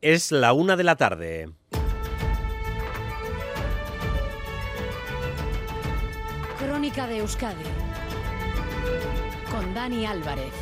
Es 0.00 0.30
la 0.30 0.52
una 0.52 0.76
de 0.76 0.84
la 0.84 0.94
tarde. 0.94 1.50
Crónica 6.56 7.08
de 7.08 7.18
Euskadi 7.18 7.64
con 9.50 9.74
Dani 9.74 10.06
Álvarez. 10.06 10.52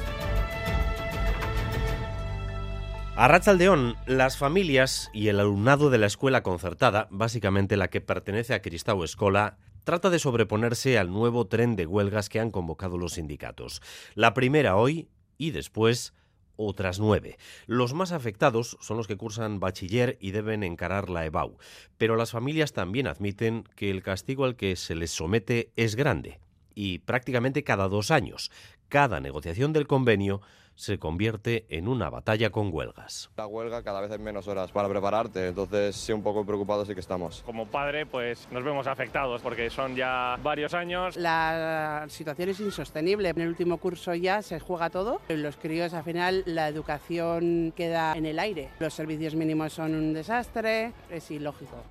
A 3.14 3.28
Rachaldeón, 3.28 3.96
las 4.06 4.38
familias 4.38 5.10
y 5.12 5.28
el 5.28 5.38
alumnado 5.38 5.90
de 5.90 5.98
la 5.98 6.06
escuela 6.06 6.42
concertada, 6.42 7.06
básicamente 7.10 7.76
la 7.76 7.88
que 7.88 8.00
pertenece 8.00 8.54
a 8.54 8.62
Cristau 8.62 9.04
Escola, 9.04 9.58
trata 9.84 10.08
de 10.08 10.18
sobreponerse 10.18 10.96
al 10.96 11.10
nuevo 11.10 11.46
tren 11.46 11.76
de 11.76 11.86
huelgas 11.86 12.30
que 12.30 12.40
han 12.40 12.50
convocado 12.50 12.96
los 12.96 13.12
sindicatos. 13.12 13.82
La 14.14 14.32
primera 14.32 14.76
hoy 14.76 15.10
y 15.36 15.50
después 15.50 16.14
otras 16.56 16.98
nueve. 16.98 17.38
Los 17.66 17.94
más 17.94 18.12
afectados 18.12 18.76
son 18.80 18.96
los 18.96 19.06
que 19.06 19.16
cursan 19.16 19.60
bachiller 19.60 20.16
y 20.20 20.30
deben 20.30 20.62
encarar 20.62 21.10
la 21.10 21.24
EBAU, 21.24 21.58
pero 21.98 22.16
las 22.16 22.32
familias 22.32 22.72
también 22.72 23.06
admiten 23.06 23.64
que 23.76 23.90
el 23.90 24.02
castigo 24.02 24.44
al 24.44 24.56
que 24.56 24.76
se 24.76 24.94
les 24.94 25.10
somete 25.10 25.70
es 25.76 25.96
grande 25.96 26.40
y 26.74 26.98
prácticamente 26.98 27.64
cada 27.64 27.88
dos 27.88 28.10
años. 28.12 28.52
Cada 28.88 29.18
negociación 29.18 29.72
del 29.72 29.88
convenio 29.88 30.42
se 30.76 30.98
convierte 30.98 31.66
en 31.70 31.88
una 31.88 32.10
batalla 32.10 32.50
con 32.50 32.72
huelgas. 32.72 33.30
La 33.36 33.46
huelga 33.46 33.82
cada 33.82 34.00
vez 34.00 34.10
hay 34.10 34.18
menos 34.18 34.46
horas 34.46 34.70
para 34.70 34.88
prepararte, 34.88 35.48
entonces 35.48 35.96
sí 35.96 36.12
un 36.12 36.22
poco 36.22 36.44
preocupados 36.44 36.86
sí 36.86 36.94
que 36.94 37.00
estamos. 37.00 37.42
Como 37.44 37.66
padre 37.66 38.06
pues 38.06 38.46
nos 38.52 38.62
vemos 38.62 38.86
afectados 38.86 39.42
porque 39.42 39.70
son 39.70 39.96
ya 39.96 40.38
varios 40.42 40.74
años. 40.74 41.16
La 41.16 42.04
situación 42.08 42.50
es 42.50 42.60
insostenible. 42.60 43.30
En 43.30 43.40
el 43.40 43.48
último 43.48 43.78
curso 43.78 44.14
ya 44.14 44.42
se 44.42 44.60
juega 44.60 44.90
todo. 44.90 45.20
Los 45.28 45.56
críos 45.56 45.94
al 45.94 46.04
final 46.04 46.42
la 46.46 46.68
educación 46.68 47.72
queda 47.74 48.14
en 48.14 48.26
el 48.26 48.38
aire. 48.38 48.68
Los 48.78 48.94
servicios 48.94 49.34
mínimos 49.34 49.72
son 49.72 49.94
un 49.94 50.12
desastre, 50.12 50.92
es 51.10 51.30
ilógico. 51.30 51.82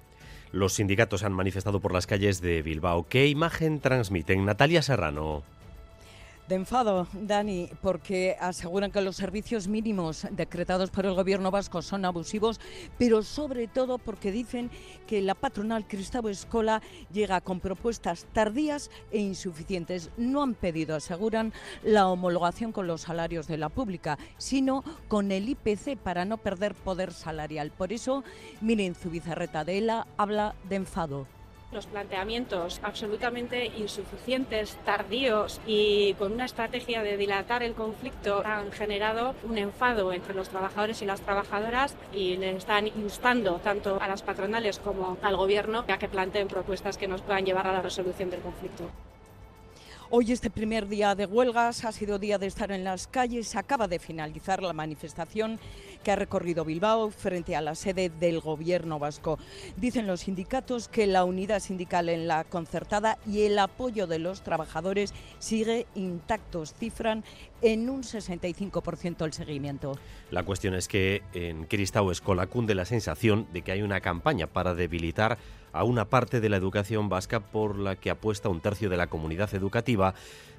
Los 0.51 0.73
sindicatos 0.73 1.23
han 1.23 1.33
manifestado 1.33 1.81
por 1.81 1.91
las 1.91 2.07
calles 2.07 2.39
de 2.39 2.61
Bilbao. 2.61 3.07
¿Qué 3.09 3.27
imagen 3.27 3.81
transmiten? 3.81 4.45
Natalia 4.45 4.81
Serrano. 4.81 5.43
De 6.47 6.53
enfado, 6.53 7.07
Dani, 7.13 7.71
porque 7.81 8.37
aseguran 8.39 8.91
que 8.91 9.01
los 9.01 9.15
servicios 9.15 9.67
mínimos 9.67 10.27
decretados 10.29 10.91
por 10.91 11.07
el 11.07 11.15
gobierno 11.15 11.49
vasco 11.49 11.81
son 11.81 12.05
abusivos, 12.05 12.59
pero 12.99 13.23
sobre 13.23 13.67
todo 13.67 13.97
porque 13.97 14.31
dicen 14.31 14.69
que 15.07 15.23
la 15.23 15.33
patronal 15.33 15.87
Cristavo 15.87 16.29
Escola 16.29 16.83
llega 17.11 17.41
con 17.41 17.59
propuestas 17.59 18.27
tardías 18.31 18.91
e 19.11 19.17
insuficientes. 19.17 20.11
No 20.17 20.43
han 20.43 20.53
pedido, 20.53 20.95
aseguran, 20.95 21.51
la 21.81 22.07
homologación 22.09 22.71
con 22.71 22.85
los 22.85 23.01
salarios 23.01 23.47
de 23.47 23.57
la 23.57 23.69
pública, 23.69 24.19
sino 24.37 24.83
con 25.07 25.31
el 25.31 25.49
IPC 25.49 25.97
para 25.97 26.25
no 26.25 26.37
perder 26.37 26.75
poder 26.75 27.11
salarial. 27.11 27.71
Por 27.71 27.91
eso, 27.91 28.23
miren, 28.61 28.93
Zubizarreta 28.93 29.63
de 29.63 29.79
ELA 29.79 30.05
habla 30.15 30.53
de 30.69 30.75
enfado 30.75 31.25
los 31.71 31.85
planteamientos 31.87 32.79
absolutamente 32.83 33.65
insuficientes, 33.65 34.77
tardíos 34.85 35.59
y 35.67 36.13
con 36.15 36.33
una 36.33 36.45
estrategia 36.45 37.03
de 37.03 37.17
dilatar 37.17 37.63
el 37.63 37.73
conflicto 37.73 38.41
han 38.45 38.71
generado 38.71 39.35
un 39.43 39.57
enfado 39.57 40.13
entre 40.13 40.33
los 40.33 40.49
trabajadores 40.49 41.01
y 41.01 41.05
las 41.05 41.21
trabajadoras 41.21 41.95
y 42.13 42.37
le 42.37 42.55
están 42.55 42.87
instando 42.87 43.59
tanto 43.63 43.99
a 44.01 44.07
las 44.07 44.21
patronales 44.21 44.79
como 44.79 45.17
al 45.21 45.35
gobierno 45.35 45.83
a 45.87 45.97
que 45.97 46.07
planteen 46.07 46.47
propuestas 46.47 46.97
que 46.97 47.07
nos 47.07 47.21
puedan 47.21 47.45
llevar 47.45 47.67
a 47.67 47.73
la 47.73 47.81
resolución 47.81 48.29
del 48.29 48.41
conflicto. 48.41 48.89
Hoy 50.11 50.31
este 50.31 50.51
primer 50.51 50.87
día 50.87 51.15
de 51.15 51.25
huelgas 51.25 51.83
ha 51.83 51.91
sido 51.91 52.19
día 52.19 52.37
de 52.37 52.45
estar 52.45 52.71
en 52.71 52.83
las 52.83 53.07
calles. 53.07 53.55
Acaba 53.55 53.87
de 53.87 53.97
finalizar 53.97 54.61
la 54.61 54.71
manifestación 54.71 55.59
que 56.03 56.11
ha 56.11 56.15
recorrido 56.15 56.63
Bilbao 56.63 57.09
frente 57.09 57.55
a 57.55 57.61
la 57.61 57.73
sede 57.73 58.09
del 58.09 58.39
gobierno 58.39 58.99
vasco. 58.99 59.39
Dicen 59.77 60.05
los 60.05 60.21
sindicatos 60.21 60.89
que 60.89 61.07
la 61.07 61.25
unidad 61.25 61.59
sindical 61.59 62.09
en 62.09 62.27
la 62.27 62.43
concertada 62.43 63.17
y 63.25 63.41
el 63.41 63.57
apoyo 63.57 64.05
de 64.05 64.19
los 64.19 64.43
trabajadores 64.43 65.11
sigue 65.39 65.87
intactos. 65.95 66.75
Cifran 66.75 67.23
en 67.63 67.89
un 67.89 68.03
65% 68.03 69.25
el 69.25 69.33
seguimiento. 69.33 69.97
La 70.29 70.43
cuestión 70.43 70.75
es 70.75 70.87
que 70.87 71.23
en 71.33 71.65
Cristau 71.65 72.11
Escola 72.11 72.45
cunde 72.45 72.75
la 72.75 72.85
sensación 72.85 73.47
de 73.53 73.63
que 73.63 73.71
hay 73.71 73.81
una 73.81 74.01
campaña 74.01 74.45
para 74.45 74.75
debilitar 74.75 75.39
a 75.75 75.83
una 75.83 76.05
parte 76.05 76.39
de 76.39 76.49
la 76.49 76.57
educación 76.57 77.09
vasca 77.09 77.41
por 77.41 77.77
la 77.77 77.95
que 77.97 78.09
apuesta 78.09 78.49
un 78.49 78.61
tercio 78.61 78.89
de 78.89 78.97
la 78.97 79.07
comunidad 79.07 79.53
educativa, 79.53 80.15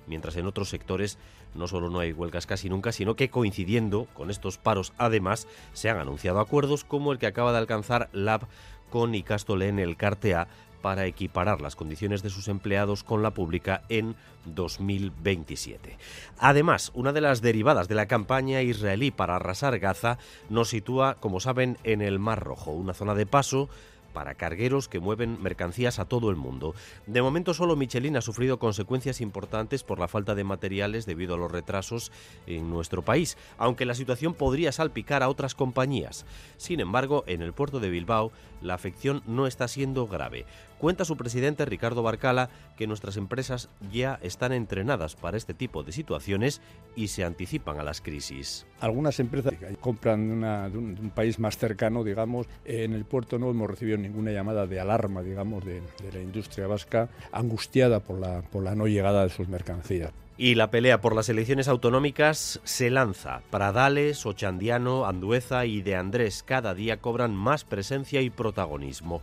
mientras 0.06 0.36
en 0.36 0.46
otros 0.46 0.68
sectores 0.68 1.18
no 1.54 1.66
solo 1.66 1.88
no 1.88 2.00
hay 2.00 2.12
huelgas 2.12 2.46
casi 2.46 2.68
nunca, 2.68 2.92
sino 2.92 3.16
que 3.16 3.30
coincidiendo 3.30 4.06
con 4.12 4.30
estos 4.30 4.58
paros 4.58 4.92
además 4.98 5.48
se 5.72 5.88
han 5.88 5.98
anunciado 5.98 6.38
acuerdos 6.38 6.84
como 6.84 7.12
el 7.12 7.18
que 7.18 7.26
acaba 7.26 7.52
de 7.52 7.58
alcanzar 7.58 8.10
LAB 8.12 8.42
con 8.90 9.14
Icastole 9.14 9.68
en 9.68 9.78
el 9.78 9.96
Cartea 9.96 10.48
para 10.82 11.06
equiparar 11.06 11.62
las 11.62 11.74
condiciones 11.74 12.22
de 12.22 12.30
sus 12.30 12.46
empleados 12.46 13.02
con 13.02 13.22
la 13.22 13.32
pública 13.32 13.82
en 13.88 14.14
2027. 14.44 15.98
Además, 16.38 16.92
una 16.94 17.12
de 17.12 17.22
las 17.22 17.42
derivadas 17.42 17.88
de 17.88 17.96
la 17.96 18.06
campaña 18.06 18.62
israelí 18.62 19.10
para 19.10 19.36
arrasar 19.36 19.78
Gaza 19.80 20.18
nos 20.48 20.68
sitúa, 20.68 21.16
como 21.16 21.40
saben, 21.40 21.78
en 21.82 22.02
el 22.02 22.20
Mar 22.20 22.44
Rojo, 22.44 22.70
una 22.70 22.94
zona 22.94 23.14
de 23.14 23.26
paso 23.26 23.68
para 24.16 24.34
cargueros 24.34 24.88
que 24.88 24.98
mueven 24.98 25.42
mercancías 25.42 25.98
a 25.98 26.06
todo 26.06 26.30
el 26.30 26.36
mundo. 26.36 26.74
De 27.06 27.20
momento 27.20 27.52
solo 27.52 27.76
Michelin 27.76 28.16
ha 28.16 28.22
sufrido 28.22 28.58
consecuencias 28.58 29.20
importantes 29.20 29.84
por 29.84 29.98
la 29.98 30.08
falta 30.08 30.34
de 30.34 30.42
materiales 30.42 31.04
debido 31.04 31.34
a 31.34 31.36
los 31.36 31.52
retrasos 31.52 32.10
en 32.46 32.70
nuestro 32.70 33.02
país, 33.02 33.36
aunque 33.58 33.84
la 33.84 33.94
situación 33.94 34.32
podría 34.32 34.72
salpicar 34.72 35.22
a 35.22 35.28
otras 35.28 35.54
compañías. 35.54 36.24
Sin 36.56 36.80
embargo, 36.80 37.24
en 37.26 37.42
el 37.42 37.52
puerto 37.52 37.78
de 37.78 37.90
Bilbao 37.90 38.32
la 38.62 38.72
afección 38.72 39.22
no 39.26 39.46
está 39.46 39.68
siendo 39.68 40.06
grave. 40.06 40.46
Cuenta 40.78 41.04
su 41.04 41.16
presidente 41.16 41.64
Ricardo 41.64 42.02
Barcala 42.02 42.50
que 42.76 42.86
nuestras 42.86 43.16
empresas 43.16 43.70
ya 43.90 44.18
están 44.22 44.52
entrenadas 44.52 45.16
para 45.16 45.36
este 45.36 45.54
tipo 45.54 45.82
de 45.82 45.92
situaciones 45.92 46.60
y 46.94 47.08
se 47.08 47.24
anticipan 47.24 47.80
a 47.80 47.82
las 47.82 48.00
crisis. 48.00 48.66
Algunas 48.80 49.18
empresas 49.18 49.54
compran 49.80 50.40
de, 50.70 50.78
un, 50.78 51.12
país 51.14 51.38
más 51.38 51.56
cercano, 51.56 52.04
digamos. 52.04 52.46
En 52.64 52.92
el 52.92 53.04
puerto 53.04 53.38
no 53.38 53.50
hemos 53.50 53.70
recibido 53.70 53.96
ninguna 53.96 54.32
llamada 54.32 54.66
de 54.66 54.78
alarma, 54.78 55.22
digamos, 55.22 55.64
de, 55.64 55.82
la 56.12 56.20
industria 56.20 56.66
vasca 56.66 57.08
angustiada 57.32 58.00
por 58.00 58.18
la, 58.18 58.42
por 58.42 58.62
la 58.62 58.74
no 58.74 58.86
llegada 58.86 59.22
de 59.22 59.30
sus 59.30 59.48
mercancías. 59.48 60.12
Y 60.38 60.54
la 60.54 60.70
pelea 60.70 61.00
por 61.00 61.14
las 61.16 61.30
elecciones 61.30 61.66
autonómicas 61.66 62.60
se 62.62 62.90
lanza. 62.90 63.40
Pradales, 63.50 64.26
Ochandiano, 64.26 65.06
Andueza 65.06 65.64
y 65.64 65.80
De 65.80 65.96
Andrés 65.96 66.42
cada 66.42 66.74
día 66.74 66.98
cobran 66.98 67.34
más 67.34 67.64
presencia 67.64 68.20
y 68.20 68.28
protagonismo. 68.28 69.22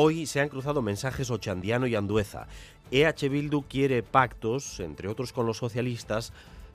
Hoy 0.00 0.26
se 0.26 0.40
han 0.40 0.48
cruzado 0.48 0.80
mensajes 0.80 1.28
Ochandiano 1.28 1.88
y 1.88 1.96
Andueza. 1.96 2.46
EH 2.92 3.28
Bildu 3.28 3.62
quiere 3.62 4.04
pactos, 4.04 4.78
entre 4.78 5.08
otros 5.08 5.32
con 5.32 5.44
los 5.44 5.56
socialistas, 5.56 6.32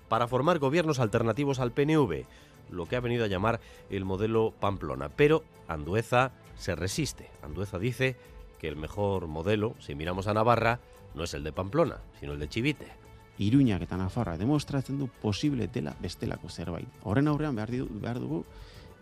para 0.10 0.28
formar 0.28 0.60
gobiernos 0.60 1.00
alternativos 1.00 1.62
al 1.62 1.72
PNV, 1.72 2.26
lo 2.70 2.86
que 2.86 2.98
ha 2.98 3.00
venido 3.00 3.24
a 3.24 3.30
llamar 3.30 3.62
el 3.90 4.04
modelo 4.04 4.54
Pamplona. 4.60 5.08
Pero 5.08 5.46
Andueza 5.70 6.34
se 6.58 6.76
resiste. 6.76 7.30
Andueza 7.42 7.80
dice 7.80 8.18
que 8.60 8.68
el 8.68 8.76
mejor 8.76 9.28
modelo, 9.28 9.76
si 9.80 9.96
miramos 9.96 10.28
a 10.28 10.34
Navarra, 10.34 10.82
no 11.16 11.24
es 11.24 11.34
el 11.34 11.46
de 11.46 11.54
Pamplona, 11.54 12.00
sino 12.20 12.34
el 12.34 12.40
de 12.40 12.50
Chivite. 12.50 12.88
Iruñak 13.38 13.82
eta 13.82 13.96
Nafarra 13.96 14.36
demostratzen 14.38 15.00
du 15.00 15.08
posible 15.08 15.70
behar 18.04 18.20
dugu 18.20 18.44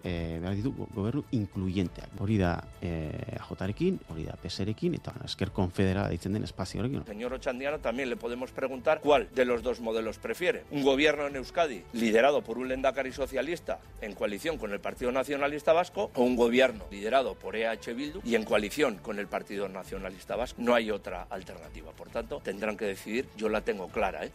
e, 0.03 0.39
behar 0.41 0.55
ditu 0.55 0.73
gobernu 0.93 1.23
inkluyenteak. 1.31 2.19
Hori 2.19 2.37
da 2.37 2.55
e, 2.81 2.89
eh, 2.89 3.37
AJarekin, 3.39 3.99
hori 4.09 4.25
da 4.25 4.35
PSerekin 4.41 4.95
eta 4.97 5.13
esker 5.25 5.51
konfederala 5.55 6.09
deitzen 6.09 6.33
den 6.33 6.43
espazioarekin. 6.43 7.05
Señor 7.05 7.33
Ochandiano, 7.33 7.79
también 7.79 8.09
le 8.09 8.17
podemos 8.17 8.51
preguntar 8.51 9.01
cuál 9.01 9.29
de 9.33 9.45
los 9.45 9.63
dos 9.63 9.81
modelos 9.81 10.17
prefiere. 10.19 10.63
Un 10.71 10.83
gobierno 10.83 11.27
en 11.27 11.35
Euskadi 11.35 11.83
liderado 11.93 12.41
por 12.41 12.57
un 12.57 12.69
lendakari 12.69 13.11
socialista 13.11 13.79
en 14.01 14.13
coalición 14.13 14.57
con 14.57 14.71
el 14.71 14.79
Partido 14.79 15.11
Nacionalista 15.11 15.73
Vasco 15.73 16.11
o 16.15 16.23
un 16.23 16.35
gobierno 16.35 16.85
liderado 16.91 17.35
por 17.35 17.55
EH 17.55 17.93
Bildu 17.93 18.21
y 18.23 18.35
en 18.35 18.43
coalición 18.43 18.97
con 18.97 19.19
el 19.19 19.27
Partido 19.27 19.67
Nacionalista 19.69 20.35
Vasco. 20.35 20.61
No 20.61 20.73
hay 20.75 20.91
otra 20.91 21.27
alternativa. 21.29 21.91
Por 21.91 22.09
tanto, 22.09 22.41
tendrán 22.43 22.77
que 22.77 22.85
decidir. 22.85 23.27
Yo 23.37 23.49
la 23.49 23.61
tengo 23.61 23.87
clara, 23.89 24.25
¿eh? 24.25 24.31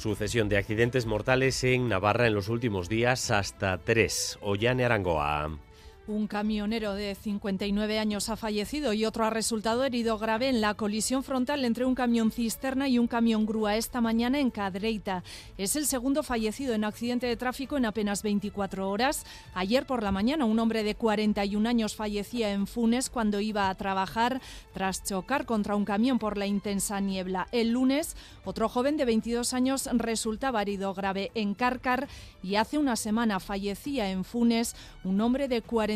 Sucesión 0.00 0.48
de 0.48 0.56
accidentes 0.56 1.04
mortales 1.04 1.62
en 1.62 1.90
Navarra 1.90 2.26
en 2.26 2.32
los 2.32 2.48
últimos 2.48 2.88
días, 2.88 3.30
hasta 3.30 3.76
tres. 3.76 4.38
Ollane 4.40 4.86
Arangoa. 4.86 5.58
Un 6.06 6.26
camionero 6.26 6.94
de 6.94 7.14
59 7.14 7.98
años 7.98 8.30
ha 8.30 8.36
fallecido 8.36 8.94
y 8.94 9.04
otro 9.04 9.26
ha 9.26 9.30
resultado 9.30 9.84
herido 9.84 10.18
grave 10.18 10.48
en 10.48 10.62
la 10.62 10.74
colisión 10.74 11.22
frontal 11.22 11.64
entre 11.64 11.84
un 11.84 11.94
camión 11.94 12.32
cisterna 12.32 12.88
y 12.88 12.98
un 12.98 13.06
camión 13.06 13.44
grúa 13.44 13.76
esta 13.76 14.00
mañana 14.00 14.40
en 14.40 14.50
Cadreita. 14.50 15.22
Es 15.58 15.76
el 15.76 15.86
segundo 15.86 16.22
fallecido 16.22 16.74
en 16.74 16.84
accidente 16.84 17.26
de 17.26 17.36
tráfico 17.36 17.76
en 17.76 17.84
apenas 17.84 18.22
24 18.22 18.88
horas. 18.88 19.24
Ayer 19.54 19.86
por 19.86 20.02
la 20.02 20.10
mañana 20.10 20.46
un 20.46 20.58
hombre 20.58 20.82
de 20.84 20.94
41 20.94 21.68
años 21.68 21.94
fallecía 21.94 22.50
en 22.50 22.66
Funes 22.66 23.10
cuando 23.10 23.38
iba 23.38 23.68
a 23.68 23.74
trabajar 23.74 24.40
tras 24.72 25.04
chocar 25.04 25.44
contra 25.44 25.76
un 25.76 25.84
camión 25.84 26.18
por 26.18 26.38
la 26.38 26.46
intensa 26.46 26.98
niebla. 27.00 27.46
El 27.52 27.72
lunes 27.72 28.16
otro 28.44 28.70
joven 28.70 28.96
de 28.96 29.04
22 29.04 29.52
años 29.52 29.88
resultaba 29.92 30.62
herido 30.62 30.94
grave 30.94 31.30
en 31.34 31.54
Cárcar 31.54 32.08
y 32.42 32.54
hace 32.54 32.78
una 32.78 32.96
semana 32.96 33.38
fallecía 33.38 34.10
en 34.10 34.24
Funes 34.24 34.74
un 35.04 35.20
hombre 35.20 35.46
de 35.46 35.60
40 35.60 35.89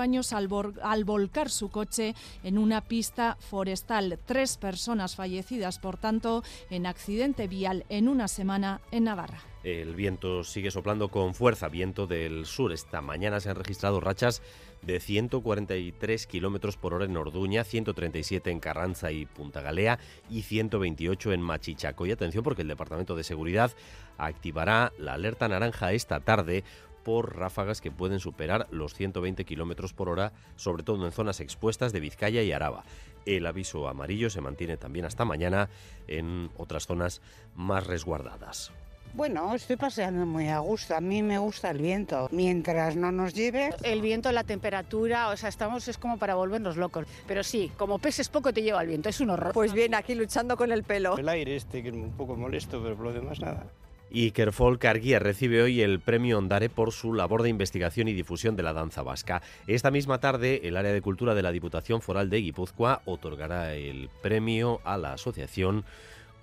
años 0.00 0.32
al, 0.32 0.48
al 0.82 1.04
volcar 1.04 1.50
su 1.50 1.70
coche 1.70 2.14
en 2.42 2.58
una 2.58 2.80
pista 2.82 3.36
forestal. 3.40 4.18
Tres 4.24 4.56
personas 4.56 5.16
fallecidas, 5.16 5.78
por 5.78 5.96
tanto, 5.96 6.42
en 6.70 6.86
accidente 6.86 7.48
vial 7.48 7.84
en 7.88 8.08
una 8.08 8.28
semana 8.28 8.80
en 8.90 9.04
Navarra. 9.04 9.40
El 9.64 9.94
viento 9.94 10.44
sigue 10.44 10.70
soplando 10.70 11.08
con 11.08 11.34
fuerza, 11.34 11.68
viento 11.68 12.06
del 12.06 12.44
sur. 12.44 12.70
Esta 12.70 13.00
mañana 13.00 13.40
se 13.40 13.48
han 13.48 13.56
registrado 13.56 13.98
rachas 13.98 14.42
de 14.82 15.00
143 15.00 16.26
kilómetros 16.26 16.76
por 16.76 16.92
hora 16.92 17.06
en 17.06 17.16
Orduña, 17.16 17.64
137 17.64 18.50
en 18.50 18.60
Carranza 18.60 19.10
y 19.10 19.24
Punta 19.24 19.62
Galea 19.62 19.98
y 20.28 20.42
128 20.42 21.32
en 21.32 21.40
Machichaco. 21.40 22.04
Y 22.04 22.12
atención 22.12 22.44
porque 22.44 22.60
el 22.60 22.68
Departamento 22.68 23.16
de 23.16 23.24
Seguridad 23.24 23.72
activará 24.18 24.92
la 24.98 25.14
alerta 25.14 25.48
naranja 25.48 25.92
esta 25.92 26.20
tarde 26.20 26.62
por 27.04 27.36
ráfagas 27.36 27.80
que 27.80 27.90
pueden 27.90 28.18
superar 28.18 28.66
los 28.70 28.94
120 28.94 29.44
kilómetros 29.44 29.92
por 29.92 30.08
hora, 30.08 30.32
sobre 30.56 30.82
todo 30.82 31.04
en 31.04 31.12
zonas 31.12 31.40
expuestas 31.40 31.92
de 31.92 32.00
Vizcaya 32.00 32.42
y 32.42 32.52
Araba. 32.52 32.84
El 33.26 33.46
aviso 33.46 33.88
amarillo 33.88 34.30
se 34.30 34.40
mantiene 34.40 34.76
también 34.76 35.04
hasta 35.04 35.24
mañana 35.24 35.68
en 36.08 36.50
otras 36.56 36.86
zonas 36.86 37.20
más 37.54 37.86
resguardadas. 37.86 38.72
Bueno, 39.14 39.54
estoy 39.54 39.76
paseando 39.76 40.26
muy 40.26 40.48
a 40.48 40.58
gusto. 40.58 40.96
A 40.96 41.00
mí 41.00 41.22
me 41.22 41.38
gusta 41.38 41.70
el 41.70 41.78
viento. 41.78 42.26
Mientras 42.32 42.96
no 42.96 43.12
nos 43.12 43.32
lleve. 43.32 43.70
El 43.84 44.00
viento, 44.00 44.32
la 44.32 44.42
temperatura, 44.42 45.28
o 45.28 45.36
sea, 45.36 45.48
estamos, 45.50 45.86
es 45.86 45.98
como 45.98 46.18
para 46.18 46.34
volvernos 46.34 46.76
locos. 46.76 47.06
Pero 47.28 47.44
sí, 47.44 47.70
como 47.76 48.00
peses 48.00 48.28
poco 48.28 48.52
te 48.52 48.62
lleva 48.62 48.82
el 48.82 48.88
viento, 48.88 49.08
es 49.08 49.20
un 49.20 49.30
horror. 49.30 49.52
Pues 49.52 49.72
bien, 49.72 49.94
aquí 49.94 50.16
luchando 50.16 50.56
con 50.56 50.72
el 50.72 50.82
pelo. 50.82 51.16
El 51.16 51.28
aire 51.28 51.54
este 51.54 51.80
que 51.80 51.90
es 51.90 51.94
un 51.94 52.10
poco 52.16 52.34
molesto, 52.34 52.82
pero 52.82 52.96
por 52.96 53.06
lo 53.06 53.12
demás 53.12 53.38
nada. 53.38 53.68
Iker 54.14 54.52
Folk 54.52 54.84
Arguía 54.84 55.18
recibe 55.18 55.60
hoy 55.60 55.80
el 55.82 55.98
premio 55.98 56.38
Ondare 56.38 56.68
por 56.68 56.92
su 56.92 57.14
labor 57.14 57.42
de 57.42 57.48
investigación 57.48 58.06
y 58.06 58.12
difusión 58.12 58.54
de 58.54 58.62
la 58.62 58.72
danza 58.72 59.02
vasca. 59.02 59.42
Esta 59.66 59.90
misma 59.90 60.20
tarde, 60.20 60.60
el 60.68 60.76
área 60.76 60.92
de 60.92 61.02
cultura 61.02 61.34
de 61.34 61.42
la 61.42 61.50
Diputación 61.50 62.00
Foral 62.00 62.30
de 62.30 62.38
Guipúzcoa 62.38 63.02
otorgará 63.06 63.74
el 63.74 64.08
premio 64.22 64.80
a 64.84 64.98
la 64.98 65.14
asociación 65.14 65.84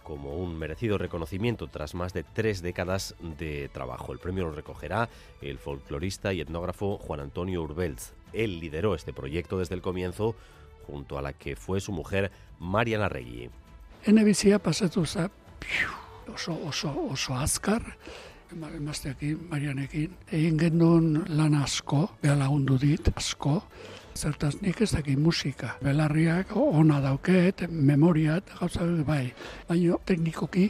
como 0.03 0.35
un 0.35 0.57
merecido 0.59 0.97
reconocimiento 0.97 1.67
tras 1.67 1.95
más 1.95 2.11
de 2.11 2.23
tres 2.23 2.61
décadas 2.61 3.15
de 3.39 3.69
trabajo. 3.69 4.11
El 4.11 4.19
premio 4.19 4.45
lo 4.45 4.51
recogerá 4.51 5.07
el 5.41 5.57
folclorista 5.57 6.33
y 6.33 6.41
etnógrafo 6.41 6.97
Juan 6.97 7.21
Antonio 7.21 7.61
Urbelz. 7.61 8.11
Él 8.33 8.59
lideró 8.59 8.95
este 8.95 9.13
proyecto 9.13 9.59
desde 9.59 9.75
el 9.75 9.81
comienzo 9.81 10.35
junto 10.87 11.17
a 11.17 11.21
la 11.21 11.31
que 11.31 11.55
fue 11.55 11.79
su 11.79 11.93
mujer 11.93 12.31
Mariana 12.59 13.07
Regui. 13.07 13.49
En 14.03 14.59
pasatu 14.59 15.05
oso, 16.33 16.53
oso, 16.67 16.91
oso 17.11 17.33
azkar, 17.35 17.83
emazteakin, 18.51 19.47
Marianekin, 19.49 20.15
egin 20.31 20.57
gendun 20.59 21.25
lan 21.29 21.55
asko, 21.55 22.09
beha 22.21 22.35
lagundu 22.35 22.77
dit, 22.79 23.11
asko, 23.15 23.61
zertaz 24.15 24.55
nik 24.61 24.81
ez 24.81 24.91
dakit 24.91 25.19
musika. 25.19 25.77
Belarriak 25.83 26.55
ona 26.55 26.99
dauket, 27.01 27.65
memoriat, 27.69 28.43
gauza 28.59 28.87
bai, 29.07 29.31
baino 29.69 29.99
teknikoki 30.05 30.69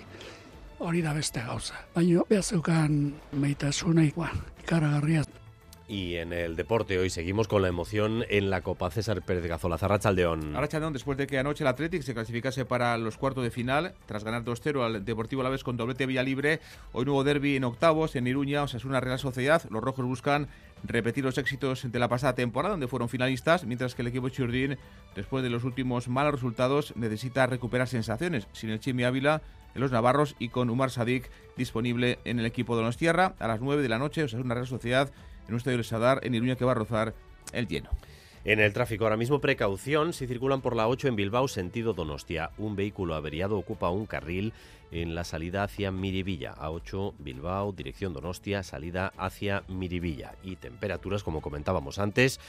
hori 0.80 1.02
da 1.02 1.13
beste 1.13 1.42
gauza. 1.46 1.78
Baino 1.96 2.25
beha 2.30 2.42
zeukan 2.42 3.13
meitasuna 3.34 4.06
ikaragarria. 4.06 5.24
Y 5.92 6.16
en 6.16 6.32
el 6.32 6.56
deporte 6.56 6.98
hoy 6.98 7.10
seguimos 7.10 7.50
con 7.50 7.62
la 7.62 7.68
emoción 7.68 8.24
en 8.30 8.50
la 8.50 8.62
Copa 8.62 8.90
César 8.92 9.22
Pérez 9.24 9.46
Gazola. 9.46 9.78
Zarrachaldeón. 9.78 10.56
Arrachaldeón, 10.56 10.94
después 10.94 11.18
de 11.18 11.28
que 11.28 11.38
anoche 11.38 11.66
el 11.66 11.68
Athletic 11.68 12.02
se 12.04 12.14
clasificase 12.14 12.64
para 12.64 12.98
los 12.98 13.18
cuartos 13.18 13.44
de 13.44 13.52
final, 13.52 13.94
tras 14.06 14.24
ganar 14.24 14.46
2-0 14.46 14.86
al 14.86 15.04
Deportivo 15.04 15.42
Alavés 15.42 15.66
con 15.66 15.76
doblete 15.76 16.06
vía 16.06 16.24
libre, 16.24 16.62
hoy 16.94 17.04
nuevo 17.04 17.26
derby 17.26 17.58
en 17.58 17.66
octavos 17.66 18.16
en 18.16 18.26
Iruña, 18.26 18.64
o 18.64 18.70
sea, 18.70 18.78
es 18.78 18.86
una 18.86 19.02
Real 19.02 19.20
Sociedad. 19.20 19.64
Los 19.70 19.84
rojos 19.84 20.06
buscan 20.06 20.48
repetir 20.86 21.26
los 21.26 21.38
éxitos 21.38 21.92
de 21.92 22.00
la 22.00 22.08
pasada 22.08 22.36
temporada, 22.36 22.72
donde 22.72 22.88
fueron 22.88 23.10
finalistas, 23.10 23.66
mientras 23.66 23.94
que 23.94 24.02
el 24.02 24.08
equipo 24.08 24.30
Churdín, 24.30 24.78
después 25.14 25.44
de 25.44 25.50
los 25.50 25.66
últimos 25.66 26.08
malos 26.08 26.36
resultados, 26.36 26.96
necesita 26.96 27.48
recuperar 27.48 27.90
sensaciones. 27.90 28.48
Sin 28.54 28.70
el 28.70 28.80
Chimi 28.80 29.04
Ávila, 29.04 29.42
en 29.76 29.82
los 29.82 29.92
Navarros 29.92 30.38
y 30.40 30.50
con 30.50 30.70
Umar 30.70 30.90
Sadik 30.90 31.30
disponible 31.58 32.20
en 32.24 32.40
el 32.40 32.46
equipo 32.46 32.76
de 32.76 32.82
Donostierra 32.82 33.36
a 33.40 33.48
las 33.48 33.60
9 33.60 33.82
de 33.82 33.90
la 33.90 34.00
noche, 34.00 34.24
o 34.24 34.28
sea, 34.30 34.40
es 34.40 34.46
una 34.46 34.54
Real 34.54 34.68
Sociedad 34.68 35.12
en 35.51 35.56
un 35.56 35.57
estadio 35.57 35.77
de 35.77 35.83
Sadar 35.83 36.21
en 36.24 36.33
Iruña 36.33 36.56
que 36.56 36.63
va 36.63 36.71
a 36.71 36.75
rozar 36.75 37.13
el 37.51 37.68
lleno. 37.68 37.89
En 38.45 38.59
el 38.59 38.74
tráfico 38.74 39.03
ahora 39.03 39.18
mismo 39.18 39.42
precaución 39.42 40.13
si 40.13 40.25
circulan 40.25 40.62
por 40.62 40.75
la 40.75 40.88
8 40.88 41.09
en 41.09 41.15
Bilbao 41.18 41.48
sentido 41.48 41.94
Donostia. 41.94 42.51
Un 42.57 42.75
vehículo 42.75 43.15
averiado 43.15 43.57
ocupa 43.57 43.89
un 43.89 44.06
carril 44.06 44.53
en 44.92 45.16
la 45.16 45.24
salida 45.24 45.64
hacia 45.64 45.92
Miribilla. 45.92 46.54
A8 46.56 47.14
Bilbao, 47.18 47.72
dirección 47.72 48.14
Donostia, 48.14 48.64
salida 48.64 49.14
hacia 49.18 49.64
Miribilla. 49.68 50.36
Y 50.44 50.58
temperaturas, 50.58 51.24
como 51.24 51.42
comentábamos 51.42 52.00
antes, 52.00 52.40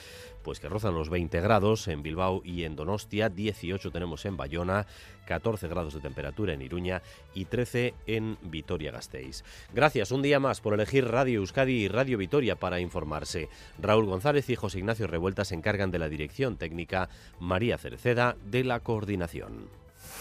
pues 0.42 0.60
que 0.60 0.68
rozan 0.68 0.94
los 0.94 1.08
20 1.08 1.40
grados 1.40 1.88
en 1.88 2.02
Bilbao 2.02 2.42
y 2.44 2.64
en 2.64 2.76
Donostia, 2.76 3.28
18 3.28 3.90
tenemos 3.90 4.24
en 4.26 4.36
Bayona, 4.36 4.86
14 5.26 5.68
grados 5.68 5.94
de 5.94 6.00
temperatura 6.00 6.52
en 6.52 6.62
Iruña 6.62 7.02
y 7.34 7.44
13 7.44 7.94
en 8.06 8.36
Vitoria-Gasteiz. 8.42 9.44
Gracias 9.72 10.10
un 10.10 10.22
día 10.22 10.40
más 10.40 10.60
por 10.60 10.74
elegir 10.74 11.06
Radio 11.06 11.40
Euskadi 11.40 11.84
y 11.84 11.88
Radio 11.88 12.18
Vitoria 12.18 12.56
para 12.56 12.80
informarse. 12.80 13.48
Raúl 13.80 14.06
González 14.06 14.48
y 14.50 14.56
José 14.56 14.78
Ignacio 14.78 15.06
Revuelta 15.06 15.44
se 15.44 15.54
encargan 15.54 15.90
de 15.90 15.98
la 15.98 16.08
dirección 16.08 16.56
técnica, 16.56 17.08
María 17.38 17.78
Cereceda 17.78 18.36
de 18.44 18.64
la 18.64 18.80
coordinación. 18.80 19.81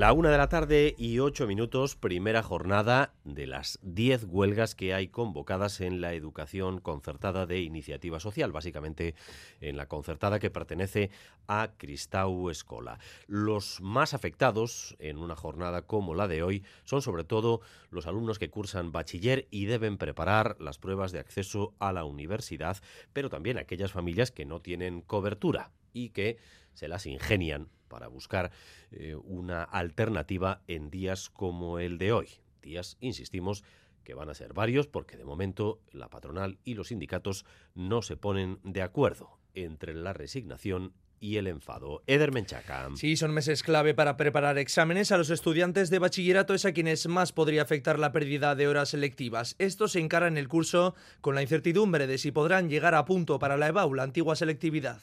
La 0.00 0.14
una 0.14 0.30
de 0.30 0.38
la 0.38 0.48
tarde 0.48 0.94
y 0.96 1.18
ocho 1.18 1.46
minutos, 1.46 1.94
primera 1.94 2.42
jornada 2.42 3.12
de 3.24 3.46
las 3.46 3.78
diez 3.82 4.24
huelgas 4.24 4.74
que 4.74 4.94
hay 4.94 5.08
convocadas 5.08 5.82
en 5.82 6.00
la 6.00 6.14
educación 6.14 6.80
concertada 6.80 7.44
de 7.44 7.60
iniciativa 7.60 8.18
social, 8.18 8.50
básicamente 8.50 9.14
en 9.60 9.76
la 9.76 9.88
concertada 9.88 10.38
que 10.38 10.48
pertenece 10.48 11.10
a 11.48 11.72
Cristau 11.76 12.48
Escola. 12.48 12.98
Los 13.26 13.82
más 13.82 14.14
afectados 14.14 14.96
en 15.00 15.18
una 15.18 15.36
jornada 15.36 15.82
como 15.82 16.14
la 16.14 16.28
de 16.28 16.42
hoy 16.42 16.64
son 16.84 17.02
sobre 17.02 17.24
todo 17.24 17.60
los 17.90 18.06
alumnos 18.06 18.38
que 18.38 18.48
cursan 18.48 18.92
bachiller 18.92 19.48
y 19.50 19.66
deben 19.66 19.98
preparar 19.98 20.56
las 20.60 20.78
pruebas 20.78 21.12
de 21.12 21.18
acceso 21.18 21.74
a 21.78 21.92
la 21.92 22.04
universidad, 22.04 22.78
pero 23.12 23.28
también 23.28 23.58
aquellas 23.58 23.92
familias 23.92 24.30
que 24.30 24.46
no 24.46 24.62
tienen 24.62 25.02
cobertura 25.02 25.72
y 25.92 26.08
que 26.08 26.38
se 26.72 26.88
las 26.88 27.04
ingenian 27.04 27.68
para 27.90 28.08
buscar 28.08 28.50
eh, 28.92 29.14
una 29.14 29.62
alternativa 29.62 30.62
en 30.66 30.88
días 30.88 31.28
como 31.28 31.78
el 31.78 31.98
de 31.98 32.12
hoy. 32.12 32.28
Días, 32.62 32.96
insistimos, 33.00 33.62
que 34.04 34.14
van 34.14 34.30
a 34.30 34.34
ser 34.34 34.54
varios 34.54 34.86
porque 34.86 35.18
de 35.18 35.26
momento 35.26 35.82
la 35.92 36.08
patronal 36.08 36.58
y 36.64 36.72
los 36.72 36.88
sindicatos 36.88 37.44
no 37.74 38.00
se 38.00 38.16
ponen 38.16 38.58
de 38.64 38.80
acuerdo 38.80 39.38
entre 39.54 39.92
la 39.92 40.14
resignación 40.14 40.94
y 41.20 41.36
el 41.36 41.46
enfado. 41.46 42.02
Eder 42.06 42.32
Menchaca. 42.32 42.88
Sí, 42.96 43.16
son 43.16 43.32
meses 43.32 43.62
clave 43.62 43.92
para 43.92 44.16
preparar 44.16 44.56
exámenes. 44.56 45.12
A 45.12 45.18
los 45.18 45.28
estudiantes 45.28 45.90
de 45.90 45.98
bachillerato 45.98 46.54
es 46.54 46.64
a 46.64 46.72
quienes 46.72 47.06
más 47.08 47.32
podría 47.32 47.60
afectar 47.60 47.98
la 47.98 48.10
pérdida 48.10 48.54
de 48.54 48.66
horas 48.66 48.90
selectivas. 48.90 49.54
Esto 49.58 49.86
se 49.86 50.00
encara 50.00 50.28
en 50.28 50.38
el 50.38 50.48
curso 50.48 50.94
con 51.20 51.34
la 51.34 51.42
incertidumbre 51.42 52.06
de 52.06 52.16
si 52.16 52.32
podrán 52.32 52.70
llegar 52.70 52.94
a 52.94 53.04
punto 53.04 53.38
para 53.38 53.58
la 53.58 53.68
EBAU, 53.68 53.92
la 53.92 54.04
antigua 54.04 54.34
selectividad. 54.34 54.98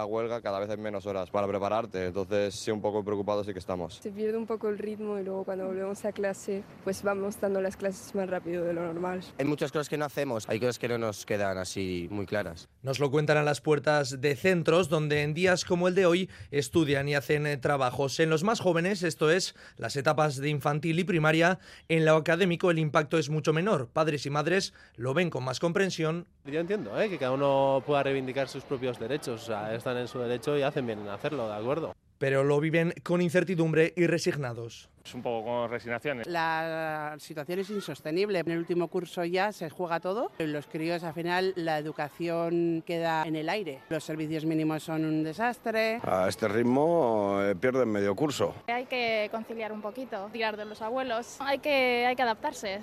La 0.00 0.06
huelga 0.06 0.40
cada 0.40 0.58
vez 0.58 0.70
hay 0.70 0.78
menos 0.78 1.04
horas 1.04 1.28
para 1.28 1.46
prepararte, 1.46 2.06
entonces 2.06 2.54
sí 2.54 2.70
un 2.70 2.80
poco 2.80 3.04
preocupados 3.04 3.44
sí 3.44 3.52
que 3.52 3.58
estamos. 3.58 3.96
Se 4.02 4.10
pierde 4.10 4.38
un 4.38 4.46
poco 4.46 4.70
el 4.70 4.78
ritmo 4.78 5.18
y 5.18 5.24
luego 5.24 5.44
cuando 5.44 5.66
volvemos 5.66 6.02
a 6.06 6.12
clase 6.12 6.62
pues 6.84 7.02
vamos 7.02 7.38
dando 7.38 7.60
las 7.60 7.76
clases 7.76 8.14
más 8.14 8.30
rápido 8.30 8.64
de 8.64 8.72
lo 8.72 8.80
normal. 8.80 9.20
Hay 9.36 9.44
muchas 9.44 9.70
cosas 9.70 9.90
que 9.90 9.98
no 9.98 10.06
hacemos, 10.06 10.48
hay 10.48 10.58
cosas 10.58 10.78
que 10.78 10.88
no 10.88 10.96
nos 10.96 11.26
quedan 11.26 11.58
así 11.58 12.08
muy 12.10 12.24
claras. 12.24 12.70
Nos 12.82 12.98
lo 12.98 13.10
cuentan 13.10 13.36
a 13.36 13.42
las 13.42 13.60
puertas 13.60 14.22
de 14.22 14.36
centros 14.36 14.88
donde 14.88 15.22
en 15.22 15.34
días 15.34 15.66
como 15.66 15.86
el 15.86 15.94
de 15.94 16.06
hoy 16.06 16.30
estudian 16.50 17.06
y 17.06 17.14
hacen 17.14 17.46
eh, 17.46 17.58
trabajos. 17.58 18.20
En 18.20 18.30
los 18.30 18.42
más 18.42 18.60
jóvenes, 18.60 19.02
esto 19.02 19.30
es, 19.30 19.54
las 19.76 19.96
etapas 19.96 20.38
de 20.38 20.48
infantil 20.48 20.98
y 20.98 21.04
primaria, 21.04 21.58
en 21.90 22.06
lo 22.06 22.16
académico 22.16 22.70
el 22.70 22.78
impacto 22.78 23.18
es 23.18 23.28
mucho 23.28 23.52
menor. 23.52 23.88
Padres 23.88 24.24
y 24.24 24.30
madres 24.30 24.72
lo 24.96 25.12
ven 25.12 25.28
con 25.28 25.44
más 25.44 25.60
comprensión. 25.60 26.26
Yo 26.44 26.60
entiendo 26.60 27.00
¿eh? 27.00 27.08
que 27.08 27.18
cada 27.18 27.32
uno 27.32 27.82
pueda 27.86 28.02
reivindicar 28.02 28.48
sus 28.48 28.64
propios 28.64 28.98
derechos, 28.98 29.42
o 29.42 29.46
sea, 29.46 29.74
están 29.74 29.96
en 29.98 30.08
su 30.08 30.18
derecho 30.18 30.56
y 30.56 30.62
hacen 30.62 30.86
bien 30.86 31.00
en 31.00 31.08
hacerlo, 31.08 31.46
¿de 31.48 31.54
acuerdo? 31.54 31.94
pero 32.20 32.44
lo 32.44 32.60
viven 32.60 32.92
con 33.02 33.22
incertidumbre 33.22 33.94
y 33.96 34.06
resignados. 34.06 34.90
Es 35.02 35.14
un 35.14 35.22
poco 35.22 35.46
con 35.46 35.70
resignación. 35.70 36.20
La 36.26 37.16
situación 37.18 37.60
es 37.60 37.70
insostenible. 37.70 38.40
En 38.40 38.50
el 38.50 38.58
último 38.58 38.88
curso 38.88 39.24
ya 39.24 39.52
se 39.52 39.70
juega 39.70 40.00
todo. 40.00 40.30
Los 40.38 40.66
críos, 40.66 41.02
al 41.02 41.14
final, 41.14 41.54
la 41.56 41.78
educación 41.78 42.84
queda 42.86 43.24
en 43.26 43.36
el 43.36 43.48
aire. 43.48 43.80
Los 43.88 44.04
servicios 44.04 44.44
mínimos 44.44 44.82
son 44.82 45.06
un 45.06 45.24
desastre. 45.24 45.98
A 46.02 46.28
este 46.28 46.46
ritmo 46.46 47.38
eh, 47.40 47.56
pierden 47.56 47.88
medio 47.88 48.14
curso. 48.14 48.54
Hay 48.66 48.84
que 48.84 49.30
conciliar 49.32 49.72
un 49.72 49.80
poquito, 49.80 50.28
tirar 50.30 50.58
de 50.58 50.66
los 50.66 50.82
abuelos. 50.82 51.38
Hay 51.40 51.60
que, 51.60 52.04
hay 52.06 52.16
que 52.16 52.22
adaptarse. 52.22 52.82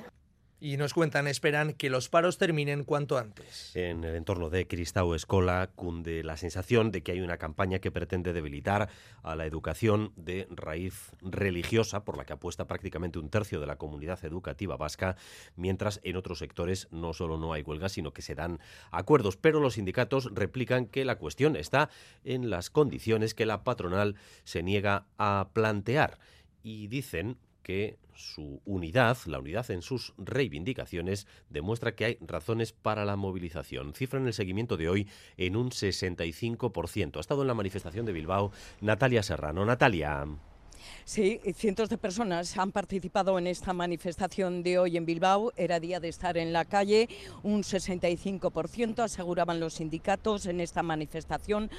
Y 0.59 0.77
nos 0.77 0.95
cuentan, 0.95 1.27
esperan 1.27 1.73
que 1.73 1.91
los 1.91 2.09
paros 2.09 2.39
terminen 2.39 2.83
cuanto 2.83 3.19
antes. 3.19 3.75
En 3.75 4.03
el 4.03 4.15
entorno 4.15 4.49
de 4.49 4.65
Cristau 4.65 5.13
Escola 5.13 5.69
cunde 5.75 6.23
la 6.23 6.35
sensación 6.35 6.91
de 6.91 7.03
que 7.03 7.11
hay 7.11 7.21
una 7.21 7.37
campaña 7.37 7.77
que 7.77 7.91
pretende 7.91 8.33
debilitar 8.33 8.89
a 9.21 9.35
la 9.35 9.45
educación 9.45 10.13
de 10.15 10.47
raíz 10.49 11.11
religiosa, 11.21 12.03
por 12.03 12.17
la 12.17 12.25
que 12.25 12.33
apuesta 12.33 12.65
prácticamente 12.65 13.19
un 13.19 13.29
tercio 13.29 13.59
de 13.59 13.67
la 13.67 13.75
comunidad 13.75 14.25
educativa 14.25 14.77
vasca, 14.77 15.15
mientras 15.55 15.99
en 16.03 16.15
otros 16.15 16.39
sectores 16.39 16.87
no 16.89 17.13
solo 17.13 17.37
no 17.37 17.53
hay 17.53 17.61
huelgas, 17.61 17.91
sino 17.91 18.11
que 18.11 18.23
se 18.23 18.33
dan 18.33 18.59
acuerdos. 18.89 19.37
Pero 19.37 19.59
los 19.59 19.75
sindicatos 19.75 20.31
replican 20.33 20.87
que 20.87 21.05
la 21.05 21.19
cuestión 21.19 21.55
está 21.55 21.91
en 22.23 22.49
las 22.49 22.71
condiciones 22.71 23.35
que 23.35 23.45
la 23.45 23.63
patronal 23.63 24.15
se 24.43 24.63
niega 24.63 25.05
a 25.19 25.49
plantear 25.53 26.17
y 26.63 26.87
dicen 26.87 27.37
que 27.67 27.99
su 28.13 28.61
unidad, 28.63 29.17
la 29.25 29.39
unidad 29.39 29.69
en 29.71 29.81
sus 29.81 30.13
reivindicaciones, 30.17 31.27
demuestra 31.49 31.95
que 31.95 32.05
hay 32.05 32.17
razones 32.21 32.71
para 32.71 33.03
la 33.03 33.17
movilización. 33.17 33.93
Cifra 33.93 34.21
en 34.21 34.27
el 34.27 34.33
seguimiento 34.33 34.77
de 34.77 34.87
hoy 34.87 35.09
en 35.35 35.57
un 35.57 35.71
65%. 35.71 37.17
Ha 37.17 37.19
estado 37.19 37.41
en 37.41 37.47
la 37.49 37.53
manifestación 37.53 38.05
de 38.05 38.13
Bilbao 38.13 38.53
Natalia 38.79 39.21
Serrano. 39.21 39.65
Natalia. 39.65 40.25
Sí, 41.05 41.39
cientos 41.55 41.89
de 41.89 41.97
personas 41.97 42.57
han 42.57 42.71
participado 42.71 43.37
en 43.39 43.47
esta 43.47 43.73
manifestación 43.73 44.63
de 44.63 44.79
hoy 44.79 44.97
en 44.97 45.05
Bilbao. 45.05 45.53
Era 45.55 45.79
día 45.79 45.99
de 45.99 46.09
estar 46.09 46.37
en 46.37 46.53
la 46.53 46.65
calle. 46.65 47.07
Un 47.43 47.63
65% 47.63 48.99
aseguraban 48.99 49.59
los 49.59 49.75
sindicatos 49.75 50.45
en 50.45 50.59
esta 50.59 50.83
manifestación. 50.83 51.69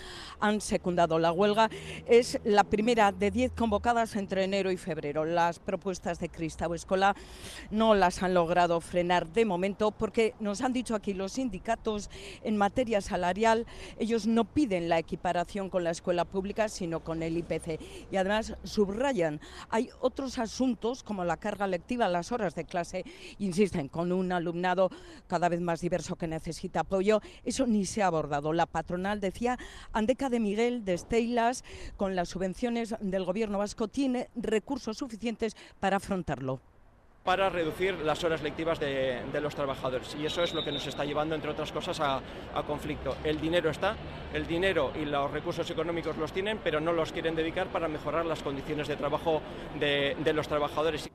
Han 0.40 0.60
secundado 0.60 1.18
la 1.18 1.32
huelga. 1.32 1.70
Es 2.06 2.40
la 2.44 2.64
primera 2.64 3.12
de 3.12 3.30
10 3.30 3.52
convocadas 3.52 4.16
entre 4.16 4.44
enero 4.44 4.70
y 4.70 4.76
febrero. 4.76 5.24
Las 5.24 5.58
propuestas 5.58 6.18
de 6.20 6.28
Cristau 6.28 6.74
Escola 6.74 7.14
no 7.70 7.94
las 7.94 8.22
han 8.22 8.34
logrado 8.34 8.80
frenar 8.80 9.26
de 9.26 9.44
momento 9.44 9.90
porque 9.90 10.34
nos 10.40 10.60
han 10.60 10.72
dicho 10.72 10.94
aquí 10.94 11.14
los 11.14 11.32
sindicatos 11.32 12.10
en 12.42 12.56
materia 12.56 13.00
salarial, 13.00 13.66
ellos 13.98 14.26
no 14.26 14.44
piden 14.44 14.88
la 14.88 14.98
equiparación 14.98 15.70
con 15.70 15.84
la 15.84 15.90
escuela 15.90 16.24
pública, 16.24 16.68
sino 16.68 17.00
con 17.00 17.22
el 17.22 17.36
IPC. 17.36 17.80
Y 18.10 18.16
además 18.16 18.54
subrayan, 18.64 18.97
hay 19.70 19.90
otros 20.00 20.38
asuntos 20.38 21.02
como 21.02 21.24
la 21.24 21.36
carga 21.36 21.66
lectiva, 21.66 22.08
las 22.08 22.32
horas 22.32 22.54
de 22.54 22.64
clase, 22.64 23.04
insisten, 23.38 23.88
con 23.88 24.12
un 24.12 24.32
alumnado 24.32 24.90
cada 25.26 25.48
vez 25.48 25.60
más 25.60 25.80
diverso 25.80 26.16
que 26.16 26.26
necesita 26.26 26.80
apoyo, 26.80 27.20
eso 27.44 27.66
ni 27.66 27.84
se 27.84 28.02
ha 28.02 28.06
abordado. 28.06 28.52
La 28.52 28.66
patronal 28.66 29.20
decía, 29.20 29.58
Andeca 29.92 30.28
de 30.28 30.40
Miguel 30.40 30.84
de 30.84 30.94
Esteilas, 30.94 31.64
con 31.96 32.16
las 32.16 32.28
subvenciones 32.28 32.94
del 33.00 33.24
gobierno 33.24 33.58
vasco, 33.58 33.88
tiene 33.88 34.28
recursos 34.34 34.98
suficientes 34.98 35.56
para 35.80 35.98
afrontarlo 35.98 36.60
para 37.28 37.50
reducir 37.50 37.92
las 38.06 38.24
horas 38.24 38.42
lectivas 38.42 38.80
de, 38.80 39.22
los 39.42 39.54
trabajadores. 39.54 40.16
Y 40.18 40.24
eso 40.24 40.42
es 40.42 40.54
lo 40.54 40.64
que 40.64 40.72
nos 40.72 40.86
está 40.86 41.04
llevando, 41.04 41.34
entre 41.34 41.50
otras 41.50 41.70
cosas, 41.70 42.00
a, 42.00 42.22
conflicto. 42.66 43.18
El 43.22 43.38
dinero 43.38 43.68
está, 43.68 43.94
el 44.32 44.46
dinero 44.46 44.92
y 44.98 45.04
los 45.04 45.30
recursos 45.30 45.68
económicos 45.68 46.16
los 46.16 46.32
tienen, 46.32 46.58
pero 46.64 46.80
no 46.80 46.90
los 46.90 47.12
quieren 47.12 47.34
dedicar 47.34 47.66
para 47.66 47.86
mejorar 47.86 48.24
las 48.24 48.42
condiciones 48.42 48.88
de 48.88 48.96
trabajo 48.96 49.42
de, 49.78 50.16
de 50.24 50.32
los 50.32 50.48
trabajadores. 50.48 51.10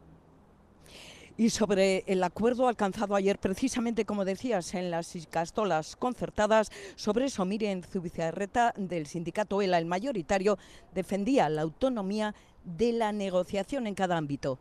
Y 1.35 1.49
sobre 1.49 2.03
el 2.05 2.23
acuerdo 2.23 2.67
alcanzado 2.67 3.15
ayer, 3.15 3.39
precisamente 3.39 4.05
como 4.05 4.23
decías, 4.23 4.75
en 4.75 4.91
las 4.91 5.17
castolas 5.31 5.95
concertadas, 5.95 6.69
sobre 6.95 7.25
eso 7.25 7.43
Miren 7.43 7.81
Zubizarreta 7.81 8.71
del 8.77 9.07
sindicato 9.07 9.63
ELA, 9.63 9.79
el 9.79 9.87
mayoritario, 9.87 10.59
defendía 10.93 11.49
la 11.49 11.63
autonomía 11.63 12.35
de 12.63 12.93
la 12.93 13.11
negociación 13.11 13.87
en 13.87 13.95
cada 13.95 14.15
ámbito. 14.15 14.59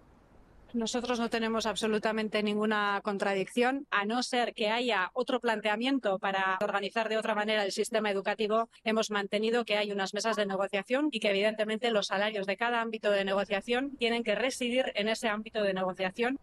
Nosotros 0.74 1.20
no 1.20 1.28
tenemos 1.28 1.66
absolutamente 1.66 2.42
ninguna 2.42 3.02
contradicción, 3.04 3.86
a 3.90 4.06
no 4.06 4.22
ser 4.22 4.54
que 4.54 4.70
haya 4.70 5.10
otro 5.12 5.38
planteamiento 5.38 6.18
para 6.18 6.56
organizar 6.62 7.10
de 7.10 7.18
otra 7.18 7.34
manera 7.34 7.62
el 7.62 7.72
sistema 7.72 8.10
educativo. 8.10 8.70
Hemos 8.82 9.10
mantenido 9.10 9.66
que 9.66 9.76
hay 9.76 9.92
unas 9.92 10.14
mesas 10.14 10.36
de 10.36 10.46
negociación 10.46 11.10
y 11.12 11.20
que 11.20 11.28
evidentemente 11.28 11.90
los 11.90 12.06
salarios 12.06 12.46
de 12.46 12.56
cada 12.56 12.80
ámbito 12.80 13.10
de 13.10 13.26
negociación 13.26 13.96
tienen 13.98 14.24
que 14.24 14.34
residir 14.34 14.92
en 14.94 15.08
ese 15.08 15.28
ámbito 15.28 15.62
de 15.62 15.74
negociación. 15.74 16.38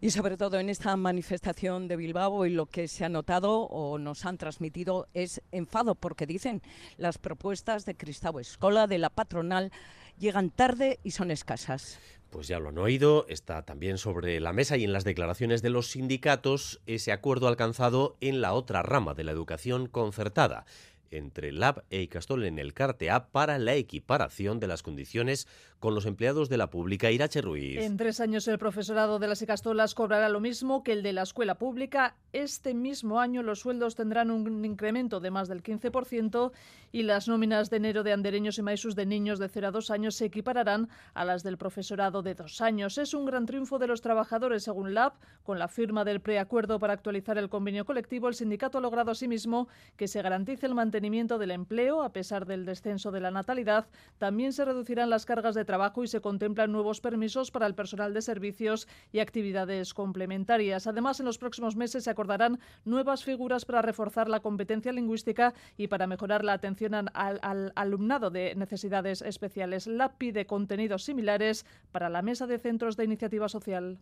Y 0.00 0.10
sobre 0.10 0.36
todo 0.36 0.58
en 0.58 0.68
esta 0.68 0.96
manifestación 0.96 1.86
de 1.86 1.96
Bilbao 1.96 2.44
y 2.44 2.50
lo 2.50 2.66
que 2.66 2.88
se 2.88 3.04
ha 3.04 3.08
notado 3.08 3.60
o 3.62 3.98
nos 3.98 4.26
han 4.26 4.36
transmitido 4.36 5.06
es 5.14 5.40
enfado 5.52 5.94
porque 5.94 6.26
dicen 6.26 6.60
las 6.98 7.18
propuestas 7.18 7.86
de 7.86 7.94
Cristau 7.94 8.38
Escola, 8.40 8.86
de 8.88 8.98
la 8.98 9.10
patronal, 9.10 9.70
llegan 10.18 10.50
tarde 10.50 11.00
y 11.02 11.12
son 11.12 11.30
escasas. 11.30 11.98
Pues 12.30 12.48
ya 12.48 12.58
lo 12.58 12.70
han 12.70 12.78
oído, 12.78 13.26
está 13.28 13.62
también 13.62 13.96
sobre 13.96 14.40
la 14.40 14.52
mesa 14.52 14.76
y 14.76 14.84
en 14.84 14.92
las 14.92 15.04
declaraciones 15.04 15.62
de 15.62 15.70
los 15.70 15.92
sindicatos 15.92 16.80
ese 16.86 17.12
acuerdo 17.12 17.46
alcanzado 17.46 18.16
en 18.20 18.40
la 18.40 18.54
otra 18.54 18.82
rama 18.82 19.14
de 19.14 19.22
la 19.24 19.30
educación 19.32 19.86
concertada 19.86 20.66
entre 21.12 21.52
LAB 21.52 21.84
e 21.90 22.02
Icastol 22.02 22.44
en 22.44 22.58
el 22.58 22.74
CARTEA 22.74 23.28
para 23.28 23.58
la 23.58 23.74
equiparación 23.74 24.60
de 24.60 24.66
las 24.66 24.82
condiciones 24.82 25.46
con 25.84 25.94
los 25.94 26.06
empleados 26.06 26.48
de 26.48 26.56
la 26.56 26.70
pública 26.70 27.10
Irache 27.10 27.42
Ruiz. 27.42 27.76
En 27.76 27.98
tres 27.98 28.18
años 28.18 28.48
el 28.48 28.58
profesorado 28.58 29.18
de 29.18 29.28
las 29.28 29.42
Icastolas 29.42 29.94
cobrará 29.94 30.30
lo 30.30 30.40
mismo 30.40 30.82
que 30.82 30.92
el 30.92 31.02
de 31.02 31.12
la 31.12 31.20
escuela 31.20 31.58
pública. 31.58 32.16
Este 32.32 32.72
mismo 32.72 33.20
año 33.20 33.42
los 33.42 33.60
sueldos 33.60 33.94
tendrán 33.94 34.30
un 34.30 34.64
incremento 34.64 35.20
de 35.20 35.30
más 35.30 35.46
del 35.46 35.62
15% 35.62 36.52
y 36.90 37.02
las 37.02 37.28
nóminas 37.28 37.68
de 37.68 37.76
enero 37.76 38.02
de 38.02 38.14
andereños 38.14 38.56
y 38.56 38.62
maestros 38.62 38.94
de 38.94 39.04
niños 39.04 39.38
de 39.38 39.50
0 39.50 39.66
a 39.66 39.70
2 39.72 39.90
años 39.90 40.14
se 40.14 40.24
equipararán 40.24 40.88
a 41.12 41.26
las 41.26 41.42
del 41.42 41.58
profesorado 41.58 42.22
de 42.22 42.34
dos 42.34 42.62
años. 42.62 42.96
Es 42.96 43.12
un 43.12 43.26
gran 43.26 43.44
triunfo 43.44 43.78
de 43.78 43.86
los 43.86 44.00
trabajadores, 44.00 44.62
según 44.62 44.94
LAB. 44.94 45.12
Con 45.42 45.58
la 45.58 45.68
firma 45.68 46.04
del 46.04 46.20
preacuerdo 46.20 46.78
para 46.78 46.94
actualizar 46.94 47.36
el 47.36 47.50
convenio 47.50 47.84
colectivo, 47.84 48.28
el 48.28 48.34
sindicato 48.34 48.78
ha 48.78 48.80
logrado 48.80 49.10
asimismo 49.10 49.68
que 49.98 50.08
se 50.08 50.22
garantice 50.22 50.64
el 50.64 50.74
mantenimiento 50.74 51.36
del 51.36 51.50
empleo 51.50 52.02
a 52.02 52.14
pesar 52.14 52.46
del 52.46 52.64
descenso 52.64 53.10
de 53.10 53.20
la 53.20 53.30
natalidad. 53.30 53.86
También 54.16 54.54
se 54.54 54.64
reducirán 54.64 55.10
las 55.10 55.26
cargas 55.26 55.54
de 55.54 55.66
trabajo 55.66 55.73
y 56.02 56.06
se 56.06 56.20
contemplan 56.20 56.70
nuevos 56.72 57.00
permisos 57.00 57.50
para 57.50 57.66
el 57.66 57.74
personal 57.74 58.14
de 58.14 58.22
servicios 58.22 58.86
y 59.12 59.18
actividades 59.18 59.92
complementarias. 59.92 60.86
Además, 60.86 61.20
en 61.20 61.26
los 61.26 61.38
próximos 61.38 61.74
meses 61.76 62.04
se 62.04 62.10
acordarán 62.10 62.60
nuevas 62.84 63.24
figuras 63.24 63.64
para 63.64 63.82
reforzar 63.82 64.28
la 64.28 64.40
competencia 64.40 64.92
lingüística 64.92 65.52
y 65.76 65.88
para 65.88 66.06
mejorar 66.06 66.44
la 66.44 66.52
atención 66.52 66.94
al, 66.94 67.40
al 67.42 67.72
alumnado 67.74 68.30
de 68.30 68.54
necesidades 68.54 69.22
especiales. 69.22 69.86
La 69.86 70.16
pide 70.16 70.46
contenidos 70.46 71.04
similares 71.04 71.66
para 71.90 72.08
la 72.08 72.22
mesa 72.22 72.46
de 72.46 72.58
centros 72.58 72.96
de 72.96 73.04
iniciativa 73.04 73.48
social. 73.48 73.98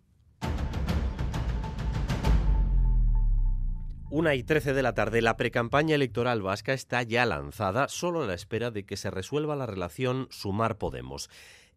Una 4.12 4.34
y 4.34 4.42
trece 4.42 4.74
de 4.74 4.82
la 4.82 4.92
tarde, 4.92 5.22
la 5.22 5.38
precampaña 5.38 5.94
electoral 5.94 6.42
vasca 6.42 6.74
está 6.74 7.02
ya 7.02 7.24
lanzada, 7.24 7.88
solo 7.88 8.22
a 8.22 8.26
la 8.26 8.34
espera 8.34 8.70
de 8.70 8.84
que 8.84 8.98
se 8.98 9.10
resuelva 9.10 9.56
la 9.56 9.64
relación 9.64 10.28
Sumar-Podemos. 10.28 11.30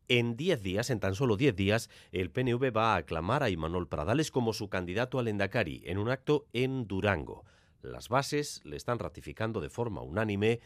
En 0.07 0.37
10 0.37 0.61
días, 0.61 0.89
en 0.91 0.99
tan 0.99 1.15
solo 1.15 1.35
10 1.35 1.55
días, 1.55 1.89
el 2.11 2.29
PNV 2.29 2.75
va 2.75 2.93
a 2.93 2.97
aclamar 2.97 3.41
a 3.41 3.49
Imanol 3.49 3.87
Pradales 3.87 4.29
como 4.29 4.53
su 4.53 4.69
candidato 4.69 5.17
al 5.17 5.27
Endacari 5.27 5.81
en 5.85 5.97
un 5.97 6.09
acto 6.09 6.45
en 6.53 6.87
Durango. 6.87 7.43
Las 7.81 8.09
bases 8.09 8.61
le 8.65 8.75
están 8.75 8.99
ratificando 8.99 9.61
de 9.61 9.69
forma 9.69 10.01
unánime 10.01 10.59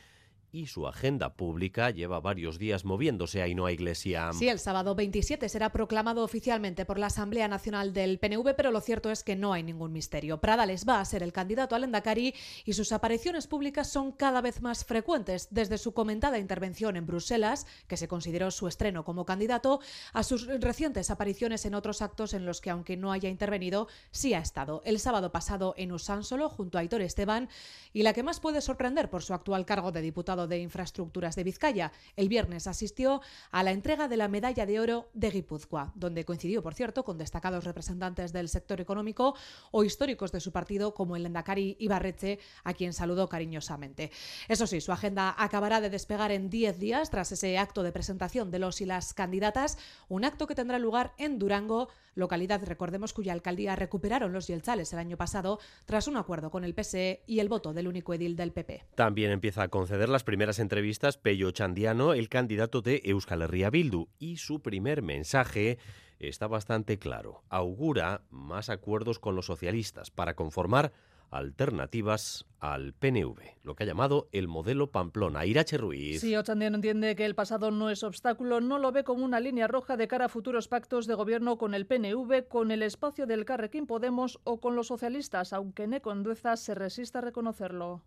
y 0.52 0.68
su 0.68 0.88
agenda 0.88 1.34
pública 1.34 1.90
lleva 1.90 2.20
varios 2.20 2.60
días 2.60 2.86
moviéndose 2.86 3.42
ahí 3.42 3.56
no 3.56 3.66
hay 3.66 3.80
iglesia. 3.80 4.32
Sí, 4.34 4.50
el 4.50 4.60
sábado 4.60 4.94
27 4.94 5.48
será 5.48 5.72
proclamado 5.72 6.24
oficialmente 6.24 6.86
por 6.86 7.00
la 7.00 7.08
Asamblea 7.08 7.48
Nacional 7.48 7.94
del 7.94 8.20
PNV, 8.20 8.56
pero 8.56 8.72
lo 8.72 8.82
cierto 8.82 9.10
es 9.10 9.24
que 9.24 9.38
no 9.38 9.54
hay 9.54 9.64
ningún 9.64 9.94
misterio. 9.94 10.42
Pradales 10.42 10.86
va 10.88 11.00
a 11.00 11.06
ser 11.06 11.24
el 11.24 11.32
candidato 11.32 11.76
al 11.76 11.86
Endacari 11.86 12.36
y 12.66 12.74
sus 12.74 12.92
apariciones 12.92 13.48
públicas 13.48 13.90
son 13.90 14.12
cada 14.12 14.42
vez 14.42 14.62
más 14.62 14.84
frecuentes, 14.84 15.48
desde 15.52 15.78
su 15.78 15.94
comentada 15.94 16.38
intervención 16.38 16.98
en 16.98 17.08
Bruselas, 17.08 17.66
que 17.88 17.98
se 17.98 18.08
consideró 18.08 18.52
su 18.52 18.68
estreno 18.68 19.06
como 19.06 19.26
candidato, 19.26 19.80
a 20.14 20.24
sus 20.24 20.48
recientes 20.48 21.10
apariciones 21.10 21.66
en 21.66 21.76
otros 21.76 22.02
actos 22.02 22.34
en 22.34 22.46
los 22.46 22.60
que, 22.60 22.70
aunque 22.70 22.98
no 22.98 23.12
haya 23.12 23.30
intervenido, 23.30 23.88
sí 24.12 24.34
ha 24.34 24.40
estado. 24.40 24.82
El 24.86 25.00
sábado 25.00 25.32
pasado 25.32 25.74
en 25.78 25.92
Usánsolo, 25.92 26.50
junto 26.50 26.78
a 26.78 26.82
Aitor 26.82 27.02
Esteban, 27.02 27.50
y 27.94 28.04
la 28.04 28.14
que 28.14 28.24
más 28.24 28.40
puede 28.40 28.62
sorprender 28.62 29.10
por 29.10 29.24
su 29.24 29.34
actual 29.34 29.66
cargo 29.66 29.92
de 29.92 30.02
diputado 30.02 30.39
Principado 30.40 30.48
de 30.48 30.60
Infraestructuras 30.60 31.36
de 31.36 31.44
Vizcaya. 31.44 31.92
El 32.16 32.30
viernes 32.30 32.68
asistió 32.68 33.22
a 33.52 33.64
la 33.64 33.72
entrega 33.72 34.08
de 34.08 34.16
la 34.16 34.28
medalla 34.28 34.66
de 34.66 34.80
oro 34.80 35.10
de 35.14 35.32
Guipúzcoa, 35.32 35.92
donde 35.96 36.24
coincidió, 36.24 36.64
por 36.64 36.74
cierto, 36.76 37.04
con 37.04 37.18
destacados 37.18 37.66
representantes 37.66 38.32
del 38.32 38.48
sector 38.48 38.80
económico 38.80 39.36
o 39.72 39.84
históricos 39.84 40.32
de 40.32 40.40
su 40.40 40.52
partido, 40.52 40.94
como 40.94 41.16
el 41.16 41.26
Endacari 41.26 41.76
Ibarreche, 41.80 42.40
a 42.64 42.74
quien 42.74 42.94
saludó 42.94 43.28
cariñosamente. 43.28 44.12
Eso 44.48 44.66
sí, 44.66 44.80
su 44.80 44.92
agenda 44.92 45.36
acabará 45.38 45.82
de 45.82 45.90
despegar 45.90 46.32
en 46.32 46.50
10 46.50 46.80
días 46.80 47.10
tras 47.10 47.32
ese 47.32 47.58
acto 47.58 47.84
de 47.84 47.92
presentación 47.92 48.52
de 48.52 48.60
los 48.60 48.82
y 48.82 48.86
las 48.86 49.14
candidatas, 49.14 49.78
un 50.08 50.24
acto 50.24 50.48
que 50.48 50.56
tendrá 50.56 50.80
lugar 50.80 51.14
en 51.18 51.40
Durango, 51.40 51.90
localidad, 52.16 52.64
recordemos, 52.64 53.14
cuya 53.14 53.34
alcaldía 53.34 53.76
recuperaron 53.76 54.32
los 54.34 54.48
Yelchales 54.48 54.94
el 54.94 55.00
año 55.00 55.18
pasado 55.18 55.60
tras 55.86 56.08
un 56.08 56.18
acuerdo 56.18 56.52
con 56.52 56.64
el 56.64 56.74
PSE 56.74 57.24
y 57.26 57.40
el 57.40 57.50
voto 57.50 57.74
del 57.74 57.88
único 57.88 58.14
edil 58.14 58.36
del 58.36 58.52
PP. 58.52 58.86
También 58.96 59.32
empieza 59.32 59.64
a 59.64 59.68
conceder 59.70 60.10
las 60.10 60.24
primeras 60.30 60.60
entrevistas 60.60 61.18
Pello 61.18 61.50
Chandiano, 61.50 62.14
el 62.14 62.30
candidato 62.30 62.84
de 62.84 63.02
Euskal 63.04 63.42
Herria 63.42 63.72
Bildu, 63.72 64.10
y 64.20 64.38
su 64.38 64.62
primer 64.62 65.02
mensaje 65.02 65.80
está 66.20 66.46
bastante 66.46 67.00
claro. 67.00 67.42
Augura 67.50 68.22
más 68.30 68.70
acuerdos 68.70 69.18
con 69.18 69.36
los 69.36 69.48
socialistas 69.48 70.12
para 70.12 70.36
conformar 70.36 70.92
alternativas 71.32 72.46
al 72.60 72.94
PNV, 72.94 73.40
lo 73.64 73.74
que 73.74 73.86
ha 73.86 73.88
llamado 73.88 74.30
el 74.32 74.48
modelo 74.48 74.92
Pamplona. 74.92 75.48
Irache 75.48 75.80
Ruiz. 75.80 76.22
Sí, 76.22 76.36
Ochandiano 76.36 76.76
entiende 76.76 77.16
que 77.16 77.26
el 77.26 77.34
pasado 77.34 77.72
no 77.72 77.90
es 77.90 78.04
obstáculo, 78.04 78.62
no 78.62 78.78
lo 78.78 78.92
ve 78.92 79.04
como 79.04 79.26
una 79.26 79.40
línea 79.40 79.68
roja 79.68 79.98
de 79.98 80.08
cara 80.08 80.26
a 80.26 80.30
futuros 80.30 80.68
pactos 80.68 81.08
de 81.08 81.16
gobierno 81.16 81.58
con 81.58 81.74
el 81.74 81.88
PNV, 81.88 82.48
con 82.48 82.70
el 82.70 82.84
espacio 82.84 83.26
del 83.26 83.46
Carrequín 83.46 83.88
Podemos 83.88 84.40
o 84.44 84.62
con 84.62 84.76
los 84.76 84.86
socialistas, 84.86 85.54
aunque 85.54 85.88
Necondueza 85.88 86.56
se 86.56 86.76
resista 86.76 87.18
a 87.18 87.24
reconocerlo. 87.24 88.04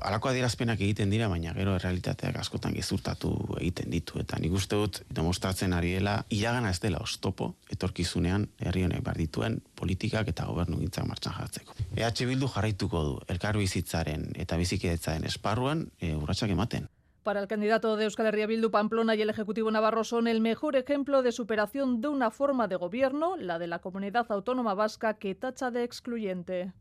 Alako 0.00 0.28
adierazpenak 0.28 0.80
egiten 0.80 1.10
dira, 1.10 1.28
baina 1.32 1.54
gero 1.56 1.72
errealitateak 1.78 2.36
askotan 2.42 2.74
gezurtatu 2.76 3.30
egiten 3.58 3.90
ditu. 3.90 4.20
Eta 4.20 4.36
nik 4.38 4.52
uste 4.52 4.76
dut, 4.76 5.00
demostratzen 5.08 5.72
ari 5.72 5.94
dela, 5.96 6.18
iragana 6.28 6.70
ez 6.74 6.80
dela 6.82 7.00
ostopo, 7.00 7.54
etorkizunean 7.72 8.46
herri 8.60 8.84
honek 8.84 9.08
dituen 9.16 9.60
politikak 9.76 10.28
eta 10.28 10.44
gobernu 10.44 10.78
gintzak 10.82 11.08
martxan 11.08 11.34
jartzeko. 11.38 11.74
EH 11.96 12.26
Bildu 12.28 12.48
jarraituko 12.48 13.04
du, 13.04 13.18
elkarru 13.28 13.64
bizitzaren 13.64 14.30
eta 14.36 14.56
bizikidetzaren 14.60 15.24
esparruan 15.24 15.88
e, 15.98 16.14
urratsak 16.14 16.50
ematen. 16.50 16.88
Para 17.22 17.40
el 17.40 17.48
candidato 17.48 17.96
de 17.96 18.04
Euskal 18.04 18.26
Herria 18.26 18.46
Bildu, 18.46 18.70
Pamplona 18.70 19.14
y 19.14 19.22
el 19.22 19.30
Ejecutivo 19.30 19.70
Navarro 19.70 20.04
son 20.04 20.26
el 20.26 20.40
mejor 20.40 20.76
ejemplo 20.76 21.22
de 21.22 21.32
superación 21.32 22.00
de 22.00 22.08
una 22.08 22.30
forma 22.30 22.66
de 22.66 22.76
gobierno, 22.76 23.36
la 23.36 23.58
de 23.58 23.66
la 23.66 23.80
comunidad 23.80 24.26
autónoma 24.30 24.72
vasca 24.72 25.14
que 25.14 25.34
tacha 25.34 25.70
de 25.70 25.84
excluyente. 25.84 26.72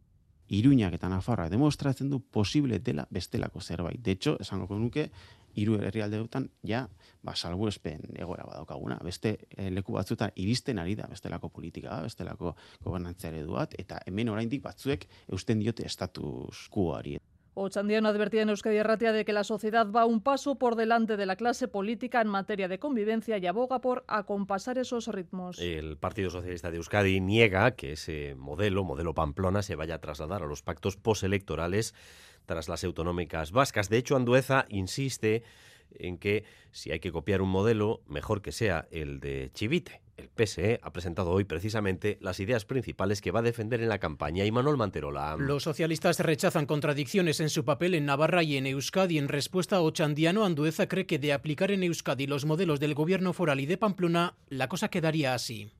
Iruñak 0.50 0.96
eta 0.98 1.10
Nafarra 1.10 1.50
demostratzen 1.50 2.10
du 2.10 2.20
posible 2.20 2.80
dela 2.80 3.08
bestelako 3.10 3.62
zerbait. 3.62 4.02
De 4.02 4.12
hecho, 4.12 4.38
esango 4.42 4.80
nuke, 4.80 5.12
hiru 5.56 5.78
herrialdeetan 5.82 6.50
ja 6.68 6.88
ba 7.24 7.36
salbuespen 7.36 8.16
egoera 8.16 8.46
badaukaguna. 8.48 9.00
Beste 9.04 9.36
eh, 9.58 9.70
leku 9.72 9.94
batzuetan 9.94 10.32
iristen 10.36 10.80
ari 10.80 10.96
da 10.96 11.08
bestelako 11.10 11.50
politika, 11.50 12.02
bestelako 12.06 12.56
gobernantza 12.84 13.30
ereduat 13.30 13.76
eta 13.80 14.00
hemen 14.08 14.30
oraindik 14.30 14.64
batzuek 14.64 15.08
eusten 15.28 15.60
diote 15.60 15.90
status 15.90 16.68
quoari. 16.74 17.18
Ochandiano 17.60 18.08
advertía 18.08 18.42
en 18.42 18.50
Euskadi 18.50 18.78
Erratia 18.78 19.12
de 19.12 19.26
que 19.26 19.34
la 19.34 19.44
sociedad 19.44 19.92
va 19.92 20.06
un 20.06 20.22
paso 20.22 20.56
por 20.56 20.76
delante 20.76 21.18
de 21.18 21.26
la 21.26 21.36
clase 21.36 21.68
política 21.68 22.22
en 22.22 22.30
materia 22.30 22.70
de 22.70 22.80
convivencia 22.80 23.38
y 23.38 23.46
aboga 23.48 23.82
por 23.82 24.06
acompasar 24.08 24.78
esos 24.78 25.08
ritmos. 25.08 25.60
El 25.60 25.98
Partido 25.98 26.30
Socialista 26.30 26.72
de 26.72 26.78
Euskadi 26.78 27.20
niega 27.20 27.72
que 27.72 27.92
ese 27.92 28.36
modelo, 28.36 28.86
modelo 28.86 29.14
Pamplona, 29.14 29.62
se 29.62 29.76
vaya 29.76 29.96
a 29.96 30.02
trasladar 30.02 30.42
a 30.42 30.48
los 30.48 30.62
pactos 30.62 30.96
postelectorales 30.96 31.94
tras 32.46 32.70
las 32.70 32.84
autonómicas 32.86 33.52
vascas. 33.52 33.90
De 33.90 33.98
hecho, 33.98 34.16
Andueza 34.16 34.66
insiste 34.70 35.44
en 35.92 36.18
que 36.18 36.46
si 36.72 36.92
hay 36.92 37.00
que 37.00 37.12
copiar 37.12 37.42
un 37.42 37.50
modelo, 37.50 38.02
mejor 38.08 38.42
que 38.42 38.54
sea 38.54 38.88
el 38.90 39.20
de 39.20 39.52
Chivite. 39.54 40.02
El 40.20 40.30
PSE 40.36 40.82
ha 40.84 40.92
presentado 40.92 41.32
hoy 41.32 41.46
precisamente 41.46 42.18
las 42.20 42.42
ideas 42.42 42.66
principales 42.66 43.22
que 43.22 43.32
va 43.32 43.40
a 43.40 43.44
defender 43.44 43.82
en 43.82 43.88
la 43.88 44.00
campaña. 44.00 44.46
Y 44.46 44.52
Manuel 44.52 44.76
Manterola. 44.76 45.38
Los 45.38 45.64
socialistas 45.64 46.20
rechazan 46.20 46.66
contradicciones 46.66 47.40
en 47.40 47.50
su 47.50 47.64
papel 47.64 47.96
en 47.96 48.06
Navarra 48.06 48.44
y 48.44 48.58
en 48.58 48.68
Euskadi. 48.68 49.18
En 49.18 49.30
respuesta 49.30 49.78
a 49.78 49.82
Ochandiano, 49.82 50.44
Andueza 50.44 50.88
cree 50.90 51.06
que 51.06 51.20
de 51.20 51.32
aplicar 51.32 51.72
en 51.72 51.84
Euskadi 51.84 52.28
los 52.28 52.44
modelos 52.44 52.82
del 52.82 52.96
gobierno 52.96 53.32
foral 53.32 53.62
y 53.62 53.66
de 53.66 53.78
Pamplona, 53.78 54.36
la 54.50 54.68
cosa 54.68 54.90
quedaría 54.90 55.34
así. 55.34 55.72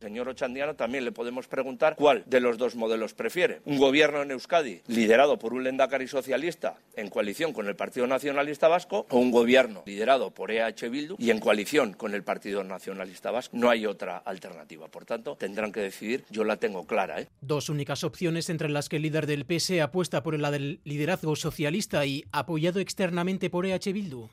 Señor 0.00 0.28
Ochandiano, 0.28 0.74
también 0.74 1.04
le 1.04 1.12
podemos 1.12 1.48
preguntar 1.48 1.96
cuál 1.96 2.22
de 2.26 2.40
los 2.40 2.58
dos 2.58 2.76
modelos 2.76 3.14
prefiere. 3.14 3.60
Un 3.64 3.78
gobierno 3.78 4.22
en 4.22 4.30
Euskadi 4.30 4.82
liderado 4.86 5.38
por 5.38 5.52
un 5.52 5.64
Lendakari 5.64 6.06
socialista 6.06 6.76
en 6.94 7.08
coalición 7.08 7.52
con 7.52 7.66
el 7.66 7.76
Partido 7.76 8.06
Nacionalista 8.06 8.68
Vasco 8.68 9.06
o 9.10 9.18
un 9.18 9.30
gobierno 9.30 9.82
liderado 9.86 10.30
por 10.30 10.50
EH 10.50 10.88
Bildu 10.90 11.16
y 11.18 11.30
en 11.30 11.38
coalición 11.38 11.92
con 11.92 12.14
el 12.14 12.22
Partido 12.22 12.62
Nacionalista 12.62 13.30
Vasco. 13.30 13.56
No 13.56 13.70
hay 13.70 13.86
otra 13.86 14.18
alternativa. 14.18 14.88
Por 14.88 15.04
tanto, 15.04 15.36
tendrán 15.36 15.72
que 15.72 15.80
decidir. 15.80 16.24
Yo 16.30 16.44
la 16.44 16.56
tengo 16.56 16.86
clara. 16.86 17.20
¿eh? 17.20 17.28
Dos 17.40 17.68
únicas 17.68 18.04
opciones 18.04 18.50
entre 18.50 18.68
las 18.68 18.88
que 18.88 18.96
el 18.96 19.02
líder 19.02 19.26
del 19.26 19.44
PSE 19.44 19.80
apuesta 19.80 20.22
por 20.22 20.38
la 20.38 20.50
del 20.50 20.80
liderazgo 20.84 21.36
socialista 21.36 22.04
y 22.04 22.24
apoyado 22.32 22.80
externamente 22.80 23.50
por 23.50 23.66
EH 23.66 23.92
Bildu. 23.92 24.28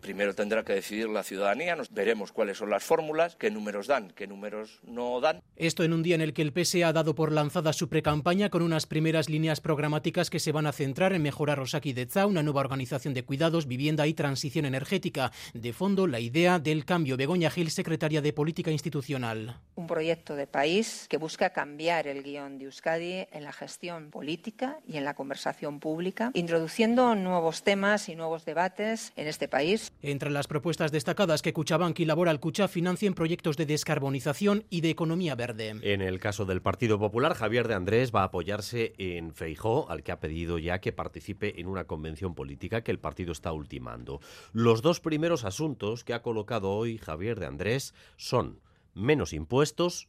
Primero 0.00 0.34
tendrá 0.34 0.64
que 0.64 0.74
decidir 0.74 1.08
la 1.08 1.22
ciudadanía, 1.22 1.74
nos 1.76 1.92
veremos 1.92 2.32
cuáles 2.32 2.58
son 2.58 2.70
las 2.70 2.84
fórmulas, 2.84 3.36
qué 3.36 3.50
números 3.50 3.86
dan, 3.86 4.10
qué 4.10 4.26
números 4.26 4.80
no 4.84 5.20
dan. 5.20 5.42
Esto 5.56 5.82
en 5.82 5.92
un 5.92 6.02
día 6.02 6.14
en 6.14 6.20
el 6.20 6.32
que 6.32 6.42
el 6.42 6.52
PSE 6.52 6.84
ha 6.84 6.92
dado 6.92 7.14
por 7.14 7.32
lanzada 7.32 7.72
su 7.72 7.88
precampaña 7.88 8.48
con 8.48 8.62
unas 8.62 8.86
primeras 8.86 9.28
líneas 9.28 9.60
programáticas 9.60 10.30
que 10.30 10.38
se 10.38 10.52
van 10.52 10.66
a 10.66 10.72
centrar 10.72 11.12
en 11.12 11.22
mejorar 11.22 11.58
Osaki 11.60 11.92
Deza, 11.92 12.26
una 12.26 12.42
nueva 12.42 12.60
organización 12.60 13.12
de 13.12 13.24
cuidados, 13.24 13.66
vivienda 13.66 14.06
y 14.06 14.14
transición 14.14 14.64
energética. 14.64 15.32
De 15.52 15.72
fondo, 15.72 16.06
la 16.06 16.20
idea 16.20 16.58
del 16.58 16.84
cambio. 16.84 17.16
Begoña 17.16 17.50
Gil, 17.50 17.70
secretaria 17.70 18.22
de 18.22 18.32
Política 18.32 18.70
Institucional. 18.70 19.58
Un 19.74 19.86
proyecto 19.86 20.36
de 20.36 20.46
país 20.46 21.06
que 21.08 21.16
busca 21.16 21.50
cambiar 21.50 22.06
el 22.06 22.22
guion 22.22 22.58
de 22.58 22.66
Euskadi 22.66 23.26
en 23.32 23.44
la 23.44 23.52
gestión 23.52 24.10
política 24.10 24.78
y 24.86 24.96
en 24.96 25.04
la 25.04 25.14
conversación 25.14 25.80
pública, 25.80 26.30
introduciendo 26.34 27.14
nuevos 27.14 27.62
temas 27.62 28.08
y 28.08 28.14
nuevos 28.14 28.44
debates 28.44 29.12
en 29.16 29.26
este 29.26 29.48
país 29.48 29.87
entre 30.02 30.30
las 30.30 30.46
propuestas 30.46 30.92
destacadas 30.92 31.42
que 31.42 31.52
Cuchabank 31.52 31.98
y 32.00 32.04
Laboral 32.04 32.40
Cucha 32.40 32.68
financien 32.68 33.14
proyectos 33.14 33.56
de 33.56 33.66
descarbonización 33.66 34.64
y 34.70 34.80
de 34.80 34.90
economía 34.90 35.34
verde. 35.34 35.76
En 35.82 36.00
el 36.00 36.20
caso 36.20 36.44
del 36.44 36.62
Partido 36.62 36.98
Popular, 36.98 37.34
Javier 37.34 37.68
de 37.68 37.74
Andrés 37.74 38.12
va 38.14 38.22
a 38.22 38.24
apoyarse 38.24 38.94
en 38.98 39.32
Feijó, 39.34 39.90
al 39.90 40.02
que 40.02 40.12
ha 40.12 40.20
pedido 40.20 40.58
ya 40.58 40.80
que 40.80 40.92
participe 40.92 41.60
en 41.60 41.66
una 41.66 41.84
convención 41.84 42.34
política 42.34 42.82
que 42.82 42.90
el 42.90 42.98
partido 42.98 43.32
está 43.32 43.52
ultimando. 43.52 44.20
Los 44.52 44.82
dos 44.82 45.00
primeros 45.00 45.44
asuntos 45.44 46.04
que 46.04 46.14
ha 46.14 46.22
colocado 46.22 46.70
hoy 46.70 46.98
Javier 46.98 47.40
de 47.40 47.46
Andrés 47.46 47.94
son 48.16 48.60
menos 48.94 49.32
impuestos 49.32 50.08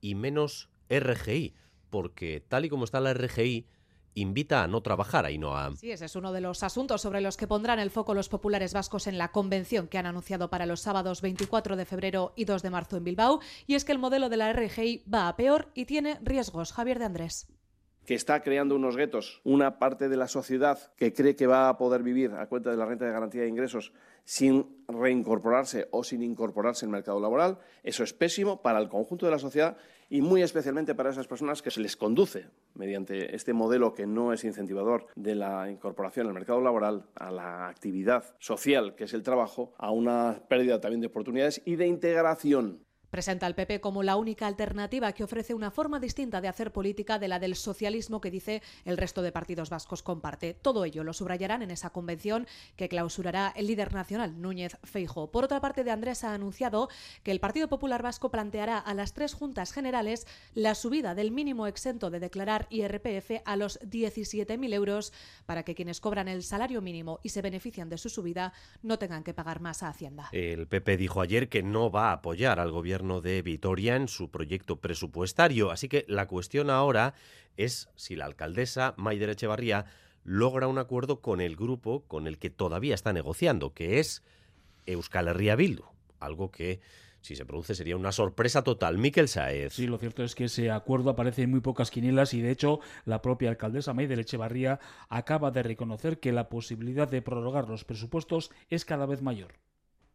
y 0.00 0.14
menos 0.14 0.70
RGI, 0.88 1.54
porque 1.90 2.40
tal 2.46 2.64
y 2.64 2.68
como 2.68 2.84
está 2.84 3.00
la 3.00 3.14
RGI, 3.14 3.66
invita 4.14 4.62
a 4.62 4.68
no 4.68 4.82
trabajar, 4.82 5.24
ahí 5.24 5.38
no 5.38 5.56
a... 5.56 5.74
Sí, 5.76 5.90
ese 5.90 6.06
es 6.06 6.16
uno 6.16 6.32
de 6.32 6.40
los 6.40 6.62
asuntos 6.62 7.00
sobre 7.00 7.20
los 7.20 7.36
que 7.36 7.46
pondrán 7.46 7.78
el 7.78 7.90
foco 7.90 8.14
los 8.14 8.28
populares 8.28 8.72
vascos 8.72 9.06
en 9.06 9.18
la 9.18 9.32
convención 9.32 9.88
que 9.88 9.98
han 9.98 10.06
anunciado 10.06 10.50
para 10.50 10.66
los 10.66 10.80
sábados 10.80 11.22
24 11.22 11.76
de 11.76 11.84
febrero 11.84 12.32
y 12.36 12.44
2 12.44 12.62
de 12.62 12.70
marzo 12.70 12.96
en 12.96 13.04
Bilbao, 13.04 13.40
y 13.66 13.74
es 13.74 13.84
que 13.84 13.92
el 13.92 13.98
modelo 13.98 14.28
de 14.28 14.36
la 14.36 14.52
RGI 14.52 15.04
va 15.12 15.28
a 15.28 15.36
peor 15.36 15.68
y 15.74 15.84
tiene 15.84 16.18
riesgos. 16.22 16.72
Javier 16.72 16.98
de 16.98 17.04
Andrés. 17.04 17.48
Que 18.04 18.14
está 18.14 18.42
creando 18.42 18.74
unos 18.74 18.96
guetos, 18.96 19.40
una 19.44 19.78
parte 19.78 20.08
de 20.08 20.16
la 20.16 20.26
sociedad 20.26 20.92
que 20.96 21.12
cree 21.12 21.36
que 21.36 21.46
va 21.46 21.68
a 21.68 21.78
poder 21.78 22.02
vivir 22.02 22.32
a 22.32 22.48
cuenta 22.48 22.70
de 22.70 22.76
la 22.76 22.86
renta 22.86 23.04
de 23.04 23.12
garantía 23.12 23.42
de 23.42 23.48
ingresos 23.48 23.92
sin 24.24 24.84
reincorporarse 24.88 25.88
o 25.92 26.02
sin 26.02 26.22
incorporarse 26.22 26.84
en 26.84 26.90
el 26.90 26.96
mercado 26.96 27.20
laboral, 27.20 27.58
eso 27.82 28.02
es 28.02 28.12
pésimo 28.12 28.62
para 28.62 28.78
el 28.78 28.88
conjunto 28.88 29.26
de 29.26 29.32
la 29.32 29.38
sociedad 29.38 29.76
y 30.10 30.20
muy 30.20 30.42
especialmente 30.42 30.94
para 30.94 31.10
esas 31.10 31.28
personas 31.28 31.62
que 31.62 31.70
se 31.70 31.80
les 31.80 31.96
conduce 31.96 32.48
mediante 32.74 33.34
este 33.34 33.54
modelo 33.54 33.94
que 33.94 34.06
no 34.06 34.32
es 34.32 34.44
incentivador 34.44 35.06
de 35.14 35.36
la 35.36 35.70
incorporación 35.70 36.26
al 36.26 36.34
mercado 36.34 36.60
laboral, 36.60 37.06
a 37.14 37.30
la 37.30 37.68
actividad 37.68 38.24
social 38.40 38.96
que 38.96 39.04
es 39.04 39.14
el 39.14 39.22
trabajo, 39.22 39.72
a 39.78 39.90
una 39.92 40.42
pérdida 40.48 40.80
también 40.80 41.00
de 41.00 41.06
oportunidades 41.06 41.62
y 41.64 41.76
de 41.76 41.86
integración 41.86 42.84
Presenta 43.10 43.46
al 43.46 43.56
PP 43.56 43.80
como 43.80 44.04
la 44.04 44.14
única 44.14 44.46
alternativa 44.46 45.12
que 45.12 45.24
ofrece 45.24 45.52
una 45.52 45.72
forma 45.72 45.98
distinta 45.98 46.40
de 46.40 46.46
hacer 46.46 46.72
política 46.72 47.18
de 47.18 47.26
la 47.26 47.40
del 47.40 47.56
socialismo 47.56 48.20
que 48.20 48.30
dice 48.30 48.62
el 48.84 48.96
resto 48.96 49.20
de 49.22 49.32
partidos 49.32 49.68
vascos 49.68 50.04
comparte. 50.04 50.54
Todo 50.54 50.84
ello 50.84 51.02
lo 51.02 51.12
subrayarán 51.12 51.62
en 51.62 51.72
esa 51.72 51.90
convención 51.90 52.46
que 52.76 52.88
clausurará 52.88 53.52
el 53.56 53.66
líder 53.66 53.92
nacional 53.92 54.40
Núñez 54.40 54.76
Feijo. 54.84 55.32
Por 55.32 55.44
otra 55.44 55.60
parte, 55.60 55.82
de 55.82 55.90
Andrés 55.90 56.22
ha 56.22 56.34
anunciado 56.34 56.88
que 57.24 57.32
el 57.32 57.40
Partido 57.40 57.68
Popular 57.68 58.00
Vasco 58.00 58.30
planteará 58.30 58.78
a 58.78 58.94
las 58.94 59.12
tres 59.12 59.34
juntas 59.34 59.72
generales 59.72 60.28
la 60.54 60.76
subida 60.76 61.16
del 61.16 61.32
mínimo 61.32 61.66
exento 61.66 62.10
de 62.10 62.20
declarar 62.20 62.68
IRPF 62.70 63.42
a 63.44 63.56
los 63.56 63.80
17.000 63.80 64.72
euros 64.72 65.12
para 65.46 65.64
que 65.64 65.74
quienes 65.74 66.00
cobran 66.00 66.28
el 66.28 66.44
salario 66.44 66.80
mínimo 66.80 67.18
y 67.24 67.30
se 67.30 67.42
benefician 67.42 67.88
de 67.88 67.98
su 67.98 68.08
subida 68.08 68.52
no 68.82 69.00
tengan 69.00 69.24
que 69.24 69.34
pagar 69.34 69.60
más 69.60 69.82
a 69.82 69.88
Hacienda. 69.88 70.28
El 70.30 70.68
PP 70.68 70.96
dijo 70.96 71.20
ayer 71.20 71.48
que 71.48 71.64
no 71.64 71.90
va 71.90 72.10
a 72.10 72.12
apoyar 72.12 72.60
al 72.60 72.70
gobierno 72.70 72.99
de 73.00 73.42
Vitoria 73.42 73.96
en 73.96 74.08
su 74.08 74.30
proyecto 74.30 74.76
presupuestario. 74.76 75.70
Así 75.70 75.88
que 75.88 76.04
la 76.08 76.26
cuestión 76.26 76.70
ahora 76.70 77.14
es 77.56 77.88
si 77.96 78.14
la 78.14 78.26
alcaldesa 78.26 78.94
Maider 78.96 79.30
Echevarría 79.30 79.86
logra 80.24 80.68
un 80.68 80.78
acuerdo 80.78 81.20
con 81.20 81.40
el 81.40 81.56
grupo 81.56 82.04
con 82.06 82.26
el 82.26 82.38
que 82.38 82.50
todavía 82.50 82.94
está 82.94 83.12
negociando, 83.12 83.72
que 83.72 83.98
es 84.00 84.22
Euskal 84.86 85.28
Herria 85.28 85.56
Bildu, 85.56 85.84
algo 86.18 86.50
que 86.50 86.80
si 87.22 87.36
se 87.36 87.44
produce 87.44 87.74
sería 87.74 87.96
una 87.96 88.12
sorpresa 88.12 88.62
total. 88.62 88.98
Miquel 88.98 89.28
Saez. 89.28 89.74
Sí, 89.74 89.86
lo 89.86 89.98
cierto 89.98 90.22
es 90.22 90.34
que 90.34 90.44
ese 90.44 90.70
acuerdo 90.70 91.10
aparece 91.10 91.42
en 91.42 91.50
muy 91.50 91.60
pocas 91.60 91.90
quinielas 91.90 92.34
y 92.34 92.40
de 92.40 92.50
hecho 92.50 92.80
la 93.04 93.22
propia 93.22 93.50
alcaldesa 93.50 93.94
May 93.94 94.06
de 94.06 94.20
Echevarría 94.20 94.80
acaba 95.08 95.50
de 95.50 95.62
reconocer 95.62 96.20
que 96.20 96.32
la 96.32 96.48
posibilidad 96.48 97.08
de 97.08 97.22
prorrogar 97.22 97.68
los 97.68 97.84
presupuestos 97.84 98.50
es 98.68 98.84
cada 98.84 99.06
vez 99.06 99.22
mayor. 99.22 99.52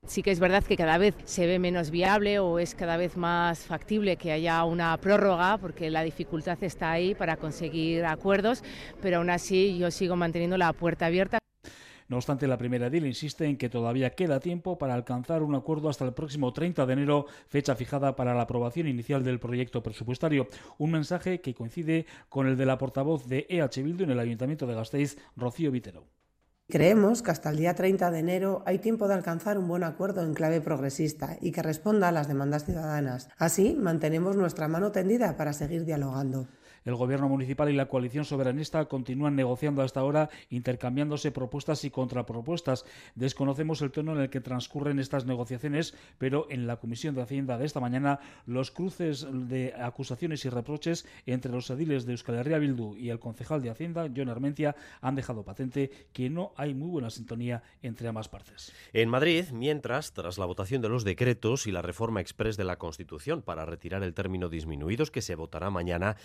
Sí 0.06 0.22
que 0.22 0.32
es 0.32 0.40
verdad 0.40 0.64
que 0.64 0.78
cada 0.78 0.98
vez 0.98 1.16
se 1.26 1.48
ve 1.48 1.58
menos 1.60 1.90
viable 1.90 2.40
o 2.40 2.60
es 2.60 2.76
cada 2.76 2.96
vez 2.96 3.18
más 3.18 3.60
factible 3.60 4.18
que 4.18 4.32
haya 4.32 4.64
una 4.64 4.96
prórroga 4.98 5.58
porque 5.58 5.90
la 5.90 6.04
dificultad 6.04 6.64
está 6.64 6.92
ahí 6.92 7.16
para 7.16 7.38
conseguir 7.38 8.06
acuerdos, 8.06 8.64
pero 9.02 9.18
aún 9.18 9.30
así 9.30 9.78
yo 9.78 9.90
sigo 9.92 10.16
manteniendo 10.16 10.58
la 10.58 10.72
puerta 10.74 11.08
abierta. 11.08 11.40
No 12.08 12.18
obstante, 12.18 12.48
la 12.48 12.60
primera 12.60 12.86
edil 12.88 13.08
insiste 13.08 13.46
en 13.46 13.58
que 13.58 13.68
todavía 13.68 14.12
queda 14.12 14.40
tiempo 14.40 14.78
para 14.78 14.94
alcanzar 14.94 15.42
un 15.42 15.56
acuerdo 15.56 15.90
hasta 15.90 16.06
el 16.06 16.14
próximo 16.14 16.54
30 16.54 16.86
de 16.86 16.94
enero, 16.94 17.26
fecha 17.48 17.76
fijada 17.76 18.16
para 18.16 18.36
la 18.36 18.44
aprobación 18.44 18.88
inicial 18.88 19.24
del 19.24 19.40
proyecto 19.40 19.82
presupuestario. 19.82 20.48
Un 20.78 20.92
mensaje 20.92 21.42
que 21.42 21.56
coincide 21.56 22.06
con 22.30 22.46
el 22.46 22.58
de 22.58 22.68
la 22.68 22.78
portavoz 22.78 23.26
de 23.28 23.48
EH 23.50 23.82
Bildu 23.82 24.04
en 24.04 24.12
el 24.12 24.20
Ayuntamiento 24.20 24.68
de 24.68 24.76
Gasteiz, 24.76 25.18
Rocío 25.36 25.72
Vitero. 25.72 26.06
Creemos 26.68 27.22
que 27.22 27.30
hasta 27.30 27.52
el 27.52 27.58
día 27.58 27.76
30 27.76 28.10
de 28.10 28.18
enero 28.18 28.64
hay 28.66 28.80
tiempo 28.80 29.08
de 29.08 29.14
alcanzar 29.14 29.60
un 29.60 29.68
buen 29.68 29.84
acuerdo 29.84 30.24
en 30.24 30.34
clave 30.34 30.62
progresista 30.62 31.38
y 31.40 31.52
que 31.52 31.62
responda 31.62 32.08
a 32.08 32.12
las 32.12 32.28
demandas 32.28 32.66
ciudadanas. 32.66 33.30
Así, 33.38 33.76
mantenemos 33.80 34.36
nuestra 34.36 34.68
mano 34.68 34.92
tendida 34.92 35.38
para 35.38 35.54
seguir 35.54 35.86
dialogando. 35.86 36.48
El 36.86 36.96
gobierno 36.96 37.28
municipal 37.28 37.70
y 37.70 37.74
la 37.74 37.88
coalición 37.88 38.26
soberanista 38.26 38.86
continúan 38.86 39.36
negociando 39.36 39.82
hasta 39.82 40.02
ahora, 40.02 40.30
intercambiándose 40.52 41.32
propuestas 41.32 41.84
y 41.84 41.90
contrapropuestas. 41.90 42.86
Desconocemos 43.16 43.82
el 43.82 43.92
tono 43.92 44.14
en 44.14 44.22
el 44.22 44.30
que 44.30 44.40
transcurren 44.40 45.00
estas 45.00 45.26
negociaciones, 45.26 45.96
pero 46.20 46.46
en 46.52 46.68
la 46.68 46.78
Comisión 46.78 47.16
de 47.16 47.24
Hacienda 47.24 47.58
de 47.58 47.66
esta 47.66 47.80
mañana 47.80 48.20
los 48.46 48.70
cruces 48.70 49.26
de 49.32 49.74
acusaciones 49.74 50.46
y 50.46 50.50
reproches 50.50 51.08
entre 51.26 51.52
los 51.52 51.70
ediles 51.72 52.06
de 52.06 52.12
Euskal 52.12 52.36
Herria 52.36 52.60
Bildu 52.60 52.96
y 52.96 53.10
el 53.10 53.20
concejal 53.20 53.64
de 53.64 53.72
Hacienda, 53.72 54.08
John 54.16 54.30
Armentia, 54.30 54.76
han 55.02 55.16
dejado 55.16 55.44
patente 55.44 55.90
que 56.14 56.30
no 56.30 56.54
hay 56.56 56.76
muy 56.76 56.90
buena 56.90 57.10
sintonía 57.10 57.64
entre 57.82 58.08
ambas 58.08 58.30
partes. 58.30 58.72
En 58.94 59.10
Madrid, 59.10 59.46
mientras, 59.52 60.14
tras 60.14 60.38
la 60.38 60.46
votación 60.46 60.84
de 60.84 60.90
los 60.90 61.04
decretos 61.04 61.66
y 61.66 61.72
la 61.72 61.82
reforma 61.82 62.22
express 62.22 62.58
de 62.58 62.64
la 62.64 62.78
Constitución 62.78 63.42
para 63.42 63.66
retirar 63.66 64.04
el 64.04 64.14
término 64.14 64.50
disminuidos 64.50 65.10
que 65.10 65.24
se 65.24 65.34
votará 65.34 65.72
mañana, 65.72 66.16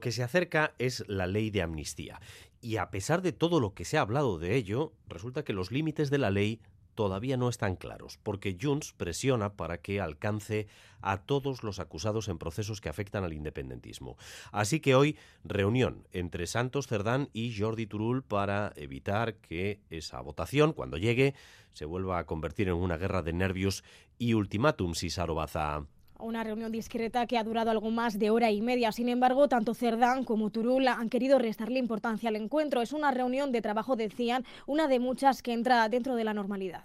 que 0.00 0.12
se 0.12 0.22
acerca 0.22 0.74
es 0.78 1.04
la 1.08 1.26
ley 1.26 1.50
de 1.50 1.62
amnistía. 1.62 2.20
Y 2.60 2.76
a 2.76 2.90
pesar 2.90 3.22
de 3.22 3.32
todo 3.32 3.60
lo 3.60 3.74
que 3.74 3.84
se 3.84 3.98
ha 3.98 4.02
hablado 4.02 4.38
de 4.38 4.54
ello, 4.54 4.92
resulta 5.08 5.44
que 5.44 5.52
los 5.52 5.72
límites 5.72 6.10
de 6.10 6.18
la 6.18 6.30
ley 6.30 6.60
todavía 6.94 7.36
no 7.36 7.48
están 7.48 7.76
claros, 7.76 8.18
porque 8.22 8.56
Junts 8.60 8.92
presiona 8.92 9.54
para 9.54 9.78
que 9.78 10.00
alcance 10.00 10.66
a 11.00 11.18
todos 11.22 11.62
los 11.62 11.80
acusados 11.80 12.28
en 12.28 12.38
procesos 12.38 12.80
que 12.80 12.88
afectan 12.88 13.24
al 13.24 13.32
independentismo. 13.32 14.16
Así 14.52 14.80
que 14.80 14.94
hoy 14.94 15.16
reunión 15.44 16.06
entre 16.12 16.46
Santos 16.46 16.86
Cerdán 16.86 17.28
y 17.32 17.56
Jordi 17.58 17.86
Turul 17.86 18.22
para 18.22 18.72
evitar 18.76 19.36
que 19.36 19.80
esa 19.90 20.20
votación, 20.20 20.72
cuando 20.72 20.98
llegue, 20.98 21.34
se 21.72 21.86
vuelva 21.86 22.18
a 22.18 22.26
convertir 22.26 22.68
en 22.68 22.74
una 22.74 22.98
guerra 22.98 23.22
de 23.22 23.32
nervios 23.32 23.82
y 24.18 24.34
ultimátum 24.34 24.94
si 24.94 25.10
Sarobaza 25.10 25.86
una 26.18 26.44
reunión 26.44 26.72
discreta 26.72 27.26
que 27.26 27.38
ha 27.38 27.44
durado 27.44 27.70
algo 27.70 27.90
más 27.90 28.18
de 28.18 28.30
hora 28.30 28.50
y 28.50 28.60
media. 28.60 28.92
Sin 28.92 29.08
embargo, 29.08 29.48
tanto 29.48 29.74
Cerdán 29.74 30.24
como 30.24 30.50
Turul 30.50 30.88
han 30.88 31.08
querido 31.08 31.38
restarle 31.38 31.78
importancia 31.78 32.28
al 32.28 32.36
encuentro. 32.36 32.82
Es 32.82 32.92
una 32.92 33.10
reunión 33.10 33.52
de 33.52 33.62
trabajo, 33.62 33.96
decían, 33.96 34.44
una 34.66 34.88
de 34.88 34.98
muchas 34.98 35.42
que 35.42 35.52
entra 35.52 35.88
dentro 35.88 36.14
de 36.14 36.24
la 36.24 36.34
normalidad. 36.34 36.84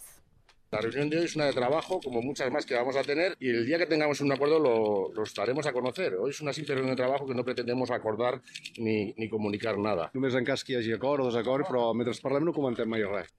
La 0.70 0.82
reunión 0.82 1.10
de 1.10 1.20
hoy 1.20 1.24
es 1.24 1.36
una 1.38 1.46
de 1.46 1.54
trabajo, 1.54 2.02
como 2.04 2.22
muchas 2.22 2.52
más 2.52 2.66
que 2.66 2.76
vamos 2.76 2.98
a 2.98 3.02
tener, 3.02 3.38
y 3.40 3.48
el 3.50 3.66
día 3.66 3.78
que 3.78 3.86
tengamos 3.86 4.20
un 4.20 4.34
acuerdo 4.34 4.60
lo, 4.60 5.14
lo 5.14 5.24
estaremos 5.24 5.66
a 5.66 5.72
conocer. 5.72 6.16
Hoy 6.16 6.32
es 6.32 6.42
una 6.42 6.52
simple 6.52 6.76
reunión 6.76 6.94
de 6.94 7.02
trabajo 7.02 7.26
que 7.26 7.34
no 7.34 7.46
pretendemos 7.46 7.90
acordar 7.90 8.42
ni, 8.78 9.14
ni 9.16 9.30
comunicar 9.30 9.78
nada. 9.78 10.12
Només 10.14 10.36
en 10.36 10.44
cas 10.44 10.66
que 10.68 10.74
hi 10.74 10.82
hagi 10.82 10.92
acord 10.92 11.24
o 11.24 11.30
desacord, 11.32 11.64
però 11.70 11.94
mentre 11.96 12.20
parlem 12.20 12.44
no 12.44 12.52
comentem 12.52 12.90
mai 12.90 13.08
res. 13.08 13.32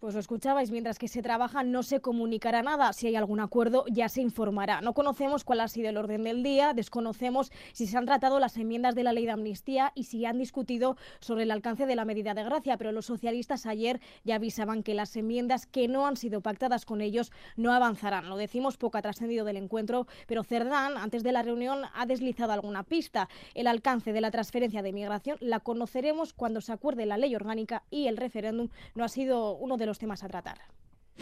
Pues 0.00 0.14
lo 0.14 0.20
escuchabais, 0.20 0.70
mientras 0.70 0.98
que 0.98 1.08
se 1.08 1.20
trabaja 1.20 1.62
no 1.62 1.82
se 1.82 2.00
comunicará 2.00 2.62
nada. 2.62 2.94
Si 2.94 3.06
hay 3.06 3.16
algún 3.16 3.38
acuerdo 3.38 3.84
ya 3.86 4.08
se 4.08 4.22
informará. 4.22 4.80
No 4.80 4.94
conocemos 4.94 5.44
cuál 5.44 5.60
ha 5.60 5.68
sido 5.68 5.90
el 5.90 5.98
orden 5.98 6.24
del 6.24 6.42
día, 6.42 6.72
desconocemos 6.72 7.52
si 7.74 7.86
se 7.86 7.98
han 7.98 8.06
tratado 8.06 8.40
las 8.40 8.56
enmiendas 8.56 8.94
de 8.94 9.04
la 9.04 9.12
ley 9.12 9.26
de 9.26 9.32
amnistía 9.32 9.92
y 9.94 10.04
si 10.04 10.24
han 10.24 10.38
discutido 10.38 10.96
sobre 11.20 11.42
el 11.42 11.50
alcance 11.50 11.84
de 11.84 11.96
la 11.96 12.06
medida 12.06 12.32
de 12.32 12.44
gracia, 12.44 12.78
pero 12.78 12.92
los 12.92 13.04
socialistas 13.04 13.66
ayer 13.66 14.00
ya 14.24 14.36
avisaban 14.36 14.82
que 14.82 14.94
las 14.94 15.14
enmiendas 15.16 15.66
que 15.66 15.86
no 15.86 16.06
han 16.06 16.16
sido 16.16 16.40
pactadas 16.40 16.86
con 16.86 17.02
ellos 17.02 17.30
no 17.56 17.74
avanzarán. 17.74 18.30
Lo 18.30 18.38
decimos 18.38 18.78
poco 18.78 19.02
trascendido 19.02 19.44
del 19.44 19.58
encuentro, 19.58 20.06
pero 20.26 20.44
Cerdán, 20.44 20.96
antes 20.96 21.22
de 21.22 21.32
la 21.32 21.42
reunión, 21.42 21.82
ha 21.94 22.06
deslizado 22.06 22.54
alguna 22.54 22.84
pista. 22.84 23.28
El 23.52 23.66
alcance 23.66 24.14
de 24.14 24.22
la 24.22 24.30
transferencia 24.30 24.80
de 24.80 24.94
migración 24.94 25.36
la 25.40 25.60
conoceremos 25.60 26.32
cuando 26.32 26.62
se 26.62 26.72
acuerde 26.72 27.04
la 27.04 27.18
ley 27.18 27.34
orgánica 27.34 27.82
y 27.90 28.06
el 28.06 28.16
referéndum 28.16 28.68
no 28.94 29.04
ha 29.04 29.08
sido 29.08 29.58
uno 29.58 29.76
de 29.76 29.89
los 29.89 29.89
temas 29.98 30.22
a 30.24 30.28
tratar. 30.28 30.58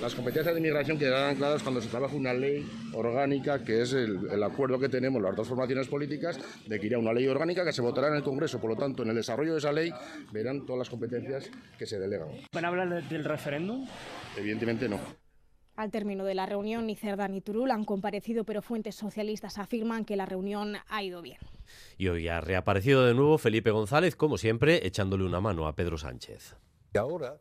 Las 0.00 0.14
competencias 0.14 0.54
de 0.54 0.60
inmigración 0.60 0.96
quedarán 0.96 1.34
claras 1.34 1.60
cuando 1.60 1.80
se 1.80 1.88
trabaje 1.88 2.14
una 2.14 2.32
ley 2.32 2.64
orgánica, 2.94 3.64
que 3.64 3.82
es 3.82 3.92
el, 3.94 4.30
el, 4.30 4.42
acuerdo 4.44 4.78
que 4.78 4.88
tenemos 4.88 5.20
las 5.20 5.34
dos 5.34 5.48
formaciones 5.48 5.88
políticas, 5.88 6.38
de 6.66 6.78
que 6.78 6.86
irá 6.86 6.98
una 6.98 7.12
ley 7.12 7.26
orgánica 7.26 7.64
que 7.64 7.72
se 7.72 7.82
votará 7.82 8.06
en 8.06 8.14
el 8.14 8.22
Congreso. 8.22 8.60
Por 8.60 8.70
lo 8.70 8.76
tanto, 8.76 9.02
en 9.02 9.08
el 9.08 9.16
desarrollo 9.16 9.54
de 9.54 9.58
esa 9.58 9.72
ley 9.72 9.92
verán 10.30 10.64
todas 10.64 10.78
las 10.78 10.90
competencias 10.90 11.50
que 11.76 11.84
se 11.84 11.98
delegan. 11.98 12.28
¿Van 12.52 12.64
a 12.64 12.68
hablar 12.68 13.08
del 13.08 13.24
referéndum? 13.24 13.88
Evidentemente 14.36 14.88
no. 14.88 15.00
Al 15.74 15.90
término 15.90 16.24
de 16.24 16.34
la 16.34 16.46
reunión, 16.46 16.86
ni 16.86 16.94
Cerdá 16.94 17.26
ni 17.26 17.40
Turul 17.40 17.70
han 17.72 17.84
comparecido, 17.84 18.44
pero 18.44 18.62
fuentes 18.62 18.94
socialistas 18.94 19.58
afirman 19.58 20.04
que 20.04 20.16
la 20.16 20.26
reunión 20.26 20.76
ha 20.88 21.02
ido 21.02 21.22
bien. 21.22 21.38
Y 21.96 22.06
hoy 22.06 22.28
ha 22.28 22.40
reaparecido 22.40 23.04
de 23.04 23.14
nuevo 23.14 23.38
Felipe 23.38 23.70
González, 23.72 24.14
como 24.14 24.38
siempre, 24.38 24.86
echándole 24.86 25.24
una 25.24 25.40
mano 25.40 25.66
a 25.66 25.74
Pedro 25.74 25.98
Sánchez. 25.98 26.56
Y 26.94 26.98
ahora 26.98 27.38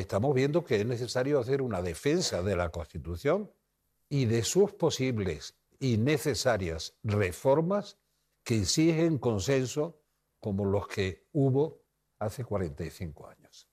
estamos 0.00 0.34
viendo 0.34 0.64
que 0.64 0.76
es 0.76 0.86
necesario 0.86 1.38
hacer 1.38 1.62
una 1.62 1.82
defensa 1.82 2.42
de 2.42 2.56
la 2.56 2.70
Constitución 2.70 3.50
y 4.08 4.26
de 4.26 4.42
sus 4.42 4.72
posibles 4.72 5.56
y 5.78 5.98
necesarias 5.98 6.96
reformas 7.02 7.98
que 8.44 8.58
exigen 8.58 9.18
consenso 9.18 10.00
como 10.40 10.64
los 10.64 10.86
que 10.86 11.26
hubo 11.32 11.82
hace 12.18 12.44
45 12.44 13.28
años. 13.28 13.68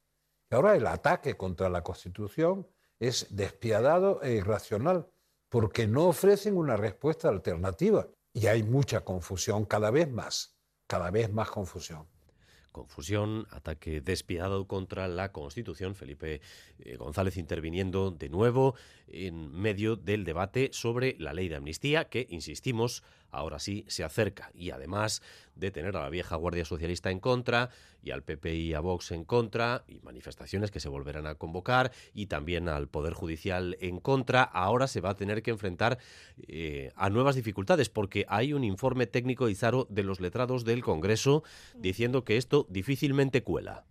Ahora 0.50 0.76
el 0.76 0.88
ataque 0.88 1.36
contra 1.36 1.70
la 1.70 1.84
Constitución 1.84 2.68
es 3.00 3.28
despiadado 3.36 4.22
e 4.22 4.34
irracional 4.34 5.08
porque 5.50 5.88
no 5.88 6.08
ofrecen 6.08 6.58
una 6.58 6.78
respuesta 6.78 7.30
alternativa 7.30 8.08
y 8.34 8.48
hay 8.48 8.64
mucha 8.64 9.02
confusión 9.02 9.66
cada 9.66 9.92
vez 9.92 10.10
más, 10.10 10.56
cada 10.88 11.12
vez 11.12 11.32
más 11.32 11.50
confusión 11.50 12.13
confusión, 12.74 13.48
ataque 13.52 14.02
despiadado 14.02 14.68
contra 14.68 15.08
la 15.08 15.32
Constitución. 15.32 15.96
Felipe 15.96 16.42
eh, 16.80 16.98
González 16.98 17.38
interviniendo 17.38 18.12
de 18.12 18.28
nuevo 18.28 18.76
en 19.08 19.50
medio 19.52 19.96
del 19.96 20.26
debate 20.26 20.72
sobre 20.74 21.16
la 21.20 21.32
ley 21.32 21.48
de 21.48 21.56
amnistía, 21.56 22.10
que, 22.10 22.28
insistimos, 22.30 23.04
ahora 23.34 23.60
sí 23.60 23.86
se 23.88 24.04
acerca. 24.04 24.52
Y 24.54 24.72
además 24.72 25.22
de 25.56 25.72
tener 25.72 25.96
a 25.98 26.02
la 26.02 26.10
vieja 26.10 26.36
Guardia 26.36 26.66
Socialista 26.66 27.12
en 27.12 27.20
contra 27.20 27.70
y 28.02 28.12
al 28.12 28.24
PP 28.24 28.56
y 28.56 28.74
a 28.74 28.80
Vox 28.80 29.12
en 29.12 29.24
contra, 29.24 29.84
y 29.88 30.00
manifestaciones 30.00 30.72
que 30.72 30.80
se 30.80 30.90
volverán 30.90 31.26
a 31.26 31.36
convocar, 31.36 31.92
y 32.14 32.26
también 32.26 32.68
al 32.68 32.88
Poder 32.88 33.14
Judicial 33.14 33.78
en 33.80 34.00
contra, 34.00 34.44
ahora 34.44 34.88
se 34.88 35.02
va 35.02 35.12
a 35.12 35.16
tener 35.16 35.42
que 35.42 35.52
enfrentar 35.52 36.00
eh, 36.48 36.92
a 36.96 37.10
nuevas 37.10 37.36
dificultades, 37.36 37.90
porque 37.90 38.26
hay 38.28 38.54
un 38.54 38.64
informe 38.64 39.08
técnico 39.08 39.48
Izaro 39.48 39.88
de 39.90 40.04
los 40.04 40.20
letrados 40.20 40.66
del 40.66 40.84
Congreso 40.84 41.44
diciendo 41.76 42.24
que 42.24 42.38
esto 42.38 42.68
difícilmente 42.70 43.42
cuela. 43.44 43.86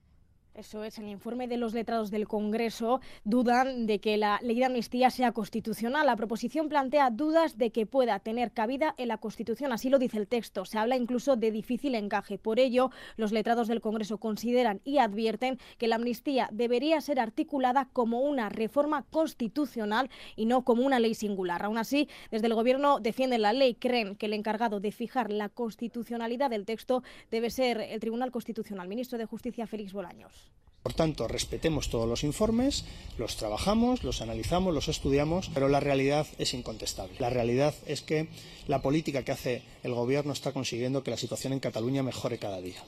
Eso 0.55 0.85
es, 0.85 0.99
el 0.99 1.09
informe 1.09 1.49
de 1.49 1.57
los 1.57 1.73
letrados 1.73 2.11
del 2.11 2.29
Congreso 2.29 3.01
dudan 3.25 3.87
de 3.87 4.01
que 4.01 4.19
la 4.19 4.39
ley 4.43 4.59
de 4.59 4.67
amnistía 4.67 5.09
sea 5.09 5.33
constitucional. 5.33 6.05
La 6.05 6.15
proposición 6.15 6.69
plantea 6.69 7.09
dudas 7.09 7.57
de 7.57 7.73
que 7.73 7.87
pueda 7.87 8.19
tener 8.19 8.53
cabida 8.53 8.95
en 8.99 9.09
la 9.09 9.17
Constitución, 9.17 9.73
así 9.73 9.89
lo 9.89 9.99
dice 9.99 10.19
el 10.19 10.29
texto. 10.29 10.67
Se 10.67 10.79
habla 10.79 10.97
incluso 10.97 11.37
de 11.37 11.51
difícil 11.53 11.95
encaje. 11.95 12.37
Por 12.37 12.61
ello, 12.61 12.91
los 13.17 13.33
letrados 13.33 13.67
del 13.67 13.81
Congreso 13.81 14.19
consideran 14.19 14.83
y 14.85 14.99
advierten 14.99 15.59
que 15.79 15.89
la 15.89 15.97
amnistía 15.97 16.51
debería 16.53 17.01
ser 17.01 17.19
articulada 17.19 17.89
como 17.91 18.21
una 18.21 18.51
reforma 18.51 19.05
constitucional 19.05 20.11
y 20.37 20.45
no 20.45 20.65
como 20.65 20.85
una 20.85 21.01
ley 21.01 21.15
singular. 21.15 21.63
Aún 21.63 21.79
así, 21.79 22.11
desde 22.31 22.49
el 22.49 22.55
Gobierno 22.55 23.01
defienden 23.01 23.41
la 23.41 23.55
ley, 23.55 23.75
creen 23.75 24.17
que 24.17 24.27
el 24.27 24.35
encargado 24.35 24.81
de 24.81 24.93
fijar 24.93 25.33
la 25.33 25.49
constitucionalidad 25.49 26.51
del 26.51 26.67
texto 26.67 27.03
debe 27.31 27.49
ser 27.49 27.81
el 27.81 28.01
Tribunal 28.01 28.31
Constitucional. 28.31 28.87
Ministro 28.87 29.17
de 29.17 29.25
Justicia, 29.25 29.67
Félix 29.67 29.95
Bolaños. 29.95 30.43
Por 30.83 30.95
tanto, 30.95 31.29
respetemos 31.29 31.91
todos 31.91 32.09
los 32.09 32.25
informes, 32.25 32.85
los 33.17 33.37
trabajamos, 33.37 34.03
los 34.03 34.21
analizamos, 34.21 34.75
los 34.75 34.89
estudiamos, 34.89 35.49
pero 35.55 35.69
la 35.69 35.79
realidad 35.79 36.27
es 36.39 36.55
incontestable. 36.55 37.15
La 37.21 37.31
realidad 37.31 37.75
es 37.87 38.03
que 38.03 38.29
la 38.67 38.83
política 38.83 39.25
que 39.25 39.33
hace 39.33 39.63
el 39.85 39.95
Gobierno 39.95 40.33
está 40.33 40.53
consiguiendo 40.53 41.05
que 41.05 41.13
la 41.13 41.17
situación 41.17 41.53
en 41.53 41.61
Cataluña 41.61 42.03
mejore 42.03 42.39
cada 42.39 42.61
día. 42.61 42.83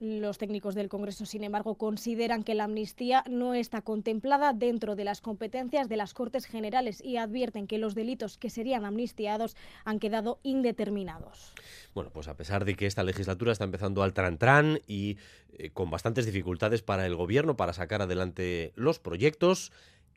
Los 0.00 0.38
técnicos 0.38 0.74
del 0.74 0.88
Congreso, 0.88 1.26
sin 1.26 1.44
embargo, 1.44 1.74
consideran 1.74 2.42
que 2.42 2.54
la 2.54 2.64
amnistía 2.64 3.22
no 3.28 3.52
está 3.52 3.82
contemplada 3.82 4.54
dentro 4.54 4.96
de 4.96 5.04
las 5.04 5.20
competencias 5.20 5.90
de 5.90 5.98
las 5.98 6.14
Cortes 6.14 6.46
Generales 6.46 7.04
y 7.04 7.18
advierten 7.18 7.66
que 7.66 7.76
los 7.76 7.94
delitos 7.94 8.38
que 8.38 8.48
serían 8.48 8.86
amnistiados 8.86 9.56
han 9.84 9.98
quedado 9.98 10.40
indeterminados. 10.42 11.52
Bueno, 11.94 12.08
pues 12.14 12.28
a 12.28 12.36
pesar 12.38 12.64
de 12.64 12.76
que 12.76 12.86
esta 12.86 13.04
legislatura 13.04 13.52
está 13.52 13.64
empezando 13.64 14.02
al 14.02 14.14
tran-tran 14.14 14.80
y 14.86 15.18
eh, 15.52 15.68
con 15.68 15.90
bastantes 15.90 16.24
dificultades 16.24 16.80
para 16.80 17.04
el 17.04 17.14
gobierno 17.14 17.58
para 17.58 17.74
sacar 17.74 18.00
adelante 18.00 18.72
los 18.76 19.00
proyectos, 19.00 19.70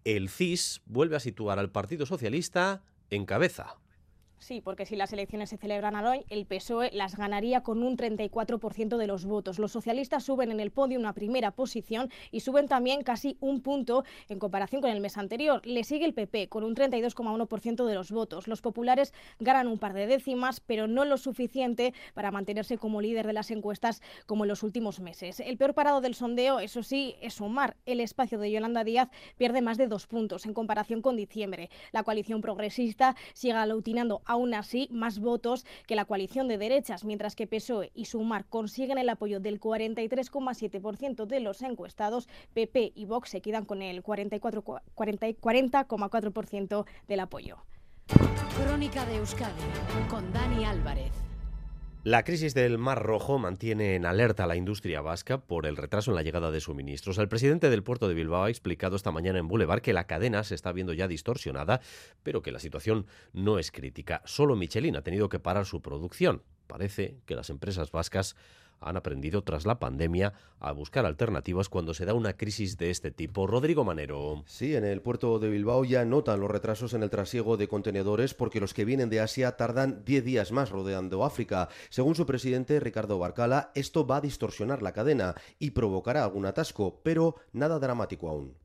el 0.06 0.30
CIS 0.30 0.82
vuelve 0.86 1.18
a 1.18 1.20
situar 1.20 1.60
al 1.60 1.72
Partido 1.72 2.06
Socialista 2.06 2.84
en 3.10 3.26
cabeza. 3.26 3.76
Sí, 4.44 4.60
porque 4.60 4.86
si 4.86 4.98
las 4.98 5.14
elecciones 5.14 5.52
se 5.52 5.58
celebran 5.58 5.96
hoy, 5.96 6.26
el 6.28 6.46
PSOE 6.46 6.92
las 6.92 7.16
ganaría 7.16 7.64
con 7.64 7.82
un 7.82 7.96
34% 7.96 8.98
de 8.98 9.08
los 9.08 9.24
votos. 9.24 9.58
Los 9.58 9.72
socialistas 9.72 10.26
suben 10.26 10.52
en 10.52 10.60
el 10.60 10.70
podio 10.70 11.00
una 11.00 11.14
primera 11.14 11.52
posición 11.52 12.10
y 12.30 12.42
suben 12.42 12.68
también 12.68 13.04
casi 13.04 13.38
un 13.40 13.62
punto 13.62 14.04
en 14.28 14.40
comparación 14.40 14.82
con 14.82 14.92
el 14.92 15.00
mes 15.00 15.18
anterior. 15.18 15.66
Le 15.66 15.86
sigue 15.86 16.04
el 16.04 16.14
PP 16.14 16.50
con 16.50 16.66
un 16.66 16.76
32,1% 16.76 17.86
de 17.86 17.96
los 17.96 18.12
votos. 18.12 18.50
Los 18.50 18.60
populares 18.60 19.14
ganan 19.40 19.70
un 19.70 19.80
par 19.80 19.94
de 19.94 20.08
décimas, 20.08 20.60
pero 20.60 20.88
no 20.88 21.06
lo 21.06 21.18
suficiente 21.18 21.94
para 22.14 22.30
mantenerse 22.30 22.78
como 22.78 23.00
líder 23.00 23.26
de 23.26 23.34
las 23.34 23.50
encuestas 23.50 24.02
como 24.26 24.44
en 24.44 24.50
los 24.50 24.62
últimos 24.62 25.00
meses. 25.00 25.40
El 25.40 25.56
peor 25.56 25.74
parado 25.74 26.02
del 26.02 26.16
sondeo, 26.16 26.60
eso 26.60 26.84
sí, 26.84 27.16
es 27.22 27.40
Omar. 27.40 27.78
El 27.86 28.02
espacio 28.02 28.38
de 28.40 28.52
Yolanda 28.52 28.84
Díaz 28.84 29.08
pierde 29.38 29.62
más 29.62 29.78
de 29.78 29.88
dos 29.88 30.06
puntos 30.06 30.46
en 30.46 30.54
comparación 30.54 31.02
con 31.02 31.16
diciembre. 31.16 31.70
La 31.94 32.04
coalición 32.04 32.42
progresista 32.42 33.16
sigue 33.34 33.54
alucinando 33.54 34.22
aún 34.34 34.54
así 34.54 34.90
más 34.92 35.20
votos 35.20 35.66
que 35.88 35.96
la 35.96 36.04
coalición 36.06 36.48
de 36.48 36.58
derechas, 36.58 37.06
mientras 37.06 37.36
que 37.36 37.48
PSOE 37.48 37.92
y 37.94 38.06
Sumar 38.06 38.46
consiguen 38.46 38.98
el 38.98 39.10
apoyo 39.10 39.40
del 39.40 39.60
43,7% 39.60 41.26
de 41.26 41.40
los 41.40 41.62
encuestados, 41.62 42.28
PP 42.54 42.94
y 42.96 43.06
Vox 43.06 43.30
se 43.30 43.42
quedan 43.42 43.66
con 43.66 43.82
el 43.82 44.04
40,4% 44.04 46.86
del 47.08 47.20
apoyo. 47.20 47.58
Crónica 48.64 49.06
de 49.06 49.16
Euskadi 49.18 49.62
con 50.10 50.32
Dani 50.34 50.66
Álvarez. 50.66 51.23
La 52.06 52.26
crisis 52.26 52.54
del 52.54 52.78
Mar 52.78 53.02
Rojo 53.02 53.40
mantiene 53.40 53.96
en 53.96 54.06
alerta 54.06 54.44
a 54.44 54.48
la 54.48 54.58
industria 54.58 55.00
vasca 55.00 55.40
por 55.40 55.66
el 55.66 55.78
retraso 55.78 56.12
en 56.12 56.16
la 56.16 56.22
llegada 56.22 56.52
de 56.52 56.60
suministros. 56.60 57.18
El 57.18 57.30
presidente 57.30 57.70
del 57.70 57.82
puerto 57.82 58.10
de 58.10 58.14
Bilbao 58.14 58.44
ha 58.44 58.50
explicado 58.50 58.98
esta 58.98 59.12
mañana 59.12 59.40
en 59.40 59.48
Boulevard 59.48 59.82
que 59.82 59.94
la 59.94 60.06
cadena 60.06 60.44
se 60.44 60.54
está 60.54 60.74
viendo 60.74 60.92
ya 60.92 61.08
distorsionada, 61.08 61.80
pero 62.22 62.42
que 62.42 62.52
la 62.52 62.60
situación 62.60 63.06
no 63.32 63.58
es 63.58 63.72
crítica. 63.72 64.22
Solo 64.26 64.58
Michelin 64.58 64.98
ha 64.98 65.02
tenido 65.02 65.30
que 65.30 65.40
parar 65.40 65.66
su 65.66 65.82
producción. 65.82 66.44
Parece 66.68 67.20
que 67.26 67.36
las 67.36 67.50
empresas 67.50 67.90
vascas 67.90 68.36
han 68.84 68.98
aprendido 68.98 69.44
tras 69.44 69.66
la 69.66 69.80
pandemia 69.80 70.34
a 70.60 70.72
buscar 70.72 71.06
alternativas 71.06 71.70
cuando 71.70 71.94
se 71.94 72.06
da 72.06 72.14
una 72.14 72.38
crisis 72.38 72.78
de 72.78 72.90
este 72.90 73.12
tipo. 73.12 73.48
Rodrigo 73.48 73.84
Manero. 73.84 74.44
Sí, 74.46 74.76
en 74.76 74.86
el 74.86 75.02
puerto 75.02 75.40
de 75.40 75.50
Bilbao 75.50 75.84
ya 75.84 76.06
notan 76.06 76.40
los 76.40 76.52
retrasos 76.52 76.94
en 76.94 77.04
el 77.04 77.10
trasiego 77.10 77.58
de 77.58 77.68
contenedores 77.68 78.34
porque 78.34 78.60
los 78.60 78.74
que 78.74 78.86
vienen 78.86 79.10
de 79.10 79.20
Asia 79.20 79.58
tardan 79.58 80.04
10 80.06 80.24
días 80.24 80.52
más 80.52 80.70
rodeando 80.70 81.24
África. 81.26 81.70
Según 81.90 82.16
su 82.16 82.26
presidente 82.26 82.80
Ricardo 82.80 83.20
Barcala, 83.20 83.72
esto 83.76 84.06
va 84.06 84.18
a 84.18 84.22
distorsionar 84.22 84.82
la 84.82 84.94
cadena 84.94 85.36
y 85.60 85.72
provocará 85.72 86.24
algún 86.24 86.46
atasco, 86.46 87.02
pero 87.04 87.36
nada 87.52 87.80
dramático 87.80 88.30
aún 88.30 88.63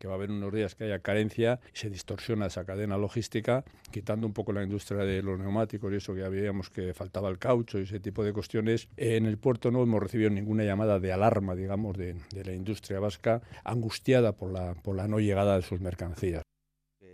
que 0.00 0.08
va 0.08 0.14
a 0.14 0.16
haber 0.16 0.30
unos 0.32 0.52
días 0.52 0.74
que 0.74 0.84
haya 0.84 0.98
carencia 0.98 1.60
y 1.72 1.78
se 1.78 1.90
distorsiona 1.90 2.46
esa 2.46 2.64
cadena 2.64 2.96
logística, 2.96 3.64
quitando 3.92 4.26
un 4.26 4.32
poco 4.32 4.52
la 4.52 4.64
industria 4.64 5.04
de 5.04 5.22
los 5.22 5.38
neumáticos 5.38 5.92
y 5.92 5.96
eso 5.96 6.14
que 6.14 6.20
ya 6.20 6.28
veíamos 6.28 6.70
que 6.70 6.94
faltaba 6.94 7.28
el 7.28 7.38
caucho 7.38 7.78
y 7.78 7.82
ese 7.82 8.00
tipo 8.00 8.24
de 8.24 8.32
cuestiones. 8.32 8.88
En 8.96 9.26
el 9.26 9.38
puerto 9.38 9.70
no 9.70 9.82
hemos 9.82 10.02
recibido 10.02 10.30
ninguna 10.30 10.64
llamada 10.64 10.98
de 10.98 11.12
alarma, 11.12 11.54
digamos, 11.54 11.96
de, 11.96 12.16
la 12.44 12.52
industria 12.52 12.98
vasca, 12.98 13.42
angustiada 13.62 14.32
por 14.32 14.50
la, 14.50 14.74
por 14.74 14.96
la 14.96 15.06
no 15.06 15.20
llegada 15.20 15.56
de 15.56 15.62
sus 15.62 15.80
mercancías 15.80 16.42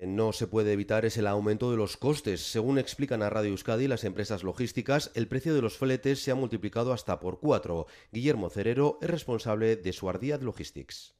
no 0.03 0.35
se 0.35 0.47
puede 0.47 0.75
evitar 0.75 1.07
es 1.07 1.17
el 1.17 1.27
aumento 1.27 1.71
de 1.71 1.79
los 1.79 1.97
costes. 1.97 2.43
Según 2.43 2.79
explican 2.79 3.23
a 3.23 3.31
Radio 3.31 3.51
Euskadi 3.51 3.89
las 3.89 4.05
empresas 4.05 4.43
logísticas, 4.43 5.11
el 5.15 5.27
precio 5.27 5.55
de 5.55 5.63
los 5.63 5.79
fletes 5.79 6.23
se 6.23 6.31
ha 6.31 6.35
multiplicado 6.35 6.93
hasta 6.93 7.19
por 7.19 7.41
cuatro. 7.41 7.87
Guillermo 8.13 8.51
Cerero 8.51 8.99
es 9.01 9.09
responsable 9.09 9.77
de 9.77 9.93
Suardiat 9.95 10.43
Logistics 10.43 11.16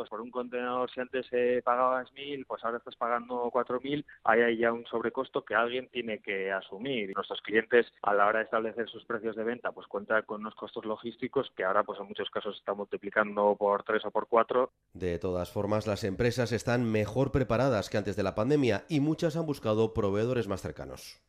pues 0.00 0.08
por 0.08 0.22
un 0.22 0.30
contenedor 0.30 0.90
si 0.90 0.98
antes 0.98 1.26
eh, 1.30 1.60
pagabas 1.62 2.10
mil, 2.14 2.46
pues 2.46 2.64
ahora 2.64 2.78
estás 2.78 2.96
pagando 2.96 3.50
cuatro 3.52 3.78
mil, 3.82 4.06
ahí 4.24 4.40
hay 4.40 4.56
ya 4.56 4.72
un 4.72 4.86
sobrecosto 4.86 5.44
que 5.44 5.54
alguien 5.54 5.90
tiene 5.92 6.20
que 6.20 6.50
asumir. 6.50 7.12
Nuestros 7.14 7.42
clientes 7.42 7.84
a 8.00 8.14
la 8.14 8.26
hora 8.26 8.38
de 8.38 8.46
establecer 8.46 8.88
sus 8.88 9.04
precios 9.04 9.36
de 9.36 9.44
venta, 9.44 9.72
pues 9.72 9.86
cuentan 9.88 10.22
con 10.22 10.40
unos 10.40 10.54
costos 10.54 10.86
logísticos 10.86 11.52
que 11.54 11.64
ahora 11.64 11.82
pues 11.82 12.00
en 12.00 12.06
muchos 12.06 12.30
casos 12.30 12.56
están 12.56 12.78
multiplicando 12.78 13.54
por 13.58 13.82
tres 13.82 14.02
o 14.06 14.10
por 14.10 14.26
cuatro. 14.26 14.72
De 14.94 15.18
todas 15.18 15.52
formas, 15.52 15.86
las 15.86 16.02
empresas 16.02 16.52
están 16.52 16.90
mejor 16.90 17.30
preparadas 17.30 17.90
que 17.90 17.98
antes 17.98 18.16
de 18.16 18.22
la 18.22 18.34
pandemia 18.34 18.84
y 18.88 19.00
muchas 19.00 19.36
han 19.36 19.44
buscado 19.44 19.92
proveedores 19.92 20.48
más 20.48 20.62
cercanos 20.62 21.20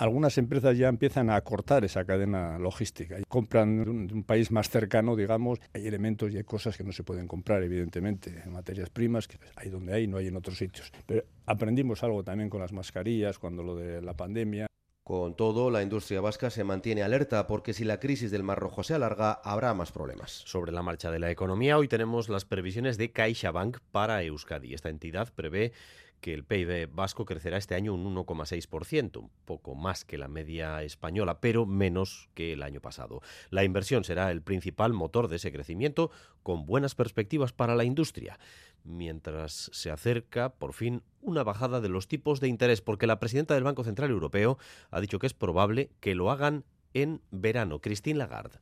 algunas 0.00 0.38
empresas 0.38 0.78
ya 0.78 0.88
empiezan 0.88 1.28
a 1.28 1.38
cortar 1.42 1.84
esa 1.84 2.06
cadena 2.06 2.58
logística 2.58 3.20
y 3.20 3.22
compran 3.28 3.84
de 4.06 4.14
un, 4.14 4.24
país 4.24 4.50
más 4.50 4.70
cercano, 4.70 5.14
digamos. 5.14 5.58
Hay 5.74 5.86
elementos 5.86 6.32
y 6.32 6.38
hay 6.38 6.44
cosas 6.44 6.74
que 6.74 6.84
no 6.84 6.92
se 6.92 7.04
pueden 7.04 7.28
comprar, 7.28 7.62
evidentemente, 7.62 8.42
en 8.42 8.50
materias 8.50 8.88
primas, 8.88 9.28
que 9.28 9.38
hay 9.56 9.68
donde 9.68 9.92
hay, 9.92 10.06
no 10.06 10.16
hay 10.16 10.28
en 10.28 10.36
otros 10.36 10.56
sitios. 10.56 10.90
Pero 11.04 11.24
aprendimos 11.44 12.02
algo 12.02 12.24
también 12.24 12.48
con 12.48 12.60
las 12.60 12.72
mascarillas, 12.72 13.38
cuando 13.38 13.62
lo 13.62 13.76
de 13.76 14.00
la 14.00 14.14
pandemia. 14.14 14.66
Con 15.04 15.34
todo, 15.34 15.70
la 15.70 15.82
industria 15.82 16.22
vasca 16.22 16.48
se 16.48 16.64
mantiene 16.64 17.02
alerta 17.02 17.46
porque 17.46 17.74
si 17.74 17.84
la 17.84 18.00
crisis 18.00 18.30
del 18.30 18.42
Mar 18.42 18.58
Rojo 18.58 18.82
se 18.82 18.94
alarga, 18.94 19.32
habrá 19.32 19.74
más 19.74 19.92
problemas. 19.92 20.30
Sobre 20.30 20.72
la 20.72 20.82
marcha 20.82 21.10
de 21.10 21.18
la 21.18 21.30
economía, 21.30 21.76
hoy 21.76 21.88
tenemos 21.88 22.30
las 22.30 22.46
previsiones 22.46 22.96
de 22.96 23.12
CaixaBank 23.12 23.78
para 23.90 24.22
Euskadi. 24.22 24.72
Esta 24.72 24.88
entidad 24.88 25.30
prevé 25.34 25.72
que 26.20 26.34
el 26.34 26.44
PIB 26.44 26.88
vasco 26.92 27.24
crecerá 27.24 27.56
este 27.56 27.74
año 27.74 27.94
un 27.94 28.14
1,6%, 28.14 29.18
un 29.18 29.30
poco 29.44 29.74
más 29.74 30.04
que 30.04 30.18
la 30.18 30.28
media 30.28 30.82
española, 30.82 31.40
pero 31.40 31.66
menos 31.66 32.28
que 32.34 32.52
el 32.52 32.62
año 32.62 32.80
pasado. 32.80 33.22
La 33.50 33.64
inversión 33.64 34.04
será 34.04 34.30
el 34.30 34.42
principal 34.42 34.92
motor 34.92 35.28
de 35.28 35.36
ese 35.36 35.52
crecimiento, 35.52 36.10
con 36.42 36.66
buenas 36.66 36.94
perspectivas 36.94 37.52
para 37.52 37.74
la 37.74 37.84
industria, 37.84 38.38
mientras 38.84 39.70
se 39.72 39.90
acerca, 39.90 40.54
por 40.54 40.72
fin, 40.72 41.02
una 41.20 41.42
bajada 41.42 41.80
de 41.80 41.88
los 41.88 42.08
tipos 42.08 42.40
de 42.40 42.48
interés, 42.48 42.80
porque 42.80 43.06
la 43.06 43.20
presidenta 43.20 43.54
del 43.54 43.64
Banco 43.64 43.84
Central 43.84 44.10
Europeo 44.10 44.58
ha 44.90 45.00
dicho 45.00 45.18
que 45.18 45.26
es 45.26 45.34
probable 45.34 45.90
que 46.00 46.14
lo 46.14 46.30
hagan 46.30 46.64
en 46.94 47.20
verano. 47.30 47.80
Christine 47.80 48.18
Lagarde. 48.18 48.58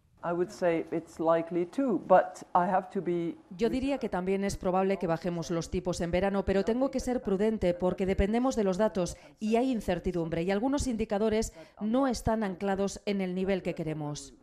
Yo 3.56 3.70
diría 3.70 3.98
que 3.98 4.08
también 4.08 4.44
es 4.44 4.56
probable 4.56 4.98
que 4.98 5.06
bajemos 5.06 5.50
los 5.50 5.70
tipos 5.70 6.00
en 6.00 6.10
verano, 6.10 6.44
pero 6.44 6.64
tengo 6.64 6.90
que 6.90 7.00
ser 7.00 7.22
prudente 7.22 7.74
porque 7.74 8.06
dependemos 8.06 8.56
de 8.56 8.64
los 8.64 8.78
datos 8.78 9.16
y 9.38 9.56
hay 9.56 9.70
incertidumbre 9.70 10.42
y 10.42 10.50
algunos 10.50 10.86
indicadores 10.86 11.52
no 11.80 12.08
están 12.08 12.42
anclados 12.42 13.00
en 13.06 13.20
el 13.20 13.34
nivel 13.34 13.62
que 13.62 13.74
queremos. 13.74 14.34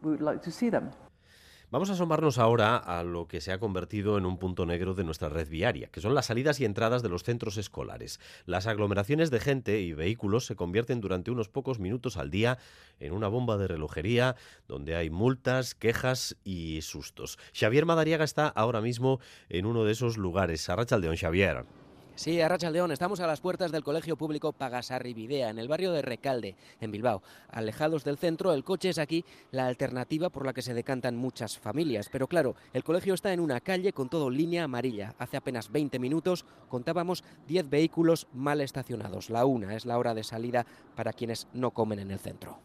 Vamos 1.75 1.89
a 1.89 1.93
asomarnos 1.93 2.38
ahora 2.38 2.77
a 2.77 3.03
lo 3.03 3.27
que 3.27 3.41
se 3.41 3.51
ha 3.51 3.59
convertido 3.59 4.17
en 4.17 4.25
un 4.25 4.38
punto 4.38 4.65
negro 4.65 4.93
de 4.93 5.03
nuestra 5.03 5.27
red 5.27 5.49
viaria, 5.49 5.89
que 5.89 5.99
son 5.99 6.15
las 6.15 6.27
salidas 6.27 6.61
y 6.61 6.63
entradas 6.63 7.03
de 7.03 7.09
los 7.09 7.23
centros 7.23 7.57
escolares. 7.57 8.21
Las 8.45 8.65
aglomeraciones 8.65 9.29
de 9.29 9.41
gente 9.41 9.81
y 9.81 9.91
vehículos 9.91 10.45
se 10.45 10.55
convierten 10.55 11.01
durante 11.01 11.31
unos 11.31 11.49
pocos 11.49 11.79
minutos 11.79 12.15
al 12.15 12.31
día 12.31 12.59
en 13.01 13.11
una 13.11 13.27
bomba 13.27 13.57
de 13.57 13.67
relojería 13.67 14.38
donde 14.69 14.95
hay 14.95 15.09
multas, 15.09 15.75
quejas 15.75 16.38
y 16.45 16.79
sustos. 16.81 17.38
Xavier 17.53 17.85
Madariaga 17.85 18.23
está 18.23 18.47
ahora 18.47 18.79
mismo 18.79 19.19
en 19.49 19.65
uno 19.65 19.83
de 19.83 19.91
esos 19.91 20.15
lugares. 20.15 20.69
Arrachaldeón, 20.69 21.17
Xavier. 21.17 21.65
Sí, 22.15 22.39
Arracha 22.39 22.71
León, 22.71 22.93
estamos 22.93 23.19
a 23.19 23.28
las 23.28 23.41
puertas 23.41 23.73
del 23.73 23.84
Colegio 23.84 24.15
Público 24.15 24.54
Pagasarribidea, 24.54 25.49
en 25.49 25.60
el 25.60 25.67
barrio 25.67 25.91
de 25.91 26.01
Recalde, 26.01 26.56
en 26.80 26.89
Bilbao. 26.89 27.21
Alejados 27.49 28.06
del 28.06 28.17
centro, 28.17 28.54
el 28.54 28.63
coche 28.63 28.88
es 28.88 28.99
aquí 28.99 29.25
la 29.51 29.67
alternativa 29.67 30.30
por 30.30 30.45
la 30.45 30.54
que 30.54 30.62
se 30.62 30.73
decantan 30.73 31.17
muchas 31.17 31.60
familias. 31.60 32.08
Pero 32.10 32.28
claro, 32.28 32.56
el 32.71 32.86
colegio 32.86 33.13
está 33.13 33.34
en 33.34 33.41
una 33.41 33.60
calle 33.60 33.91
con 33.91 34.08
todo 34.08 34.30
línea 34.30 34.63
amarilla. 34.63 35.13
Hace 35.19 35.36
apenas 35.36 35.69
20 35.69 35.99
minutos 35.99 36.45
contábamos 36.69 37.25
10 37.49 37.69
vehículos 37.69 38.28
mal 38.32 38.62
estacionados. 38.62 39.30
La 39.30 39.43
una 39.45 39.75
es 39.75 39.86
la 39.86 39.97
hora 39.97 40.13
de 40.13 40.23
salida 40.23 40.65
para 40.95 41.12
quienes 41.12 41.49
no 41.54 41.71
comen 41.71 41.99
en 41.99 42.12
el 42.12 42.19
centro. 42.19 42.60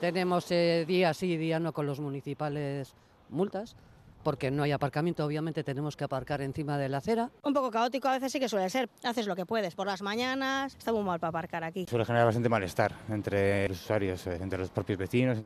Tenemos 0.00 0.52
eh, 0.52 0.84
día 0.86 1.14
sí, 1.14 1.36
día 1.36 1.58
no 1.58 1.72
con 1.72 1.86
los 1.86 1.98
municipales 1.98 2.94
multas 3.28 3.74
porque 4.22 4.50
no 4.50 4.62
hay 4.62 4.72
aparcamiento, 4.72 5.24
obviamente 5.24 5.64
tenemos 5.64 5.96
que 5.96 6.04
aparcar 6.04 6.40
encima 6.40 6.78
de 6.78 6.88
la 6.88 6.98
acera. 6.98 7.30
Un 7.42 7.54
poco 7.54 7.70
caótico 7.70 8.08
a 8.08 8.12
veces 8.12 8.32
sí 8.32 8.40
que 8.40 8.48
suele 8.48 8.68
ser, 8.70 8.88
haces 9.02 9.26
lo 9.26 9.36
que 9.36 9.46
puedes, 9.46 9.74
por 9.74 9.86
las 9.86 10.02
mañanas 10.02 10.74
está 10.76 10.92
muy 10.92 11.02
mal 11.02 11.20
para 11.20 11.30
aparcar 11.30 11.64
aquí. 11.64 11.86
Suele 11.86 12.04
generar 12.04 12.26
bastante 12.26 12.48
malestar 12.48 12.94
entre 13.08 13.68
los 13.68 13.80
usuarios, 13.80 14.26
eh, 14.26 14.38
entre 14.40 14.58
los 14.58 14.70
propios 14.70 14.98
vecinos. 14.98 15.38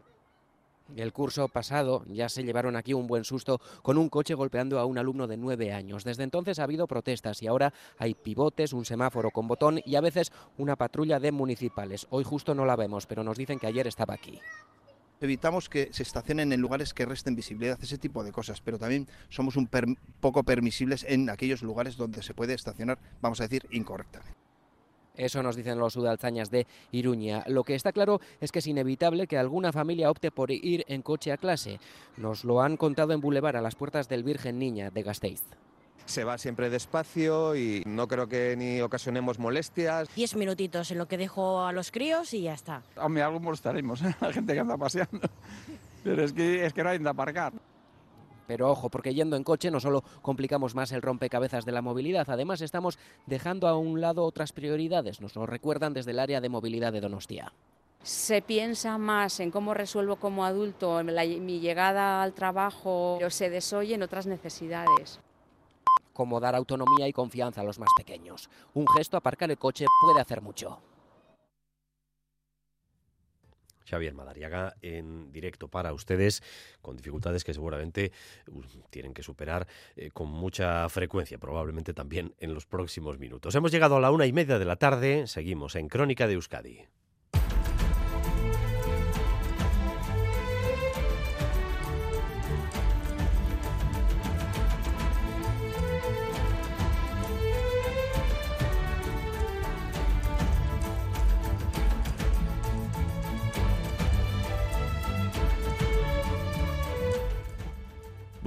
El 0.97 1.13
curso 1.13 1.49
pasado 1.49 2.05
ya 2.07 2.29
se 2.29 2.45
llevaron 2.45 2.77
aquí 2.77 2.93
un 2.93 3.07
buen 3.07 3.25
susto 3.25 3.61
con 3.83 3.97
un 3.97 4.11
coche 4.11 4.35
golpeando 4.35 4.79
a 4.79 4.85
un 4.85 4.99
alumno 4.99 5.27
de 5.27 5.39
nueve 5.39 5.73
años. 5.73 6.05
Desde 6.05 6.23
entonces 6.23 6.59
ha 6.59 6.65
habido 6.65 6.87
protestas 6.87 7.43
y 7.43 7.47
ahora 7.47 7.73
hay 7.99 8.15
pivotes, 8.15 8.75
un 8.75 8.85
semáforo 8.85 9.31
con 9.31 9.49
botón 9.49 9.81
y 9.87 9.97
a 9.97 10.03
veces 10.03 10.33
una 10.59 10.77
patrulla 10.77 11.19
de 11.19 11.33
municipales. 11.33 12.07
Hoy 12.11 12.25
justo 12.25 12.55
no 12.55 12.67
la 12.67 12.77
vemos, 12.77 13.07
pero 13.07 13.25
nos 13.25 13.39
dicen 13.39 13.59
que 13.59 13.69
ayer 13.69 13.87
estaba 13.87 14.13
aquí. 14.15 14.39
Evitamos 15.23 15.69
que 15.69 15.89
se 15.93 16.03
estacionen 16.03 16.53
en 16.53 16.61
lugares 16.61 16.93
que 16.93 17.07
resten 17.07 17.35
visibilidad, 17.35 17.79
ese 17.81 17.99
tipo 17.99 18.25
de 18.25 18.33
cosas, 18.33 18.61
pero 18.61 18.79
también 18.79 19.09
somos 19.29 19.57
un 19.57 19.69
poco 20.21 20.43
permisibles 20.43 21.05
en 21.09 21.31
aquellos 21.31 21.63
lugares 21.63 21.97
donde 21.97 22.23
se 22.23 22.35
puede 22.35 22.55
estacionar, 22.55 22.99
vamos 23.21 23.41
a 23.41 23.45
decir, 23.45 23.67
incorrectamente. 23.71 24.37
Eso 25.15 25.43
nos 25.43 25.57
dicen 25.57 25.79
los 25.79 25.93
sudalzañas 25.93 26.51
de 26.51 26.67
Iruña. 26.91 27.45
Lo 27.47 27.65
que 27.65 27.75
está 27.75 27.93
claro 27.93 28.21
es 28.41 28.51
que 28.51 28.61
es 28.61 28.67
inevitable 28.67 29.27
que 29.27 29.37
alguna 29.37 29.71
familia 29.71 30.11
opte 30.11 30.31
por 30.31 30.51
ir 30.51 30.85
en 30.89 31.03
coche 31.03 31.33
a 31.33 31.37
clase. 31.37 31.79
Nos 32.17 32.45
lo 32.45 32.63
han 32.63 32.77
contado 32.77 33.13
en 33.13 33.21
Boulevard 33.21 33.57
a 33.57 33.61
las 33.61 33.75
puertas 33.75 34.09
del 34.09 34.25
Virgen 34.25 34.59
Niña 34.59 34.91
de 34.91 35.03
Gasteiz. 35.03 35.43
Se 36.05 36.25
va 36.25 36.37
siempre 36.37 36.69
despacio 36.69 37.57
y 37.57 37.83
no 37.87 38.09
creo 38.09 38.29
que 38.29 38.57
ni 38.57 38.81
ocasionemos 38.81 39.39
molestias. 39.39 40.09
Diez 40.15 40.35
minutitos 40.37 40.91
en 40.91 40.99
lo 40.99 41.07
que 41.07 41.17
dejo 41.17 41.65
a 41.65 41.73
los 41.73 41.91
críos 41.91 42.35
y 42.35 42.43
ya 42.43 42.55
está. 42.55 42.83
Hombre, 42.97 43.23
algo 43.23 43.41
molestaremos 43.41 44.03
¿eh? 44.03 44.15
a 44.21 44.27
la 44.27 44.33
gente 44.33 44.53
que 44.53 44.61
anda 44.61 44.77
paseando. 44.77 45.29
Pero 46.05 46.25
es 46.25 46.33
que, 46.33 46.67
es 46.67 46.73
que 46.73 46.83
no 46.83 46.91
hay 46.91 46.99
donde 46.99 47.11
aparcar. 47.11 47.53
Pero 48.47 48.71
ojo, 48.71 48.91
porque 48.91 49.15
yendo 49.15 49.37
en 49.37 49.45
coche 49.45 49.71
no 49.71 49.81
solo 49.81 50.03
complicamos 50.21 50.75
más 50.75 50.93
el 50.93 51.01
rompecabezas 51.01 51.65
de 51.65 51.73
la 51.73 51.81
movilidad, 51.81 52.29
además 52.29 52.61
estamos 52.61 52.99
dejando 53.27 53.69
a 53.69 53.79
un 53.79 54.01
lado 54.01 54.25
otras 54.25 54.53
prioridades, 54.53 55.21
nos 55.21 55.37
lo 55.37 55.47
recuerdan 55.47 55.95
desde 55.95 56.11
el 56.11 56.19
área 56.19 56.41
de 56.41 56.49
movilidad 56.49 56.93
de 56.93 57.01
Donostia. 57.01 57.53
Se 58.03 58.43
piensa 58.43 58.99
más 58.99 59.39
en 59.39 59.53
cómo 59.53 59.75
resuelvo 59.75 60.17
como 60.17 60.45
adulto 60.45 61.03
mi 61.05 61.61
llegada 61.61 62.23
al 62.23 62.33
trabajo, 62.33 63.15
pero 63.19 63.31
se 63.31 63.49
desoyen 63.49 64.03
otras 64.03 64.27
necesidades 64.27 65.21
como 66.13 66.41
dar 66.41 66.55
autonomía 66.55 67.09
y 67.09 67.13
confianza 67.13 67.61
a 67.61 67.65
los 67.65 67.79
más 67.79 67.91
pequeños. 67.97 68.51
Un 68.75 68.87
gesto, 68.97 69.17
aparcar 69.17 69.51
el 69.51 69.59
coche, 69.59 69.87
puede 70.03 70.21
hacer 70.21 70.41
mucho. 70.41 70.81
Xavier 73.85 74.15
Madariaga 74.15 74.75
en 74.81 75.33
directo 75.33 75.69
para 75.69 75.93
ustedes, 75.93 76.43
con 76.81 76.97
dificultades 76.97 77.45
que 77.45 77.53
seguramente 77.53 78.13
uh, 78.49 78.63
tienen 78.91 79.13
que 79.13 79.23
superar 79.23 79.67
eh, 79.97 80.11
con 80.11 80.29
mucha 80.29 80.89
frecuencia, 80.89 81.39
probablemente 81.39 81.93
también 81.93 82.35
en 82.39 82.55
los 82.55 82.67
próximos 82.67 83.19
minutos. 83.19 83.55
Hemos 83.55 83.71
llegado 83.71 83.97
a 83.97 84.01
la 84.01 84.11
una 84.11 84.27
y 84.27 84.33
media 84.33 84.59
de 84.59 84.65
la 84.65 84.77
tarde, 84.77 85.27
seguimos 85.27 85.77
en 85.77 85.89
Crónica 85.89 86.27
de 86.27 86.35
Euskadi. 86.35 86.87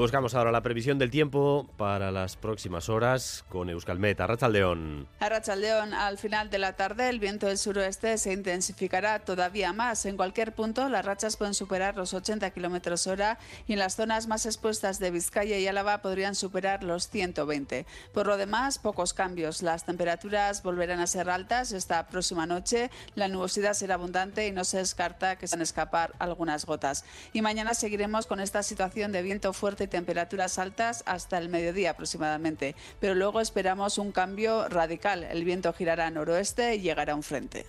Buscamos 0.06 0.36
ahora 0.36 0.52
la 0.52 0.62
previsión 0.62 1.00
del 1.00 1.10
tiempo 1.10 1.68
para 1.78 2.12
las 2.12 2.36
próximas 2.36 2.90
horas 2.90 3.44
con 3.50 3.72
Euskalmet. 3.72 4.22
Arrachaldeón. 4.22 5.08
Arrachaldeón, 5.20 5.96
al 5.96 6.20
final 6.20 6.52
de 6.52 6.60
la 6.60 6.74
tarde 6.74 7.10
el 7.10 7.20
viento 7.20 7.48
del 7.48 7.58
suroeste 7.58 8.20
se 8.20 8.32
intensificará 8.32 9.18
todavía 9.18 9.74
más. 9.74 10.06
En 10.06 10.16
cualquier 10.16 10.54
punto 10.54 10.90
las 10.90 11.06
rachas 11.06 11.38
pueden 11.38 11.56
superar 11.56 11.96
los 11.96 12.14
80 12.14 12.52
kilómetros 12.52 13.08
hora 13.08 13.40
y 13.66 13.74
en 13.74 13.80
las 13.80 13.96
zonas 13.96 14.28
más 14.28 14.46
expuestas 14.46 15.00
de 15.00 15.10
Vizcaya 15.10 15.58
y 15.58 15.66
Álava 15.66 16.04
podrían 16.04 16.36
superar 16.36 16.84
los 16.84 17.10
120. 17.10 17.88
Por 18.14 18.28
lo 18.28 18.38
demás, 18.38 18.78
pocos 18.78 19.16
cambios. 19.16 19.64
Las 19.64 19.86
temperaturas 19.86 20.62
volverán 20.62 21.00
a 21.00 21.08
ser 21.08 21.32
altas 21.32 21.72
esta 21.72 22.06
próxima 22.06 22.46
noche. 22.46 22.92
La 23.16 23.28
nubosidad 23.28 23.74
será 23.74 23.96
abundante 23.96 24.46
y 24.46 24.52
no 24.52 24.66
se 24.66 24.78
descarta 24.78 25.38
que 25.38 25.48
se 25.48 25.56
van 25.56 25.62
a 25.62 25.64
escapar 25.64 26.14
algunas 26.20 26.68
gotas. 26.68 27.06
Y 27.34 27.42
mañana 27.42 27.74
seguiremos 27.74 28.28
con 28.28 28.40
esta 28.40 28.62
situación 28.62 29.12
de 29.12 29.24
viento 29.24 29.52
fuerte 29.52 29.95
temperaturas 29.96 30.60
altas 30.60 31.04
hasta 31.06 31.38
el 31.38 31.48
mediodía 31.48 31.92
aproximadamente, 31.92 32.76
pero 33.00 33.16
luego 33.16 33.40
esperamos 33.40 33.98
un 33.98 34.12
cambio 34.12 34.68
radical. 34.68 35.24
El 35.24 35.46
viento 35.46 35.72
girará 35.72 36.12
noroeste 36.12 36.76
y 36.76 36.82
llegará 36.82 37.16
un 37.16 37.24
frente. 37.24 37.66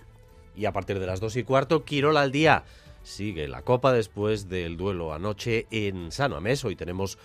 Y 0.53 0.65
a 0.65 0.73
partir 0.73 0.99
de 0.99 1.07
las 1.07 1.21
2 1.21 1.37
y 1.37 1.43
cuarto, 1.43 1.85
Quirol 1.85 2.17
al 2.17 2.33
día. 2.33 2.65
Sigue 3.01 3.47
la 3.47 3.61
Copa 3.61 3.93
después 3.93 4.49
del 4.49 4.75
duelo 4.75 5.13
anoche 5.13 5.67
en 5.71 6.11
Sano 6.11 6.35
Amés. 6.35 6.65
Hoy 6.65 6.75
tenemos 6.75 7.17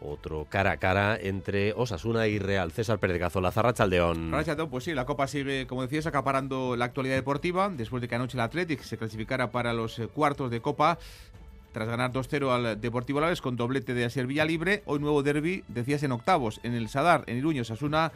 otro 0.00 0.46
cara 0.48 0.72
a 0.72 0.76
cara 0.78 1.18
entre 1.20 1.74
Osasuna 1.74 2.28
y 2.28 2.38
Real. 2.38 2.72
César 2.72 2.98
Pérez 2.98 3.18
Gazola, 3.18 3.52
Zarrachaldeón. 3.52 4.32
pues 4.70 4.84
sí, 4.84 4.94
la 4.94 5.04
Copa 5.04 5.26
sigue, 5.26 5.66
como 5.66 5.82
decías, 5.82 6.06
acaparando 6.06 6.76
la 6.76 6.86
actualidad 6.86 7.16
deportiva. 7.16 7.68
Después 7.68 8.00
de 8.00 8.08
que 8.08 8.14
anoche 8.14 8.38
el 8.38 8.40
Athletic 8.40 8.80
se 8.80 8.96
clasificara 8.96 9.50
para 9.50 9.74
los 9.74 9.98
eh, 9.98 10.08
cuartos 10.08 10.50
de 10.50 10.62
Copa, 10.62 10.98
tras 11.76 11.88
ganar 11.88 12.10
2-0 12.10 12.54
al 12.54 12.80
Deportivo 12.80 13.18
Alavés 13.18 13.42
con 13.42 13.54
doblete 13.54 13.92
de 13.92 14.06
Asier 14.06 14.26
Libre, 14.26 14.82
Hoy 14.86 14.98
nuevo 14.98 15.22
derby, 15.22 15.62
decías 15.68 16.02
en 16.04 16.12
octavos, 16.12 16.58
en 16.62 16.72
el 16.72 16.88
Sadar, 16.88 17.24
en 17.26 17.36
Iruño, 17.36 17.64
Sasuna, 17.64 18.12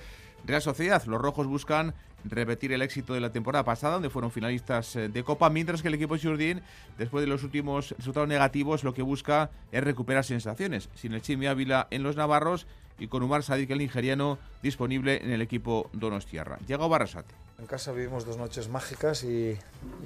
Real 0.46 0.62
Sociedad. 0.62 1.04
Los 1.04 1.20
rojos 1.20 1.46
buscan 1.46 1.92
repetir 2.24 2.72
el 2.72 2.80
éxito 2.80 3.12
de 3.12 3.20
la 3.20 3.32
temporada 3.32 3.62
pasada, 3.62 3.92
donde 3.92 4.08
fueron 4.08 4.30
finalistas 4.30 4.96
eh, 4.96 5.10
de 5.10 5.24
Copa, 5.24 5.50
mientras 5.50 5.82
que 5.82 5.88
el 5.88 5.94
equipo 5.94 6.16
Jordín, 6.16 6.62
después 6.96 7.20
de 7.20 7.28
los 7.28 7.44
últimos 7.44 7.94
resultados 7.98 8.30
negativos, 8.30 8.82
lo 8.82 8.94
que 8.94 9.02
busca 9.02 9.50
es 9.72 9.84
recuperar 9.84 10.24
sensaciones. 10.24 10.88
Sin 10.94 11.12
el 11.12 11.20
Chimi 11.20 11.46
Ávila 11.46 11.86
en 11.90 12.02
los 12.02 12.16
Navarros 12.16 12.66
y 13.00 13.08
con 13.08 13.22
Umar 13.22 13.42
Sadik, 13.42 13.70
el 13.70 13.78
nigeriano, 13.78 14.38
disponible 14.62 15.24
en 15.24 15.32
el 15.32 15.42
equipo 15.42 15.90
Donostiarra. 15.92 16.58
Llega 16.66 16.86
Barrasate. 16.86 17.34
En 17.58 17.66
casa 17.66 17.92
vivimos 17.92 18.24
dos 18.24 18.36
noches 18.36 18.68
mágicas 18.68 19.24
y, 19.24 19.58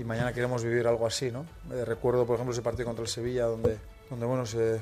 mañana 0.05 0.33
queremos 0.33 0.65
vivir 0.65 0.87
algo 0.87 1.07
así, 1.07 1.31
¿no? 1.31 1.45
Eh, 1.73 1.85
recuerdo, 1.85 2.25
por 2.25 2.37
ejemplo, 2.37 2.53
ese 2.53 2.63
partido 2.63 2.87
contra 2.87 3.03
el 3.03 3.09
Sevilla 3.09 3.47
donde, 3.47 3.79
donde 4.11 4.27
bueno, 4.27 4.47
se, 4.47 4.81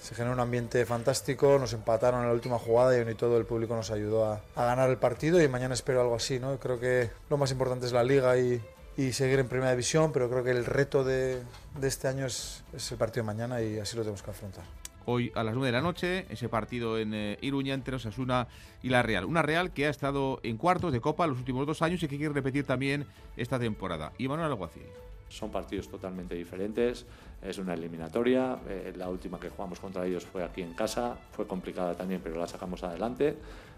se 0.00 0.14
generó 0.14 0.34
un 0.34 0.40
ambiente 0.40 0.84
fantástico, 0.84 1.58
nos 1.58 1.72
empataron 1.72 2.22
en 2.22 2.26
la 2.26 2.32
última 2.32 2.58
jugada 2.58 3.00
y 3.00 3.04
ni 3.04 3.14
todo 3.14 3.38
el 3.38 3.44
público 3.44 3.74
nos 3.74 3.90
ayudó 3.90 4.26
a, 4.26 4.40
a, 4.56 4.64
ganar 4.64 4.90
el 4.90 4.98
partido 4.98 5.40
y 5.40 5.48
mañana 5.48 5.74
espero 5.74 6.00
algo 6.00 6.16
así, 6.16 6.40
¿no? 6.40 6.58
Creo 6.58 6.80
que 6.80 7.10
lo 7.30 7.36
más 7.36 7.50
importante 7.52 7.86
es 7.86 7.92
la 7.92 8.02
liga 8.02 8.36
y, 8.38 8.60
y 8.96 9.12
seguir 9.12 9.38
en 9.38 9.48
primera 9.48 9.70
división, 9.70 10.12
pero 10.12 10.28
creo 10.28 10.42
que 10.42 10.50
el 10.50 10.64
reto 10.64 11.04
de, 11.04 11.42
de 11.78 11.88
este 11.88 12.08
año 12.08 12.26
es, 12.26 12.64
es 12.72 12.90
el 12.90 12.98
partido 12.98 13.22
de 13.24 13.26
mañana 13.34 13.62
y 13.62 13.78
así 13.78 13.96
lo 13.96 14.02
tenemos 14.02 14.22
que 14.22 14.30
afrontar 14.30 14.81
hoy 15.06 15.32
a 15.34 15.42
las 15.42 15.54
9 15.54 15.66
de 15.66 15.72
la 15.72 15.80
noche, 15.80 16.26
ese 16.30 16.48
partido 16.48 16.98
en 16.98 17.14
eh, 17.14 17.38
Iruña 17.40 17.74
entre 17.74 17.96
Osasuna 17.96 18.48
y 18.82 18.88
la 18.88 19.02
Real. 19.02 19.24
Una 19.24 19.42
Real 19.42 19.72
que 19.72 19.86
ha 19.86 19.90
estado 19.90 20.40
en 20.42 20.56
cuartos 20.56 20.92
de 20.92 21.00
Copa 21.00 21.26
los 21.26 21.38
últimos 21.38 21.66
dos 21.66 21.82
años 21.82 22.02
y 22.02 22.08
que 22.08 22.16
quiere 22.16 22.34
repetir 22.34 22.64
también 22.64 23.06
esta 23.36 23.58
temporada. 23.58 24.12
Y 24.18 24.28
Manuel 24.28 24.50
Alguacil. 24.50 24.86
Son 25.28 25.50
partidos 25.50 25.88
totalmente 25.88 26.34
diferentes, 26.34 27.06
es 27.40 27.56
una 27.56 27.72
eliminatoria, 27.72 28.58
eh, 28.68 28.92
la 28.96 29.08
última 29.08 29.40
que 29.40 29.48
jugamos 29.48 29.80
contra 29.80 30.04
ellos 30.04 30.26
fue 30.26 30.44
aquí 30.44 30.60
en 30.60 30.74
casa, 30.74 31.16
fue 31.32 31.46
complicada 31.46 31.94
también, 31.94 32.20
pero 32.22 32.38
la 32.38 32.46
sacamos 32.46 32.82
adelante. 32.84 33.36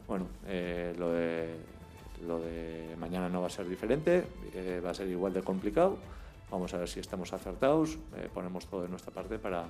Bueno, 0.09 0.27
eh, 0.47 0.95
lo, 0.99 1.13
de, 1.13 1.55
lo 2.27 2.41
de 2.41 2.97
mañana 2.99 3.29
no 3.29 3.41
va 3.41 3.47
a 3.47 3.51
ser 3.51 3.69
diferente, 3.69 4.25
va 4.85 4.91
a 4.91 4.95
ser 4.95 5.09
igual 5.09 5.33
de 5.33 5.43
complicado. 5.43 5.97
Vamos 6.51 6.75
a 6.75 6.79
ver 6.79 6.89
si 6.89 7.01
estamos 7.01 7.33
acertados, 7.33 7.99
ponemos 8.35 8.67
todo 8.67 8.83
de 8.83 8.89
nuestra 8.89 9.13
parte 9.13 9.39
para, 9.39 9.65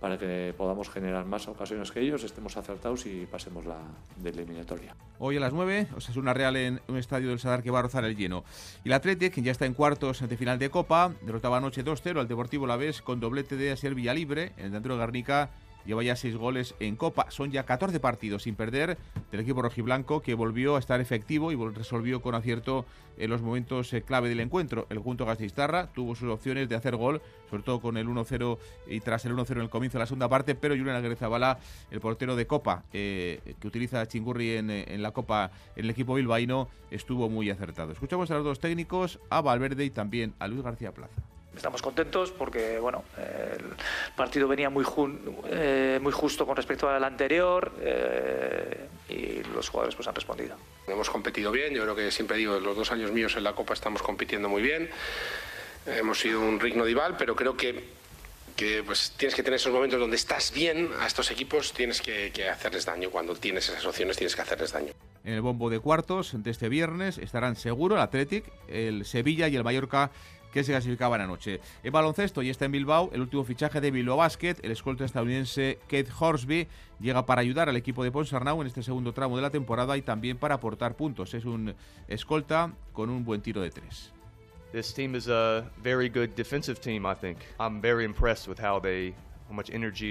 para 0.00 0.18
que 0.18 0.54
podamos 0.56 0.90
generar 0.90 1.24
más 1.24 1.48
ocasiones 1.48 1.90
que 1.90 2.00
ellos, 2.00 2.22
estemos 2.24 2.56
acertados 2.56 3.06
y 3.06 3.26
pasemos 3.26 3.64
la 3.64 3.78
de 4.16 4.30
eliminatoria. 4.30 4.94
Hoy 5.18 5.36
a 5.36 5.40
las 5.40 5.52
9, 5.52 5.88
una 6.16 6.34
Real 6.34 6.56
en 6.56 6.80
un 6.88 6.96
estadio 6.96 7.30
del 7.30 7.38
Sadar 7.38 7.62
que 7.62 7.70
va 7.70 7.78
a 7.78 7.82
rozar 7.82 8.04
el 8.04 8.16
lleno. 8.16 8.44
Y 8.84 8.88
el 8.88 8.94
Athletic, 8.94 9.34
que 9.34 9.42
ya 9.42 9.52
está 9.52 9.66
en 9.66 9.74
cuartos 9.74 10.26
de 10.26 10.36
final 10.36 10.58
de 10.58 10.70
Copa, 10.70 11.12
derrotaba 11.22 11.56
anoche 11.58 11.84
2-0 11.84 12.20
al 12.20 12.28
Deportivo 12.28 12.66
La 12.66 12.76
Vez 12.76 13.02
con 13.02 13.20
doblete 13.20 13.56
de 13.56 13.72
Asier 13.72 13.94
Villalibre 13.94 14.52
en 14.56 14.74
el 14.74 14.82
de 14.82 14.96
Garnica 14.96 15.50
lleva 15.86 16.02
ya 16.02 16.16
seis 16.16 16.36
goles 16.36 16.74
en 16.80 16.96
Copa. 16.96 17.30
Son 17.30 17.50
ya 17.50 17.64
14 17.64 18.00
partidos 18.00 18.42
sin 18.42 18.54
perder 18.54 18.98
del 19.30 19.40
equipo 19.40 19.62
rojiblanco 19.62 20.20
que 20.22 20.34
volvió 20.34 20.76
a 20.76 20.78
estar 20.78 21.00
efectivo 21.00 21.52
y 21.52 21.56
resolvió 21.70 22.20
con 22.20 22.34
acierto 22.34 22.84
en 23.18 23.30
los 23.30 23.42
momentos 23.42 23.92
eh, 23.92 24.02
clave 24.02 24.28
del 24.28 24.40
encuentro. 24.40 24.86
El 24.90 24.98
junto 24.98 25.24
Gastistarra 25.24 25.86
tuvo 25.92 26.14
sus 26.14 26.30
opciones 26.30 26.68
de 26.68 26.76
hacer 26.76 26.96
gol, 26.96 27.22
sobre 27.50 27.62
todo 27.62 27.80
con 27.80 27.96
el 27.96 28.06
1-0 28.06 28.58
y 28.88 29.00
tras 29.00 29.24
el 29.24 29.34
1-0 29.34 29.52
en 29.52 29.60
el 29.62 29.70
comienzo 29.70 29.98
de 29.98 30.02
la 30.02 30.06
segunda 30.06 30.28
parte, 30.28 30.54
pero 30.54 30.76
Julián 30.76 30.96
Aguirrezabala, 30.96 31.58
el 31.90 32.00
portero 32.00 32.36
de 32.36 32.46
Copa 32.46 32.84
eh, 32.92 33.54
que 33.60 33.68
utiliza 33.68 34.06
Chingurri 34.06 34.56
en, 34.56 34.70
en, 34.70 35.02
la 35.02 35.12
Copa 35.12 35.50
en 35.76 35.84
el 35.84 35.90
equipo 35.90 36.14
bilbaíno, 36.14 36.68
estuvo 36.90 37.28
muy 37.28 37.50
acertado. 37.50 37.92
Escuchamos 37.92 38.30
a 38.30 38.34
los 38.34 38.44
dos 38.44 38.60
técnicos, 38.60 39.20
a 39.30 39.40
Valverde 39.40 39.84
y 39.84 39.90
también 39.90 40.34
a 40.38 40.48
Luis 40.48 40.62
García 40.62 40.92
Plaza. 40.92 41.35
Estamos 41.56 41.80
contentos 41.80 42.30
porque 42.32 42.78
bueno, 42.78 43.04
el 43.16 43.64
partido 44.14 44.46
venía 44.46 44.68
muy, 44.68 44.84
eh, 45.48 45.98
muy 46.02 46.12
justo 46.12 46.46
con 46.46 46.54
respecto 46.54 46.88
al 46.88 47.02
anterior 47.02 47.72
eh, 47.80 48.88
y 49.08 49.42
los 49.54 49.68
jugadores 49.70 49.96
pues 49.96 50.06
han 50.06 50.14
respondido. 50.14 50.56
Hemos 50.86 51.08
competido 51.08 51.50
bien, 51.50 51.72
yo 51.72 51.82
creo 51.82 51.96
que 51.96 52.10
siempre 52.10 52.36
digo, 52.36 52.60
los 52.60 52.76
dos 52.76 52.92
años 52.92 53.10
míos 53.10 53.36
en 53.36 53.44
la 53.44 53.54
Copa 53.54 53.72
estamos 53.72 54.02
compitiendo 54.02 54.48
muy 54.48 54.62
bien. 54.62 54.90
Hemos 55.86 56.20
sido 56.20 56.40
un 56.40 56.60
rigno 56.60 56.84
rival, 56.84 57.16
pero 57.16 57.34
creo 57.34 57.56
que, 57.56 57.84
que 58.54 58.82
pues, 58.84 59.14
tienes 59.16 59.34
que 59.34 59.42
tener 59.42 59.56
esos 59.56 59.72
momentos 59.72 59.98
donde 59.98 60.16
estás 60.16 60.52
bien 60.52 60.90
a 61.00 61.06
estos 61.06 61.30
equipos, 61.30 61.72
tienes 61.72 62.02
que, 62.02 62.32
que 62.32 62.48
hacerles 62.48 62.84
daño. 62.84 63.10
Cuando 63.10 63.34
tienes 63.34 63.68
esas 63.68 63.84
opciones 63.86 64.16
tienes 64.16 64.36
que 64.36 64.42
hacerles 64.42 64.72
daño. 64.72 64.92
En 65.24 65.32
el 65.32 65.40
bombo 65.40 65.70
de 65.70 65.80
cuartos 65.80 66.40
de 66.40 66.50
este 66.50 66.68
viernes 66.68 67.18
estarán 67.18 67.56
seguro 67.56 67.96
el 67.96 68.02
Athletic, 68.02 68.44
el 68.68 69.04
Sevilla 69.04 69.48
y 69.48 69.56
el 69.56 69.64
Mallorca 69.64 70.12
que 70.56 70.64
se 70.64 70.72
clasificaban 70.72 71.20
anoche. 71.20 71.60
En 71.82 71.92
baloncesto 71.92 72.40
y 72.40 72.48
está 72.48 72.64
en 72.64 72.72
Bilbao 72.72 73.10
el 73.12 73.20
último 73.20 73.44
fichaje 73.44 73.78
de 73.82 73.90
Bilbao 73.90 74.16
Basket, 74.16 74.56
el 74.62 74.70
escolta 74.70 75.04
estadounidense 75.04 75.78
Kate 75.82 76.08
Horsby 76.18 76.66
llega 76.98 77.26
para 77.26 77.42
ayudar 77.42 77.68
al 77.68 77.76
equipo 77.76 78.02
de 78.02 78.10
Ponsarnau 78.10 78.62
en 78.62 78.66
este 78.66 78.82
segundo 78.82 79.12
tramo 79.12 79.36
de 79.36 79.42
la 79.42 79.50
temporada 79.50 79.98
y 79.98 80.02
también 80.02 80.38
para 80.38 80.54
aportar 80.54 80.96
puntos. 80.96 81.34
Es 81.34 81.44
un 81.44 81.74
escolta 82.08 82.72
con 82.94 83.10
un 83.10 83.22
buen 83.22 83.42
tiro 83.42 83.60
de 83.60 83.68
tres. 83.68 84.14
This 84.72 84.94
team 84.94 85.14
is 85.14 85.28
a 85.28 85.70
very 85.82 86.08
good 86.08 86.30
defensive 86.36 86.80
team, 86.80 87.04
I 87.04 87.14
think. 87.14 87.36
I'm 87.60 87.82
very 87.82 88.06
impressed 88.06 88.48
with 88.48 88.58
how 88.58 88.80
they 88.80 89.14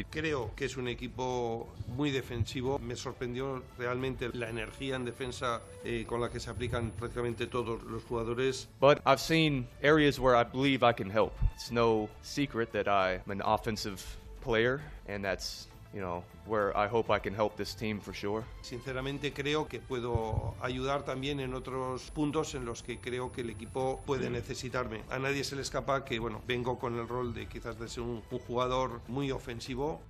Creo 0.10 0.52
que 0.56 0.66
es 0.66 0.78
un 0.78 0.88
equipo 0.88 1.68
muy 1.88 2.12
defensivo. 2.12 2.80
Me 2.80 2.96
sorprendió 2.96 3.64
realmente 3.78 4.30
la 4.34 4.50
energía 4.50 4.96
en 4.96 5.06
defensa 5.06 5.62
eh, 5.84 6.06
con 6.08 6.22
la 6.22 6.30
que 6.30 6.40
se 6.40 6.50
aplican 6.50 6.92
prácticamente 6.92 7.48
todos 7.48 7.84
los 7.84 8.04
jugadores. 8.04 8.68
But 8.80 9.00
I've 9.06 9.20
seen 9.20 9.68
areas 9.84 10.20
where 10.20 10.36
I 10.36 10.44
believe 10.44 10.84
I 10.84 10.94
can 10.94 11.10
help. 11.10 11.34
It's 11.56 11.72
no 11.72 12.10
secret 12.22 12.72
that 12.72 12.88
I'm 12.88 13.30
an 13.30 13.42
offensive 13.46 14.02
player, 14.42 14.82
and 15.08 15.24
that's 15.24 15.68
you 15.96 16.02
know, 16.02 16.24
where 16.46 16.76
I 16.76 16.88
hope 16.88 17.10
I 17.10 17.20
can 17.20 17.34
help 17.34 17.56
this 17.56 17.74
team 17.74 18.00
for 18.02 18.14
sure. 18.14 18.44
Sinceramente 18.62 19.32
creo 19.32 19.68
que 19.68 19.80
puedo 19.80 20.54
ayudar 20.62 21.06
también 21.06 21.40
en 21.40 21.54
otros 21.54 22.12
puntos 22.12 22.54
en 22.54 22.66
los 22.66 22.84
que 22.84 23.00
creo 23.00 23.32
que 23.32 23.42
el 23.42 23.50
equipo 23.50 24.02
puede 24.06 24.30
necesitarme. 24.30 25.02
A 25.10 25.18
nadie 25.18 25.44
se 25.46 25.56
le 25.56 25.62
escapa 25.62 26.04
que, 26.04 26.20
bueno, 26.20 26.42
vengo 26.46 26.78
con 26.78 27.00
el 27.00 27.08
rol 27.08 27.34
de 27.34 27.48
quizás 27.48 27.80
de 27.80 27.88
ser 27.88 28.04
un, 28.04 28.22
un 28.30 28.40
jugador 28.40 29.02
muy 29.08 29.32
ofensivo. 29.32 30.02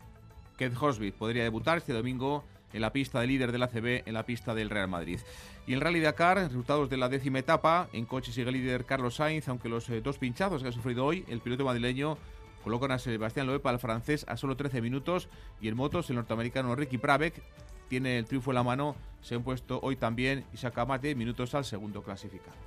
Keith 0.58 0.76
Hosby 0.82 1.12
podría 1.12 1.44
debutar 1.44 1.78
este 1.78 1.94
domingo 1.94 2.44
en 2.74 2.82
la 2.82 2.92
pista 2.92 3.22
de 3.22 3.28
líder 3.28 3.52
del 3.52 3.64
ACB, 3.64 4.04
en 4.06 4.14
la 4.14 4.26
pista 4.26 4.56
del 4.56 4.70
Real 4.70 4.88
Madrid. 4.88 5.20
Y 5.68 5.74
en 5.74 5.82
Rally 5.82 6.00
Dakar, 6.00 6.38
resultados 6.38 6.90
de 6.90 6.98
la 6.98 7.10
décima 7.10 7.40
etapa, 7.40 7.88
en 7.94 8.06
coche 8.06 8.32
sigue 8.32 8.52
líder 8.52 8.86
Carlos 8.86 9.16
Sainz, 9.16 9.48
aunque 9.48 9.70
los 9.70 9.88
eh, 9.90 10.02
dos 10.02 10.18
pinchazos 10.18 10.62
que 10.62 10.70
ha 10.70 10.72
sufrido 10.72 11.06
hoy, 11.06 11.24
el 11.28 11.40
piloto 11.40 11.64
madrileño 11.64 12.18
Colocan 12.66 12.92
a 12.92 12.98
Sebastián 12.98 13.46
Loeb 13.46 13.68
al 13.68 13.78
francés 13.78 14.26
a 14.28 14.38
solo 14.38 14.58
13 14.58 14.82
minutos 14.82 15.30
y 15.62 15.68
en 15.68 15.76
motos 15.76 16.10
el 16.10 16.16
norteamericano 16.16 16.74
Ricky 16.74 16.98
Prabeck 16.98 17.44
tiene 17.90 18.18
el 18.18 18.26
triunfo 18.26 18.50
en 18.50 18.56
la 18.56 18.64
mano, 18.64 18.96
se 19.22 19.36
han 19.36 19.44
puesto 19.44 19.80
hoy 19.84 19.98
también 19.98 20.46
más 20.88 21.00
de 21.00 21.14
minutos 21.14 21.54
al 21.54 21.64
segundo 21.64 22.02
clasificado. 22.02 22.58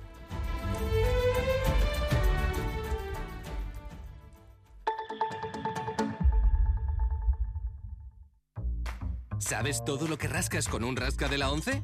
¿Sabes 9.37 9.83
todo 9.83 10.07
lo 10.07 10.17
que 10.17 10.29
rascas 10.29 10.69
con 10.69 10.85
un 10.85 10.95
rasca 10.95 11.27
de 11.27 11.37
la 11.37 11.51
11? 11.51 11.83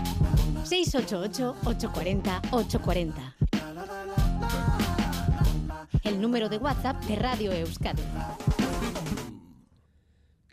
688-840-840. 0.65 3.35
El 6.03 6.21
número 6.21 6.49
de 6.49 6.57
WhatsApp 6.57 7.03
de 7.05 7.15
Radio 7.15 7.51
Euskadi. 7.51 8.03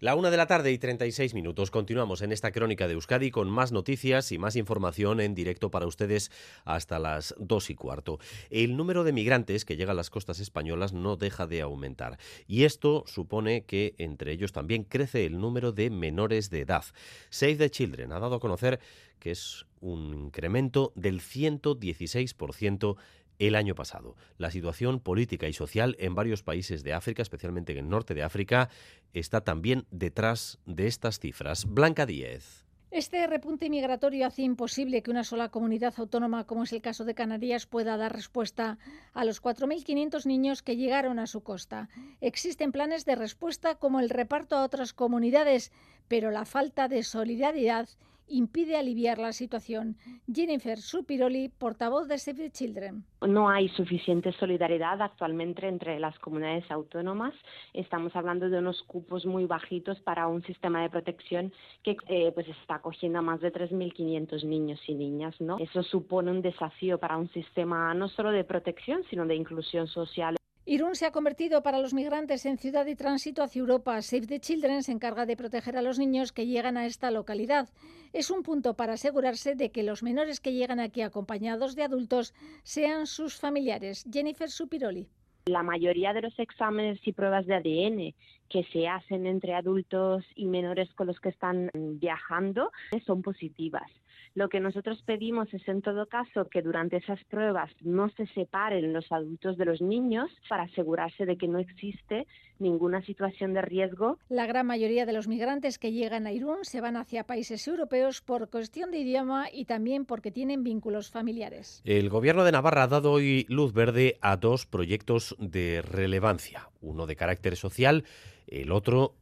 La 0.01 0.15
una 0.15 0.31
de 0.31 0.37
la 0.37 0.47
tarde 0.47 0.71
y 0.71 0.79
36 0.79 1.35
minutos. 1.35 1.73
Continuamos 1.73 2.23
en 2.23 2.31
esta 2.31 2.53
crónica 2.53 2.87
de 2.87 2.95
Euskadi 2.95 3.33
con 3.33 3.51
más 3.51 3.73
noticias 3.73 4.31
y 4.31 4.39
más 4.39 4.55
información 4.55 5.21
en 5.21 5.35
directo 5.35 5.73
para 5.73 5.89
ustedes 5.89 6.31
hasta 6.65 7.01
las 7.01 7.35
dos 7.37 7.69
y 7.69 7.75
cuarto. 7.75 8.21
El 8.49 8.77
número 8.77 9.03
de 9.03 9.11
migrantes 9.11 9.65
que 9.65 9.77
llega 9.77 9.91
a 9.91 9.97
las 9.97 10.09
costas 10.09 10.39
españolas 10.39 10.93
no 10.93 11.17
deja 11.17 11.49
de 11.49 11.63
aumentar. 11.63 12.17
Y 12.47 12.63
esto 12.63 13.03
supone 13.09 13.65
que 13.65 13.97
entre 13.99 14.31
ellos 14.31 14.53
también 14.53 14.85
crece 14.85 15.27
el 15.27 15.41
número 15.41 15.73
de 15.73 15.91
menores 15.91 16.49
de 16.49 16.61
edad. 16.61 16.85
Save 17.31 17.57
the 17.57 17.71
Children 17.71 18.13
ha 18.13 18.21
dado 18.21 18.37
a 18.37 18.41
conocer 18.41 18.79
que 19.19 19.31
es 19.31 19.67
un 19.81 20.15
incremento 20.15 20.93
del 20.95 21.21
116% 21.21 22.97
el 23.39 23.55
año 23.55 23.75
pasado. 23.75 24.17
La 24.37 24.51
situación 24.51 25.01
política 25.01 25.49
y 25.49 25.53
social 25.53 25.97
en 25.99 26.15
varios 26.15 26.43
países 26.43 26.83
de 26.83 26.93
África, 26.93 27.23
especialmente 27.23 27.73
en 27.73 27.79
el 27.79 27.89
norte 27.89 28.15
de 28.15 28.23
África, 28.23 28.69
está 29.13 29.43
también 29.43 29.87
detrás 29.91 30.59
de 30.67 30.87
estas 30.87 31.19
cifras. 31.21 31.65
Blanca 31.67 32.07
Díez. 32.07 32.65
Este 32.91 33.27
repunte 33.27 33.69
migratorio 33.69 34.27
hace 34.27 34.41
imposible 34.41 35.03
que 35.03 35.11
una 35.11 35.23
sola 35.23 35.51
comunidad 35.51 35.93
autónoma, 35.99 36.47
como 36.47 36.65
es 36.65 36.73
el 36.73 36.81
caso 36.81 37.05
de 37.05 37.15
Canarias, 37.15 37.67
pueda 37.67 37.99
dar 37.99 38.15
respuesta 38.15 38.79
a 39.13 39.27
los 39.27 39.43
4.500 39.43 40.25
niños 40.25 40.63
que 40.63 40.77
llegaron 40.77 41.19
a 41.19 41.27
su 41.27 41.43
costa. 41.43 41.91
Existen 42.23 42.73
planes 42.73 43.05
de 43.05 43.15
respuesta 43.15 43.75
como 43.75 44.01
el 44.01 44.09
reparto 44.09 44.57
a 44.57 44.65
otras 44.65 44.95
comunidades, 44.95 45.71
pero 46.09 46.31
la 46.31 46.47
falta 46.47 46.89
de 46.89 47.03
solidaridad 47.03 47.91
impide 48.29 48.77
aliviar 48.77 49.19
la 49.19 49.33
situación. 49.33 49.97
Jennifer 50.33 50.79
Supiroli, 50.79 51.49
portavoz 51.49 52.09
de 52.09 52.19
Save 52.19 52.39
the 52.39 52.51
Children. 52.51 53.05
No 53.27 53.49
hay 53.49 53.69
suficiente 53.71 54.33
solidaridad 54.33 55.03
actualmente 55.03 55.67
entre 55.67 55.99
las 55.99 56.19
comunidades 56.19 56.71
autónomas. 56.71 57.35
Estamos 57.75 58.15
hablando 58.15 58.49
de 58.49 58.59
unos 58.59 58.83
cupos 58.85 59.27
muy 59.27 59.47
bajitos 59.47 60.01
para 60.01 60.29
un 60.29 60.43
sistema 60.45 60.83
de 60.83 60.91
protección 60.91 61.53
que 61.83 61.97
eh, 62.09 62.33
pues 62.33 62.49
está 62.49 62.77
acogiendo 62.77 63.19
a 63.19 63.23
más 63.23 63.41
de 63.41 63.53
3.500 63.53 64.45
niños 64.45 64.81
y 64.87 64.95
niñas. 64.95 65.35
¿no? 65.41 65.59
Eso 65.59 65.83
supone 65.83 66.31
un 66.31 66.43
desafío 66.43 66.99
para 66.99 67.17
un 67.17 67.29
sistema 67.31 67.93
no 67.95 68.09
solo 68.09 68.31
de 68.31 68.45
protección, 68.45 69.03
sino 69.11 69.27
de 69.27 69.35
inclusión 69.35 69.89
social. 69.89 70.38
Irún 70.71 70.97
se 70.97 71.07
ha 71.07 71.13
convertido 71.13 71.63
para 71.63 71.81
los 71.81 71.95
migrantes 71.95 72.45
en 72.45 72.59
ciudad 72.59 72.85
de 72.85 72.95
tránsito 72.95 73.43
hacia 73.43 73.61
Europa. 73.61 74.03
Save 74.03 74.27
the 74.27 74.39
Children 74.39 74.83
se 74.83 74.93
encarga 74.93 75.25
de 75.25 75.35
proteger 75.35 75.79
a 75.79 75.81
los 75.81 75.99
niños 75.99 76.31
que 76.31 76.47
llegan 76.47 76.77
a 76.77 76.85
esta 76.85 77.11
localidad. 77.11 77.71
Es 78.13 78.31
un 78.31 78.43
punto 78.43 78.75
para 78.75 78.93
asegurarse 78.93 79.55
de 79.55 79.71
que 79.71 79.83
los 79.83 80.03
menores 80.03 80.41
que 80.41 80.53
llegan 80.53 80.79
aquí 80.79 81.01
acompañados 81.01 81.75
de 81.75 81.85
adultos 81.85 82.35
sean 82.65 83.07
sus 83.07 83.37
familiares. 83.37 84.05
Jennifer 84.13 84.51
Supiroli. 84.51 85.09
La 85.47 85.63
mayoría 85.63 86.13
de 86.13 86.21
los 86.21 86.39
exámenes 86.39 87.01
y 87.03 87.15
pruebas 87.15 87.47
de 87.47 87.55
ADN 87.55 88.15
que 88.51 88.65
se 88.71 88.89
hacen 88.89 89.25
entre 89.25 89.55
adultos 89.55 90.23
y 90.35 90.45
menores 90.45 90.93
con 90.93 91.07
los 91.07 91.19
que 91.19 91.31
están 91.31 91.71
viajando 91.73 92.73
son 93.07 93.23
positivas. 93.23 93.91
Lo 94.35 94.49
que 94.49 94.61
nosotros 94.61 95.03
pedimos 95.05 95.53
es, 95.53 95.67
en 95.69 95.83
todo 95.83 96.07
caso, 96.07 96.45
que 96.47 96.63
durante 96.63 96.97
esas 96.97 97.23
pruebas 97.25 97.71
no 97.81 98.09
se 98.11 98.27
separen 98.29 98.93
los 98.93 99.11
adultos 99.11 99.57
de 99.57 99.65
los 99.65 99.81
niños 99.81 100.31
para 100.49 100.65
asegurarse 100.65 101.27
de 101.27 101.37
que 101.37 101.49
no 101.49 101.59
existe 101.59 102.27
ninguna 102.59 103.03
situación 103.03 103.55
de 103.55 103.63
riesgo. 103.63 104.19
La 104.29 104.47
gran 104.47 104.67
mayoría 104.67 105.07
de 105.07 105.13
los 105.13 105.29
migrantes 105.29 105.79
que 105.79 105.93
llegan 105.93 106.27
a 106.27 106.33
Irún 106.33 106.59
se 106.63 106.81
van 106.81 106.97
hacia 106.97 107.25
países 107.25 107.67
europeos 107.69 108.21
por 108.21 108.49
cuestión 108.51 108.91
de 108.91 108.99
idioma 108.99 109.47
y 109.53 109.65
también 109.65 110.05
porque 110.05 110.31
tienen 110.31 110.65
vínculos 110.65 111.11
familiares. 111.11 111.83
El 111.85 112.09
Gobierno 112.09 112.45
de 112.45 112.53
Navarra 112.53 112.85
ha 112.85 112.89
dado 112.89 113.13
hoy 113.13 113.47
luz 113.49 113.73
verde 113.73 114.19
a 114.21 114.37
dos 114.37 114.67
proyectos 114.67 115.37
de 115.39 115.83
relevancia, 115.83 116.69
uno 116.81 117.07
de 117.07 117.17
carácter 117.17 117.57
social, 117.57 118.05
el 118.47 118.73
otro 118.73 119.15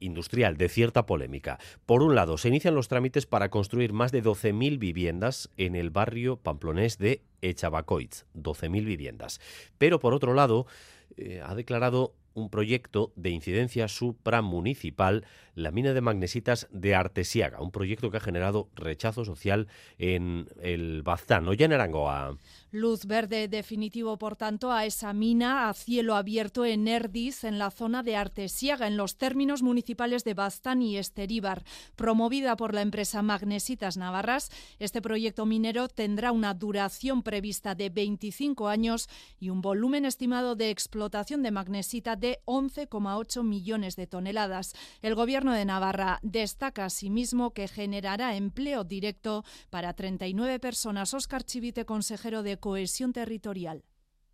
industrial 0.00 0.56
de 0.56 0.68
cierta 0.68 1.06
polémica. 1.06 1.58
Por 1.86 2.02
un 2.02 2.14
lado, 2.14 2.38
se 2.38 2.48
inician 2.48 2.74
los 2.74 2.88
trámites 2.88 3.26
para 3.26 3.50
construir 3.50 3.92
más 3.92 4.12
de 4.12 4.22
12.000 4.22 4.78
viviendas 4.78 5.50
en 5.56 5.74
el 5.74 5.90
barrio 5.90 6.36
pamplonés 6.36 6.98
de 6.98 7.22
Echabacoitz, 7.42 8.26
12.000 8.34 8.84
viviendas. 8.84 9.40
Pero 9.78 9.98
por 10.00 10.14
otro 10.14 10.34
lado, 10.34 10.66
eh, 11.16 11.40
ha 11.44 11.54
declarado 11.54 12.14
un 12.34 12.50
proyecto 12.50 13.12
de 13.16 13.30
incidencia 13.30 13.88
supramunicipal, 13.88 15.24
la 15.58 15.72
mina 15.72 15.92
de 15.92 16.00
magnesitas 16.00 16.68
de 16.70 16.94
Artesiaga, 16.94 17.60
un 17.60 17.72
proyecto 17.72 18.10
que 18.10 18.18
ha 18.18 18.20
generado 18.20 18.68
rechazo 18.74 19.24
social 19.24 19.66
en 19.98 20.48
el 20.62 21.02
Baztán. 21.02 21.48
Oye, 21.48 21.64
en 21.64 21.72
Arangoa. 21.72 22.38
Luz 22.70 23.06
verde 23.06 23.48
definitivo, 23.48 24.18
por 24.18 24.36
tanto, 24.36 24.70
a 24.70 24.84
esa 24.84 25.12
mina 25.12 25.68
a 25.68 25.74
cielo 25.74 26.16
abierto 26.16 26.64
en 26.64 26.86
Erdis, 26.86 27.44
en 27.44 27.58
la 27.58 27.70
zona 27.70 28.02
de 28.02 28.14
Artesiaga, 28.14 28.86
en 28.86 28.96
los 28.96 29.16
términos 29.16 29.62
municipales 29.62 30.22
de 30.22 30.34
Baztán 30.34 30.82
y 30.82 30.96
Esteríbar. 30.96 31.64
Promovida 31.96 32.56
por 32.56 32.74
la 32.74 32.82
empresa 32.82 33.22
Magnesitas 33.22 33.96
Navarras, 33.96 34.50
este 34.78 35.02
proyecto 35.02 35.46
minero 35.46 35.88
tendrá 35.88 36.30
una 36.30 36.54
duración 36.54 37.22
prevista 37.22 37.74
de 37.74 37.90
25 37.90 38.68
años 38.68 39.08
y 39.40 39.50
un 39.50 39.60
volumen 39.60 40.04
estimado 40.04 40.54
de 40.54 40.70
explotación 40.70 41.42
de 41.42 41.50
magnesita 41.50 42.16
de 42.16 42.40
11,8 42.44 43.42
millones 43.42 43.96
de 43.96 44.06
toneladas. 44.06 44.74
El 45.02 45.14
Gobierno 45.14 45.47
de 45.52 45.64
Navarra 45.64 46.18
destaca 46.22 46.84
asimismo 46.84 47.52
que 47.52 47.68
generará 47.68 48.36
empleo 48.36 48.84
directo 48.84 49.44
para 49.70 49.94
39 49.94 50.58
personas. 50.60 51.14
Oscar 51.14 51.44
Chivite, 51.44 51.84
consejero 51.84 52.42
de 52.42 52.58
Cohesión 52.58 53.12
Territorial. 53.12 53.84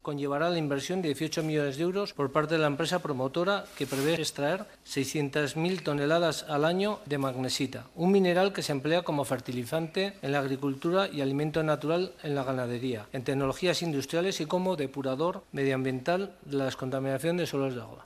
conllevará 0.04 0.50
la 0.50 0.58
inversión 0.58 1.00
de 1.00 1.08
18 1.08 1.42
millones 1.42 1.78
de 1.78 1.82
euros 1.82 2.12
por 2.12 2.30
parte 2.30 2.54
de 2.54 2.60
la 2.60 2.66
empresa 2.66 3.00
promotora 3.00 3.64
que 3.76 3.86
prevé 3.86 4.14
extraer 4.14 4.66
600.000 4.86 5.82
toneladas 5.82 6.44
al 6.46 6.66
año 6.66 7.00
de 7.06 7.16
magnesita, 7.16 7.86
un 7.96 8.12
mineral 8.12 8.52
que 8.52 8.62
se 8.62 8.72
emplea 8.72 9.00
como 9.02 9.24
fertilizante 9.24 10.12
en 10.20 10.32
la 10.32 10.40
agricultura 10.40 11.08
y 11.08 11.22
alimento 11.22 11.62
natural 11.62 12.12
en 12.22 12.34
la 12.34 12.44
ganadería, 12.44 13.06
en 13.14 13.24
tecnologías 13.24 13.80
industriales 13.80 14.42
y 14.42 14.46
como 14.46 14.76
depurador 14.76 15.42
medioambiental 15.52 16.36
de 16.44 16.56
la 16.58 16.66
descontaminación 16.66 17.38
de 17.38 17.46
suelos 17.46 17.74
de 17.74 17.80
agua. 17.80 18.04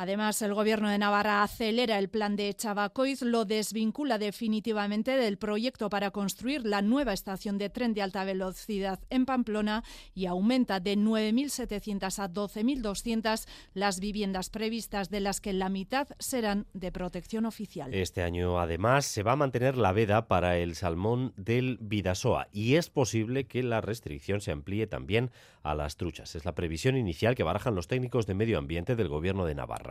Además, 0.00 0.40
el 0.42 0.54
Gobierno 0.54 0.88
de 0.88 0.96
Navarra 0.96 1.42
acelera 1.42 1.98
el 1.98 2.08
plan 2.08 2.36
de 2.36 2.54
Chavacoiz, 2.54 3.20
lo 3.22 3.44
desvincula 3.44 4.16
definitivamente 4.16 5.16
del 5.16 5.38
proyecto 5.38 5.90
para 5.90 6.12
construir 6.12 6.64
la 6.64 6.82
nueva 6.82 7.12
estación 7.12 7.58
de 7.58 7.68
tren 7.68 7.94
de 7.94 8.02
alta 8.02 8.22
velocidad 8.22 9.00
en 9.10 9.26
Pamplona 9.26 9.82
y 10.14 10.26
aumenta 10.26 10.78
de 10.78 10.96
9.700 10.96 12.20
a 12.20 12.32
12.200 12.32 13.48
las 13.74 13.98
viviendas 13.98 14.50
previstas, 14.50 15.10
de 15.10 15.18
las 15.18 15.40
que 15.40 15.52
la 15.52 15.68
mitad 15.68 16.06
serán 16.20 16.68
de 16.74 16.92
protección 16.92 17.44
oficial. 17.44 17.92
Este 17.92 18.22
año, 18.22 18.60
además, 18.60 19.04
se 19.04 19.24
va 19.24 19.32
a 19.32 19.36
mantener 19.36 19.76
la 19.76 19.90
veda 19.90 20.28
para 20.28 20.58
el 20.58 20.76
salmón 20.76 21.32
del 21.36 21.76
Vidasoa 21.80 22.46
y 22.52 22.76
es 22.76 22.88
posible 22.88 23.48
que 23.48 23.64
la 23.64 23.80
restricción 23.80 24.40
se 24.40 24.52
amplíe 24.52 24.86
también 24.86 25.32
a 25.64 25.74
las 25.74 25.96
truchas. 25.96 26.36
Es 26.36 26.44
la 26.44 26.54
previsión 26.54 26.96
inicial 26.96 27.34
que 27.34 27.42
barajan 27.42 27.74
los 27.74 27.88
técnicos 27.88 28.26
de 28.26 28.34
medio 28.34 28.58
ambiente 28.58 28.94
del 28.94 29.08
Gobierno 29.08 29.44
de 29.44 29.56
Navarra. 29.56 29.87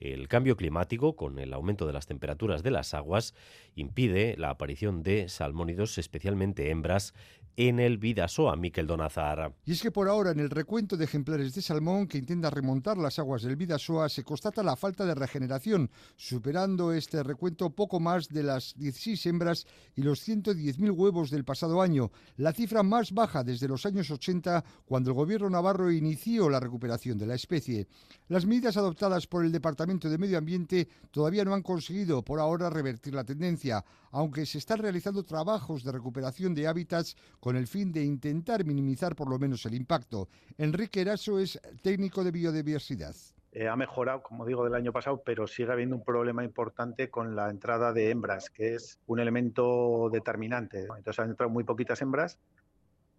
El 0.00 0.28
cambio 0.28 0.56
climático, 0.56 1.16
con 1.16 1.38
el 1.38 1.52
aumento 1.52 1.86
de 1.86 1.92
las 1.92 2.06
temperaturas 2.06 2.62
de 2.62 2.70
las 2.70 2.94
aguas, 2.94 3.34
impide 3.74 4.36
la 4.36 4.50
aparición 4.50 5.02
de 5.02 5.28
salmónidos, 5.28 5.98
especialmente 5.98 6.70
hembras, 6.70 7.14
en 7.56 7.78
el 7.80 7.98
Vidasoa, 7.98 8.56
Miquel 8.56 8.86
Donazar. 8.86 9.54
Y 9.64 9.72
es 9.72 9.82
que 9.82 9.90
por 9.90 10.08
ahora 10.08 10.32
en 10.32 10.40
el 10.40 10.50
recuento 10.50 10.96
de 10.96 11.04
ejemplares 11.04 11.54
de 11.54 11.62
salmón 11.62 12.06
que 12.06 12.18
intenta 12.18 12.50
remontar 12.50 12.96
las 12.98 13.18
aguas 13.18 13.42
del 13.42 13.56
Vidasoa 13.56 14.08
se 14.08 14.24
constata 14.24 14.62
la 14.62 14.76
falta 14.76 15.04
de 15.04 15.14
regeneración, 15.14 15.90
superando 16.16 16.92
este 16.92 17.22
recuento 17.22 17.70
poco 17.70 18.00
más 18.00 18.28
de 18.28 18.42
las 18.42 18.74
16 18.76 19.26
hembras 19.26 19.66
y 19.94 20.02
los 20.02 20.26
110.000 20.26 20.90
huevos 20.90 21.30
del 21.30 21.44
pasado 21.44 21.80
año, 21.80 22.10
la 22.36 22.52
cifra 22.52 22.82
más 22.82 23.12
baja 23.12 23.44
desde 23.44 23.68
los 23.68 23.86
años 23.86 24.10
80 24.10 24.64
cuando 24.84 25.10
el 25.10 25.14
gobierno 25.14 25.50
navarro 25.50 25.90
inició 25.90 26.50
la 26.50 26.60
recuperación 26.60 27.18
de 27.18 27.26
la 27.26 27.34
especie. 27.34 27.86
Las 28.28 28.46
medidas 28.46 28.76
adoptadas 28.76 29.26
por 29.26 29.44
el 29.44 29.52
Departamento 29.52 30.08
de 30.08 30.18
Medio 30.18 30.38
Ambiente 30.38 30.88
todavía 31.10 31.44
no 31.44 31.54
han 31.54 31.62
conseguido 31.62 32.22
por 32.22 32.40
ahora 32.40 32.70
revertir 32.70 33.14
la 33.14 33.24
tendencia, 33.24 33.84
aunque 34.14 34.46
se 34.46 34.58
están 34.58 34.78
realizando 34.78 35.24
trabajos 35.24 35.82
de 35.82 35.90
recuperación 35.90 36.54
de 36.54 36.68
hábitats 36.68 37.16
con 37.40 37.56
el 37.56 37.66
fin 37.66 37.90
de 37.90 38.04
intentar 38.04 38.64
minimizar 38.64 39.16
por 39.16 39.28
lo 39.28 39.40
menos 39.40 39.66
el 39.66 39.74
impacto. 39.74 40.28
Enrique 40.56 41.00
Eraso 41.00 41.40
es 41.40 41.60
técnico 41.82 42.22
de 42.22 42.30
biodiversidad. 42.30 43.16
Eh, 43.50 43.68
ha 43.68 43.74
mejorado, 43.74 44.22
como 44.22 44.46
digo, 44.46 44.62
del 44.64 44.74
año 44.74 44.92
pasado, 44.92 45.22
pero 45.24 45.48
sigue 45.48 45.72
habiendo 45.72 45.96
un 45.96 46.04
problema 46.04 46.44
importante 46.44 47.10
con 47.10 47.34
la 47.34 47.50
entrada 47.50 47.92
de 47.92 48.10
hembras, 48.10 48.50
que 48.50 48.76
es 48.76 49.00
un 49.06 49.18
elemento 49.18 50.08
determinante. 50.12 50.82
Entonces 50.82 51.18
han 51.18 51.30
entrado 51.30 51.50
muy 51.50 51.64
poquitas 51.64 52.00
hembras 52.00 52.38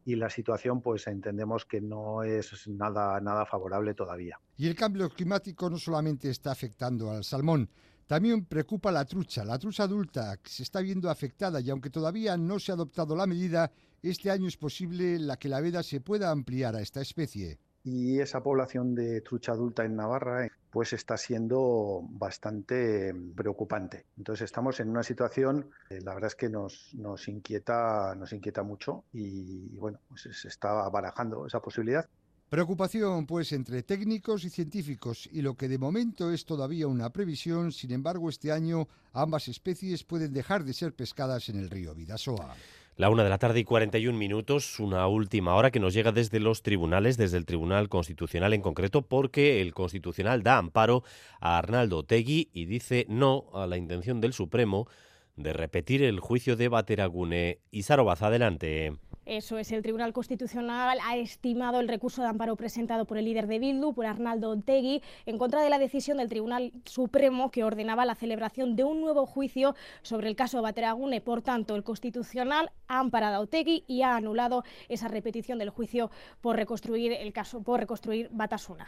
y 0.06 0.16
la 0.16 0.30
situación 0.30 0.82
pues 0.82 1.08
entendemos 1.08 1.66
que 1.66 1.82
no 1.82 2.24
es 2.24 2.68
nada, 2.68 3.20
nada 3.20 3.46
favorable 3.46 3.94
todavía. 3.96 4.40
Y 4.56 4.68
el 4.68 4.76
cambio 4.76 5.10
climático 5.10 5.70
no 5.70 5.78
solamente 5.78 6.30
está 6.30 6.52
afectando 6.52 7.12
al 7.12 7.24
salmón, 7.24 7.70
también 8.08 8.46
preocupa 8.46 8.92
la 8.92 9.06
trucha, 9.06 9.44
la 9.44 9.58
trucha 9.58 9.84
adulta, 9.84 10.38
que 10.38 10.50
se 10.50 10.64
está 10.64 10.80
viendo 10.82 11.10
afectada 11.10 11.60
y 11.60 11.70
aunque 11.70 11.90
todavía 11.90 12.38
no 12.38 12.60
se 12.60 12.72
ha 12.72 12.76
adoptado 12.76 13.16
la 13.16 13.26
medida, 13.26 13.72
este 14.04 14.30
año 14.30 14.48
es 14.48 14.58
posible 14.58 15.18
la 15.18 15.38
que 15.38 15.50
la 15.50 15.62
veda 15.62 15.82
se 15.82 16.02
pueda 16.02 16.30
ampliar 16.30 16.76
a 16.76 16.82
esta 16.82 17.02
especie. 17.02 17.58
Y 17.84 18.20
esa 18.20 18.42
población 18.42 18.96
de 18.96 19.22
trucha 19.22 19.52
adulta 19.52 19.86
en 19.86 19.96
Navarra 19.96 20.48
pues 20.72 20.92
está 20.94 21.18
siendo 21.18 22.02
bastante 22.10 23.14
preocupante. 23.36 24.06
Entonces 24.18 24.46
estamos 24.46 24.80
en 24.80 24.90
una 24.90 25.04
situación, 25.04 25.70
eh, 25.90 26.00
la 26.02 26.16
verdad 26.16 26.28
es 26.28 26.36
que 26.36 26.50
nos, 26.50 26.94
nos, 26.96 27.28
inquieta, 27.28 28.14
nos 28.16 28.34
inquieta 28.34 28.64
mucho 28.64 29.06
y, 29.14 29.78
bueno, 29.78 30.00
pues 30.10 30.28
se 30.32 30.48
está 30.48 30.90
barajando 30.90 31.46
esa 31.46 31.60
posibilidad. 31.60 32.08
Preocupación, 32.50 33.26
pues, 33.26 33.52
entre 33.54 33.82
técnicos 33.82 34.46
y 34.46 34.52
científicos, 34.52 35.28
y 35.32 35.42
lo 35.42 35.56
que 35.56 35.68
de 35.68 35.80
momento 35.80 36.32
es 36.32 36.46
todavía 36.46 36.86
una 36.86 37.10
previsión, 37.10 37.72
sin 37.72 37.92
embargo, 37.92 38.30
este 38.30 38.52
año 38.52 38.88
ambas 39.14 39.48
especies 39.48 40.04
pueden 40.04 40.32
dejar 40.32 40.64
de 40.64 40.74
ser 40.74 40.94
pescadas 40.94 41.50
en 41.50 41.58
el 41.58 41.72
río 41.72 41.96
Vidasoa. 41.96 42.56
La 42.98 43.10
una 43.10 43.24
de 43.24 43.30
la 43.30 43.40
tarde 43.40 43.60
y 43.60 43.64
41 43.64 44.18
minutos, 44.18 44.80
una 44.80 45.08
última 45.08 45.56
hora 45.56 45.72
que 45.72 45.80
nos 45.80 45.94
llega 45.94 46.12
desde 46.12 46.40
los 46.40 46.62
tribunales, 46.62 47.18
desde 47.18 47.38
el 47.38 47.46
Tribunal 47.46 47.90
Constitucional 47.90 48.54
en 48.54 48.62
concreto, 48.62 49.02
porque 49.02 49.62
el 49.62 49.74
Constitucional 49.74 50.44
da 50.44 50.58
amparo 50.58 51.04
a 51.42 51.58
Arnaldo 51.58 52.04
Tegui 52.04 52.52
y 52.54 52.68
dice 52.68 53.06
no 53.10 53.48
a 53.54 53.66
la 53.66 53.76
intención 53.76 54.22
del 54.22 54.32
Supremo 54.32 54.88
de 55.36 55.52
repetir 55.52 56.04
el 56.04 56.20
juicio 56.20 56.56
de 56.56 56.70
Bateragune. 56.70 57.60
Y 57.72 57.84
Sarobaza, 57.84 58.28
adelante. 58.28 58.94
Eso 59.26 59.58
es, 59.58 59.72
el 59.72 59.82
Tribunal 59.82 60.14
Constitucional 60.14 61.00
ha 61.04 61.18
estimado 61.18 61.80
el 61.80 61.88
recurso 61.88 62.22
de 62.22 62.28
amparo 62.28 62.56
presentado 62.56 63.06
por 63.06 63.18
el 63.18 63.26
líder 63.26 63.48
de 63.48 63.58
Bildu, 63.58 63.92
por 63.92 64.06
Arnaldo 64.06 64.52
Otegui, 64.52 65.02
en 65.26 65.40
contra 65.40 65.64
de 65.64 65.72
la 65.72 65.80
decisión 65.80 66.18
del 66.20 66.30
Tribunal 66.30 66.72
Supremo 66.86 67.50
que 67.50 67.64
ordenaba 67.64 68.06
la 68.06 68.14
celebración 68.14 68.76
de 68.76 68.84
un 68.84 69.02
nuevo 69.02 69.26
juicio 69.26 69.74
sobre 70.04 70.28
el 70.28 70.36
caso 70.36 70.62
Bateragune. 70.62 71.22
Por 71.22 71.42
tanto, 71.42 71.76
el 71.76 71.84
Constitucional 71.84 72.70
ha 72.88 73.00
amparado 73.00 73.38
a 73.38 73.40
Otegui 73.40 73.84
y 73.88 74.04
ha 74.04 74.16
anulado 74.16 74.64
esa 74.90 75.08
repetición 75.08 75.58
del 75.58 75.72
juicio 75.72 76.12
por 76.40 76.56
reconstruir 76.56 77.12
el 77.12 77.34
caso, 77.34 77.64
por 77.64 77.80
reconstruir 77.80 78.30
Batasuna. 78.32 78.86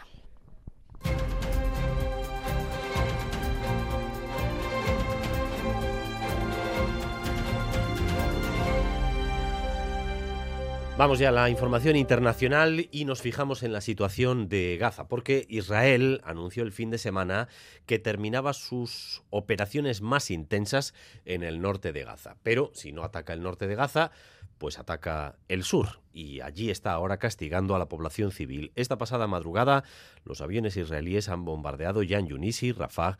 Vamos 10.98 11.20
ya 11.20 11.30
a 11.30 11.32
la 11.32 11.52
información 11.52 11.96
internacional 11.96 12.88
y 12.92 13.06
nos 13.06 13.22
fijamos 13.22 13.62
en 13.62 13.72
la 13.72 13.82
situación 13.82 14.50
de 14.50 14.78
Gaza, 14.80 15.08
porque 15.08 15.46
Israel 15.48 16.22
anunció 16.24 16.64
el 16.64 16.72
fin 16.72 16.90
de 16.90 16.98
semana 16.98 17.50
que 17.86 18.00
terminaba 18.00 18.54
sus 18.54 19.22
operaciones 19.30 20.02
más 20.02 20.32
intensas 20.32 20.96
en 21.24 21.44
el 21.44 21.62
norte 21.62 21.94
de 21.94 22.04
Gaza. 22.04 22.38
Pero 22.42 22.72
si 22.74 22.94
no 22.94 23.04
ataca 23.04 23.34
el 23.34 23.44
norte 23.44 23.68
de 23.68 23.76
Gaza, 23.76 24.10
pues 24.58 24.80
ataca 24.80 25.36
el 25.48 25.64
sur 25.64 26.02
y 26.18 26.42
allí 26.42 26.72
está 26.72 26.94
ahora 26.94 27.18
castigando 27.18 27.76
a 27.76 27.80
la 27.80 27.90
población 27.90 28.32
civil. 28.32 28.72
Esta 28.76 28.98
pasada 28.98 29.28
madrugada 29.28 29.84
los 30.26 30.42
aviones 30.42 30.76
israelíes 30.76 31.30
han 31.30 31.46
bombardeado 31.46 32.02
Yan 32.02 32.28
Yunis 32.28 32.64
y 32.64 32.72
Rafah, 32.72 33.18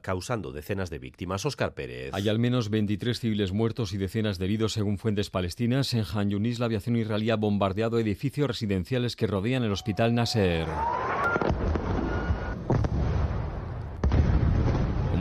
causando 0.00 0.52
decenas 0.52 0.90
de 0.90 0.98
víctimas. 1.00 1.44
Oscar 1.44 1.74
Pérez. 1.74 2.14
Hay 2.14 2.28
al 2.28 2.38
menos 2.38 2.70
23 2.70 3.18
civiles 3.18 3.52
muertos 3.52 3.92
y 3.92 3.98
decenas 3.98 4.38
de 4.38 4.44
heridos 4.44 4.72
según 4.72 4.98
fuentes 4.98 5.30
palestinas. 5.30 5.92
En 5.94 6.04
Han 6.14 6.30
Yunis 6.30 6.60
la 6.60 6.66
aviación 6.66 6.96
israelí 6.96 7.30
ha 7.30 7.36
bombardeado 7.36 7.98
edificios 7.98 8.46
residenciales 8.46 9.16
que 9.16 9.26
rodean 9.26 9.64
el 9.64 9.72
hospital 9.72 10.14
Nasser. 10.14 10.68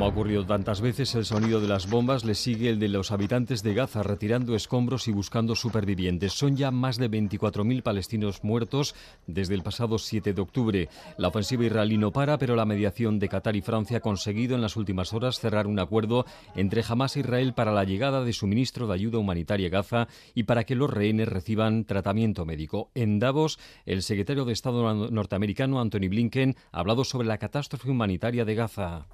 Como 0.02 0.10
ha 0.10 0.14
ocurrido 0.16 0.44
tantas 0.48 0.82
veces, 0.82 1.14
el 1.14 1.26
sonido 1.26 1.62
de 1.62 1.68
las 1.68 1.88
bombas 1.88 2.26
le 2.26 2.34
sigue 2.34 2.70
el 2.70 2.80
de 2.80 2.88
los 2.88 3.12
habitantes 3.12 3.62
de 3.62 3.76
Gaza 3.76 4.02
retirando 4.02 4.56
escombros 4.56 5.08
y 5.08 5.12
buscando 5.12 5.56
supervivientes. 5.56 6.34
Son 6.34 6.58
ya 6.58 6.72
más 6.72 6.98
de 6.98 7.08
24.000 7.08 7.84
palestinos 7.84 8.44
muertos 8.44 8.96
desde 9.28 9.54
el 9.54 9.62
pasado 9.62 10.00
7 10.00 10.34
de 10.34 10.42
octubre. 10.42 10.90
La 11.20 11.28
ofensiva 11.28 11.66
israelí 11.66 12.00
no 12.00 12.12
para, 12.12 12.40
pero 12.40 12.56
la 12.56 12.66
mediación 12.66 13.20
de 13.20 13.30
Qatar 13.30 13.56
y 13.56 13.62
Francia 13.62 13.98
ha 13.98 14.02
conseguido 14.02 14.56
en 14.56 14.64
las 14.64 14.76
últimas 14.76 15.14
horas 15.14 15.40
cerrar 15.40 15.68
un 15.68 15.78
acuerdo 15.78 16.26
entre 16.56 16.84
Hamas 16.90 17.16
e 17.16 17.20
Israel 17.20 17.54
para 17.54 17.72
la 17.72 17.84
llegada 17.84 18.24
de 18.24 18.34
suministro 18.34 18.88
de 18.88 18.96
ayuda 18.96 19.20
humanitaria 19.20 19.68
a 19.68 19.70
Gaza 19.70 20.08
y 20.34 20.46
para 20.46 20.64
que 20.64 20.74
los 20.74 20.90
rehenes 20.90 21.28
reciban 21.28 21.86
tratamiento 21.86 22.44
médico. 22.44 22.90
En 22.96 23.20
Davos, 23.20 23.60
el 23.86 24.02
secretario 24.02 24.46
de 24.46 24.54
Estado 24.54 25.12
norteamericano 25.12 25.80
Anthony 25.80 26.10
Blinken 26.10 26.56
ha 26.72 26.80
hablado 26.80 27.04
sobre 27.04 27.28
la 27.28 27.38
catástrofe 27.38 27.92
humanitaria 27.92 28.46
de 28.46 28.56
Gaza. 28.56 29.06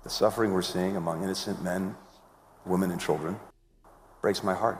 Seeing 0.78 0.96
among 0.96 1.24
innocent 1.24 1.62
men, 1.64 1.96
women, 2.66 2.92
and 2.92 3.02
children 3.02 3.36
breaks 4.22 4.44
my 4.44 4.54
heart. 4.54 4.78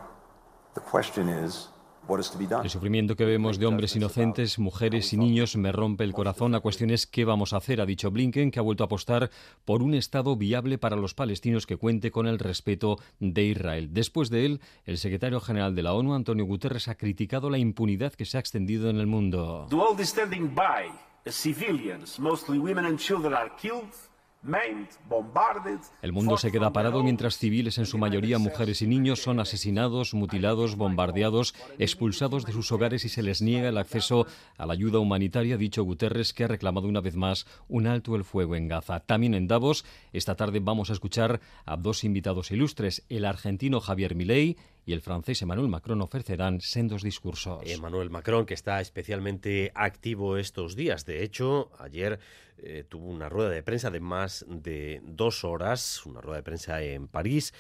The 0.76 0.82
question 0.82 1.28
is, 1.30 1.70
El 2.10 2.70
sufrimiento 2.70 3.18
que 3.18 3.26
vemos 3.26 3.60
de 3.60 3.66
hombres 3.66 3.94
inocentes, 3.98 4.60
mujeres 4.60 5.12
y 5.12 5.18
niños 5.18 5.58
me 5.58 5.74
rompe 5.74 6.06
el 6.06 6.14
corazón. 6.14 6.54
La 6.54 6.62
cuestión 6.62 6.90
es 6.90 7.06
qué 7.06 7.26
vamos 7.26 7.52
a 7.52 7.58
hacer, 7.58 7.82
ha 7.82 7.86
dicho 7.86 8.12
Blinken, 8.12 8.50
que 8.50 8.60
ha 8.60 8.62
vuelto 8.62 8.86
a 8.86 8.86
apostar 8.86 9.30
por 9.66 9.84
un 9.84 9.94
Estado 9.94 10.38
viable 10.38 10.78
para 10.78 10.96
los 10.96 11.14
palestinos 11.14 11.66
que 11.66 11.76
cuente 11.76 12.10
con 12.10 12.26
el 12.26 12.40
respeto 12.40 12.98
de 13.20 13.44
Israel. 13.44 13.90
Después 13.92 14.30
de 14.30 14.46
él, 14.46 14.62
el 14.86 14.98
secretario 14.98 15.42
general 15.42 15.76
de 15.76 15.84
la 15.84 15.96
ONU, 15.96 16.14
Antonio 16.14 16.46
Guterres, 16.46 16.88
ha 16.88 16.96
criticado 16.96 17.50
la 17.50 17.58
impunidad 17.58 18.14
que 18.14 18.24
se 18.24 18.38
ha 18.38 18.40
extendido 18.40 18.90
en 18.90 19.00
el 19.00 19.08
mundo. 19.08 19.68
civilians, 21.30 22.18
El 26.02 26.14
mundo 26.14 26.38
se 26.38 26.52
queda 26.52 26.72
parado 26.72 27.04
mientras 27.04 27.38
civiles, 27.38 27.78
en 27.78 27.86
su 27.86 27.98
mayoría 27.98 28.38
mujeres 28.38 28.82
y 28.82 28.88
niños, 28.88 29.22
son 29.22 29.40
asesinados, 29.40 30.14
mutilados, 30.14 30.76
bombardeados, 30.76 31.54
expulsados 31.80 32.46
de 32.46 32.54
sus 32.54 32.72
hogares 32.72 33.04
y 33.04 33.10
se 33.10 33.24
les 33.24 33.42
niega 33.42 33.70
el 33.70 33.78
acceso 33.78 34.26
a 34.58 34.66
la 34.66 34.74
ayuda 34.74 35.00
humanitaria, 35.00 35.58
dicho 35.58 35.84
Guterres, 35.84 36.34
que 36.34 36.46
ha 36.46 36.48
reclamado 36.48 36.88
una 36.88 37.02
vez 37.02 37.16
más 37.16 37.46
un 37.68 37.88
alto 37.88 38.16
el 38.16 38.24
fuego 38.24 38.56
en 38.56 38.68
Gaza. 38.68 39.00
También 39.02 39.34
en 39.34 39.48
Davos, 39.48 39.86
esta 40.14 40.36
tarde 40.36 40.60
vamos 40.62 40.90
a 40.90 40.94
escuchar 40.94 41.42
a 41.66 41.76
dos 41.76 42.04
invitados 42.04 42.52
ilustres, 42.52 43.04
el 43.10 43.26
argentino 43.26 43.80
Javier 43.82 44.16
Milei 44.16 44.58
y 44.88 44.94
el 44.94 45.02
francés 45.02 45.42
Emmanuel 45.42 45.68
Macron 45.68 46.02
ofrecerán 46.02 46.62
sendos 46.62 47.04
discursos. 47.04 47.62
Emmanuel 47.66 48.10
Macron, 48.10 48.46
que 48.46 48.54
está 48.54 48.80
especialmente 48.80 49.74
activo 49.76 50.38
estos 50.38 50.78
días. 50.78 51.06
De 51.06 51.24
hecho, 51.24 51.72
ayer 51.78 52.20
eh, 52.58 52.86
tuvo 52.88 53.08
una 53.08 53.28
rueda 53.28 53.50
de 53.50 53.64
prensa 53.64 53.92
de 53.92 54.00
más 54.00 54.46
de 54.48 55.02
dos 55.04 55.44
horas, 55.44 56.06
una 56.06 56.22
rueda 56.22 56.38
de 56.38 56.44
prensa 56.44 56.82
en 56.82 57.10
París 57.10 57.54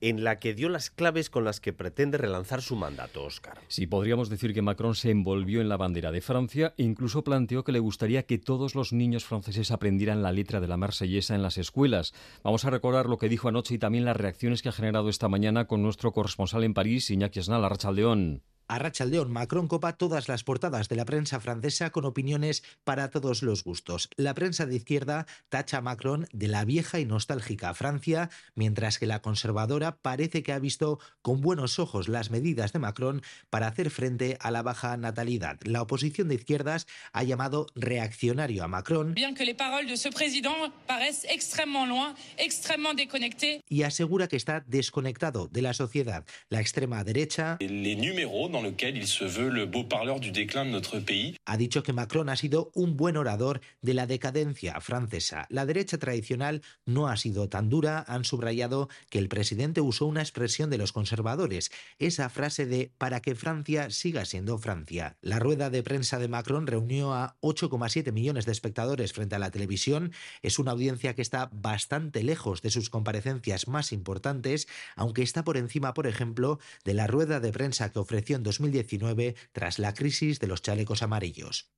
en 0.00 0.24
la 0.24 0.38
que 0.38 0.54
dio 0.54 0.68
las 0.68 0.90
claves 0.90 1.30
con 1.30 1.44
las 1.44 1.60
que 1.60 1.72
pretende 1.72 2.18
relanzar 2.18 2.62
su 2.62 2.76
mandato, 2.76 3.24
Oscar. 3.24 3.58
Sí, 3.68 3.86
podríamos 3.86 4.28
decir 4.28 4.54
que 4.54 4.62
Macron 4.62 4.94
se 4.94 5.10
envolvió 5.10 5.60
en 5.60 5.68
la 5.68 5.76
bandera 5.76 6.12
de 6.12 6.20
Francia 6.20 6.74
e 6.76 6.82
incluso 6.82 7.24
planteó 7.24 7.64
que 7.64 7.72
le 7.72 7.78
gustaría 7.78 8.24
que 8.24 8.38
todos 8.38 8.74
los 8.74 8.92
niños 8.92 9.24
franceses 9.24 9.70
aprendieran 9.70 10.22
la 10.22 10.32
letra 10.32 10.60
de 10.60 10.68
la 10.68 10.76
marsellesa 10.76 11.34
en 11.34 11.42
las 11.42 11.58
escuelas. 11.58 12.14
Vamos 12.42 12.64
a 12.64 12.70
recordar 12.70 13.06
lo 13.06 13.18
que 13.18 13.28
dijo 13.28 13.48
anoche 13.48 13.74
y 13.74 13.78
también 13.78 14.04
las 14.04 14.16
reacciones 14.16 14.62
que 14.62 14.68
ha 14.68 14.72
generado 14.72 15.08
esta 15.08 15.28
mañana 15.28 15.66
con 15.66 15.82
nuestro 15.82 16.12
corresponsal 16.12 16.64
en 16.64 16.74
París, 16.74 17.10
Iñaki 17.10 17.40
Esnal, 17.40 17.64
Arrachaldeón. 17.64 18.42
A 18.70 18.78
Rachaldeón, 18.78 19.32
Macron 19.32 19.66
copa 19.66 19.94
todas 19.94 20.28
las 20.28 20.44
portadas 20.44 20.88
de 20.88 20.94
la 20.94 21.04
prensa 21.04 21.40
francesa 21.40 21.90
con 21.90 22.04
opiniones 22.04 22.62
para 22.84 23.10
todos 23.10 23.42
los 23.42 23.64
gustos. 23.64 24.08
La 24.14 24.32
prensa 24.32 24.64
de 24.64 24.76
izquierda 24.76 25.26
tacha 25.48 25.78
a 25.78 25.80
Macron 25.80 26.28
de 26.32 26.46
la 26.46 26.64
vieja 26.64 27.00
y 27.00 27.04
nostálgica 27.04 27.74
Francia, 27.74 28.30
mientras 28.54 29.00
que 29.00 29.08
la 29.08 29.22
conservadora 29.22 29.96
parece 29.96 30.44
que 30.44 30.52
ha 30.52 30.60
visto 30.60 31.00
con 31.20 31.40
buenos 31.40 31.80
ojos 31.80 32.06
las 32.06 32.30
medidas 32.30 32.72
de 32.72 32.78
Macron 32.78 33.22
para 33.50 33.66
hacer 33.66 33.90
frente 33.90 34.38
a 34.38 34.52
la 34.52 34.62
baja 34.62 34.96
natalidad. 34.96 35.58
La 35.64 35.82
oposición 35.82 36.28
de 36.28 36.36
izquierdas 36.36 36.86
ha 37.12 37.24
llamado 37.24 37.66
reaccionario 37.74 38.62
a 38.62 38.68
Macron. 38.68 39.14
Bien 39.14 39.34
que 39.34 39.46
les 39.46 39.56
paroles 39.56 39.90
de 39.90 39.96
ce 39.96 40.10
président 40.10 40.54
paraissent 40.86 41.26
extrêmement 41.28 41.86
loin, 41.86 42.14
extrêmement 42.38 42.94
déconnectées. 42.94 43.64
Y 43.68 43.82
asegura 43.82 44.28
que 44.28 44.36
está 44.36 44.60
desconectado 44.60 45.48
de 45.48 45.60
la 45.60 45.74
sociedad. 45.74 46.24
La 46.50 46.60
extrema 46.60 47.02
derecha. 47.02 47.56
Les 47.58 47.98
numéros 47.98 48.59
dans 48.60 48.68
lequel 48.68 48.96
il 48.96 49.06
se 49.06 49.24
veut 49.24 49.48
le 49.48 49.66
beau 49.66 49.84
parleur 49.84 50.20
du 50.20 50.30
déclin 50.30 50.64
de 50.64 50.70
notre 50.70 50.98
pays. 51.00 51.36
Ha 51.46 51.56
dicho 51.56 51.82
que 51.82 51.92
Macron 51.92 52.28
ha 52.28 52.36
sido 52.36 52.70
un 52.74 52.96
buen 52.96 53.16
orador 53.16 53.60
de 53.82 53.94
la 53.94 54.06
decadencia 54.06 54.80
francesa. 54.80 55.46
La 55.48 55.66
derecha 55.66 55.98
tradicional 55.98 56.62
no 56.86 57.08
ha 57.08 57.16
sido 57.16 57.48
tan 57.48 57.68
dura. 57.68 58.04
Han 58.06 58.24
subrayado 58.24 58.88
que 59.08 59.18
el 59.18 59.28
presidente 59.28 59.80
usó 59.80 60.06
una 60.06 60.20
expresión 60.20 60.70
de 60.70 60.78
los 60.78 60.92
conservadores, 60.92 61.70
esa 61.98 62.28
frase 62.28 62.66
de 62.66 62.92
para 62.98 63.20
que 63.20 63.34
Francia 63.34 63.90
siga 63.90 64.24
siendo 64.24 64.58
Francia. 64.58 65.16
La 65.22 65.38
rueda 65.38 65.70
de 65.70 65.82
prensa 65.82 66.18
de 66.18 66.28
Macron 66.28 66.66
reunió 66.66 67.14
a 67.14 67.36
8,7 67.40 68.12
millones 68.12 68.46
de 68.46 68.52
espectadores 68.52 69.12
frente 69.12 69.36
a 69.36 69.38
la 69.38 69.50
televisión. 69.50 70.12
Es 70.42 70.58
una 70.58 70.72
audiencia 70.72 71.14
que 71.14 71.22
está 71.22 71.48
bastante 71.52 72.22
lejos 72.22 72.62
de 72.62 72.70
sus 72.70 72.90
comparecencias 72.90 73.68
más 73.68 73.92
importantes, 73.92 74.68
aunque 74.96 75.22
está 75.22 75.44
por 75.44 75.56
encima, 75.56 75.94
por 75.94 76.06
ejemplo, 76.06 76.58
de 76.84 76.94
la 76.94 77.06
rueda 77.06 77.40
de 77.40 77.52
prensa 77.52 77.90
que 77.92 77.98
ofreció 77.98 78.36
en 78.36 78.42
2019 78.50 79.36
tras 79.52 79.78
la 79.78 79.94
crisis 79.94 80.40
de 80.40 80.48
los 80.48 80.60
chalecos 80.60 81.02
amarillos. 81.02 81.70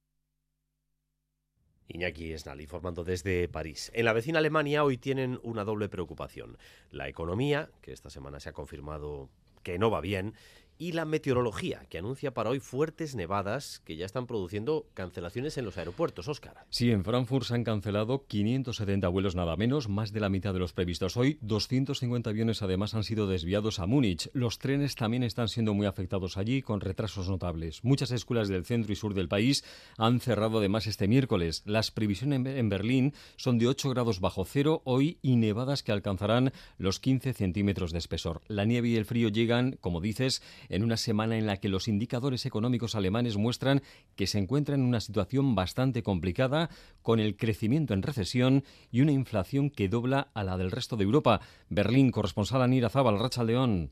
Iñaki 1.88 2.32
Esnal 2.32 2.62
informando 2.62 3.04
desde 3.04 3.48
París. 3.48 3.90
En 3.94 4.06
la 4.06 4.14
vecina 4.14 4.38
Alemania 4.38 4.84
hoy 4.84 4.96
tienen 4.96 5.38
una 5.42 5.64
doble 5.64 5.90
preocupación. 5.90 6.56
La 6.90 7.08
economía, 7.08 7.70
que 7.82 7.92
esta 7.92 8.08
semana 8.08 8.40
se 8.40 8.48
ha 8.48 8.52
confirmado 8.54 9.28
que 9.62 9.78
no 9.78 9.90
va 9.90 10.00
bien, 10.00 10.34
y 10.78 10.92
la 10.92 11.04
meteorología, 11.04 11.86
que 11.88 11.98
anuncia 11.98 12.34
para 12.34 12.50
hoy 12.50 12.60
fuertes 12.60 13.14
nevadas 13.14 13.80
que 13.84 13.96
ya 13.96 14.06
están 14.06 14.26
produciendo 14.26 14.86
cancelaciones 14.94 15.56
en 15.58 15.64
los 15.64 15.78
aeropuertos. 15.78 16.28
Óscar. 16.28 16.64
Sí, 16.70 16.90
en 16.90 17.04
Frankfurt 17.04 17.46
se 17.46 17.54
han 17.54 17.64
cancelado 17.64 18.26
570 18.26 19.08
vuelos 19.08 19.34
nada 19.34 19.56
menos, 19.56 19.88
más 19.88 20.12
de 20.12 20.20
la 20.20 20.28
mitad 20.28 20.52
de 20.52 20.58
los 20.58 20.72
previstos 20.72 21.16
hoy. 21.16 21.38
250 21.42 22.30
aviones 22.30 22.62
además 22.62 22.94
han 22.94 23.04
sido 23.04 23.26
desviados 23.26 23.78
a 23.78 23.86
Múnich. 23.86 24.30
Los 24.32 24.58
trenes 24.58 24.94
también 24.94 25.22
están 25.22 25.48
siendo 25.48 25.74
muy 25.74 25.86
afectados 25.86 26.36
allí, 26.36 26.62
con 26.62 26.80
retrasos 26.80 27.28
notables. 27.28 27.84
Muchas 27.84 28.10
escuelas 28.10 28.48
del 28.48 28.64
centro 28.64 28.92
y 28.92 28.96
sur 28.96 29.14
del 29.14 29.28
país 29.28 29.64
han 29.98 30.20
cerrado 30.20 30.58
además 30.58 30.86
este 30.86 31.08
miércoles. 31.08 31.62
Las 31.64 31.90
previsiones 31.90 32.44
en 32.44 32.68
Berlín 32.68 33.14
son 33.36 33.58
de 33.58 33.68
8 33.68 33.90
grados 33.90 34.20
bajo 34.20 34.44
cero 34.44 34.82
hoy 34.84 35.18
y 35.22 35.36
nevadas 35.36 35.82
que 35.82 35.92
alcanzarán 35.92 36.52
los 36.78 37.00
15 37.00 37.32
centímetros 37.32 37.92
de 37.92 37.98
espesor. 37.98 38.42
La 38.48 38.64
nieve 38.64 38.88
y 38.88 38.96
el 38.96 39.04
frío 39.04 39.28
llegan, 39.28 39.76
como 39.80 40.00
dices, 40.00 40.42
en 40.68 40.84
una 40.84 40.96
semana 40.96 41.36
en 41.36 41.46
la 41.46 41.56
que 41.56 41.68
los 41.68 41.88
indicadores 41.88 42.46
económicos 42.46 42.94
alemanes 42.94 43.36
muestran 43.36 43.82
que 44.16 44.26
se 44.26 44.38
encuentran 44.38 44.80
en 44.80 44.86
una 44.86 45.00
situación 45.00 45.54
bastante 45.54 46.02
complicada, 46.02 46.70
con 47.02 47.20
el 47.20 47.36
crecimiento 47.36 47.94
en 47.94 48.02
recesión 48.02 48.64
y 48.90 49.00
una 49.00 49.12
inflación 49.12 49.70
que 49.70 49.88
dobla 49.88 50.28
a 50.34 50.44
la 50.44 50.56
del 50.56 50.70
resto 50.70 50.96
de 50.96 51.04
Europa. 51.04 51.40
Berlín, 51.68 52.10
corresponsal 52.10 52.62
Anira 52.62 52.88
Zabal, 52.88 53.18
Racha 53.18 53.44
León. 53.44 53.90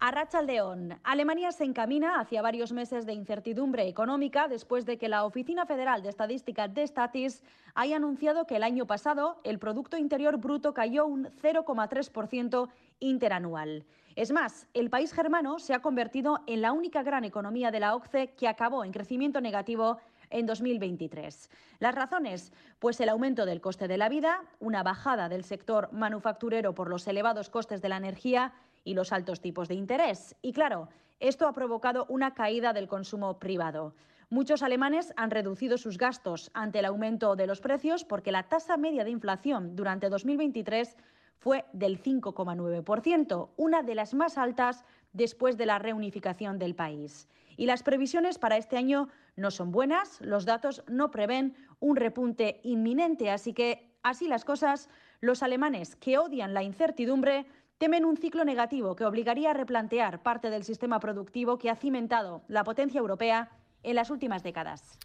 A 0.00 0.12
Rachaldeón, 0.12 1.00
Alemania 1.02 1.50
se 1.50 1.64
encamina 1.64 2.20
hacia 2.20 2.40
varios 2.40 2.70
meses 2.70 3.04
de 3.04 3.14
incertidumbre 3.14 3.88
económica 3.88 4.46
después 4.46 4.86
de 4.86 4.96
que 4.96 5.08
la 5.08 5.24
Oficina 5.24 5.66
Federal 5.66 6.04
de 6.04 6.08
Estadística 6.08 6.68
de 6.68 6.86
Statis 6.86 7.42
haya 7.74 7.96
anunciado 7.96 8.46
que 8.46 8.54
el 8.54 8.62
año 8.62 8.86
pasado 8.86 9.40
el 9.42 9.58
Producto 9.58 9.96
Interior 9.96 10.36
Bruto 10.36 10.72
cayó 10.72 11.04
un 11.04 11.24
0,3% 11.42 12.68
interanual. 13.00 13.86
Es 14.18 14.32
más, 14.32 14.66
el 14.74 14.90
país 14.90 15.12
germano 15.12 15.60
se 15.60 15.74
ha 15.74 15.78
convertido 15.78 16.40
en 16.48 16.60
la 16.60 16.72
única 16.72 17.04
gran 17.04 17.22
economía 17.22 17.70
de 17.70 17.78
la 17.78 17.94
OCDE 17.94 18.32
que 18.34 18.48
acabó 18.48 18.82
en 18.82 18.90
crecimiento 18.90 19.40
negativo 19.40 19.98
en 20.30 20.44
2023. 20.44 21.48
Las 21.78 21.94
razones, 21.94 22.52
pues 22.80 22.98
el 22.98 23.10
aumento 23.10 23.46
del 23.46 23.60
coste 23.60 23.86
de 23.86 23.96
la 23.96 24.08
vida, 24.08 24.42
una 24.58 24.82
bajada 24.82 25.28
del 25.28 25.44
sector 25.44 25.92
manufacturero 25.92 26.74
por 26.74 26.90
los 26.90 27.06
elevados 27.06 27.48
costes 27.48 27.80
de 27.80 27.90
la 27.90 27.96
energía 27.96 28.54
y 28.82 28.94
los 28.94 29.12
altos 29.12 29.40
tipos 29.40 29.68
de 29.68 29.76
interés. 29.76 30.34
Y 30.42 30.52
claro, 30.52 30.88
esto 31.20 31.46
ha 31.46 31.52
provocado 31.52 32.04
una 32.08 32.34
caída 32.34 32.72
del 32.72 32.88
consumo 32.88 33.38
privado. 33.38 33.94
Muchos 34.30 34.64
alemanes 34.64 35.14
han 35.16 35.30
reducido 35.30 35.78
sus 35.78 35.96
gastos 35.96 36.50
ante 36.54 36.80
el 36.80 36.86
aumento 36.86 37.36
de 37.36 37.46
los 37.46 37.60
precios 37.60 38.04
porque 38.04 38.32
la 38.32 38.48
tasa 38.48 38.76
media 38.76 39.04
de 39.04 39.10
inflación 39.10 39.76
durante 39.76 40.08
2023 40.08 40.96
fue 41.38 41.64
del 41.72 42.02
5,9%, 42.02 43.50
una 43.56 43.82
de 43.82 43.94
las 43.94 44.14
más 44.14 44.38
altas 44.38 44.84
después 45.12 45.56
de 45.56 45.66
la 45.66 45.78
reunificación 45.78 46.58
del 46.58 46.74
país. 46.74 47.28
Y 47.56 47.66
las 47.66 47.82
previsiones 47.82 48.38
para 48.38 48.56
este 48.56 48.76
año 48.76 49.08
no 49.36 49.50
son 49.50 49.72
buenas, 49.72 50.20
los 50.20 50.44
datos 50.44 50.84
no 50.88 51.10
prevén 51.10 51.54
un 51.80 51.96
repunte 51.96 52.60
inminente, 52.62 53.30
así 53.30 53.52
que, 53.52 53.96
así 54.02 54.28
las 54.28 54.44
cosas, 54.44 54.88
los 55.20 55.42
alemanes 55.42 55.96
que 55.96 56.18
odian 56.18 56.54
la 56.54 56.62
incertidumbre 56.62 57.46
temen 57.78 58.04
un 58.04 58.16
ciclo 58.16 58.44
negativo 58.44 58.96
que 58.96 59.04
obligaría 59.04 59.50
a 59.50 59.54
replantear 59.54 60.22
parte 60.22 60.50
del 60.50 60.64
sistema 60.64 60.98
productivo 61.00 61.58
que 61.58 61.70
ha 61.70 61.76
cimentado 61.76 62.42
la 62.48 62.64
potencia 62.64 62.98
europea 62.98 63.50
en 63.82 63.94
las 63.94 64.10
últimas 64.10 64.42
décadas 64.42 64.98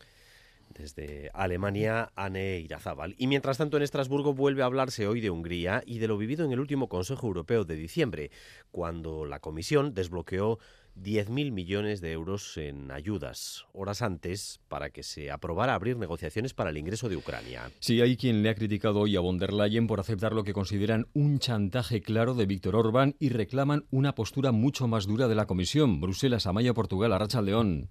desde 0.74 1.30
Alemania, 1.34 2.12
Anne 2.16 2.60
Irazábal. 2.60 3.16
Y 3.18 3.28
mientras 3.28 3.58
tanto, 3.58 3.78
en 3.78 3.84
Estrasburgo 3.84 4.34
vuelve 4.34 4.64
a 4.64 4.66
hablarse 4.66 5.08
hoy 5.08 5.22
de 5.22 5.30
Hungría 5.30 5.84
y 5.86 6.00
de 6.00 6.08
lo 6.08 6.18
vivido 6.18 6.46
en 6.46 6.52
el 6.52 6.60
último 6.60 6.90
Consejo 6.90 7.28
Europeo 7.28 7.64
de 7.64 7.76
diciembre, 7.76 8.32
cuando 8.72 9.26
la 9.26 9.40
Comisión 9.40 9.94
desbloqueó 9.94 10.60
10.000 10.96 11.52
millones 11.52 12.02
de 12.02 12.12
euros 12.12 12.58
en 12.58 12.92
ayudas, 12.92 13.66
horas 13.74 14.02
antes, 14.02 14.60
para 14.68 14.92
que 14.92 15.04
se 15.04 15.32
aprobara 15.32 15.74
abrir 15.74 15.98
negociaciones 15.98 16.54
para 16.54 16.70
el 16.70 16.78
ingreso 16.78 17.10
de 17.10 17.18
Ucrania. 17.18 17.72
Sí, 17.80 18.02
hay 18.02 18.16
quien 18.16 18.44
le 18.44 18.50
ha 18.50 18.56
criticado 18.56 19.00
hoy 19.00 19.16
a 19.16 19.20
von 19.20 19.40
der 19.40 19.54
Leyen 19.54 19.88
por 19.88 20.00
aceptar 20.00 20.34
lo 20.34 20.44
que 20.44 20.54
consideran 20.54 21.08
un 21.14 21.40
chantaje 21.40 22.02
claro 22.02 22.36
de 22.36 22.46
Víctor 22.46 22.76
Orbán 22.76 23.16
y 23.20 23.30
reclaman 23.30 23.86
una 23.90 24.16
postura 24.16 24.52
mucho 24.52 24.88
más 24.88 25.08
dura 25.08 25.28
de 25.28 25.36
la 25.36 25.48
Comisión. 25.48 26.00
Bruselas, 26.00 26.46
Amaya, 26.46 26.74
Portugal, 26.74 27.14
Arracha 27.14 27.42
León. 27.42 27.90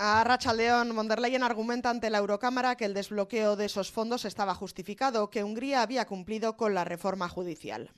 A 0.00 0.22
Racha 0.22 0.52
León, 0.52 0.94
von 0.94 1.08
der 1.08 1.18
Leyen 1.18 1.42
argumenta 1.42 1.90
ante 1.90 2.08
la 2.08 2.18
Eurocámara 2.18 2.76
que 2.76 2.84
el 2.84 2.94
desbloqueo 2.94 3.56
de 3.56 3.64
esos 3.64 3.90
fondos 3.90 4.24
estaba 4.24 4.54
justificado, 4.54 5.28
que 5.28 5.42
Hungría 5.42 5.82
había 5.82 6.06
cumplido 6.06 6.56
con 6.56 6.72
la 6.72 6.84
reforma 6.84 7.28
judicial. 7.28 7.90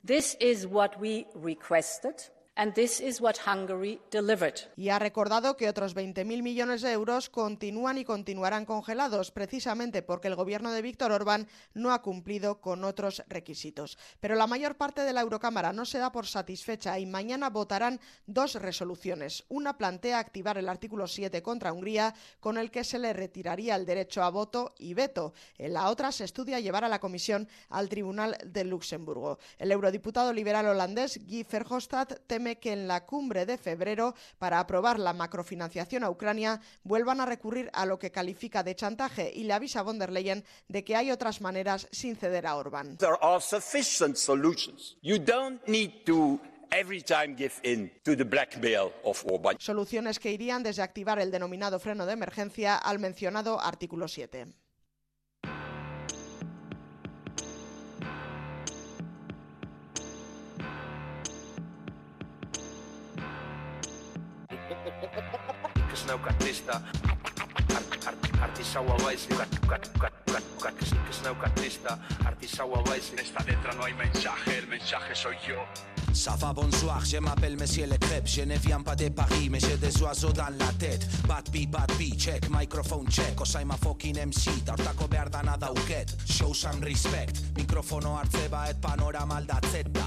Y 4.75 4.89
ha 4.89 4.99
recordado 4.99 5.55
que 5.55 5.69
otros 5.69 5.95
20.000 5.95 6.43
millones 6.43 6.81
de 6.81 6.91
euros 6.91 7.29
continúan 7.29 7.97
y 7.97 8.03
continuarán 8.03 8.65
congelados, 8.65 9.31
precisamente 9.31 10.01
porque 10.01 10.27
el 10.27 10.35
gobierno 10.35 10.71
de 10.71 10.81
Víctor 10.81 11.13
Orbán 11.13 11.47
no 11.73 11.93
ha 11.93 12.01
cumplido 12.01 12.59
con 12.59 12.83
otros 12.83 13.23
requisitos. 13.27 13.97
Pero 14.19 14.35
la 14.35 14.47
mayor 14.47 14.75
parte 14.75 15.01
de 15.01 15.13
la 15.13 15.21
Eurocámara 15.21 15.71
no 15.71 15.85
se 15.85 15.97
da 15.97 16.11
por 16.11 16.27
satisfecha 16.27 16.99
y 16.99 17.05
mañana 17.05 17.49
votarán 17.49 18.01
dos 18.27 18.55
resoluciones. 18.55 19.45
Una 19.47 19.77
plantea 19.77 20.19
activar 20.19 20.57
el 20.57 20.67
artículo 20.67 21.07
7 21.07 21.41
contra 21.41 21.71
Hungría, 21.71 22.13
con 22.41 22.57
el 22.57 22.69
que 22.69 22.83
se 22.83 22.99
le 22.99 23.13
retiraría 23.13 23.75
el 23.75 23.85
derecho 23.85 24.23
a 24.23 24.29
voto 24.29 24.75
y 24.77 24.93
veto. 24.93 25.33
En 25.57 25.73
la 25.73 25.89
otra 25.89 26.11
se 26.11 26.25
estudia 26.25 26.59
llevar 26.59 26.83
a 26.83 26.89
la 26.89 26.99
Comisión 26.99 27.47
al 27.69 27.87
Tribunal 27.87 28.37
de 28.45 28.65
Luxemburgo. 28.65 29.39
El 29.57 29.71
eurodiputado 29.71 30.33
liberal 30.33 30.67
holandés 30.67 31.17
Guy 31.25 31.45
Verhofstadt 31.49 32.19
teme 32.27 32.50
que 32.59 32.73
en 32.73 32.87
la 32.87 33.05
cumbre 33.05 33.45
de 33.45 33.57
febrero, 33.57 34.15
para 34.37 34.59
aprobar 34.59 34.99
la 34.99 35.13
macrofinanciación 35.13 36.03
a 36.03 36.09
Ucrania, 36.09 36.61
vuelvan 36.83 37.21
a 37.21 37.25
recurrir 37.25 37.69
a 37.73 37.85
lo 37.85 37.99
que 37.99 38.11
califica 38.11 38.63
de 38.63 38.75
chantaje 38.75 39.31
y 39.33 39.43
le 39.43 39.53
avisa 39.53 39.79
a 39.79 39.83
von 39.83 39.99
der 39.99 40.11
Leyen 40.11 40.43
de 40.67 40.83
que 40.83 40.95
hay 40.95 41.11
otras 41.11 41.41
maneras 41.41 41.87
sin 41.91 42.15
ceder 42.15 42.45
a 42.45 42.55
Orbán. 42.55 42.97
Soluciones 49.59 50.19
que 50.19 50.31
irían 50.31 50.63
desde 50.63 50.81
activar 50.81 51.19
el 51.19 51.31
denominado 51.31 51.79
freno 51.79 52.05
de 52.05 52.13
emergencia 52.13 52.77
al 52.77 52.99
mencionado 52.99 53.59
artículo 53.59 54.07
7. 54.07 54.47
Artisau 68.41 68.85
baizik 69.03 69.37
que 71.07 71.13
sneuka 71.13 71.45
artista 71.45 71.97
artisau 72.25 72.83
baizik. 72.83 73.19
Esta 73.19 73.43
letra 73.45 73.73
no 73.73 73.83
hay 73.83 73.93
mensaje 73.93 74.57
el 74.57 74.67
mensaje 74.67 75.15
soy 75.15 75.35
yo. 75.47 75.65
Ça 76.13 76.35
va 76.35 76.51
bonsoir, 76.53 77.05
je 77.05 77.17
m'appelle 77.17 77.55
Monsieur 77.55 77.87
Le 77.87 77.97
Crêpe. 77.97 78.27
Je 78.27 78.41
ne 78.41 78.57
viens 78.57 78.81
pas 78.81 78.95
de 78.95 79.07
Paris, 79.09 79.49
mais 79.49 79.59
j'ai 79.61 79.77
des 79.77 80.01
oiseaux 80.03 80.33
dans 80.33 80.53
la 80.59 80.71
tête. 80.77 81.07
Bad 81.25 81.49
beat, 81.51 81.71
bad 81.71 81.89
beat, 81.97 82.19
check, 82.19 82.49
microphone 82.49 83.07
check. 83.09 83.39
Osaima 83.39 83.75
fucking 83.77 84.17
MC, 84.17 84.63
tartako 84.65 85.07
behar 85.07 85.29
dana 85.29 85.57
dauket 85.57 86.13
Show 86.25 86.53
some 86.53 86.81
respect, 86.81 87.39
mikrofono 87.55 88.17
hartze 88.17 88.49
baet 88.49 88.81
panorama 88.81 89.37
aldatzeta 89.37 90.03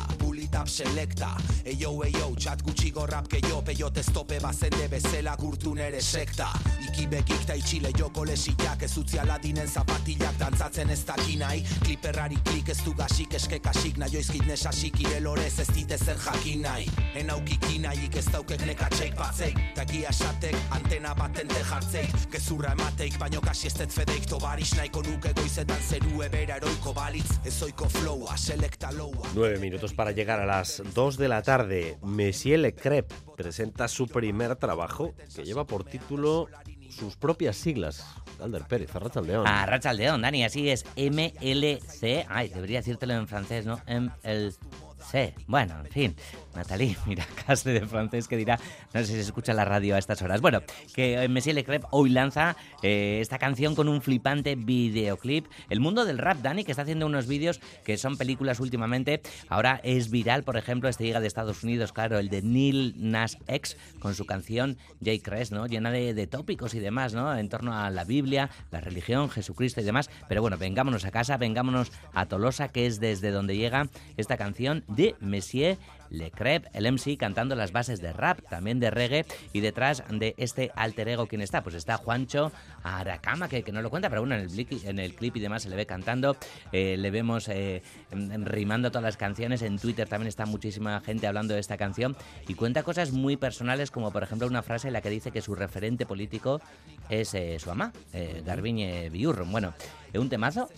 Bulitap 0.54 0.68
selecta, 0.70 1.28
eyo, 1.66 1.88
eyo, 2.06 2.28
txat 2.38 2.60
gutxi 2.62 2.92
gorrap 2.94 3.26
yo 3.42 3.60
Peyote 3.66 4.04
estope 4.04 4.38
bazende 4.38 4.86
bezela 4.88 5.34
gurtu 5.34 5.74
nere 5.74 6.00
sekta. 6.00 6.46
Ikibekik 6.84 7.42
ta 7.46 7.56
itxile 7.58 7.90
joko 7.98 8.24
lesiak 8.24 8.82
Ez 8.82 8.96
utzi 8.96 9.18
aladinen 9.18 9.66
zapatilak 9.66 10.36
dantzatzen 10.38 10.90
ez 10.90 11.00
dakinai 11.04 11.64
Kliperrari 11.82 12.36
klik 12.44 12.68
ez 12.68 12.78
du 12.84 12.92
gasik 12.94 13.34
eskekasik 13.34 13.96
Naioizkit 13.98 14.46
nesasik 14.46 15.00
irelorez 15.00 15.58
ez 15.58 15.66
dite 15.74 15.98
zer 15.98 16.16
jakin 16.22 16.62
nahi. 16.62 16.86
En 17.16 17.30
aukiki 17.30 17.80
nahik 17.82 18.14
ez 18.16 18.26
daukek 18.30 18.62
nekatxeik 18.66 19.16
batzeik 19.18 19.58
Takia 19.74 20.10
esatek 20.10 20.54
antena 20.70 21.14
batente 21.18 21.64
jartzeik 21.66 22.14
Gezurra 22.30 22.76
emateik 22.78 23.18
baino 23.18 23.40
kasi 23.40 23.66
ez 23.66 23.90
fedeik. 23.90 24.28
Tobaris 24.30 24.76
nahiko 24.76 25.02
nuke 25.02 25.32
goizetan 25.34 25.82
zeru 25.82 26.22
ebera 26.22 26.60
eroiko 26.62 26.94
balitz. 26.94 27.40
Ezoiko 27.44 27.88
flowa, 27.88 28.36
selecta 28.36 28.92
lowa. 28.92 29.28
Nueve 29.34 29.58
minutos 29.58 29.92
para 29.92 30.12
llegar 30.12 30.40
a 30.40 30.43
las 30.46 30.82
2 30.94 31.16
de 31.16 31.28
la 31.28 31.42
tarde 31.42 31.98
Monsieur 32.02 32.58
Le 32.58 32.74
Crep 32.74 33.12
presenta 33.36 33.88
su 33.88 34.06
primer 34.06 34.56
trabajo 34.56 35.14
que 35.34 35.44
lleva 35.44 35.66
por 35.66 35.84
título 35.84 36.48
sus 36.90 37.16
propias 37.16 37.56
siglas. 37.56 38.06
Alder 38.40 38.64
Pérez, 38.64 38.94
Arrachaldeón. 38.94 39.46
Arrachaldeón, 39.46 40.22
Dani, 40.22 40.44
así 40.44 40.68
es. 40.68 40.84
MLC. 40.96 42.26
Ay, 42.28 42.48
debería 42.48 42.78
decírtelo 42.78 43.14
en 43.14 43.28
francés, 43.28 43.66
¿no? 43.66 43.80
MLC. 43.86 45.34
Bueno, 45.46 45.78
en 45.80 45.90
fin. 45.90 46.16
Natalie, 46.54 46.96
mira, 47.06 47.26
casi 47.46 47.70
de 47.70 47.86
francés 47.86 48.28
que 48.28 48.36
dirá, 48.36 48.58
no 48.92 49.00
sé 49.00 49.06
si 49.06 49.14
se 49.14 49.20
escucha 49.20 49.52
la 49.52 49.64
radio 49.64 49.94
a 49.94 49.98
estas 49.98 50.22
horas. 50.22 50.40
Bueno, 50.40 50.62
que 50.94 51.22
eh, 51.22 51.28
Messi 51.28 51.52
Lecrep 51.52 51.84
hoy 51.90 52.10
lanza 52.10 52.56
eh, 52.82 53.18
esta 53.20 53.38
canción 53.38 53.74
con 53.74 53.88
un 53.88 54.02
flipante 54.02 54.54
videoclip. 54.54 55.46
El 55.70 55.80
mundo 55.80 56.04
del 56.04 56.18
rap, 56.18 56.38
Dani, 56.38 56.64
que 56.64 56.72
está 56.72 56.82
haciendo 56.82 57.06
unos 57.06 57.26
vídeos 57.26 57.60
que 57.84 57.96
son 57.96 58.16
películas 58.16 58.60
últimamente. 58.60 59.22
Ahora 59.48 59.80
es 59.84 60.10
viral, 60.10 60.42
por 60.42 60.56
ejemplo, 60.56 60.88
este 60.88 61.04
llega 61.04 61.20
de 61.20 61.26
Estados 61.26 61.62
Unidos, 61.62 61.92
claro, 61.92 62.18
el 62.18 62.28
de 62.28 62.42
Neil 62.42 62.94
Nas 62.96 63.38
X, 63.46 63.76
con 63.98 64.14
su 64.14 64.26
canción 64.26 64.76
J. 65.04 65.22
Crest, 65.22 65.52
¿no? 65.52 65.66
Llena 65.66 65.90
de, 65.90 66.14
de 66.14 66.26
tópicos 66.26 66.74
y 66.74 66.80
demás, 66.80 67.14
¿no? 67.14 67.36
En 67.36 67.48
torno 67.48 67.76
a 67.76 67.90
la 67.90 68.04
Biblia, 68.04 68.50
la 68.70 68.80
religión, 68.80 69.30
Jesucristo 69.30 69.80
y 69.80 69.84
demás. 69.84 70.10
Pero 70.28 70.40
bueno, 70.40 70.56
vengámonos 70.58 71.04
a 71.04 71.10
casa, 71.10 71.36
vengámonos 71.36 71.92
a 72.12 72.26
Tolosa, 72.26 72.68
que 72.68 72.86
es 72.86 73.00
desde 73.00 73.30
donde 73.30 73.56
llega 73.56 73.88
esta 74.16 74.36
canción 74.36 74.84
de 74.88 75.14
Messier 75.20 75.78
Le 76.18 76.30
Crep, 76.30 76.66
el 76.72 76.90
MC 76.90 77.16
cantando 77.16 77.54
las 77.54 77.72
bases 77.72 78.00
de 78.00 78.12
rap, 78.12 78.40
también 78.48 78.80
de 78.80 78.90
reggae, 78.90 79.26
y 79.52 79.60
detrás 79.60 80.02
de 80.08 80.34
este 80.36 80.70
alter 80.74 81.08
ego, 81.08 81.26
¿quién 81.26 81.40
está? 81.40 81.62
Pues 81.62 81.74
está 81.74 81.96
Juancho 81.96 82.52
Aracama, 82.82 83.48
que, 83.48 83.62
que 83.62 83.72
no 83.72 83.82
lo 83.82 83.90
cuenta, 83.90 84.08
pero 84.08 84.22
bueno, 84.22 84.36
en 84.36 84.42
el, 84.42 84.68
en 84.84 84.98
el 84.98 85.14
clip 85.14 85.36
y 85.36 85.40
demás 85.40 85.62
se 85.62 85.68
le 85.68 85.76
ve 85.76 85.86
cantando, 85.86 86.36
eh, 86.72 86.96
le 86.96 87.10
vemos 87.10 87.48
eh, 87.48 87.82
rimando 88.12 88.90
todas 88.90 89.04
las 89.04 89.16
canciones, 89.16 89.62
en 89.62 89.78
Twitter 89.78 90.08
también 90.08 90.28
está 90.28 90.46
muchísima 90.46 91.00
gente 91.00 91.26
hablando 91.26 91.54
de 91.54 91.60
esta 91.60 91.76
canción, 91.76 92.16
y 92.48 92.54
cuenta 92.54 92.82
cosas 92.82 93.12
muy 93.12 93.36
personales, 93.36 93.90
como 93.90 94.10
por 94.10 94.22
ejemplo 94.22 94.46
una 94.46 94.62
frase 94.62 94.88
en 94.88 94.92
la 94.92 95.00
que 95.00 95.10
dice 95.10 95.30
que 95.30 95.40
su 95.40 95.54
referente 95.54 96.06
político 96.06 96.60
es 97.08 97.34
eh, 97.34 97.58
su 97.58 97.68
mamá, 97.68 97.92
eh, 98.12 98.42
Garbiñe 98.44 99.10
Biurrum. 99.10 99.50
Bueno, 99.50 99.74
un 100.14 100.28
temazo 100.28 100.68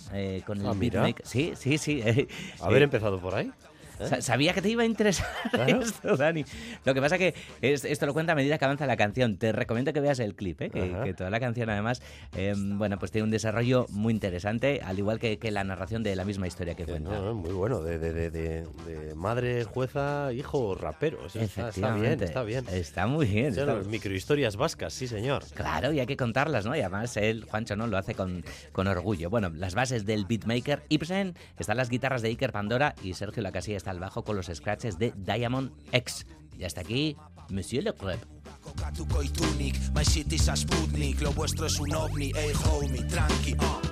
con 0.46 0.60
el 0.60 0.66
ah, 0.66 0.72
beatmaker. 0.74 1.26
Sí, 1.26 1.52
sí, 1.56 1.76
sí. 1.78 2.02
Haber 2.60 2.82
empezado 2.82 3.20
por 3.20 3.34
ahí. 3.34 3.52
¿Eh? 4.00 4.22
Sabía 4.22 4.52
que 4.52 4.62
te 4.62 4.68
iba 4.68 4.82
a 4.82 4.86
interesar 4.86 5.26
esto, 5.66 6.16
Dani. 6.16 6.44
Lo 6.84 6.94
que 6.94 7.00
pasa 7.00 7.18
que 7.18 7.34
esto 7.62 8.06
lo 8.06 8.12
cuenta 8.12 8.32
a 8.32 8.34
medida 8.34 8.58
que 8.58 8.64
avanza 8.64 8.86
la 8.86 8.96
canción. 8.96 9.36
Te 9.36 9.52
recomiendo 9.52 9.92
que 9.92 10.00
veas 10.00 10.18
el 10.18 10.34
clip, 10.34 10.60
¿eh? 10.62 10.70
que, 10.70 11.14
toda 11.14 11.30
la 11.30 11.40
canción 11.40 11.70
además, 11.70 12.02
em, 12.36 12.78
bueno, 12.78 12.98
pues 12.98 13.10
tiene 13.10 13.24
un 13.24 13.30
desarrollo 13.30 13.86
muy 13.90 14.12
interesante, 14.12 14.80
al 14.84 14.98
igual 14.98 15.18
que, 15.18 15.38
la 15.46 15.62
narración 15.62 16.02
de 16.02 16.16
la 16.16 16.24
misma 16.24 16.48
historia 16.48 16.74
que 16.74 16.84
cuenta. 16.84 17.32
muy 17.32 17.52
bueno, 17.52 17.80
de, 17.80 18.66
madre, 19.14 19.64
jueza, 19.64 20.32
hijo, 20.32 20.74
rapero. 20.74 21.18
está, 21.26 21.94
bien, 21.94 22.22
está 22.22 22.42
bien. 22.42 22.64
Está 22.70 23.06
muy 23.06 23.26
bien. 23.26 23.54
microhistorias 23.88 24.56
vascas, 24.56 24.92
sí 24.92 25.06
señor. 25.06 25.44
Claro, 25.54 25.92
y 25.92 26.00
hay 26.00 26.06
que 26.06 26.16
contarlas, 26.16 26.66
¿no? 26.66 26.74
Y 26.74 26.80
además 26.80 27.16
él, 27.16 27.44
Juancho, 27.48 27.76
¿no? 27.76 27.86
Lo 27.86 27.96
hace 27.96 28.14
con, 28.14 28.44
con 28.72 28.86
orgullo. 28.88 29.30
Bueno, 29.30 29.50
las 29.50 29.74
bases 29.74 30.04
del 30.04 30.24
beatmaker 30.26 30.82
Ibsen, 30.88 31.34
están 31.58 31.76
las 31.76 31.88
guitarras 31.88 32.22
de 32.22 32.28
Iker 32.28 32.52
Pandora 32.52 32.94
y 33.02 33.14
Sergio 33.14 33.42
Lacasilla 33.42 33.76
al 33.86 34.00
bajo 34.00 34.24
con 34.24 34.36
los 34.36 34.46
scratches 34.46 34.98
de 34.98 35.12
Diamond 35.16 35.70
X. 35.92 36.26
Y 36.58 36.64
hasta 36.64 36.80
aquí, 36.80 37.16
Monsieur 37.50 37.84
Le 37.84 37.90
uh, 37.90 37.94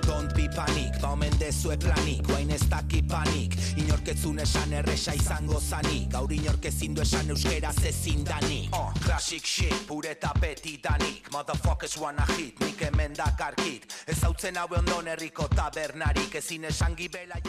Don't 0.05 0.33
be 0.35 0.47
panic, 0.55 0.99
ba 1.01 1.11
omen 1.13 1.33
dezue 1.39 1.77
planik 1.81 2.27
Guain 2.27 2.51
ez 2.53 2.61
daki 2.69 3.01
panik. 3.09 3.55
Inorketzun 3.81 4.39
esan 4.43 4.73
erresa 4.77 5.15
izango 5.17 5.59
zanik 5.59 6.11
Gaur 6.13 6.31
inorkezin 6.31 6.93
du 6.93 7.01
esan 7.01 7.33
euskeraz 7.33 7.77
ezin 7.89 8.23
danik. 8.23 8.69
Uh, 8.73 8.93
Classic 9.01 9.43
shit, 9.43 9.75
pureta 9.87 10.31
beti 10.41 10.77
danik. 10.83 11.31
Motherfuckers 11.33 11.97
wanna 11.97 12.25
hit, 12.37 12.59
nik 12.61 12.81
hemen 12.85 13.17
dakarkit 13.17 13.95
Ez 14.07 14.19
hautzen 14.23 14.57
haue 14.61 14.77
ondon 14.77 15.07
herriko 15.09 15.47
tabernarik 15.49 16.35
Ezin 16.37 16.67
esan 16.69 16.95
gibela 16.95 17.39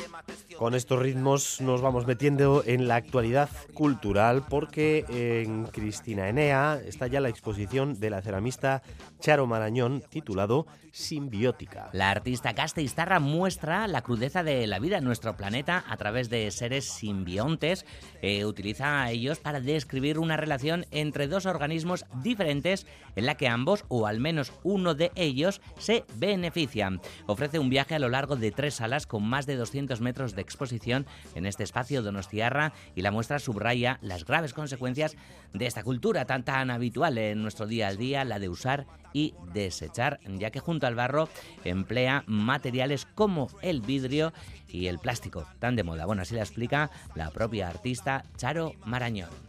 Con 0.59 0.75
estos 0.75 0.99
ritmos 0.99 1.61
nos 1.61 1.83
vamos 1.83 2.07
metiendo 2.07 2.63
en 2.65 2.89
la 2.89 2.97
actualidad 2.97 3.51
cultural 3.75 4.45
porque 4.49 5.05
en 5.09 5.67
Cristina 5.67 6.29
Enea 6.29 6.81
está 6.85 7.07
ya 7.07 7.21
la 7.21 7.29
exposición 7.29 8.01
de 8.01 8.11
la 8.11 8.23
ceramista 8.23 8.83
Charo 9.21 9.47
Marañón 9.47 10.03
titulado 10.09 10.67
Simbiótica. 10.93 11.91
La 11.93 12.11
artista 12.11 12.46
Iztarra 12.77 13.19
muestra 13.19 13.87
la 13.89 14.03
crudeza 14.03 14.43
de 14.43 14.67
la 14.67 14.79
vida 14.79 14.99
en 14.99 15.05
nuestro 15.05 15.37
planeta 15.37 15.85
a 15.89 15.97
través 15.97 16.31
de 16.31 16.51
seres 16.51 16.85
simbiontes. 16.85 17.87
Eh, 18.23 18.45
utiliza 18.45 19.03
a 19.03 19.11
ellos 19.11 19.39
para 19.39 19.61
describir 19.61 20.19
una 20.19 20.37
relación 20.37 20.87
entre 20.91 21.27
dos 21.27 21.47
organismos 21.47 22.05
diferentes 22.23 22.87
en 23.17 23.27
la 23.27 23.37
que 23.37 23.49
ambos, 23.49 23.85
o 23.89 24.07
al 24.07 24.21
menos 24.21 24.53
uno 24.63 24.95
de 24.95 25.11
ellos, 25.17 25.61
se 25.79 26.05
benefician. 26.15 27.01
Ofrece 27.27 27.59
un 27.59 27.71
viaje 27.71 27.95
a 27.95 27.99
lo 27.99 28.09
largo 28.09 28.37
de 28.37 28.53
tres 28.53 28.75
salas 28.75 29.07
con 29.07 29.25
más 29.25 29.47
de 29.47 29.57
200 29.57 30.01
metros 30.01 30.35
de 30.35 30.43
exposición 30.43 31.07
en 31.35 31.47
este 31.47 31.65
espacio 31.65 32.03
Donostiarra 32.03 32.73
y 32.95 33.03
la 33.03 33.11
muestra 33.11 33.39
subraya 33.39 33.99
las 34.03 34.25
graves 34.25 34.55
consecuencias 34.55 35.17
de 35.53 35.67
esta 35.67 35.83
cultura 35.83 36.27
tan 36.27 36.45
tan 36.45 36.71
habitual 36.71 37.19
en 37.19 37.43
nuestro 37.43 37.67
día 37.67 37.89
a 37.89 37.95
día, 37.95 38.25
la 38.25 38.39
de 38.39 38.49
usar 38.49 38.87
y 39.17 39.33
desechar, 39.55 40.21
ya 40.27 40.51
que 40.51 40.61
junto 40.61 40.87
al 40.87 40.95
barro 40.95 41.31
emplea 41.65 42.23
materiales 42.27 43.07
como 43.07 43.49
el 43.63 43.81
vidrio 43.81 44.35
y 44.69 44.89
el 44.89 44.99
plástico, 44.99 45.47
tan 45.59 45.75
de 45.75 45.85
moda. 45.85 46.05
Bueno, 46.05 46.21
así 46.21 46.35
la 46.35 46.43
explica 46.43 46.91
la 47.15 47.31
propia 47.31 47.71
artista 47.71 48.25
Charo 48.37 48.75
Marañón. 48.85 49.46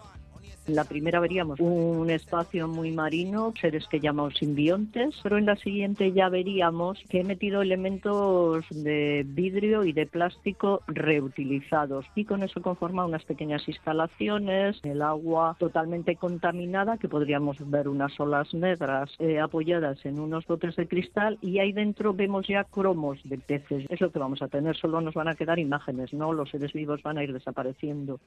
En 0.68 0.76
la 0.76 0.84
primera 0.84 1.22
veríamos 1.22 1.61
un 1.61 2.09
espacio 2.09 2.68
muy 2.68 2.91
marino, 2.91 3.53
seres 3.59 3.88
que 3.88 4.01
llamamos 4.01 4.34
simbiontes, 4.36 5.15
pero 5.24 5.38
en 5.38 5.45
la 5.45 5.55
siguiente 5.55 6.11
ya 6.11 6.28
veríamos 6.28 7.01
que 7.09 7.22
he 7.22 7.24
metido 7.24 7.61
elementos 7.61 8.65
de 8.70 9.24
vidrio 9.26 9.86
y 9.86 9.93
de 9.93 10.05
plástico 10.05 10.82
reutilizados 10.88 12.05
y 12.15 12.26
con 12.26 12.43
eso 12.43 12.61
conforma 12.61 13.05
unas 13.05 13.24
pequeñas 13.24 13.65
instalaciones, 13.68 14.80
el 14.84 15.01
agua 15.01 15.55
totalmente 15.57 16.18
contaminada 16.18 16.97
que 16.97 17.07
podríamos 17.07 17.57
ver 17.70 17.88
unas 17.88 18.20
olas 18.20 18.53
negras 18.53 19.09
eh, 19.20 19.39
apoyadas 19.39 20.05
en 20.05 20.20
unos 20.20 20.45
botes 20.45 20.76
de 20.76 20.88
cristal 20.88 21.38
y 21.41 21.59
ahí 21.59 21.72
dentro 21.72 22.13
vemos 22.13 22.45
ya 22.45 22.65
cromos 22.65 23.20
de 23.24 23.38
peces. 23.38 23.86
Es 23.88 24.01
lo 24.01 24.11
que 24.11 24.20
vamos 24.20 24.41
a 24.41 24.49
tener, 24.49 24.76
solo 24.76 24.99
nos 24.99 25.13
van 25.13 25.30
a 25.30 25.36
quedar 25.36 25.59
imágenes, 25.59 26.11
¿no? 26.13 26.34
Los 26.34 26.49
seres 26.49 26.74
vivos 26.74 27.01
van 27.03 27.18
a 27.18 27.24
ir 27.24 27.32
desapareciendo. 27.32 28.20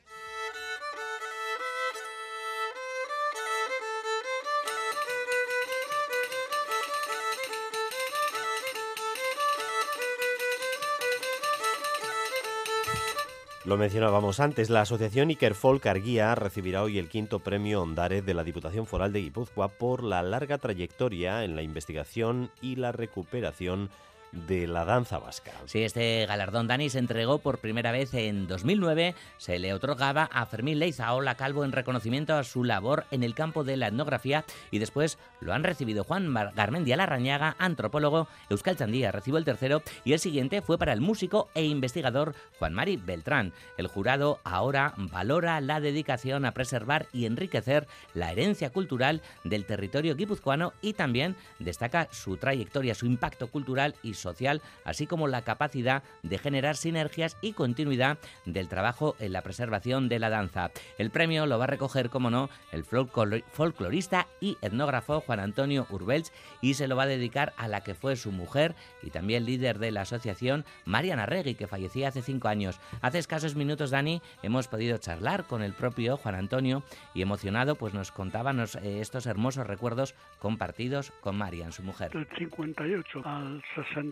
Lo 13.71 13.77
mencionábamos 13.77 14.41
antes, 14.41 14.69
la 14.69 14.81
asociación 14.81 15.31
Ikerfolk 15.31 15.87
Arguía 15.87 16.35
recibirá 16.35 16.83
hoy 16.83 16.99
el 16.99 17.09
quinto 17.09 17.39
premio 17.39 17.81
Ondares 17.83 18.27
de 18.27 18.35
la 18.35 18.43
Diputación 18.43 18.85
Foral 18.85 19.13
de 19.13 19.21
Guipúzcoa 19.21 19.69
por 19.69 20.03
la 20.03 20.25
larga 20.25 20.59
trayectoria 20.59 21.45
en 21.45 21.55
la 21.55 21.63
investigación 21.63 22.51
y 22.61 22.75
la 22.75 22.91
recuperación 22.91 23.89
de 24.33 24.67
la 24.67 24.85
danza 24.85 25.19
vasca. 25.19 25.53
Sí, 25.67 25.83
este 25.83 26.25
galardón 26.27 26.67
Dani 26.67 26.89
se 26.89 26.99
entregó 26.99 27.39
por 27.39 27.59
primera 27.59 27.93
vez 27.93 28.15
en 28.15 28.47
2009. 28.47 29.15
Se 29.39 29.59
le 29.59 29.75
otorgaba 29.75 30.29
a 30.33 30.47
Fermín 30.47 30.79
Leizaola 30.79 31.35
Calvo 31.35 31.65
en 31.65 31.73
reconocimiento 31.73 32.35
a 32.35 32.45
su 32.45 32.65
labor 32.65 33.05
en 33.11 33.23
el 33.23 33.35
campo 33.35 33.65
de 33.65 33.77
la 33.77 33.89
etnografía 33.89 34.45
y 34.71 34.79
después 34.79 35.19
lo 35.41 35.53
han 35.53 35.65
recibido 35.65 36.05
Juan 36.05 36.33
Garmendia 36.55 36.97
Larrañaga, 36.97 37.57
antropólogo, 37.59 38.29
Euskal 38.49 38.77
Chandía 38.77 39.13
recibió 39.13 39.39
el 39.39 39.45
tercero 39.45 39.83
y 40.05 40.13
el 40.13 40.19
siguiente 40.19 40.63
fue 40.63 40.79
para 40.79 40.93
el 40.93 41.01
músico 41.01 41.49
e 41.55 41.65
investigador 41.65 42.35
Juan 42.59 42.75
Mari 42.75 42.97
Beltrán. 42.97 43.53
El 43.77 43.89
jurado 43.89 44.41
ahora 44.45 44.95
valora 44.97 45.61
la 45.61 45.81
dedicación 45.81 46.45
a 46.45 46.53
preservar 46.53 47.07
y 47.13 47.27
enriquecer 47.27 47.87
la 48.15 48.33
herencia 48.33 48.71
cultural 48.71 49.23
del 49.45 49.65
territorio 49.65 50.15
guipuzcoano 50.15 50.73
y 50.81 50.93
también 50.93 51.37
destaca 51.59 52.09
su 52.13 52.37
trayectoria, 52.37 52.95
su 52.95 53.07
impacto 53.07 53.49
cultural 53.49 53.95
y 54.03 54.15
social, 54.21 54.63
así 54.85 55.07
como 55.07 55.29
la 55.29 55.43
capacidad 55.43 56.03
de 56.23 56.39
generar 56.39 56.77
sinergias 56.77 57.37
y 57.41 57.53
continuidad 57.53 58.19
del 58.45 58.69
trabajo 58.69 59.17
en 59.19 59.33
la 59.33 59.43
preservación 59.43 60.09
de 60.09 60.19
la 60.19 60.31
danza. 60.31 60.71
El 60.99 61.11
premio 61.11 61.47
lo 61.47 61.59
va 61.59 61.65
a 61.65 61.69
recoger, 61.69 62.11
como 62.11 62.31
no, 62.31 62.49
el 62.73 62.85
folclorista 62.85 64.27
y 64.41 64.57
etnógrafo 64.63 65.21
Juan 65.21 65.41
Antonio 65.41 65.87
Urbelch 65.91 66.31
y 66.61 66.75
se 66.75 66.89
lo 66.89 66.97
va 66.97 67.05
a 67.05 67.07
dedicar 67.07 67.53
a 67.57 67.69
la 67.69 67.83
que 67.83 67.95
fue 67.95 68.17
su 68.17 68.33
mujer 68.33 68.75
y 69.03 69.11
también 69.11 69.45
líder 69.45 69.79
de 69.79 69.91
la 69.91 70.03
asociación, 70.03 70.65
Mariana 70.85 71.27
Regui, 71.27 71.55
que 71.55 71.67
fallecía 71.67 72.09
hace 72.09 72.23
cinco 72.23 72.49
años. 72.49 72.81
Hace 73.01 73.19
escasos 73.19 73.55
minutos, 73.55 73.91
Dani, 73.91 74.23
hemos 74.43 74.69
podido 74.69 74.99
charlar 74.99 75.45
con 75.45 75.63
el 75.63 75.73
propio 75.73 76.17
Juan 76.17 76.35
Antonio 76.35 76.83
y 77.15 77.23
emocionado, 77.23 77.77
pues 77.77 77.95
nos 77.95 78.13
contaba 78.13 78.53
eh, 78.53 78.99
estos 79.01 79.27
hermosos 79.27 79.67
recuerdos 79.67 80.15
compartidos 80.39 81.13
con 81.21 81.37
Marian, 81.37 81.73
su 81.73 81.83
mujer. 81.83 82.11
Del 82.13 82.29
58 82.37 83.23
al 83.25 83.63
60 83.75 84.10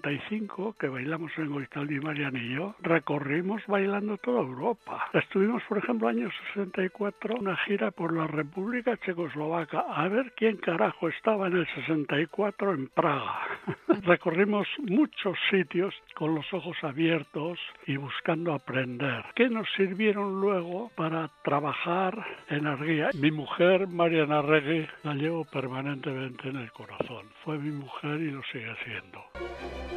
que 0.79 0.89
bailamos 0.89 1.33
en 1.37 1.51
Goitaldi, 1.51 2.01
Marian 2.01 2.37
y 2.37 2.55
yo, 2.55 2.75
recorrimos 2.81 3.63
bailando 3.67 4.17
toda 4.19 4.41
Europa. 4.41 5.09
Estuvimos, 5.13 5.63
por 5.69 5.79
ejemplo, 5.79 6.09
año 6.09 6.29
64, 6.55 7.37
una 7.37 7.57
gira 7.59 7.91
por 7.91 8.13
la 8.13 8.27
República 8.27 8.97
Checoslovaca, 8.99 9.81
a 9.81 10.09
ver 10.09 10.33
quién 10.37 10.57
carajo 10.57 11.09
estaba 11.09 11.49
en 11.49 11.59
el 11.59 11.67
64 11.75 12.75
en 12.75 12.89
Praga. 12.89 13.41
Recorrimos 14.03 14.67
muchos 14.79 15.37
sitios 15.51 15.95
con 16.15 16.35
los 16.35 16.53
ojos 16.53 16.77
abiertos 16.83 17.59
y 17.87 17.97
buscando 17.97 18.53
aprender, 18.53 19.25
que 19.35 19.49
nos 19.49 19.69
sirvieron 19.77 20.41
luego 20.41 20.91
para 20.97 21.31
trabajar 21.43 22.25
en 22.49 22.67
Arguía. 22.67 23.11
Mi 23.15 23.31
mujer, 23.31 23.87
Mariana 23.89 24.43
Regui, 24.43 24.87
la 25.03 25.15
llevo 25.15 25.45
permanentemente 25.45 26.49
en 26.49 26.57
el 26.57 26.73
corazón. 26.73 27.27
Fue 27.45 27.59
mi 27.59 27.71
mujer 27.71 28.21
y 28.21 28.31
lo 28.31 28.43
sigue 28.45 28.75
siendo. 28.85 29.88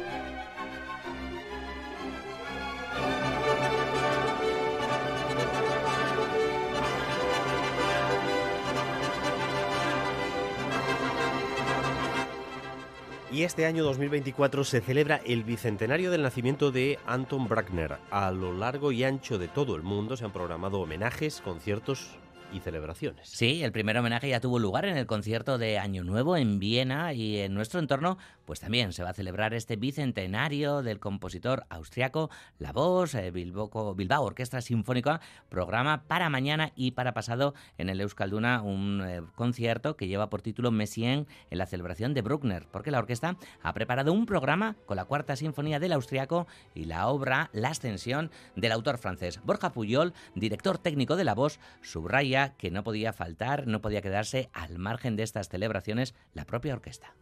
Y 13.32 13.44
este 13.44 13.64
año 13.64 13.82
2024 13.82 14.62
se 14.62 14.82
celebra 14.82 15.22
el 15.24 15.42
bicentenario 15.42 16.10
del 16.10 16.22
nacimiento 16.22 16.70
de 16.70 16.98
Anton 17.06 17.48
Bruckner. 17.48 17.96
A 18.10 18.30
lo 18.30 18.52
largo 18.52 18.92
y 18.92 19.04
ancho 19.04 19.38
de 19.38 19.48
todo 19.48 19.74
el 19.74 19.82
mundo 19.82 20.18
se 20.18 20.26
han 20.26 20.32
programado 20.32 20.80
homenajes, 20.80 21.40
conciertos 21.40 22.18
y 22.52 22.60
celebraciones. 22.60 23.28
Sí, 23.28 23.62
el 23.62 23.72
primer 23.72 23.96
homenaje 23.98 24.28
ya 24.28 24.40
tuvo 24.40 24.58
lugar 24.58 24.84
en 24.84 24.96
el 24.96 25.06
concierto 25.06 25.58
de 25.58 25.78
Año 25.78 26.04
Nuevo 26.04 26.36
en 26.36 26.58
Viena 26.58 27.12
y 27.12 27.38
en 27.38 27.54
nuestro 27.54 27.80
entorno, 27.80 28.18
pues 28.44 28.60
también 28.60 28.92
se 28.92 29.02
va 29.02 29.10
a 29.10 29.14
celebrar 29.14 29.54
este 29.54 29.76
bicentenario 29.76 30.82
del 30.82 30.98
compositor 30.98 31.64
austriaco 31.68 32.30
La 32.58 32.72
Voz, 32.72 33.14
eh, 33.14 33.30
Bilbao, 33.30 33.94
Bilbao 33.94 34.24
Orquesta 34.24 34.60
Sinfónica, 34.60 35.20
programa 35.48 36.04
para 36.06 36.28
mañana 36.30 36.72
y 36.76 36.92
para 36.92 37.14
pasado 37.14 37.54
en 37.78 37.88
el 37.88 38.00
Euskalduna 38.00 38.62
un 38.62 39.02
eh, 39.04 39.22
concierto 39.34 39.96
que 39.96 40.08
lleva 40.08 40.30
por 40.30 40.42
título 40.42 40.70
Messien 40.70 41.26
en 41.50 41.58
la 41.58 41.66
celebración 41.66 42.14
de 42.14 42.22
Bruckner, 42.22 42.66
porque 42.70 42.90
la 42.90 42.98
orquesta 42.98 43.36
ha 43.62 43.72
preparado 43.72 44.12
un 44.12 44.26
programa 44.26 44.76
con 44.86 44.96
la 44.96 45.04
cuarta 45.04 45.36
sinfonía 45.36 45.80
del 45.80 45.92
austriaco 45.92 46.46
y 46.74 46.84
la 46.84 47.08
obra 47.08 47.50
La 47.52 47.70
Ascensión 47.70 48.30
del 48.56 48.72
autor 48.72 48.98
francés. 48.98 49.40
Borja 49.44 49.72
Puyol, 49.72 50.12
director 50.34 50.78
técnico 50.78 51.16
de 51.16 51.24
La 51.24 51.34
Voz, 51.34 51.58
subraya 51.80 52.41
que 52.50 52.70
no 52.70 52.84
podía 52.84 53.12
faltar, 53.12 53.66
no 53.66 53.80
podía 53.80 54.02
quedarse 54.02 54.48
al 54.52 54.78
margen 54.78 55.16
de 55.16 55.22
estas 55.22 55.48
celebraciones 55.48 56.14
la 56.34 56.44
propia 56.44 56.74
orquesta. 56.74 57.14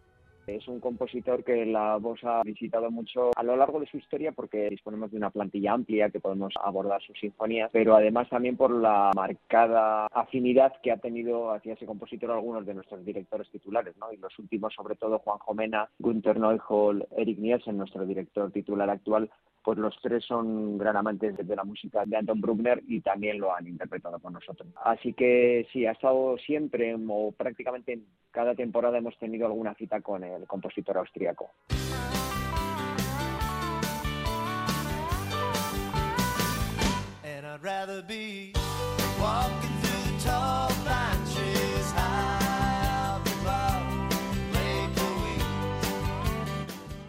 Es 0.47 0.67
un 0.67 0.81
compositor 0.81 1.45
que 1.45 1.65
la 1.65 1.97
voz 1.99 2.19
ha 2.25 2.43
visitado 2.43 2.91
mucho 2.91 3.31
a 3.37 3.43
lo 3.43 3.57
largo 3.57 3.79
de 3.79 3.87
su 3.87 3.99
historia 3.99 4.33
porque 4.33 4.69
disponemos 4.69 5.11
de 5.13 5.17
una 5.17 5.31
plantilla 5.31 5.73
amplia 5.73 6.11
que 6.11 6.19
podemos 6.19 6.55
abordar 6.63 7.01
sus 7.03 7.19
sinfonías, 7.21 7.71
pero 7.73 7.95
además 7.95 8.29
también 8.29 8.57
por 8.57 8.73
la 8.73 9.13
marcada 9.15 10.07
afinidad 10.07 10.73
que 10.83 10.91
ha 10.91 10.97
tenido 10.97 11.53
hacia 11.53 11.75
ese 11.75 11.87
compositor 11.87 12.33
algunos 12.33 12.67
de 12.67 12.75
nuestros 12.75 13.05
directores 13.05 13.49
titulares, 13.51 13.97
¿no? 13.99 14.13
Y 14.13 14.17
los 14.17 14.37
últimos, 14.39 14.75
sobre 14.75 14.97
todo 14.97 15.21
Juan 15.21 15.39
Jomena, 15.39 15.89
Gunther 15.99 16.41
Neuhold, 16.41 17.07
Eric 17.17 17.39
Nielsen, 17.39 17.77
nuestro 17.77 18.05
director 18.05 18.51
titular 18.51 18.91
actual, 18.91 19.31
pues 19.71 19.79
los 19.79 19.97
tres 20.03 20.25
son 20.25 20.79
gran 20.79 20.97
amantes 20.97 21.37
de 21.37 21.55
la 21.55 21.63
música 21.63 22.03
de 22.05 22.17
Anton 22.17 22.41
Bruckner 22.41 22.83
y 22.89 23.01
también 23.03 23.39
lo 23.39 23.55
han 23.55 23.69
interpretado 23.69 24.19
con 24.19 24.33
nosotros. 24.33 24.67
Así 24.83 25.13
que 25.13 25.65
sí, 25.73 25.87
ha 25.87 25.93
estado 25.93 26.37
siempre 26.39 26.97
o 27.09 27.31
prácticamente 27.31 27.93
en 27.93 28.05
cada 28.33 28.57
temporada 28.57 28.99
hemos 28.99 29.17
tenido 29.17 29.47
alguna 29.47 29.77
cita 29.77 30.01
con 30.01 30.25
el 30.25 30.45
compositor 30.49 30.99
austríaco. 30.99 31.53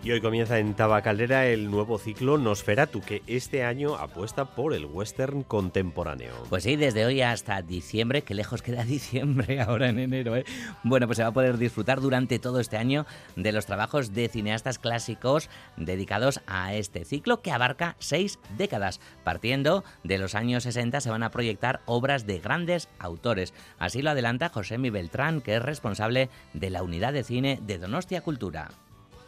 Y 0.03 0.09
hoy 0.09 0.19
comienza 0.19 0.57
en 0.57 0.73
Tabacalera 0.73 1.45
el 1.45 1.69
nuevo 1.69 1.99
ciclo 1.99 2.39
Nosferatu, 2.39 3.01
que 3.01 3.21
este 3.27 3.63
año 3.63 3.97
apuesta 3.97 4.55
por 4.55 4.73
el 4.73 4.85
western 4.85 5.43
contemporáneo. 5.43 6.33
Pues 6.49 6.63
sí, 6.63 6.75
desde 6.75 7.05
hoy 7.05 7.21
hasta 7.21 7.61
diciembre, 7.61 8.23
que 8.23 8.33
lejos 8.33 8.63
queda 8.63 8.83
diciembre 8.85 9.61
ahora 9.61 9.89
en 9.89 9.99
enero, 9.99 10.35
¿eh? 10.35 10.43
Bueno, 10.83 11.05
pues 11.05 11.17
se 11.17 11.23
va 11.23 11.29
a 11.29 11.33
poder 11.33 11.59
disfrutar 11.59 12.01
durante 12.01 12.39
todo 12.39 12.59
este 12.59 12.77
año 12.77 13.05
de 13.35 13.51
los 13.51 13.67
trabajos 13.67 14.11
de 14.11 14.27
cineastas 14.27 14.79
clásicos 14.79 15.51
dedicados 15.77 16.41
a 16.47 16.73
este 16.73 17.05
ciclo 17.05 17.43
que 17.43 17.51
abarca 17.51 17.95
seis 17.99 18.39
décadas. 18.57 18.99
Partiendo 19.23 19.83
de 20.03 20.17
los 20.17 20.33
años 20.33 20.63
60 20.63 20.99
se 20.99 21.11
van 21.11 21.21
a 21.21 21.29
proyectar 21.29 21.81
obras 21.85 22.25
de 22.25 22.39
grandes 22.39 22.89
autores. 22.97 23.53
Así 23.77 24.01
lo 24.01 24.09
adelanta 24.09 24.49
José 24.49 24.79
Mi 24.79 24.89
Beltrán, 24.89 25.41
que 25.41 25.57
es 25.57 25.61
responsable 25.61 26.31
de 26.53 26.71
la 26.71 26.81
unidad 26.81 27.13
de 27.13 27.23
cine 27.23 27.59
de 27.61 27.77
Donostia 27.77 28.21
Cultura. 28.21 28.71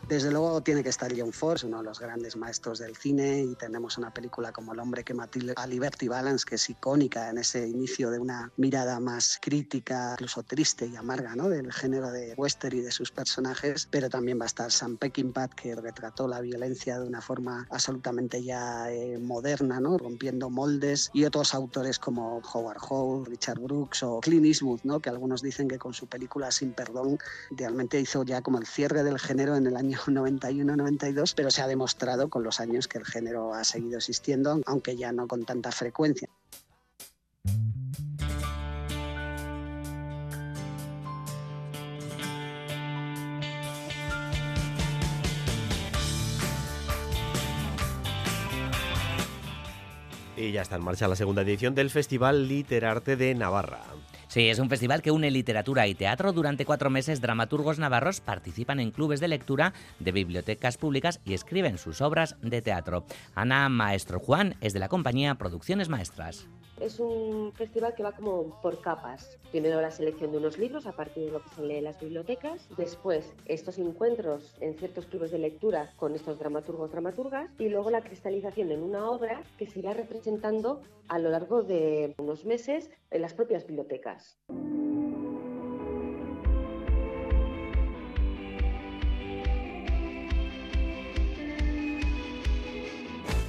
Desde 0.08 0.32
luego 0.32 0.62
tiene 0.62 0.84
que 0.84 0.90
estar 0.90 1.12
John 1.18 1.32
Ford, 1.32 1.62
uno 1.64 1.78
de 1.78 1.86
los 1.86 2.00
grandes 2.00 2.36
maestros 2.36 2.80
del 2.80 2.96
cine, 2.96 3.42
y 3.42 3.56
tenemos 3.56 3.98
una 3.98 4.14
película 4.14 4.52
como 4.52 4.74
El 4.74 4.80
hombre 4.80 5.04
que 5.04 5.14
mató 5.14 5.40
a 5.56 5.66
Liberty 5.66 6.10
Balance, 6.10 6.46
que 6.48 6.56
es 6.56 6.70
icónica 6.70 7.30
en 7.30 7.38
ese 7.38 7.68
inicio 7.68 8.12
de 8.12 8.20
una 8.20 8.52
mirada 8.58 9.00
más 9.00 9.40
crítica, 9.42 10.12
incluso 10.14 10.44
triste 10.44 10.86
y 10.86 10.96
amarga, 10.98 11.36
¿no? 11.36 11.48
del 11.48 11.72
género 11.72 12.12
de 12.12 12.34
western 12.36 12.78
y 12.78 12.82
de 12.82 12.92
sus 12.92 13.12
personajes, 13.12 13.88
pero 13.90 14.10
también 14.10 14.40
va 14.40 14.44
a 14.44 14.48
estar 14.48 14.72
Sam 14.72 14.98
Peckinpah, 14.98 15.48
que 15.48 15.74
retrató 15.74 16.28
la 16.28 16.42
violencia 16.42 17.00
de 17.00 17.08
una 17.08 17.22
forma 17.22 17.66
absolutamente 17.72 18.44
ya 18.44 18.92
eh, 18.92 19.18
moderna, 19.18 19.80
¿no? 19.80 19.98
rompiendo 19.98 20.50
moldes, 20.50 21.10
y 21.14 21.24
otros 21.24 21.54
autores 21.54 21.98
como 21.98 22.42
Howard 22.54 22.80
Hawks, 22.80 23.30
Richard 23.30 23.60
Brooks 23.60 24.04
o 24.04 24.20
Clint 24.20 24.46
Eastwood, 24.46 24.82
¿no? 24.84 25.00
que 25.00 25.10
algunos 25.10 25.42
dicen 25.42 25.68
que 25.68 25.80
con 25.80 25.94
su 25.94 26.08
película 26.08 26.52
Sin 26.52 26.74
Perdón 26.74 27.18
realmente 27.52 28.00
hizo 28.00 28.24
ya 28.24 28.42
como 28.42 28.60
el 28.60 28.68
cierre 28.68 29.04
del 29.04 29.18
género 29.18 29.56
en 29.56 29.66
el 29.66 29.78
año 29.78 29.93
91-92, 30.02 31.34
pero 31.36 31.52
se 31.52 31.62
ha 31.62 31.68
demostrado 31.68 32.30
con 32.30 32.44
los 32.44 32.60
años 32.60 32.88
que 32.88 32.98
el 32.98 33.06
género 33.06 33.54
ha 33.54 33.64
seguido 33.64 33.98
existiendo, 33.98 34.62
aunque 34.66 34.96
ya 34.96 35.12
no 35.12 35.28
con 35.28 35.46
tanta 35.46 35.72
frecuencia. 35.72 36.30
Y 50.36 50.52
ya 50.52 50.62
está 50.62 50.76
en 50.76 50.84
marcha 50.84 51.08
la 51.08 51.16
segunda 51.16 51.44
edición 51.44 51.74
del 51.74 51.90
Festival 51.90 52.48
Literarte 52.48 53.16
de 53.16 53.34
Navarra. 53.34 53.80
Sí, 54.34 54.50
es 54.50 54.58
un 54.58 54.68
festival 54.68 55.04
que 55.04 55.12
une 55.12 55.30
literatura 55.30 55.86
y 55.86 55.94
teatro. 55.94 56.34
Durante 56.34 56.66
cuatro 56.66 56.90
meses, 56.90 57.22
dramaturgos 57.22 57.78
navarros 57.78 58.20
participan 58.20 58.80
en 58.80 58.90
clubes 58.90 59.20
de 59.20 59.28
lectura 59.28 59.74
de 60.00 60.12
bibliotecas 60.12 60.78
públicas 60.78 61.22
y 61.24 61.36
escriben 61.36 61.78
sus 61.78 62.02
obras 62.02 62.36
de 62.42 62.64
teatro. 62.64 63.04
Ana 63.36 63.70
Maestro 63.70 64.18
Juan 64.18 64.56
es 64.60 64.74
de 64.74 64.80
la 64.80 64.90
compañía 64.90 65.36
Producciones 65.36 65.88
Maestras. 65.88 66.48
Es 66.82 67.00
un 67.00 67.54
festival 67.54 67.94
que 67.94 68.02
va 68.02 68.14
como 68.14 68.60
por 68.62 68.82
capas. 68.82 69.38
Primero 69.52 69.80
la 69.80 69.92
selección 69.92 70.32
de 70.32 70.40
unos 70.40 70.58
libros 70.58 70.88
a 70.88 70.94
partir 70.94 71.26
de 71.26 71.32
lo 71.32 71.44
que 71.44 71.50
se 71.50 71.62
lee 71.62 71.78
en 71.78 71.84
las 71.84 72.00
bibliotecas. 72.00 72.68
Después 72.76 73.36
estos 73.46 73.78
encuentros 73.78 74.56
en 74.60 74.76
ciertos 74.80 75.06
clubes 75.06 75.30
de 75.30 75.38
lectura 75.38 75.94
con 75.98 76.16
estos 76.16 76.40
dramaturgos, 76.40 76.92
dramaturgas. 76.92 77.52
Y 77.60 77.70
luego 77.70 77.92
la 77.92 78.02
cristalización 78.02 78.72
en 78.72 78.82
una 78.82 79.10
obra 79.12 79.44
que 79.60 79.68
se 79.68 79.80
irá 79.80 79.94
representando 79.94 80.82
a 81.08 81.20
lo 81.20 81.30
largo 81.30 81.62
de 81.62 82.16
unos 82.18 82.44
meses 82.46 82.90
en 83.12 83.22
las 83.22 83.36
propias 83.36 83.68
bibliotecas. 83.68 84.23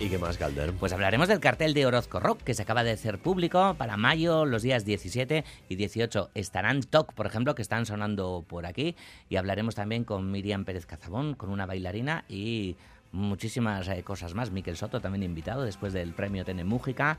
¿Y 0.04 0.10
qué 0.10 0.18
más, 0.18 0.36
Calder? 0.36 0.74
Pues 0.74 0.92
hablaremos 0.92 1.28
del 1.28 1.40
cartel 1.40 1.72
de 1.72 1.86
Orozco 1.86 2.20
Rock 2.20 2.42
que 2.42 2.52
se 2.52 2.60
acaba 2.60 2.84
de 2.84 2.90
hacer 2.90 3.18
público 3.18 3.74
para 3.78 3.96
mayo, 3.96 4.44
los 4.44 4.60
días 4.60 4.84
17 4.84 5.44
y 5.70 5.76
18. 5.76 6.30
Estarán 6.34 6.82
TOC, 6.82 7.14
por 7.14 7.24
ejemplo, 7.24 7.54
que 7.54 7.62
están 7.62 7.86
sonando 7.86 8.44
por 8.46 8.66
aquí. 8.66 8.96
Y 9.30 9.36
hablaremos 9.36 9.74
también 9.74 10.04
con 10.04 10.30
Miriam 10.30 10.66
Pérez 10.66 10.84
Cazabón, 10.84 11.34
con 11.34 11.48
una 11.48 11.64
bailarina 11.64 12.26
y 12.28 12.76
muchísimas 13.12 13.88
eh, 13.88 14.02
cosas 14.02 14.34
más. 14.34 14.50
Miquel 14.50 14.76
Soto 14.76 15.00
también 15.00 15.22
invitado 15.22 15.62
después 15.62 15.94
del 15.94 16.12
premio 16.12 16.44
Tene 16.44 16.64
Mújica. 16.64 17.18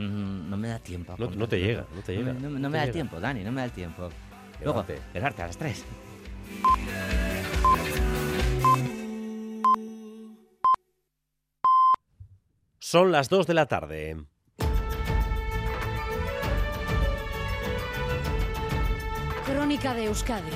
Mm, 0.00 0.48
no 0.48 0.56
me 0.56 0.68
da 0.68 0.78
tiempo. 0.78 1.14
No, 1.18 1.30
no, 1.30 1.46
te 1.46 1.60
llega, 1.60 1.84
no 1.94 2.00
te 2.00 2.16
llega. 2.16 2.32
No, 2.32 2.70
me 2.70 2.78
da 2.78 2.90
tiempo, 2.90 3.20
Dani, 3.20 3.44
no 3.44 3.52
me 3.52 3.60
da 3.60 3.66
el 3.66 3.72
tiempo. 3.72 4.08
Luego, 4.62 4.84
quedarte 5.12 5.42
a 5.42 5.46
las 5.46 5.58
3. 5.58 5.84
Son 12.78 13.12
las 13.12 13.28
2 13.28 13.46
de 13.46 13.54
la 13.54 13.66
tarde. 13.66 14.24
Crónica 19.44 19.92
de 19.92 20.06
Euskadi 20.06 20.50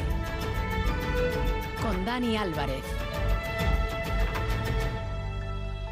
con 1.83 2.05
Dani 2.07 2.39
Álvarez. 2.39 2.94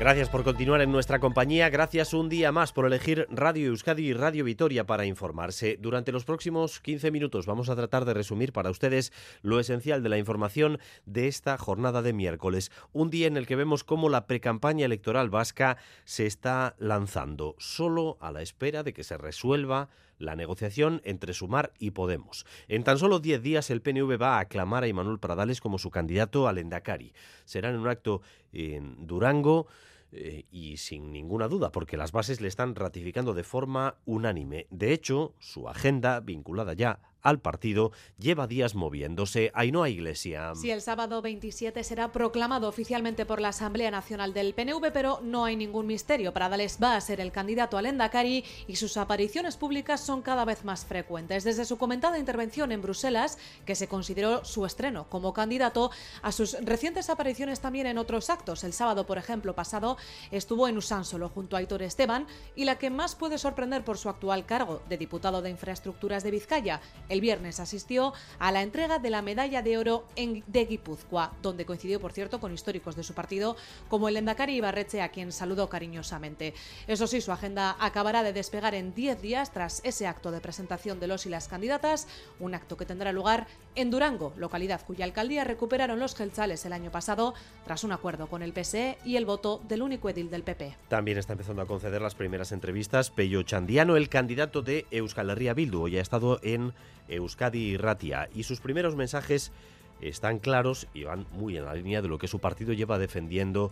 Gracias 0.02 0.30
por 0.30 0.42
continuar 0.42 0.80
en 0.80 0.90
nuestra 0.90 1.20
compañía, 1.20 1.70
gracias 1.70 2.12
un 2.12 2.28
día 2.28 2.50
más 2.50 2.72
por 2.72 2.86
elegir 2.86 3.28
Radio 3.30 3.68
Euskadi 3.68 4.08
y 4.08 4.12
Radio 4.12 4.42
Vitoria 4.42 4.84
para 4.84 5.06
informarse. 5.06 5.78
Durante 5.80 6.10
los 6.10 6.24
próximos 6.24 6.80
15 6.80 7.12
minutos 7.12 7.46
vamos 7.46 7.68
a 7.68 7.76
tratar 7.76 8.04
de 8.04 8.12
resumir 8.12 8.52
para 8.52 8.70
ustedes 8.70 9.12
lo 9.42 9.60
esencial 9.60 10.02
de 10.02 10.08
la 10.08 10.18
información 10.18 10.80
de 11.06 11.28
esta 11.28 11.56
jornada 11.56 12.02
de 12.02 12.12
miércoles, 12.12 12.72
un 12.92 13.10
día 13.10 13.28
en 13.28 13.36
el 13.36 13.46
que 13.46 13.54
vemos 13.54 13.84
cómo 13.84 14.08
la 14.08 14.26
precampaña 14.26 14.86
electoral 14.86 15.30
vasca 15.30 15.76
se 16.04 16.26
está 16.26 16.74
lanzando, 16.80 17.54
solo 17.58 18.18
a 18.20 18.32
la 18.32 18.42
espera 18.42 18.82
de 18.82 18.92
que 18.92 19.04
se 19.04 19.16
resuelva 19.16 19.88
la 20.18 20.34
negociación 20.34 21.00
entre 21.04 21.32
Sumar 21.32 21.72
y 21.78 21.92
Podemos. 21.92 22.44
En 22.66 22.82
tan 22.82 22.98
solo 22.98 23.20
10 23.20 23.40
días 23.40 23.70
el 23.70 23.82
PNV 23.82 24.20
va 24.20 24.38
a 24.38 24.40
aclamar 24.40 24.82
a 24.82 24.88
Imanuel 24.88 25.20
Pradales 25.20 25.60
como 25.60 25.78
su 25.78 25.90
candidato 25.90 26.48
al 26.48 26.58
Endacari. 26.58 27.12
Será 27.44 27.70
en 27.70 27.76
un 27.76 27.86
acto 27.86 28.20
en 28.52 29.06
Durango 29.06 29.68
eh, 30.12 30.44
y 30.50 30.76
sin 30.76 31.12
ninguna 31.12 31.48
duda, 31.48 31.72
porque 31.72 31.96
las 31.96 32.12
bases 32.12 32.40
le 32.40 32.48
están 32.48 32.74
ratificando 32.74 33.34
de 33.34 33.44
forma 33.44 33.96
unánime. 34.04 34.66
De 34.70 34.92
hecho, 34.92 35.34
su 35.38 35.68
agenda, 35.68 36.20
vinculada 36.20 36.74
ya 36.74 37.00
al 37.22 37.40
partido 37.40 37.92
lleva 38.18 38.46
días 38.46 38.74
moviéndose. 38.74 39.50
Ainhoa 39.54 39.88
Iglesia. 39.88 40.52
Sí, 40.54 40.70
el 40.70 40.82
sábado 40.82 41.22
27 41.22 41.82
será 41.84 42.12
proclamado 42.12 42.68
oficialmente 42.68 43.26
por 43.26 43.40
la 43.40 43.48
Asamblea 43.48 43.90
Nacional 43.90 44.34
del 44.34 44.54
PNV, 44.54 44.92
pero 44.92 45.20
no 45.22 45.44
hay 45.44 45.56
ningún 45.56 45.86
misterio. 45.86 46.32
Pradales 46.32 46.78
va 46.82 46.96
a 46.96 47.00
ser 47.00 47.20
el 47.20 47.32
candidato 47.32 47.78
al 47.78 47.86
Endacari 47.86 48.44
y 48.66 48.76
sus 48.76 48.96
apariciones 48.96 49.56
públicas 49.56 50.00
son 50.00 50.22
cada 50.22 50.44
vez 50.44 50.64
más 50.64 50.84
frecuentes. 50.84 51.44
Desde 51.44 51.64
su 51.64 51.78
comentada 51.78 52.18
intervención 52.18 52.72
en 52.72 52.82
Bruselas, 52.82 53.38
que 53.64 53.74
se 53.74 53.88
consideró 53.88 54.44
su 54.44 54.66
estreno 54.66 55.08
como 55.08 55.32
candidato, 55.32 55.90
a 56.22 56.32
sus 56.32 56.54
recientes 56.64 57.10
apariciones 57.10 57.60
también 57.60 57.86
en 57.86 57.98
otros 57.98 58.30
actos. 58.30 58.64
El 58.64 58.72
sábado, 58.72 59.06
por 59.06 59.18
ejemplo, 59.18 59.54
pasado, 59.54 59.96
estuvo 60.30 60.68
en 60.68 60.76
Usánsolo 60.76 61.28
junto 61.28 61.56
a 61.56 61.60
Aitor 61.60 61.82
Esteban 61.82 62.26
y 62.56 62.64
la 62.64 62.78
que 62.78 62.90
más 62.90 63.14
puede 63.14 63.38
sorprender 63.38 63.84
por 63.84 63.98
su 63.98 64.08
actual 64.08 64.44
cargo 64.46 64.82
de 64.88 64.98
diputado 64.98 65.42
de 65.42 65.50
Infraestructuras 65.50 66.22
de 66.22 66.30
Vizcaya, 66.30 66.80
el 67.12 67.20
viernes 67.20 67.60
asistió 67.60 68.14
a 68.38 68.50
la 68.52 68.62
entrega 68.62 68.98
de 68.98 69.10
la 69.10 69.20
medalla 69.20 69.60
de 69.60 69.76
oro 69.76 70.06
en, 70.16 70.42
de 70.46 70.64
Guipúzcoa, 70.64 71.34
donde 71.42 71.66
coincidió, 71.66 72.00
por 72.00 72.12
cierto, 72.12 72.40
con 72.40 72.54
históricos 72.54 72.96
de 72.96 73.02
su 73.02 73.12
partido, 73.12 73.56
como 73.88 74.08
el 74.08 74.16
Endacari 74.16 74.54
Ibarreche, 74.54 75.02
a 75.02 75.10
quien 75.10 75.30
saludó 75.30 75.68
cariñosamente. 75.68 76.54
Eso 76.86 77.06
sí, 77.06 77.20
su 77.20 77.30
agenda 77.30 77.76
acabará 77.78 78.22
de 78.22 78.32
despegar 78.32 78.74
en 78.74 78.94
10 78.94 79.20
días 79.20 79.52
tras 79.52 79.82
ese 79.84 80.06
acto 80.06 80.30
de 80.30 80.40
presentación 80.40 81.00
de 81.00 81.06
los 81.06 81.26
y 81.26 81.28
las 81.28 81.48
candidatas, 81.48 82.08
un 82.40 82.54
acto 82.54 82.78
que 82.78 82.86
tendrá 82.86 83.12
lugar 83.12 83.46
en 83.74 83.90
Durango, 83.90 84.32
localidad 84.36 84.80
cuya 84.86 85.04
alcaldía 85.04 85.44
recuperaron 85.44 85.98
los 85.98 86.14
gelchales 86.14 86.64
el 86.64 86.72
año 86.72 86.90
pasado, 86.90 87.34
tras 87.66 87.84
un 87.84 87.92
acuerdo 87.92 88.26
con 88.26 88.42
el 88.42 88.52
PSE 88.52 88.96
y 89.04 89.16
el 89.16 89.26
voto 89.26 89.60
del 89.68 89.82
único 89.82 90.08
edil 90.08 90.30
del 90.30 90.44
PP. 90.44 90.76
También 90.88 91.18
está 91.18 91.34
empezando 91.34 91.60
a 91.60 91.66
conceder 91.66 92.00
las 92.00 92.14
primeras 92.14 92.52
entrevistas 92.52 93.10
Pello 93.10 93.42
Chandiano, 93.42 93.96
el 93.96 94.08
candidato 94.08 94.62
de 94.62 94.86
Euskal 94.90 95.28
Herria 95.28 95.52
Bildu. 95.52 95.82
Hoy 95.82 95.98
ha 95.98 96.00
estado 96.00 96.40
en 96.42 96.72
Euskadi 97.08 97.76
Ratia 97.76 98.28
y 98.34 98.44
sus 98.44 98.60
primeros 98.60 98.96
mensajes 98.96 99.52
están 100.00 100.38
claros 100.38 100.88
y 100.94 101.04
van 101.04 101.26
muy 101.32 101.56
en 101.56 101.64
la 101.64 101.74
línea 101.74 102.02
de 102.02 102.08
lo 102.08 102.18
que 102.18 102.28
su 102.28 102.38
partido 102.38 102.72
lleva 102.72 102.98
defendiendo 102.98 103.70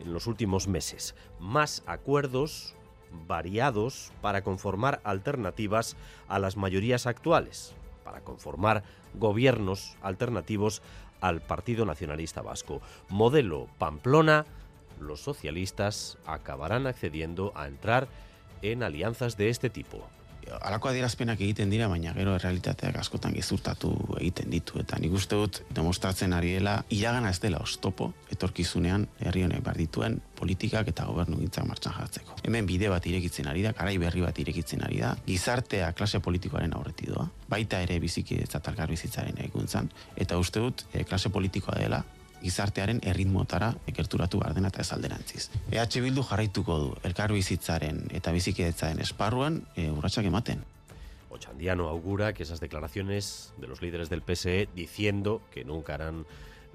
en 0.00 0.12
los 0.12 0.26
últimos 0.26 0.68
meses. 0.68 1.14
Más 1.38 1.82
acuerdos 1.86 2.74
variados 3.26 4.12
para 4.20 4.42
conformar 4.42 5.00
alternativas 5.04 5.96
a 6.28 6.38
las 6.38 6.56
mayorías 6.56 7.06
actuales, 7.06 7.74
para 8.04 8.20
conformar 8.20 8.82
gobiernos 9.14 9.96
alternativos 10.02 10.82
al 11.20 11.40
Partido 11.40 11.84
Nacionalista 11.86 12.42
Vasco. 12.42 12.80
Modelo 13.08 13.68
Pamplona, 13.78 14.44
los 15.00 15.20
socialistas 15.20 16.18
acabarán 16.26 16.86
accediendo 16.86 17.52
a 17.54 17.66
entrar 17.68 18.08
en 18.62 18.82
alianzas 18.82 19.36
de 19.36 19.48
este 19.48 19.70
tipo. 19.70 20.06
Alako 20.60 20.90
adierazpenak 20.90 21.40
egiten 21.40 21.70
dira, 21.70 21.88
baina 21.88 22.12
gero 22.16 22.34
errealitateak 22.36 22.98
askotan 23.00 23.34
gezurtatu 23.36 23.92
egiten 24.20 24.50
ditu. 24.50 24.80
Eta 24.82 24.98
nik 25.02 25.14
uste 25.16 25.38
dut 25.38 25.62
demostratzen 25.74 26.34
ari 26.36 26.54
dela, 26.56 26.76
iragana 26.94 27.30
ez 27.30 27.40
dela 27.42 27.60
ostopo, 27.62 28.12
etorkizunean 28.32 29.06
herri 29.20 29.44
honek 29.46 29.64
dituen 29.76 30.20
politikak 30.38 30.88
eta 30.92 31.06
gobernu 31.08 31.38
gintzak 31.40 31.66
martxan 31.68 31.94
jartzeko. 31.96 32.36
Hemen 32.44 32.66
bide 32.66 32.90
bat 32.92 33.06
irekitzen 33.06 33.48
ari 33.50 33.64
da, 33.66 33.72
karai 33.76 33.96
berri 33.98 34.22
bat 34.24 34.38
irekitzen 34.38 34.84
ari 34.86 35.00
da, 35.02 35.14
gizartea 35.26 35.92
klase 35.96 36.20
politikoaren 36.20 36.74
aurreti 36.76 37.10
doa, 37.10 37.26
baita 37.48 37.80
ere 37.82 37.98
biziki 38.00 38.38
eta 38.42 38.60
talgar 38.60 38.92
bizitzaren 38.92 39.38
eguntzan, 39.46 39.90
eta 40.16 40.38
uste 40.38 40.62
dut 40.62 40.86
e, 40.92 41.04
klase 41.04 41.32
politikoa 41.34 41.78
dela, 41.80 42.02
gizartearen 42.42 43.00
erritmotara 43.02 43.72
ekerturatu 43.86 44.40
behar 44.40 44.54
dena 44.54 44.68
eta. 44.68 45.50
EH 45.70 46.00
Bildu 46.02 46.22
jarraituko 46.22 46.78
du 46.78 46.94
elkar 47.02 47.32
bizitzaren 47.32 48.06
eta 48.12 48.32
bizikidetzaren 48.32 49.00
esparruan 49.00 49.62
e, 49.74 49.90
urratsak 49.90 50.24
ematen. 50.24 50.64
Ochandiano 51.30 51.88
augura 51.88 52.32
que 52.32 52.42
esas 52.42 52.60
declaraciones 52.60 53.52
de 53.58 53.66
los 53.66 53.82
líderes 53.82 54.08
del 54.08 54.22
PSE 54.22 54.68
diciendo 54.74 55.42
que 55.50 55.64
nunca 55.64 55.94
harán 55.94 56.24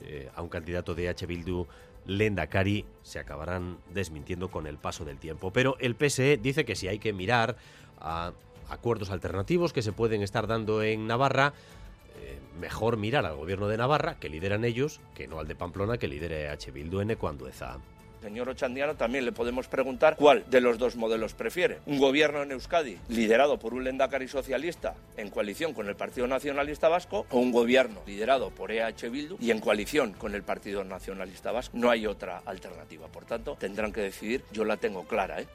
eh, 0.04 0.30
a 0.36 0.42
un 0.42 0.50
candidato 0.50 0.94
de 0.94 1.10
H. 1.10 1.26
Bildu 1.26 1.68
Lendakari 2.06 2.86
se 3.04 3.20
acabarán 3.20 3.78
desmintiendo 3.94 4.50
con 4.50 4.68
el 4.68 4.78
paso 4.78 5.06
del 5.06 5.18
tiempo. 5.18 5.52
Pero 5.52 5.78
el 5.80 5.96
PSE 5.96 6.38
dice 6.38 6.66
que 6.66 6.76
si 6.76 6.88
hay 6.88 7.00
que 7.00 7.14
mirar 7.14 7.58
a 8.00 8.34
acuerdos 8.70 9.12
alternativos 9.12 9.74
que 9.74 9.82
se 9.82 9.92
pueden 9.92 10.22
estar 10.22 10.48
dando 10.48 10.82
en 10.82 11.08
Navarra, 11.08 11.54
mejor 12.60 12.98
mirar 12.98 13.26
al 13.26 13.36
gobierno 13.36 13.68
de 13.68 13.78
Navarra, 13.78 14.18
que 14.20 14.30
lideran 14.30 14.66
ellos, 14.66 15.02
que 15.16 15.28
no 15.28 15.40
al 15.40 15.48
de 15.48 15.56
Pamplona, 15.56 15.98
que 15.98 16.08
lidere 16.08 16.50
H. 16.50 16.72
Bildu 16.72 17.02
en 17.02 17.12
Ecuandueza 17.12 17.80
señor 18.22 18.50
Ochandiano 18.50 18.96
también 18.96 19.26
le 19.26 19.32
podemos 19.32 19.68
preguntar 19.68 20.16
cuál 20.16 20.46
de 20.50 20.62
los 20.62 20.78
dos 20.78 20.96
modelos 20.96 21.34
prefiere. 21.34 21.80
Un 21.86 22.00
gobierno 22.00 22.44
en 22.44 22.52
Euskadi 22.52 22.98
liderado 23.10 23.58
por 23.58 23.74
un 23.74 23.84
Lendakari 23.84 24.28
socialista 24.28 24.96
en 25.18 25.30
coalición 25.30 25.74
con 25.74 25.90
el 25.90 25.96
Partido 25.96 26.28
Nacionalista 26.28 26.88
Vasco 26.88 27.26
o 27.30 27.40
un 27.40 27.52
gobierno 27.52 28.02
liderado 28.06 28.52
por 28.52 28.72
EH 28.72 29.10
Bildu 29.10 29.38
y 29.40 29.52
en 29.52 29.60
coalición 29.60 30.14
con 30.14 30.36
el 30.36 30.44
Partido 30.44 30.84
Nacionalista 30.84 31.52
Vasco. 31.52 31.76
No 31.76 31.90
hay 31.90 32.06
otra 32.06 32.42
alternativa. 32.46 33.08
Por 33.08 33.26
tanto, 33.26 33.58
tendrán 33.60 33.92
que 33.92 34.02
decidir. 34.02 34.44
Yo 34.52 34.66
la 34.66 34.78
tengo 34.78 35.04
clara, 35.06 35.42
¿eh? 35.42 35.48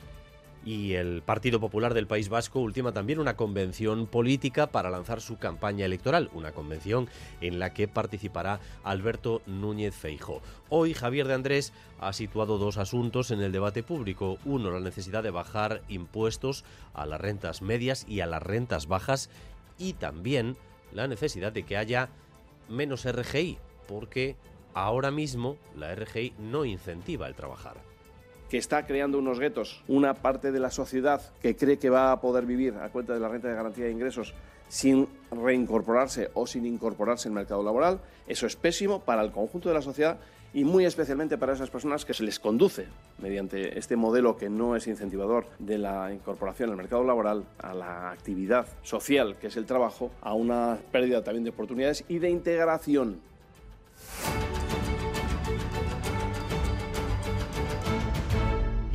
Y 0.67 0.95
el 0.95 1.23
Partido 1.23 1.61
Popular 1.61 1.95
del 1.95 2.09
País 2.09 2.29
Vasco 2.29 2.59
ultima 2.59 2.93
también 2.93 3.21
una 3.21 3.37
convención 3.37 4.09
política 4.09 4.67
para 4.67 4.91
lanzar 4.91 5.21
su 5.21 5.39
campaña 5.39 5.87
electoral, 5.87 6.29
una 6.35 6.51
convención 6.51 7.09
en 7.41 7.61
la 7.61 7.73
que 7.73 7.87
participará 7.87 8.59
Alberto 8.83 9.43
Núñez 9.47 9.95
Feijo. 9.95 10.43
Hoy 10.69 10.93
Javier 10.93 11.29
de 11.29 11.35
Andrés 11.35 11.73
ha 12.01 12.13
situado 12.13 12.59
dos 12.59 12.79
asuntos 12.79 13.31
en 13.31 13.41
el 13.43 13.53
debate 13.53 13.85
público. 13.85 14.39
Uno, 14.45 14.73
la 14.73 14.81
necesidad 14.81 15.23
de 15.23 15.31
bajar 15.31 15.83
impuestos 15.89 16.65
a 16.95 17.07
las 17.07 17.21
rentas 17.21 17.63
medias 17.63 18.05
y 18.09 18.19
a 18.19 18.27
las 18.27 18.43
rentas 18.43 18.89
bajas 18.89 19.31
y 19.79 19.93
también 19.93 20.57
la 20.93 21.07
necesidad 21.07 21.53
de 21.53 21.63
que 21.63 21.77
haya 21.77 22.09
menos 22.69 23.07
RGI, 23.09 23.59
porque 23.87 24.35
ahora 24.75 25.13
mismo 25.13 25.59
la 25.77 25.95
RGI 25.95 26.35
no 26.41 26.65
incentiva 26.65 27.29
el 27.29 27.37
trabajar 27.37 27.96
que 28.51 28.59
está 28.59 28.87
creando 28.87 29.19
unos 29.19 29.41
guetos, 29.41 29.83
una 29.89 30.15
parte 30.15 30.53
de 30.53 30.61
la 30.61 30.71
sociedad 30.71 31.21
que 31.43 31.57
cree 31.57 31.79
que 31.79 31.91
va 31.91 32.13
a 32.13 32.21
poder 32.21 32.47
vivir 32.47 32.75
a 32.75 32.89
cuenta 32.91 33.15
de 33.15 33.21
la 33.21 33.29
renta 33.29 33.49
de 33.49 33.55
garantía 33.55 33.87
de 33.87 33.93
ingresos 33.93 34.35
sin 34.69 35.09
reincorporarse 35.31 36.31
o 36.35 36.47
sin 36.47 36.67
incorporarse 36.67 37.29
el 37.29 37.35
mercado 37.35 37.63
laboral, 37.63 38.01
eso 38.27 38.47
es 38.47 38.57
pésimo 38.57 39.01
para 39.01 39.23
el 39.23 39.31
conjunto 39.31 39.69
de 39.69 39.75
la 39.75 39.83
sociedad 39.83 40.19
y 40.53 40.65
muy 40.65 40.85
especialmente 40.87 41.37
para 41.39 41.53
esas 41.53 41.71
personas 41.71 42.05
que 42.05 42.15
se 42.15 42.25
les 42.25 42.41
conduce 42.41 42.87
mediante 43.19 43.79
este 43.79 43.95
modelo 43.95 44.37
que 44.37 44.49
no 44.49 44.75
es 44.75 44.87
incentivador 44.87 45.47
de 45.59 45.79
la 45.79 46.13
incorporación 46.13 46.71
al 46.71 46.77
mercado 46.77 47.05
laboral, 47.05 47.45
a 47.59 47.75
la 47.75 48.11
actividad 48.11 48.67
social 48.83 49.37
que 49.37 49.49
es 49.49 49.57
el 49.57 49.67
trabajo, 49.67 50.11
a 50.23 50.35
una 50.35 50.79
pérdida 50.91 51.23
también 51.23 51.45
de 51.45 51.51
oportunidades 51.51 52.05
y 52.09 52.19
de 52.19 52.31
integración 52.31 53.21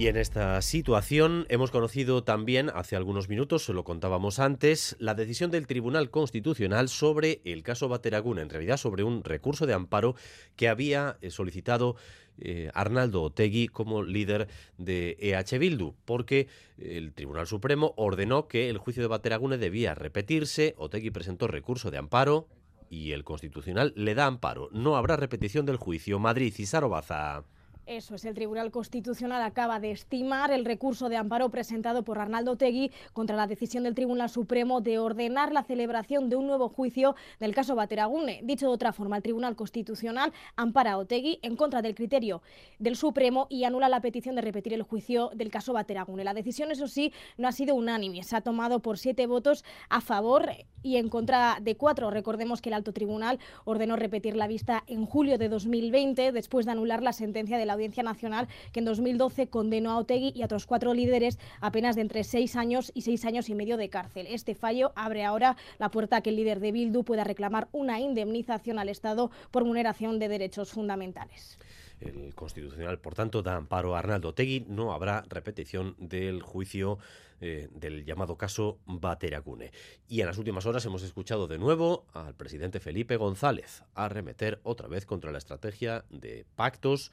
Y 0.02 0.08
en 0.08 0.18
esta 0.18 0.60
situación 0.64 1.46
hemos 1.50 1.70
conocido 1.70 2.24
también 2.24 2.72
hace 2.74 2.96
algunos 2.96 3.30
minutos, 3.30 3.66
se 3.66 3.74
lo 3.74 3.84
contábamos 3.84 4.40
antes, 4.40 4.96
la 4.98 5.14
decisión 5.14 5.52
del 5.52 5.68
Tribunal 5.68 6.10
Constitucional 6.10 6.90
sobre 6.90 7.40
el 7.46 7.62
caso 7.62 7.88
Bateragún, 7.88 8.40
en 8.40 8.50
realidad 8.50 8.78
sobre 8.78 9.04
un 9.04 9.24
recurso 9.24 9.68
de 9.68 9.76
amparo 9.76 10.16
que 10.56 10.70
había 10.70 11.20
eh, 11.22 11.30
solicitado 11.30 11.98
eh, 12.40 12.72
Arnaldo 12.74 13.22
Otegui 13.22 13.68
como 13.68 14.02
líder 14.02 14.48
de 14.80 15.18
EH 15.20 15.60
Bildu, 15.60 15.94
porque 16.04 16.48
el 16.80 17.14
Tribunal 17.14 17.46
Supremo 17.46 17.94
ordenó 17.96 18.48
que 18.48 18.72
el 18.72 18.80
juicio 18.80 19.04
de 19.04 19.08
Bateragune 19.08 19.60
debía 19.60 19.94
repetirse, 19.94 20.74
Otegui 20.80 21.12
presentó 21.12 21.46
recurso 21.46 21.92
de 21.92 22.00
amparo 22.00 22.48
y 22.90 23.12
el 23.12 23.24
Constitucional 23.24 23.94
le 23.96 24.16
da 24.16 24.26
amparo. 24.26 24.68
No 24.72 24.96
habrá 24.96 25.16
repetición 25.16 25.68
del 25.68 25.78
juicio. 25.78 26.18
Madrid 26.18 26.56
y 26.58 26.66
Sarobaza. 26.66 27.46
Eso 27.88 28.14
es, 28.14 28.26
el 28.26 28.36
Tribunal 28.36 28.70
Constitucional 28.70 29.42
acaba 29.42 29.80
de 29.80 29.92
estimar 29.92 30.52
el 30.52 30.66
recurso 30.66 31.10
de 31.10 31.18
amparo 31.18 31.50
presentado 31.50 32.04
por 32.04 32.20
Arnaldo 32.20 32.56
Tegui 32.56 32.92
contra 33.12 33.36
la 33.36 33.48
decisión 33.48 33.84
del 33.84 33.96
Tribunal 33.96 34.30
Supremo 34.30 34.82
de 34.82 35.00
ordenar 35.00 35.52
la 35.52 35.64
celebración 35.64 36.30
de 36.30 36.36
un 36.36 36.46
nuevo 36.46 36.70
juicio 36.70 37.16
del 37.40 37.56
caso 37.56 37.76
Bateragune. 37.76 38.42
Dicho 38.44 38.68
de 38.68 38.74
otra 38.74 38.94
forma, 38.94 39.18
el 39.18 39.24
Tribunal 39.24 39.56
Constitucional 39.56 40.32
ampara 40.56 40.92
a 40.92 40.98
Otegui 41.00 41.40
en 41.42 41.56
contra 41.56 41.82
del 41.82 41.96
criterio 41.96 42.44
del 42.78 42.96
Supremo 42.96 43.48
y 43.50 43.64
anula 43.64 43.90
la 43.90 44.00
petición 44.00 44.36
de 44.36 44.42
repetir 44.42 44.74
el 44.74 44.84
juicio 44.84 45.32
del 45.34 45.50
caso 45.50 45.74
Bateragune. 45.74 46.24
La 46.24 46.36
decisión, 46.36 46.70
eso 46.70 46.88
sí, 46.88 47.12
no 47.38 47.48
ha 47.48 47.52
sido 47.52 47.74
unánime. 47.74 48.24
Se 48.24 48.36
ha 48.36 48.42
tomado 48.42 48.82
por 48.82 49.00
siete 49.00 49.26
votos 49.26 49.66
a 49.90 50.02
favor 50.02 50.50
y 50.84 50.98
en 50.98 51.10
contra 51.10 51.58
de 51.62 51.76
cuatro. 51.76 52.12
Recordemos 52.12 52.62
que 52.62 52.70
el 52.70 52.74
alto 52.74 52.94
tribunal 52.94 53.40
ordenó 53.66 53.96
repetir 53.96 54.36
la 54.36 54.48
vista 54.48 54.84
en 54.88 55.06
julio 55.06 55.38
de 55.38 55.50
2020 55.50 56.32
después 56.32 56.66
de 56.66 56.74
anular 56.74 57.02
la 57.02 57.14
sentencia 57.14 57.58
de 57.58 57.66
la 57.66 57.71
Audiencia 57.74 58.04
Nacional 58.04 58.48
que 58.72 58.80
en 58.80 58.86
2012 58.86 59.48
condenó 59.48 59.92
a 59.92 59.98
Otegui 59.98 60.34
y 60.36 60.42
a 60.42 60.46
otros 60.46 60.66
cuatro 60.66 60.94
líderes 60.94 61.40
a 61.60 61.72
penas 61.72 61.96
de 61.96 62.02
entre 62.02 62.24
seis 62.24 62.56
años 62.56 62.92
y 62.94 63.02
seis 63.02 63.26
años 63.26 63.50
y 63.50 63.56
medio 63.56 63.78
de 63.78 63.90
cárcel. 63.90 64.28
Este 64.30 64.56
fallo 64.56 64.92
abre 64.96 65.24
ahora 65.24 65.58
la 65.80 65.90
puerta 65.90 66.18
a 66.18 66.22
que 66.22 66.30
el 66.30 66.36
líder 66.36 66.60
de 66.60 66.72
Bildu 66.72 67.04
pueda 67.04 67.24
reclamar 67.24 67.68
una 67.72 68.00
indemnización 68.00 68.80
al 68.80 68.90
Estado 68.90 69.32
por 69.52 69.64
vulneración 69.64 70.20
de 70.20 70.28
derechos 70.28 70.72
fundamentales. 70.72 71.60
El 72.00 72.34
Constitucional, 72.34 73.00
por 73.00 73.14
tanto, 73.14 73.44
da 73.44 73.56
amparo 73.56 73.96
a 73.96 74.00
Arnaldo 74.00 74.34
Tegui. 74.34 74.66
No 74.68 74.92
habrá 74.92 75.24
repetición 75.30 75.96
del 76.00 76.42
juicio 76.42 76.98
eh, 77.44 77.70
del 77.72 78.06
llamado 78.06 78.38
caso 78.38 78.80
Bateracune. 78.86 79.72
Y 80.08 80.22
en 80.22 80.28
las 80.28 80.38
últimas 80.38 80.66
horas 80.66 80.86
hemos 80.86 81.04
escuchado 81.04 81.48
de 81.48 81.58
nuevo 81.58 82.06
al 82.14 82.36
presidente 82.36 82.80
Felipe 82.80 83.18
González 83.18 83.84
arremeter 83.94 84.60
otra 84.64 84.88
vez 84.88 85.06
contra 85.06 85.32
la 85.32 85.38
estrategia 85.38 86.06
de 86.10 86.46
pactos 86.56 87.12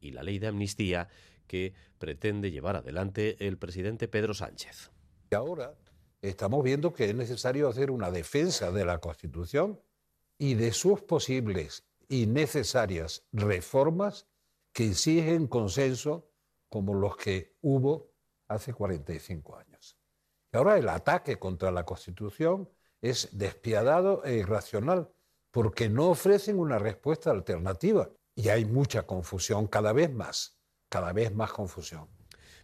y 0.00 0.12
la 0.12 0.22
ley 0.22 0.38
de 0.38 0.48
amnistía 0.48 1.08
que 1.46 1.74
pretende 1.98 2.50
llevar 2.50 2.76
adelante 2.76 3.36
el 3.46 3.58
presidente 3.58 4.08
Pedro 4.08 4.34
Sánchez. 4.34 4.90
Y 5.30 5.34
ahora 5.34 5.74
estamos 6.22 6.62
viendo 6.62 6.92
que 6.92 7.10
es 7.10 7.14
necesario 7.14 7.68
hacer 7.68 7.90
una 7.90 8.10
defensa 8.10 8.70
de 8.70 8.84
la 8.84 8.98
Constitución 8.98 9.80
y 10.38 10.54
de 10.54 10.72
sus 10.72 11.02
posibles 11.02 11.84
y 12.08 12.26
necesarias 12.26 13.24
reformas 13.32 14.26
que 14.72 14.86
exigen 14.88 15.46
consenso 15.46 16.30
como 16.68 16.94
los 16.94 17.16
que 17.16 17.56
hubo 17.62 18.12
hace 18.48 18.72
45 18.72 19.56
años. 19.56 19.96
Y 20.52 20.56
ahora 20.56 20.78
el 20.78 20.88
ataque 20.88 21.38
contra 21.38 21.70
la 21.70 21.84
Constitución 21.84 22.68
es 23.00 23.28
despiadado 23.32 24.24
e 24.24 24.36
irracional 24.36 25.10
porque 25.50 25.88
no 25.88 26.10
ofrecen 26.10 26.58
una 26.58 26.78
respuesta 26.78 27.30
alternativa 27.30 28.10
y 28.42 28.48
hay 28.48 28.64
mucha 28.64 29.02
confusión, 29.02 29.66
cada 29.66 29.92
vez 29.92 30.10
más, 30.10 30.58
cada 30.88 31.12
vez 31.12 31.34
más 31.34 31.52
confusión. 31.52 32.08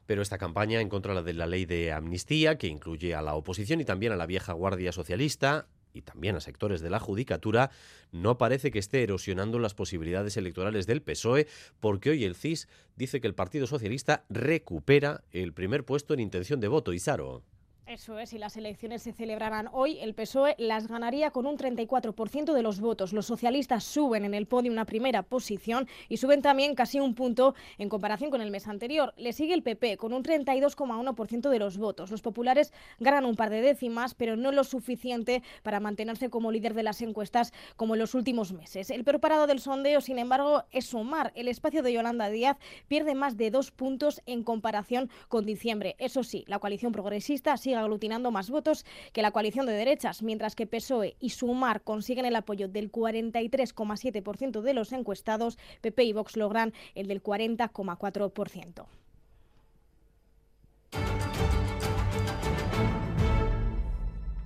Pero 0.07 0.23
esta 0.23 0.39
campaña 0.39 0.81
en 0.81 0.89
contra 0.89 1.23
de 1.23 1.35
la 1.35 1.47
ley 1.47 1.67
de 1.67 1.93
amnistía, 1.93 2.57
que 2.57 2.69
incluye 2.69 3.15
a 3.15 3.21
la 3.21 3.35
oposición 3.35 3.81
y 3.81 3.85
también 3.85 4.13
a 4.13 4.17
la 4.17 4.27
vieja 4.27 4.55
Guardia 4.55 4.93
Socialista, 4.93 5.69
y 5.93 6.03
también 6.03 6.37
a 6.37 6.41
sectores 6.41 6.81
de 6.81 6.91
la 6.91 7.01
judicatura, 7.01 7.71
no 8.13 8.39
parece 8.39 8.71
que 8.71 8.79
esté 8.79 9.03
erosionando 9.03 9.59
las 9.59 9.75
posibilidades 9.75 10.37
electorales 10.37 10.87
del 10.87 11.03
PSOE, 11.03 11.47
porque 11.81 12.11
hoy 12.11 12.25
el 12.25 12.37
CIS 12.37 12.69
dice 12.97 13.21
que 13.21 13.27
el 13.27 13.35
Partido 13.35 13.67
Socialista 13.67 14.25
recupera 14.29 15.25
el 15.31 15.53
primer 15.53 15.85
puesto 15.85 16.15
en 16.15 16.21
intención 16.21 16.61
de 16.61 16.69
voto. 16.69 16.93
Isaro. 16.93 17.43
Eso 17.87 18.19
es, 18.19 18.31
si 18.31 18.39
las 18.39 18.57
elecciones 18.57 19.03
se 19.03 19.13
celebraran 19.13 19.69
hoy, 19.73 20.01
el 20.01 20.13
PSOE 20.13 20.57
las 20.59 20.89
ganaría 20.89 21.31
con 21.31 21.47
un 21.47 21.57
34% 21.57 22.53
de 22.53 22.63
los 22.63 22.81
votos. 22.81 23.13
Los 23.13 23.27
socialistas 23.27 23.85
suben 23.85 24.25
en 24.25 24.35
el 24.35 24.47
podio 24.47 24.73
una 24.73 24.87
primera 24.87 25.23
posición 25.23 25.87
y 26.09 26.17
suben 26.17 26.43
también 26.43 26.75
casi 26.75 26.99
un 26.99 27.15
punto 27.15 27.55
en 27.79 27.89
comparación 27.89 28.33
con 28.33 28.41
el 28.41 28.51
mes 28.51 28.67
anterior. 28.67 29.15
Le 29.17 29.33
sigue 29.33 29.55
el 29.55 29.63
PP 29.63 29.99
con 29.99 30.13
un 30.15 30.25
32,1% 30.25 31.49
de 31.49 31.59
los 31.61 31.79
votos. 31.79 32.11
Los 32.11 32.23
populares 32.23 32.73
ganan 32.99 33.25
un 33.25 33.37
par 33.37 33.51
de 33.51 33.61
décimas, 33.61 34.15
pero 34.15 34.35
no 34.35 34.51
lo 34.51 34.65
suficiente 34.65 35.45
para 35.63 35.79
mantenerse 35.79 36.29
como 36.29 36.51
líder 36.51 36.75
de 36.75 36.83
las 36.83 37.01
encuestas 37.03 37.53
como 37.77 37.95
en 37.95 38.01
los 38.01 38.17
últimos 38.17 38.53
meses. 38.53 38.91
El 38.91 39.05
peor 39.05 39.21
parado 39.21 39.47
del 39.47 39.61
sondeo, 39.61 40.01
sin 40.01 40.19
embargo, 40.19 40.65
es 40.73 40.87
Sumar. 40.87 41.31
El 41.37 41.47
espacio 41.47 41.85
de 41.85 41.93
Yolanda 41.93 42.31
Díaz 42.31 42.57
pierde 42.89 43.15
más 43.15 43.37
de 43.37 43.53
dos 43.53 43.71
puntos 43.71 44.23
en 44.27 44.43
comparación 44.43 45.09
con 45.29 45.47
diciembre. 45.47 45.95
Eso 46.01 46.25
sí, 46.25 46.45
la 46.49 46.59
coalición 46.59 46.91
progresista 46.91 47.57
sigue 47.57 47.76
aglutinando 47.77 48.31
más 48.31 48.51
votos 48.51 48.85
que 49.13 49.23
la 49.23 49.31
coalición 49.31 49.67
de 49.67 49.73
derechas, 49.73 50.23
mientras 50.23 50.55
que 50.55 50.67
PSOE 50.67 51.17
y 51.21 51.31
Sumar 51.31 51.83
consiguen 51.83 52.27
el 52.27 52.37
apoyo 52.37 52.69
del 52.69 52.91
43,7% 52.91 54.61
de 54.61 54.75
los 54.75 54.93
encuestados, 54.93 55.59
PP 55.81 56.05
y 56.05 56.13
Vox 56.13 56.37
logran 56.37 56.73
el 56.95 57.07
del 57.07 57.23
40,4%. 57.23 58.87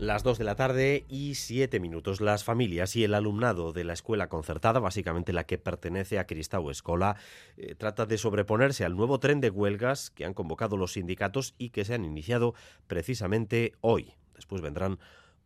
Las 0.00 0.22
2 0.22 0.38
de 0.38 0.44
la 0.44 0.56
tarde 0.56 1.04
y 1.10 1.34
7 1.34 1.78
minutos. 1.78 2.22
Las 2.22 2.42
familias 2.42 2.96
y 2.96 3.04
el 3.04 3.12
alumnado 3.12 3.74
de 3.74 3.84
la 3.84 3.92
escuela 3.92 4.30
concertada, 4.30 4.80
básicamente 4.80 5.34
la 5.34 5.44
que 5.44 5.58
pertenece 5.58 6.18
a 6.18 6.26
Cristau 6.26 6.70
Escola, 6.70 7.16
eh, 7.58 7.74
trata 7.74 8.06
de 8.06 8.16
sobreponerse 8.16 8.86
al 8.86 8.96
nuevo 8.96 9.20
tren 9.20 9.42
de 9.42 9.50
huelgas 9.50 10.08
que 10.08 10.24
han 10.24 10.32
convocado 10.32 10.78
los 10.78 10.94
sindicatos 10.94 11.54
y 11.58 11.68
que 11.68 11.84
se 11.84 11.92
han 11.92 12.06
iniciado 12.06 12.54
precisamente 12.86 13.74
hoy. 13.82 14.14
Después 14.34 14.62
vendrán 14.62 14.98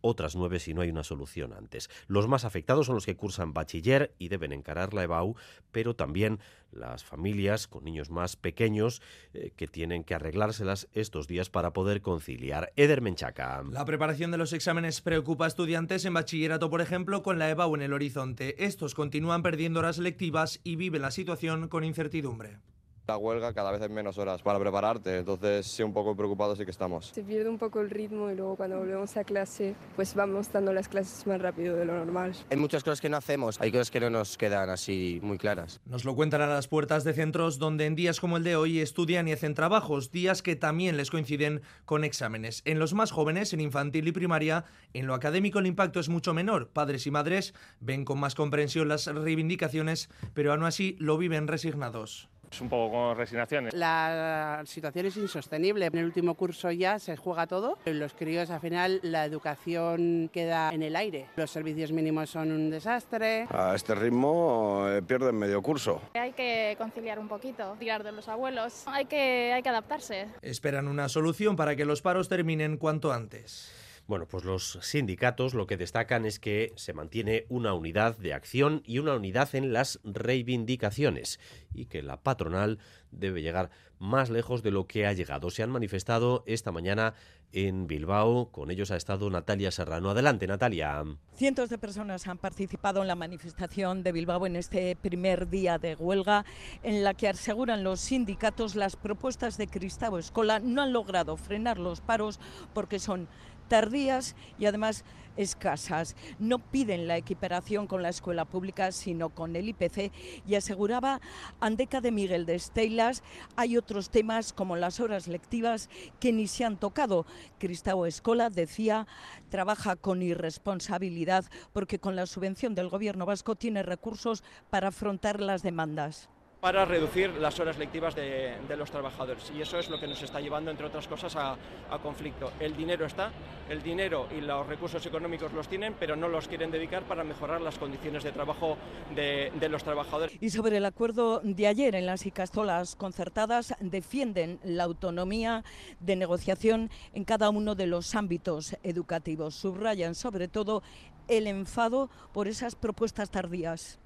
otras 0.04 0.36
nueve 0.36 0.60
si 0.60 0.74
no 0.74 0.82
hay 0.82 0.90
una 0.90 1.02
solución 1.02 1.54
antes. 1.54 1.88
Los 2.08 2.28
más 2.28 2.44
afectados 2.44 2.86
son 2.86 2.94
los 2.94 3.06
que 3.06 3.16
cursan 3.16 3.54
bachiller 3.54 4.14
y 4.18 4.28
deben 4.28 4.52
encarar 4.52 4.92
la 4.92 5.02
EBAU, 5.04 5.34
pero 5.72 5.96
también 5.96 6.40
las 6.72 7.04
familias 7.04 7.66
con 7.66 7.84
niños 7.84 8.10
más 8.10 8.36
pequeños 8.36 9.00
eh, 9.32 9.52
que 9.56 9.66
tienen 9.66 10.04
que 10.04 10.14
arreglárselas 10.14 10.88
estos 10.92 11.26
días 11.26 11.48
para 11.48 11.72
poder 11.72 12.02
conciliar. 12.02 12.72
Eder 12.76 13.00
Menchaca. 13.00 13.62
La 13.70 13.86
preparación 13.86 14.30
de 14.30 14.36
los 14.36 14.52
exámenes 14.52 15.00
preocupa 15.00 15.46
a 15.46 15.48
estudiantes 15.48 16.04
en 16.04 16.12
bachillerato, 16.12 16.68
por 16.68 16.82
ejemplo, 16.82 17.22
con 17.22 17.38
la 17.38 17.48
EBAU 17.48 17.74
en 17.74 17.82
el 17.82 17.94
horizonte. 17.94 18.62
Estos 18.62 18.94
continúan 18.94 19.42
perdiendo 19.42 19.80
horas 19.80 19.96
lectivas 19.96 20.60
y 20.64 20.76
viven 20.76 21.00
la 21.00 21.12
situación 21.12 21.68
con 21.68 21.82
incertidumbre. 21.82 22.58
La 23.06 23.18
huelga 23.18 23.52
cada 23.52 23.70
vez 23.70 23.82
hay 23.82 23.90
menos 23.90 24.16
horas 24.16 24.40
para 24.40 24.58
prepararte, 24.58 25.18
entonces 25.18 25.66
sí 25.66 25.82
un 25.82 25.92
poco 25.92 26.16
preocupados 26.16 26.56
sí 26.56 26.64
que 26.64 26.70
estamos. 26.70 27.08
Se 27.08 27.22
pierde 27.22 27.50
un 27.50 27.58
poco 27.58 27.82
el 27.82 27.90
ritmo 27.90 28.30
y 28.30 28.34
luego 28.34 28.56
cuando 28.56 28.78
volvemos 28.78 29.14
a 29.18 29.24
clase 29.24 29.74
pues 29.94 30.14
vamos 30.14 30.50
dando 30.50 30.72
las 30.72 30.88
clases 30.88 31.26
más 31.26 31.38
rápido 31.38 31.76
de 31.76 31.84
lo 31.84 31.98
normal. 31.98 32.32
Hay 32.48 32.56
muchas 32.56 32.82
cosas 32.82 33.02
que 33.02 33.10
no 33.10 33.18
hacemos, 33.18 33.60
hay 33.60 33.70
cosas 33.70 33.90
que 33.90 34.00
no 34.00 34.08
nos 34.08 34.38
quedan 34.38 34.70
así 34.70 35.20
muy 35.22 35.36
claras. 35.36 35.82
Nos 35.84 36.06
lo 36.06 36.14
cuentan 36.14 36.40
a 36.40 36.46
las 36.46 36.66
puertas 36.66 37.04
de 37.04 37.12
centros 37.12 37.58
donde 37.58 37.84
en 37.84 37.94
días 37.94 38.20
como 38.20 38.38
el 38.38 38.42
de 38.42 38.56
hoy 38.56 38.80
estudian 38.80 39.28
y 39.28 39.32
hacen 39.32 39.52
trabajos, 39.52 40.10
días 40.10 40.40
que 40.40 40.56
también 40.56 40.96
les 40.96 41.10
coinciden 41.10 41.60
con 41.84 42.04
exámenes. 42.04 42.62
En 42.64 42.78
los 42.78 42.94
más 42.94 43.10
jóvenes, 43.10 43.52
en 43.52 43.60
infantil 43.60 44.08
y 44.08 44.12
primaria, 44.12 44.64
en 44.94 45.06
lo 45.06 45.12
académico 45.12 45.58
el 45.58 45.66
impacto 45.66 46.00
es 46.00 46.08
mucho 46.08 46.32
menor. 46.32 46.68
Padres 46.70 47.06
y 47.06 47.10
madres 47.10 47.52
ven 47.80 48.06
con 48.06 48.18
más 48.18 48.34
comprensión 48.34 48.88
las 48.88 49.06
reivindicaciones, 49.08 50.08
pero 50.32 50.54
aún 50.54 50.64
así 50.64 50.96
lo 50.98 51.18
viven 51.18 51.48
resignados. 51.48 52.30
Es 52.54 52.60
un 52.60 52.68
poco 52.68 52.92
con 52.92 53.16
resignación. 53.16 53.68
La 53.72 54.62
situación 54.64 55.06
es 55.06 55.16
insostenible. 55.16 55.86
En 55.86 55.98
el 55.98 56.04
último 56.04 56.34
curso 56.36 56.70
ya 56.70 57.00
se 57.00 57.16
juega 57.16 57.48
todo. 57.48 57.78
Los 57.84 58.14
críos, 58.14 58.48
al 58.48 58.60
final, 58.60 59.00
la 59.02 59.24
educación 59.24 60.30
queda 60.32 60.70
en 60.72 60.84
el 60.84 60.94
aire. 60.94 61.26
Los 61.34 61.50
servicios 61.50 61.90
mínimos 61.90 62.30
son 62.30 62.52
un 62.52 62.70
desastre. 62.70 63.48
A 63.50 63.74
este 63.74 63.96
ritmo 63.96 64.86
eh, 64.88 65.02
pierden 65.02 65.34
medio 65.34 65.60
curso. 65.62 66.00
Hay 66.14 66.30
que 66.30 66.76
conciliar 66.78 67.18
un 67.18 67.26
poquito, 67.26 67.74
tirar 67.80 68.04
de 68.04 68.12
los 68.12 68.28
abuelos. 68.28 68.84
Hay 68.86 69.06
que, 69.06 69.52
hay 69.52 69.64
que 69.64 69.68
adaptarse. 69.70 70.28
Esperan 70.40 70.86
una 70.86 71.08
solución 71.08 71.56
para 71.56 71.74
que 71.74 71.84
los 71.84 72.02
paros 72.02 72.28
terminen 72.28 72.76
cuanto 72.76 73.12
antes. 73.12 73.83
Bueno, 74.06 74.26
pues 74.26 74.44
los 74.44 74.78
sindicatos 74.82 75.54
lo 75.54 75.66
que 75.66 75.78
destacan 75.78 76.26
es 76.26 76.38
que 76.38 76.74
se 76.76 76.92
mantiene 76.92 77.46
una 77.48 77.72
unidad 77.72 78.18
de 78.18 78.34
acción 78.34 78.82
y 78.84 78.98
una 78.98 79.14
unidad 79.14 79.54
en 79.54 79.72
las 79.72 79.98
reivindicaciones 80.04 81.40
y 81.72 81.86
que 81.86 82.02
la 82.02 82.22
patronal 82.22 82.78
debe 83.10 83.40
llegar 83.40 83.70
más 83.98 84.28
lejos 84.28 84.62
de 84.62 84.72
lo 84.72 84.86
que 84.86 85.06
ha 85.06 85.12
llegado. 85.14 85.50
Se 85.50 85.62
han 85.62 85.70
manifestado 85.70 86.44
esta 86.46 86.70
mañana 86.70 87.14
en 87.54 87.86
Bilbao. 87.86 88.50
Con 88.50 88.70
ellos 88.70 88.90
ha 88.90 88.96
estado 88.96 89.30
Natalia 89.30 89.70
Serrano. 89.70 90.10
Adelante, 90.10 90.46
Natalia. 90.46 91.02
Cientos 91.34 91.70
de 91.70 91.78
personas 91.78 92.26
han 92.26 92.36
participado 92.38 93.00
en 93.00 93.08
la 93.08 93.14
manifestación 93.14 94.02
de 94.02 94.12
Bilbao 94.12 94.46
en 94.46 94.56
este 94.56 94.96
primer 94.96 95.48
día 95.48 95.78
de 95.78 95.94
huelga, 95.94 96.44
en 96.82 97.04
la 97.04 97.14
que 97.14 97.28
aseguran 97.28 97.84
los 97.84 98.00
sindicatos 98.00 98.74
las 98.74 98.96
propuestas 98.96 99.56
de 99.56 99.68
Cristavo 99.68 100.18
Escola 100.18 100.58
no 100.58 100.82
han 100.82 100.92
logrado 100.92 101.36
frenar 101.36 101.78
los 101.78 102.00
paros 102.00 102.40
porque 102.74 102.98
son 102.98 103.28
tardías 103.68 104.36
y 104.58 104.66
además 104.66 105.04
escasas. 105.36 106.16
No 106.38 106.58
piden 106.58 107.08
la 107.08 107.16
equiparación 107.16 107.86
con 107.86 108.02
la 108.02 108.08
escuela 108.08 108.44
pública, 108.44 108.92
sino 108.92 109.30
con 109.30 109.56
el 109.56 109.68
IPC 109.68 110.12
y 110.46 110.54
aseguraba 110.54 111.20
Andeca 111.60 112.00
de 112.00 112.12
Miguel 112.12 112.46
de 112.46 112.54
Estelas, 112.54 113.22
hay 113.56 113.76
otros 113.76 114.10
temas 114.10 114.52
como 114.52 114.76
las 114.76 115.00
horas 115.00 115.26
lectivas 115.28 115.88
que 116.20 116.32
ni 116.32 116.46
se 116.46 116.64
han 116.64 116.76
tocado. 116.76 117.26
Cristao 117.58 118.06
Escola 118.06 118.50
decía, 118.50 119.06
trabaja 119.48 119.96
con 119.96 120.22
irresponsabilidad 120.22 121.44
porque 121.72 121.98
con 121.98 122.16
la 122.16 122.26
subvención 122.26 122.74
del 122.74 122.88
gobierno 122.88 123.26
vasco 123.26 123.56
tiene 123.56 123.82
recursos 123.82 124.42
para 124.70 124.88
afrontar 124.88 125.40
las 125.40 125.62
demandas 125.62 126.28
para 126.64 126.86
reducir 126.86 127.28
las 127.34 127.60
horas 127.60 127.76
lectivas 127.76 128.14
de, 128.14 128.56
los 128.78 128.90
trabajadores. 128.90 129.52
Y 129.54 129.60
eso 129.60 129.78
es 129.78 129.90
lo 129.90 130.00
que 130.00 130.06
nos 130.06 130.22
está 130.22 130.40
llevando, 130.40 130.70
entre 130.70 130.86
otras 130.86 131.06
cosas, 131.06 131.36
a, 131.36 131.58
conflicto. 132.02 132.52
El 132.58 132.74
dinero 132.74 133.04
está, 133.04 133.30
el 133.68 133.82
dinero 133.82 134.28
y 134.34 134.40
los 134.40 134.66
recursos 134.66 135.04
económicos 135.04 135.52
los 135.52 135.68
tienen, 135.68 135.94
pero 136.00 136.16
no 136.16 136.26
los 136.26 136.48
quieren 136.48 136.70
dedicar 136.70 137.02
para 137.02 137.22
mejorar 137.22 137.60
las 137.60 137.76
condiciones 137.76 138.24
de 138.24 138.32
trabajo 138.32 138.78
de, 139.14 139.52
de 139.60 139.68
los 139.68 139.84
trabajadores. 139.84 140.38
Y 140.40 140.48
sobre 140.48 140.78
el 140.78 140.86
acuerdo 140.86 141.40
de 141.44 141.66
ayer 141.66 141.94
en 141.96 142.06
las 142.06 142.24
Icastolas 142.24 142.96
concertadas, 142.96 143.74
defienden 143.80 144.58
la 144.64 144.84
autonomía 144.84 145.64
de 146.00 146.16
negociación 146.16 146.88
en 147.12 147.24
cada 147.26 147.50
uno 147.50 147.74
de 147.74 147.88
los 147.88 148.14
ámbitos 148.14 148.74
educativos. 148.82 149.54
Subrayan 149.54 150.14
sobre 150.14 150.48
todo 150.48 150.82
el 151.28 151.46
enfado 151.46 152.08
por 152.32 152.48
esas 152.48 152.74
propuestas 152.74 153.28
tardías. 153.28 153.98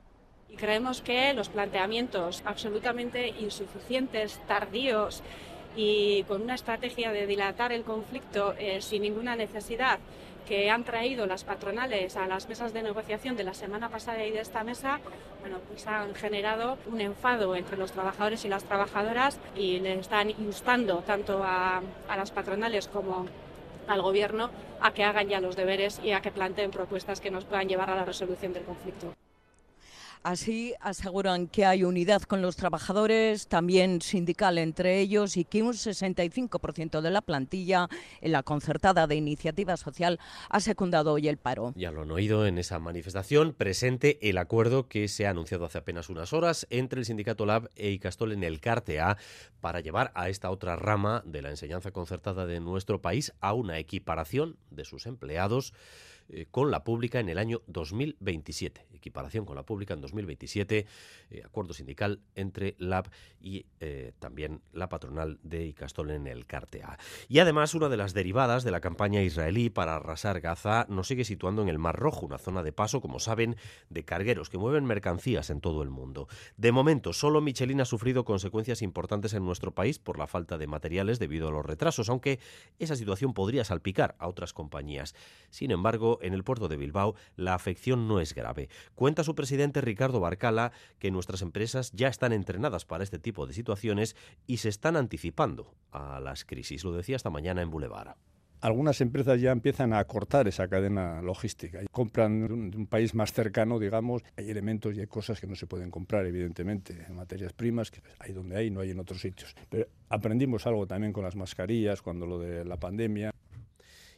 Y 0.48 0.56
creemos 0.56 1.00
que 1.02 1.32
los 1.34 1.48
planteamientos 1.48 2.42
absolutamente 2.44 3.28
insuficientes, 3.28 4.40
tardíos 4.46 5.22
y 5.76 6.24
con 6.24 6.42
una 6.42 6.54
estrategia 6.54 7.12
de 7.12 7.26
dilatar 7.26 7.72
el 7.72 7.84
conflicto 7.84 8.54
eh, 8.58 8.80
sin 8.82 9.02
ninguna 9.02 9.36
necesidad 9.36 9.98
que 10.48 10.70
han 10.70 10.82
traído 10.82 11.26
las 11.26 11.44
patronales 11.44 12.16
a 12.16 12.26
las 12.26 12.48
mesas 12.48 12.72
de 12.72 12.82
negociación 12.82 13.36
de 13.36 13.44
la 13.44 13.52
semana 13.52 13.90
pasada 13.90 14.24
y 14.24 14.30
de 14.30 14.40
esta 14.40 14.64
mesa, 14.64 14.98
bueno, 15.42 15.58
pues 15.68 15.86
han 15.86 16.14
generado 16.14 16.78
un 16.86 17.02
enfado 17.02 17.54
entre 17.54 17.76
los 17.76 17.92
trabajadores 17.92 18.46
y 18.46 18.48
las 18.48 18.64
trabajadoras 18.64 19.38
y 19.54 19.78
le 19.80 19.98
están 19.98 20.30
instando 20.30 21.02
tanto 21.06 21.44
a, 21.44 21.82
a 22.08 22.16
las 22.16 22.30
patronales 22.30 22.88
como 22.88 23.26
al 23.86 24.00
Gobierno 24.00 24.50
a 24.80 24.92
que 24.92 25.04
hagan 25.04 25.28
ya 25.28 25.40
los 25.40 25.54
deberes 25.54 26.00
y 26.02 26.12
a 26.12 26.22
que 26.22 26.30
planteen 26.30 26.70
propuestas 26.70 27.20
que 27.20 27.30
nos 27.30 27.44
puedan 27.44 27.68
llevar 27.68 27.90
a 27.90 27.94
la 27.94 28.06
resolución 28.06 28.54
del 28.54 28.64
conflicto. 28.64 29.12
Así 30.22 30.74
aseguran 30.80 31.46
que 31.46 31.64
hay 31.64 31.84
unidad 31.84 32.22
con 32.22 32.42
los 32.42 32.56
trabajadores, 32.56 33.46
también 33.46 34.02
sindical 34.02 34.58
entre 34.58 35.00
ellos, 35.00 35.36
y 35.36 35.44
que 35.44 35.62
un 35.62 35.72
65% 35.72 37.00
de 37.00 37.10
la 37.10 37.22
plantilla 37.22 37.88
en 38.20 38.32
la 38.32 38.42
concertada 38.42 39.06
de 39.06 39.14
iniciativa 39.14 39.76
social 39.76 40.18
ha 40.50 40.60
secundado 40.60 41.12
hoy 41.12 41.28
el 41.28 41.36
paro. 41.36 41.72
Ya 41.76 41.90
lo 41.90 42.02
han 42.02 42.10
oído 42.10 42.46
en 42.46 42.58
esa 42.58 42.78
manifestación, 42.78 43.54
presente 43.54 44.18
el 44.28 44.38
acuerdo 44.38 44.88
que 44.88 45.08
se 45.08 45.26
ha 45.26 45.30
anunciado 45.30 45.64
hace 45.64 45.78
apenas 45.78 46.08
unas 46.08 46.32
horas 46.32 46.66
entre 46.70 47.00
el 47.00 47.06
sindicato 47.06 47.46
Lab 47.46 47.70
e 47.76 47.90
Icastol 47.90 48.32
en 48.32 48.44
el 48.44 48.60
CARTEA 48.60 49.16
para 49.60 49.80
llevar 49.80 50.12
a 50.14 50.28
esta 50.28 50.50
otra 50.50 50.76
rama 50.76 51.22
de 51.24 51.42
la 51.42 51.50
enseñanza 51.50 51.90
concertada 51.90 52.46
de 52.46 52.60
nuestro 52.60 53.00
país 53.00 53.32
a 53.40 53.52
una 53.54 53.78
equiparación 53.78 54.56
de 54.70 54.84
sus 54.84 55.06
empleados 55.06 55.72
eh, 56.30 56.46
con 56.50 56.70
la 56.70 56.84
pública 56.84 57.20
en 57.20 57.30
el 57.30 57.38
año 57.38 57.62
2027. 57.68 58.86
Equiparación 58.92 59.46
con 59.46 59.56
la 59.56 59.62
pública 59.62 59.94
en 59.94 60.02
2027, 60.02 60.86
eh, 61.30 61.42
acuerdo 61.44 61.72
sindical 61.72 62.20
entre 62.34 62.74
LAB 62.78 63.08
y 63.40 63.64
eh, 63.80 64.12
también 64.18 64.60
la 64.72 64.90
patronal 64.90 65.38
de 65.42 65.64
Icastol 65.66 66.10
en 66.10 66.26
el 66.26 66.44
Cartea. 66.44 66.98
Y 67.28 67.38
además, 67.38 67.74
una 67.74 67.88
de 67.88 67.96
las 67.96 68.12
derivadas 68.12 68.62
de 68.64 68.70
la 68.70 68.80
campaña 68.80 69.22
israelí 69.22 69.70
para 69.70 69.96
arrasar 69.96 70.40
Gaza 70.40 70.84
nos 70.90 71.08
sigue 71.08 71.24
situando 71.24 71.62
en 71.62 71.68
el 71.68 71.78
Mar 71.78 71.96
Rojo, 71.96 72.26
una 72.26 72.38
zona 72.38 72.62
de 72.62 72.72
paso, 72.72 73.00
como 73.00 73.20
saben, 73.20 73.56
de 73.88 74.04
cargueros 74.04 74.50
que 74.50 74.58
mueven 74.58 74.84
mercancías 74.84 75.48
en 75.48 75.62
todo 75.62 75.82
el 75.82 75.88
mundo. 75.88 76.28
De 76.58 76.72
momento, 76.72 77.14
solo 77.14 77.40
Michelin 77.40 77.80
ha 77.80 77.86
sufrido 77.86 78.26
consecuencias 78.26 78.82
importantes 78.82 79.32
en 79.32 79.46
nuestro 79.46 79.72
país 79.72 79.98
por 79.98 80.18
la 80.18 80.26
falta 80.26 80.58
de 80.58 80.66
materiales 80.66 81.18
debido 81.18 81.48
a 81.48 81.52
los 81.52 81.64
retrasos, 81.64 82.10
aunque 82.10 82.38
esa 82.78 82.96
situación 82.96 83.32
podría 83.32 83.64
salpicar 83.64 84.14
a 84.18 84.28
otras 84.28 84.52
compañías. 84.52 85.14
Sin 85.50 85.70
embargo, 85.70 86.17
en 86.22 86.34
el 86.34 86.44
puerto 86.44 86.68
de 86.68 86.76
Bilbao, 86.76 87.14
la 87.36 87.54
afección 87.54 88.08
no 88.08 88.20
es 88.20 88.34
grave. 88.34 88.68
Cuenta 88.94 89.24
su 89.24 89.34
presidente 89.34 89.80
Ricardo 89.80 90.20
Barcala 90.20 90.72
que 90.98 91.10
nuestras 91.10 91.42
empresas 91.42 91.92
ya 91.92 92.08
están 92.08 92.32
entrenadas 92.32 92.84
para 92.84 93.04
este 93.04 93.18
tipo 93.18 93.46
de 93.46 93.54
situaciones 93.54 94.16
y 94.46 94.58
se 94.58 94.68
están 94.68 94.96
anticipando 94.96 95.74
a 95.92 96.20
las 96.20 96.44
crisis. 96.44 96.84
Lo 96.84 96.92
decía 96.92 97.16
esta 97.16 97.30
mañana 97.30 97.62
en 97.62 97.70
Boulevard 97.70 98.16
algunas 98.60 99.00
empresas 99.00 99.40
ya 99.40 99.52
empiezan 99.52 99.92
a 99.92 100.04
cortar 100.04 100.48
esa 100.48 100.68
cadena 100.68 101.22
logística. 101.22 101.80
Compran 101.90 102.70
de 102.70 102.76
un, 102.76 102.86
país 102.86 103.14
más 103.14 103.32
cercano, 103.32 103.78
digamos. 103.78 104.22
Hay 104.36 104.50
elementos 104.50 104.96
y 104.96 105.00
hay 105.00 105.06
cosas 105.06 105.40
que 105.40 105.46
no 105.46 105.54
se 105.54 105.66
pueden 105.66 105.90
comprar, 105.90 106.26
evidentemente, 106.26 107.06
materias 107.10 107.52
primas, 107.52 107.90
que 107.90 108.02
hay 108.18 108.32
donde 108.32 108.56
hay, 108.56 108.70
no 108.70 108.80
hay 108.80 108.90
en 108.90 109.00
otros 109.00 109.20
sitios. 109.20 109.54
Pero 109.68 109.86
aprendimos 110.08 110.66
algo 110.66 110.86
también 110.86 111.12
con 111.12 111.24
las 111.24 111.36
mascarillas, 111.36 112.02
cuando 112.02 112.26
lo 112.26 112.38
de 112.38 112.64
la 112.64 112.78
pandemia. 112.78 113.32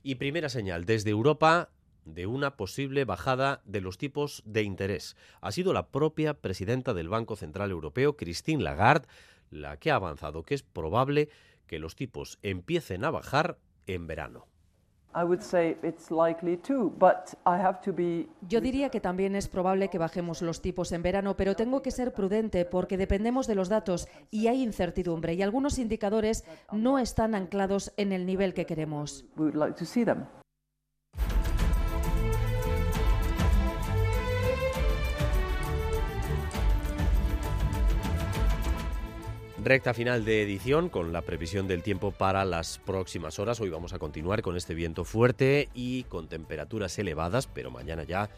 Y 0.03 0.15
primera 0.15 0.49
señal, 0.49 0.87
desde 0.87 1.11
Europa 1.11 1.71
de 2.05 2.27
una 2.27 2.57
posible 2.57 3.05
bajada 3.05 3.63
de 3.65 3.81
los 3.81 3.99
tipos 3.99 4.43
de 4.45 4.63
interés. 4.63 5.17
Ha 5.41 5.53
sido 5.53 5.73
la 5.73 5.89
propia 5.89 6.35
presidenta 6.35 6.95
del 6.95 7.09
Banco 7.09 7.37
Central 7.37 7.71
Europeo, 7.71 8.17
Christine 8.17 8.63
Lagarde, 8.63 9.09
la 9.51 9.77
que 9.77 9.91
ha 9.91 9.97
avanzado 9.97 10.43
que 10.43 10.55
es 10.55 10.63
probable 10.63 11.29
que 11.67 11.79
los 11.79 11.97
tipos 11.97 12.39
empiecen 12.43 13.05
a 13.05 13.11
bajar 13.11 13.59
en 13.87 14.07
verano. 14.07 14.47
Yo 18.49 18.61
diría 18.61 18.91
que 18.91 19.01
también 19.01 19.35
es 19.35 19.49
probable 19.49 19.89
que 19.89 19.99
bajemos 19.99 20.41
los 20.41 20.63
tipos 20.63 20.93
en 20.93 21.03
verano, 21.03 21.37
pero 21.37 21.57
tengo 21.57 21.83
que 21.83 21.91
ser 21.91 22.13
prudente 22.13 22.65
porque 22.65 22.97
dependemos 22.97 23.49
de 23.49 23.57
los 23.57 23.69
datos 23.69 24.07
y 24.31 24.47
hay 24.47 24.63
incertidumbre 24.63 25.35
y 25.35 25.43
algunos 25.43 25.79
indicadores 25.79 26.45
no 26.71 27.01
están 27.01 27.35
anclados 27.35 27.93
en 27.97 28.13
el 28.13 28.25
nivel 28.25 28.55
que 28.55 28.67
queremos. 28.67 29.25
Recta 39.63 39.93
final 39.93 40.25
de 40.25 40.43
edición 40.43 40.89
con 40.89 41.13
la 41.13 41.21
previsión 41.21 41.69
del 41.69 41.83
tiempo 41.83 42.13
para 42.13 42.47
las 42.47 42.79
próximas 42.79 43.39
horas. 43.39 43.61
Hoy 43.61 43.69
vamos 43.69 43.93
a 43.93 43.99
continuar 43.99 44.41
con 44.41 44.57
este 44.57 44.73
viento 44.73 45.05
fuerte 45.05 45.69
y 45.75 46.05
con 46.05 46.29
temperaturas 46.29 46.99
elevadas, 46.99 47.47
pero 47.47 47.71
mañana 47.71 48.05
ya 48.05 48.31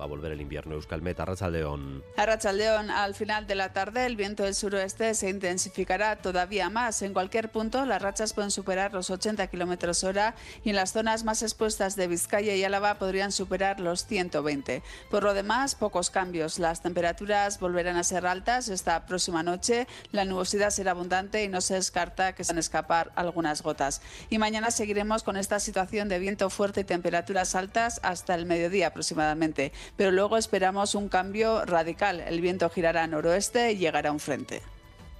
va 0.00 0.04
a 0.04 0.08
volver 0.08 0.32
el 0.32 0.40
invierno. 0.40 0.74
Euskalmet, 0.74 1.20
Arrachaldeón. 1.20 2.02
Arrachaldeón, 2.16 2.90
al 2.90 3.14
final 3.14 3.46
de 3.46 3.54
la 3.54 3.72
tarde 3.72 4.06
el 4.06 4.16
viento 4.16 4.44
del 4.44 4.54
suroeste 4.54 5.14
se 5.14 5.28
intensificará 5.28 6.16
todavía 6.16 6.70
más. 6.70 7.02
En 7.02 7.12
cualquier 7.12 7.50
punto 7.50 7.84
las 7.84 8.00
rachas 8.00 8.32
pueden 8.32 8.50
superar 8.50 8.94
los 8.94 9.10
80 9.10 9.46
kilómetros 9.48 10.02
hora 10.02 10.34
y 10.64 10.70
en 10.70 10.76
las 10.76 10.92
zonas 10.92 11.24
más 11.24 11.42
expuestas 11.42 11.96
de 11.96 12.08
Vizcaya 12.08 12.54
y 12.54 12.64
Álava 12.64 12.94
podrían 12.98 13.30
superar 13.30 13.78
los 13.78 14.06
120. 14.06 14.82
Por 15.10 15.22
lo 15.22 15.34
demás, 15.34 15.74
pocos 15.74 16.10
cambios. 16.10 16.58
Las 16.58 16.82
temperaturas 16.82 17.60
volverán 17.60 17.96
a 17.96 18.04
ser 18.04 18.26
altas 18.26 18.68
esta 18.68 19.04
próxima 19.06 19.42
noche. 19.42 19.86
La 20.12 20.24
nubosidad 20.24 20.70
será 20.70 20.92
abundante 20.92 21.44
y 21.44 21.48
no 21.48 21.60
se 21.60 21.74
descarta 21.74 22.34
que 22.34 22.44
se 22.44 22.52
van 22.52 22.56
a 22.56 22.60
escapar 22.60 23.12
algunas 23.16 23.62
gotas. 23.62 24.00
Y 24.30 24.38
mañana 24.38 24.70
seguiremos 24.70 25.22
con 25.22 25.36
esta 25.36 25.60
situación 25.60 26.08
de 26.08 26.18
viento 26.18 26.48
fuerte 26.48 26.80
y 26.80 26.84
temperaturas 26.84 27.54
altas 27.54 28.00
hasta 28.02 28.34
el 28.34 28.46
mediodía 28.46 28.86
aproximadamente 28.86 29.72
pero 29.96 30.10
luego 30.10 30.36
esperamos 30.36 30.94
un 30.94 31.08
cambio 31.08 31.64
radical. 31.64 32.20
El 32.20 32.40
viento 32.40 32.68
girará 32.70 33.06
noroeste 33.06 33.72
y 33.72 33.78
llegará 33.78 34.12
un 34.12 34.20
frente. 34.20 34.62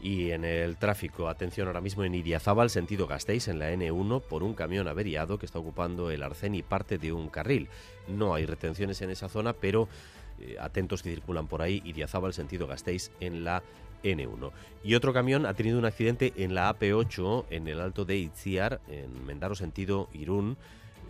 Y 0.03 0.31
en 0.31 0.45
el 0.47 0.77
tráfico, 0.79 1.29
atención 1.29 1.67
ahora 1.67 1.83
mismo 1.83 2.05
en 2.05 2.15
Idiazábal, 2.15 2.71
sentido 2.71 3.07
Gasteiz, 3.07 3.49
en 3.49 3.59
la 3.59 3.71
N1, 3.71 4.23
por 4.23 4.43
un 4.43 4.55
camión 4.55 4.89
averiado 4.89 5.39
que 5.39 5.45
está 5.45 5.59
ocupando 5.59 6.11
el 6.11 6.23
arcén 6.23 6.55
y 6.55 6.63
parte 6.63 6.97
de 6.97 7.13
un 7.13 7.29
carril. 7.29 7.69
No 8.09 8.35
hay 8.35 8.47
retenciones 8.47 9.03
en 9.03 9.11
esa 9.11 9.29
zona, 9.29 9.53
pero 9.53 9.89
eh, 10.41 10.57
atentos 10.59 11.03
que 11.03 11.11
circulan 11.11 11.49
por 11.49 11.61
ahí, 11.61 11.83
Idiazábal, 11.85 12.33
sentido 12.33 12.67
Gasteiz, 12.67 13.11
en 13.21 13.45
la 13.45 13.63
N1. 14.03 14.53
Y 14.83 14.95
otro 14.95 15.13
camión 15.13 15.45
ha 15.45 15.53
tenido 15.53 15.79
un 15.79 15.85
accidente 15.85 16.33
en 16.37 16.55
la 16.55 16.75
AP8, 16.75 17.45
en 17.51 17.69
el 17.69 17.81
alto 17.81 18.07
de 18.07 18.17
Itziar, 18.17 18.81
en 18.89 19.27
Mendaro, 19.27 19.55
sentido 19.55 20.09
Irún 20.15 20.57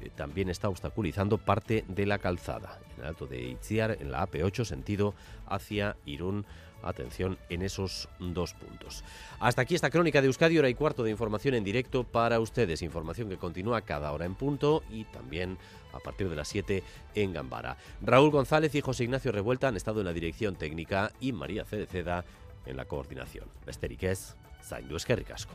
eh, 0.01 0.11
también 0.15 0.49
está 0.49 0.69
obstaculizando 0.69 1.39
parte 1.39 1.85
de 1.89 2.07
la 2.07 2.19
calzada. 2.19 2.79
En 2.97 3.03
el 3.03 3.09
alto 3.09 3.27
de 3.27 3.43
Itziar, 3.43 3.97
en 4.01 4.11
la 4.11 4.27
AP8, 4.27 4.65
sentido 4.65 5.15
hacia 5.47 5.97
Irún. 6.07 6.45
Atención 6.83 7.37
en 7.51 7.61
esos 7.61 8.09
dos 8.19 8.55
puntos. 8.55 9.05
Hasta 9.39 9.61
aquí 9.61 9.75
esta 9.75 9.91
crónica 9.91 10.23
de 10.23 10.29
Euskadi, 10.29 10.59
hora 10.59 10.71
y 10.71 10.75
cuarto 10.75 11.03
de 11.03 11.11
información 11.11 11.55
en 11.55 11.63
directo 11.63 12.05
para 12.05 12.41
ustedes. 12.41 12.81
Información 12.81 13.29
que 13.29 13.37
continúa 13.37 13.83
cada 13.83 14.11
hora 14.13 14.25
en 14.25 14.35
punto 14.35 14.83
y 14.91 15.05
también 15.05 15.59
a 15.93 15.99
partir 15.99 16.31
de 16.31 16.37
las 16.37 16.49
7 16.49 16.83
en 17.17 17.33
Gambara. 17.35 17.77
Raúl 18.01 18.31
González 18.31 18.75
y 18.75 18.81
José 18.81 19.05
Ignacio 19.05 19.31
Revuelta 19.31 19.69
han 19.69 19.77
estado 19.77 20.01
en 20.01 20.07
la 20.07 20.15
dirección 20.15 20.57
técnica 20.57 21.13
y 21.21 21.33
María 21.33 21.67
Cedeceda 21.67 22.25
en 22.65 22.79
la 22.79 22.87
coordinación. 22.87 23.47
Besteriquez, 23.67 24.37
Zaindu 24.63 24.97
Esquerricasco. 24.97 25.55